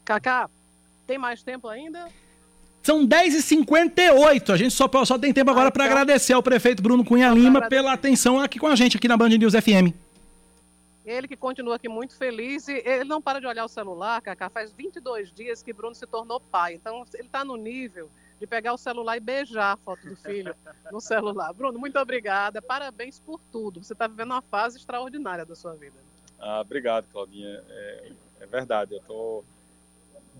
Cacá, 0.05 0.49
tem 1.07 1.17
mais 1.17 1.43
tempo 1.43 1.67
ainda? 1.67 2.07
São 2.81 3.07
10h58. 3.07 4.49
A 4.53 4.57
gente 4.57 4.73
só, 4.73 4.89
só 5.05 5.17
tem 5.17 5.33
tempo 5.33 5.49
agora 5.49 5.69
ah, 5.69 5.71
para 5.71 5.85
então... 5.85 5.97
agradecer 5.97 6.33
ao 6.33 6.43
prefeito 6.43 6.83
Bruno 6.83 7.03
Cunha 7.05 7.29
Lima 7.29 7.67
pela 7.69 7.93
atenção 7.93 8.39
aqui 8.39 8.59
com 8.59 8.67
a 8.67 8.75
gente, 8.75 8.97
aqui 8.97 9.07
na 9.07 9.15
Band 9.15 9.29
News 9.29 9.53
FM. 9.53 9.95
Ele 11.05 11.27
que 11.27 11.35
continua 11.35 11.75
aqui 11.75 11.89
muito 11.89 12.15
feliz 12.15 12.67
e 12.67 12.81
ele 12.85 13.03
não 13.05 13.21
para 13.21 13.39
de 13.39 13.47
olhar 13.47 13.65
o 13.65 13.69
celular, 13.69 14.21
Cacá. 14.21 14.49
Faz 14.49 14.71
22 14.71 15.31
dias 15.31 15.61
que 15.61 15.73
Bruno 15.73 15.95
se 15.95 16.05
tornou 16.05 16.39
pai. 16.39 16.75
Então, 16.75 17.05
ele 17.13 17.23
está 17.23 17.43
no 17.43 17.55
nível 17.55 18.09
de 18.39 18.47
pegar 18.47 18.73
o 18.73 18.77
celular 18.77 19.15
e 19.15 19.21
beijar 19.21 19.73
a 19.73 19.77
foto 19.77 20.07
do 20.07 20.15
filho 20.15 20.55
no 20.91 20.99
celular. 20.99 21.53
Bruno, 21.53 21.79
muito 21.79 21.97
obrigada. 21.97 22.61
Parabéns 22.61 23.19
por 23.19 23.39
tudo. 23.51 23.81
Você 23.83 23.93
está 23.93 24.07
vivendo 24.07 24.31
uma 24.31 24.41
fase 24.41 24.77
extraordinária 24.77 25.45
da 25.45 25.55
sua 25.55 25.73
vida. 25.75 25.95
Ah, 26.39 26.59
obrigado, 26.59 27.05
Claudinha. 27.11 27.63
É, 27.69 28.11
é 28.41 28.45
verdade. 28.45 28.93
Eu 28.93 29.01
tô... 29.01 29.43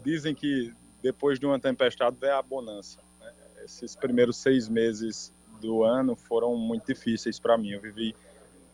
Dizem 0.04 0.36
que 0.36 0.74
depois 1.02 1.40
de 1.40 1.46
uma 1.46 1.60
tempestade 1.60 2.18
vem 2.20 2.30
a 2.30 2.42
bonança. 2.42 3.00
Né? 3.20 3.34
Esses 3.64 3.96
primeiros 3.96 4.38
seis 4.38 4.68
meses 4.68 5.34
do 5.62 5.84
ano 5.84 6.16
foram 6.16 6.56
muito 6.58 6.86
difíceis 6.88 7.40
para 7.40 7.58
mim. 7.58 7.72
Eu 7.72 7.82
vivi 7.82 8.16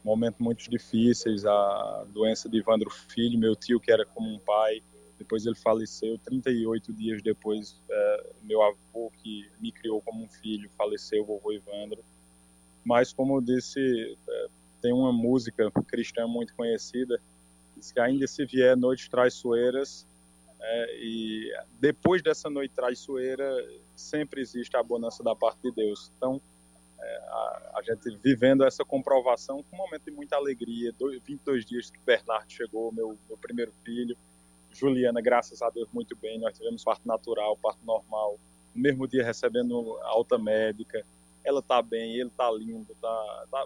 momentos 0.04 0.40
muito 0.40 0.70
difíceis, 0.70 1.46
a 1.46 2.06
doença 2.12 2.50
de 2.50 2.58
Ivandro 2.58 2.90
Filho, 2.90 3.38
meu 3.38 3.56
tio 3.56 3.80
que 3.80 3.92
era 3.92 4.06
como 4.06 4.34
um 4.34 4.40
pai, 4.40 4.82
depois 5.18 5.46
ele 5.46 5.56
faleceu, 5.56 6.18
38 6.20 6.94
dias 6.94 7.22
depois, 7.22 7.82
é, 7.90 8.34
meu 8.42 8.62
avô 8.62 9.12
que 9.22 9.50
me 9.60 9.72
criou 9.72 10.02
como 10.02 10.24
um 10.24 10.30
filho 10.30 10.70
faleceu, 10.78 11.24
o 11.24 11.26
vovô 11.26 11.52
Ivandro. 11.52 12.04
mas 12.86 13.12
como 13.12 13.38
eu 13.38 13.42
disse, 13.42 14.18
é, 14.28 14.48
tem 14.82 14.94
uma 14.94 15.12
música 15.12 15.70
cristã 15.86 16.26
muito 16.26 16.56
conhecida, 16.56 17.22
diz 17.76 17.92
que 17.92 18.00
ainda 18.00 18.26
se 18.28 18.46
vier 18.46 18.78
noites 18.78 19.10
traiçoeiras, 19.10 20.08
é, 20.62 20.98
e 21.00 21.54
depois 21.80 22.22
dessa 22.22 22.50
noite 22.50 22.74
traiçoeira 22.76 23.50
sempre 23.96 24.42
existe 24.42 24.76
a 24.76 24.84
bonança 24.84 25.24
da 25.24 25.36
parte 25.36 25.62
de 25.62 25.72
Deus. 25.72 26.12
Então, 26.18 26.42
é, 27.00 27.18
a, 27.28 27.72
a, 27.76 27.82
gente 27.82 28.18
vivendo 28.22 28.66
essa 28.66 28.84
comprovação 28.84 29.64
com 29.64 29.76
um 29.76 29.80
momento 29.80 30.04
de 30.06 30.12
muita 30.12 30.36
alegria, 30.36 30.92
dois, 30.98 31.22
22 31.24 31.66
dias 31.66 31.90
que 31.90 32.00
Bernardo 32.06 32.52
chegou, 32.52 32.92
meu, 32.92 33.18
meu 33.28 33.38
primeiro 33.38 33.72
filho, 33.86 34.18
Juliana, 34.72 35.22
graças 35.22 35.62
a 35.62 35.70
Deus, 35.70 35.90
muito 35.94 36.16
bem, 36.18 36.40
nós 36.40 36.58
tivemos 36.58 36.84
parto 36.84 37.08
natural, 37.08 37.58
parto 37.58 37.84
normal, 37.86 38.38
no 38.76 38.82
mesmo 38.82 39.08
dia 39.08 39.24
recebendo 39.24 39.98
alta 40.04 40.38
médica, 40.38 41.04
ela 41.44 41.62
tá 41.62 41.82
bem, 41.82 42.18
ele 42.18 42.30
tá 42.30 42.52
lindo, 42.52 42.94
tá, 43.02 43.46
tá 43.50 43.66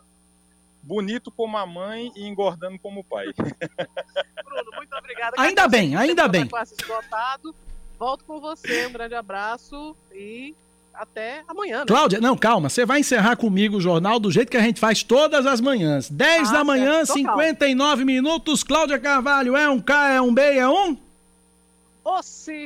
bonito 0.83 1.31
como 1.31 1.57
a 1.57 1.65
mãe 1.65 2.11
e 2.15 2.27
engordando 2.27 2.77
como 2.77 2.99
o 2.99 3.03
pai. 3.03 3.27
Bruno, 4.45 4.71
muito 4.75 4.95
obrigada. 4.95 5.35
Ainda 5.39 5.67
bem, 5.67 5.95
ainda 5.95 6.27
bem. 6.27 6.47
Esgotado. 6.77 7.55
Volto 7.97 8.25
com 8.25 8.39
você, 8.41 8.85
um 8.87 8.91
grande 8.91 9.15
abraço 9.15 9.95
e 10.13 10.53
até 10.93 11.41
amanhã. 11.47 11.79
Né? 11.79 11.85
Cláudia, 11.87 12.19
não, 12.19 12.35
calma, 12.35 12.69
você 12.69 12.85
vai 12.85 12.99
encerrar 12.99 13.37
comigo 13.37 13.77
o 13.77 13.81
jornal 13.81 14.19
do 14.19 14.29
jeito 14.29 14.49
que 14.49 14.57
a 14.57 14.61
gente 14.61 14.79
faz 14.79 15.03
todas 15.03 15.45
as 15.45 15.61
manhãs. 15.61 16.09
10 16.09 16.49
ah, 16.49 16.51
da 16.51 16.63
manhã, 16.63 17.05
certo. 17.05 17.13
59 17.13 17.89
calma. 17.89 18.05
minutos. 18.05 18.63
Cláudia 18.63 18.99
Carvalho, 18.99 19.55
é 19.55 19.69
um 19.69 19.79
K, 19.79 20.09
é 20.09 20.21
um 20.21 20.33
B, 20.33 20.41
é 20.41 20.67
um? 20.67 20.97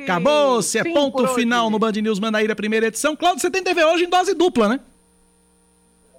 Acabou-se, 0.02 0.78
é 0.78 0.84
ponto 0.84 1.28
final 1.28 1.70
no 1.70 1.78
Band 1.78 1.92
News 1.92 2.18
Manaíra, 2.18 2.56
primeira 2.56 2.88
edição. 2.88 3.14
Cláudia, 3.14 3.40
você 3.40 3.50
tem 3.50 3.62
TV 3.62 3.84
hoje 3.84 4.04
em 4.04 4.10
dose 4.10 4.34
dupla, 4.34 4.68
né? 4.68 4.80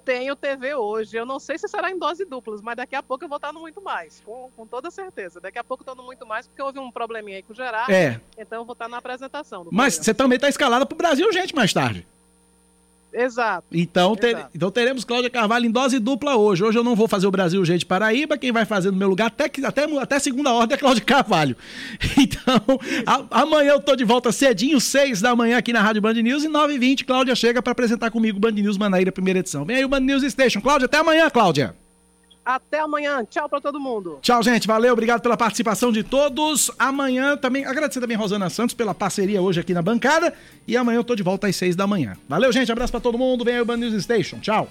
Tenho 0.04 0.34
TV 0.34 0.74
hoje. 0.74 1.16
Eu 1.16 1.26
não 1.26 1.38
sei 1.38 1.58
se 1.58 1.68
será 1.68 1.90
em 1.90 1.98
dose 1.98 2.24
duplas, 2.24 2.60
mas 2.60 2.76
daqui 2.76 2.96
a 2.96 3.02
pouco 3.02 3.24
eu 3.24 3.28
vou 3.28 3.36
estar 3.36 3.52
no 3.52 3.60
muito 3.60 3.82
mais, 3.82 4.20
com, 4.20 4.50
com 4.56 4.66
toda 4.66 4.90
certeza. 4.90 5.40
Daqui 5.40 5.58
a 5.58 5.64
pouco 5.64 5.82
eu 5.82 5.84
estou 5.84 5.96
no 5.96 6.04
muito 6.04 6.26
mais, 6.26 6.46
porque 6.46 6.62
houve 6.62 6.78
um 6.78 6.90
probleminha 6.90 7.36
aí 7.36 7.42
com 7.42 7.52
o 7.52 7.56
Gerardo. 7.56 7.92
É. 7.92 8.20
Então 8.36 8.60
eu 8.60 8.64
vou 8.64 8.72
estar 8.72 8.88
na 8.88 8.96
apresentação. 8.96 9.60
mas 9.70 9.94
programa. 9.94 10.04
você 10.04 10.14
também 10.14 10.36
está 10.36 10.48
escalada 10.48 10.86
para 10.86 10.94
o 10.94 10.98
Brasil, 10.98 11.32
gente, 11.32 11.54
mais 11.54 11.72
tarde. 11.72 12.06
Exato. 13.12 13.66
Então, 13.72 14.14
ter, 14.14 14.30
Exato. 14.30 14.50
então 14.54 14.70
teremos 14.70 15.04
Cláudia 15.04 15.30
Carvalho 15.30 15.66
em 15.66 15.70
dose 15.70 15.98
dupla 15.98 16.36
hoje. 16.36 16.62
Hoje 16.62 16.78
eu 16.78 16.84
não 16.84 16.94
vou 16.94 17.08
fazer 17.08 17.26
o 17.26 17.30
Brasil 17.30 17.64
Gente 17.64 17.84
Paraíba, 17.84 18.38
quem 18.38 18.52
vai 18.52 18.64
fazer 18.64 18.90
no 18.90 18.96
meu 18.96 19.08
lugar 19.08 19.26
até, 19.26 19.50
até, 19.64 19.84
até 19.98 20.18
segunda 20.18 20.52
ordem 20.52 20.74
é 20.74 20.78
Cláudia 20.78 21.04
Carvalho. 21.04 21.56
Então, 22.20 22.78
a, 23.06 23.42
amanhã 23.42 23.72
eu 23.72 23.80
tô 23.80 23.96
de 23.96 24.04
volta 24.04 24.30
cedinho, 24.30 24.80
6 24.80 25.20
da 25.20 25.34
manhã 25.34 25.56
aqui 25.58 25.72
na 25.72 25.80
Rádio 25.80 26.02
Band 26.02 26.14
News 26.14 26.44
e 26.44 26.48
9h20 26.48 27.04
Cláudia 27.04 27.34
chega 27.34 27.62
para 27.62 27.72
apresentar 27.72 28.10
comigo 28.10 28.36
o 28.38 28.40
Band 28.40 28.52
News 28.52 28.76
Manaíra, 28.76 29.10
primeira 29.10 29.40
edição. 29.40 29.64
Vem 29.64 29.76
aí 29.76 29.84
o 29.84 29.88
Band 29.88 30.00
News 30.00 30.22
Station. 30.24 30.60
Cláudia, 30.60 30.86
até 30.86 30.98
amanhã, 30.98 31.28
Cláudia. 31.30 31.74
Até 32.54 32.80
amanhã. 32.80 33.24
Tchau 33.24 33.48
para 33.48 33.60
todo 33.60 33.78
mundo. 33.78 34.18
Tchau, 34.22 34.42
gente. 34.42 34.66
Valeu. 34.66 34.92
Obrigado 34.92 35.20
pela 35.20 35.36
participação 35.36 35.92
de 35.92 36.02
todos. 36.02 36.70
Amanhã 36.78 37.36
também, 37.36 37.64
agradecer 37.64 38.00
também 38.00 38.16
a 38.16 38.20
Rosana 38.20 38.50
Santos 38.50 38.74
pela 38.74 38.92
parceria 38.92 39.40
hoje 39.40 39.60
aqui 39.60 39.72
na 39.72 39.82
bancada. 39.82 40.34
E 40.66 40.76
amanhã 40.76 40.98
eu 40.98 41.04
tô 41.04 41.14
de 41.14 41.22
volta 41.22 41.46
às 41.46 41.54
seis 41.54 41.76
da 41.76 41.86
manhã. 41.86 42.16
Valeu, 42.28 42.52
gente. 42.52 42.72
Abraço 42.72 42.90
para 42.90 43.00
todo 43.00 43.16
mundo. 43.16 43.44
Vem 43.44 43.54
aí 43.54 43.60
o 43.60 43.64
Band 43.64 43.76
News 43.76 44.02
Station. 44.02 44.40
Tchau. 44.40 44.68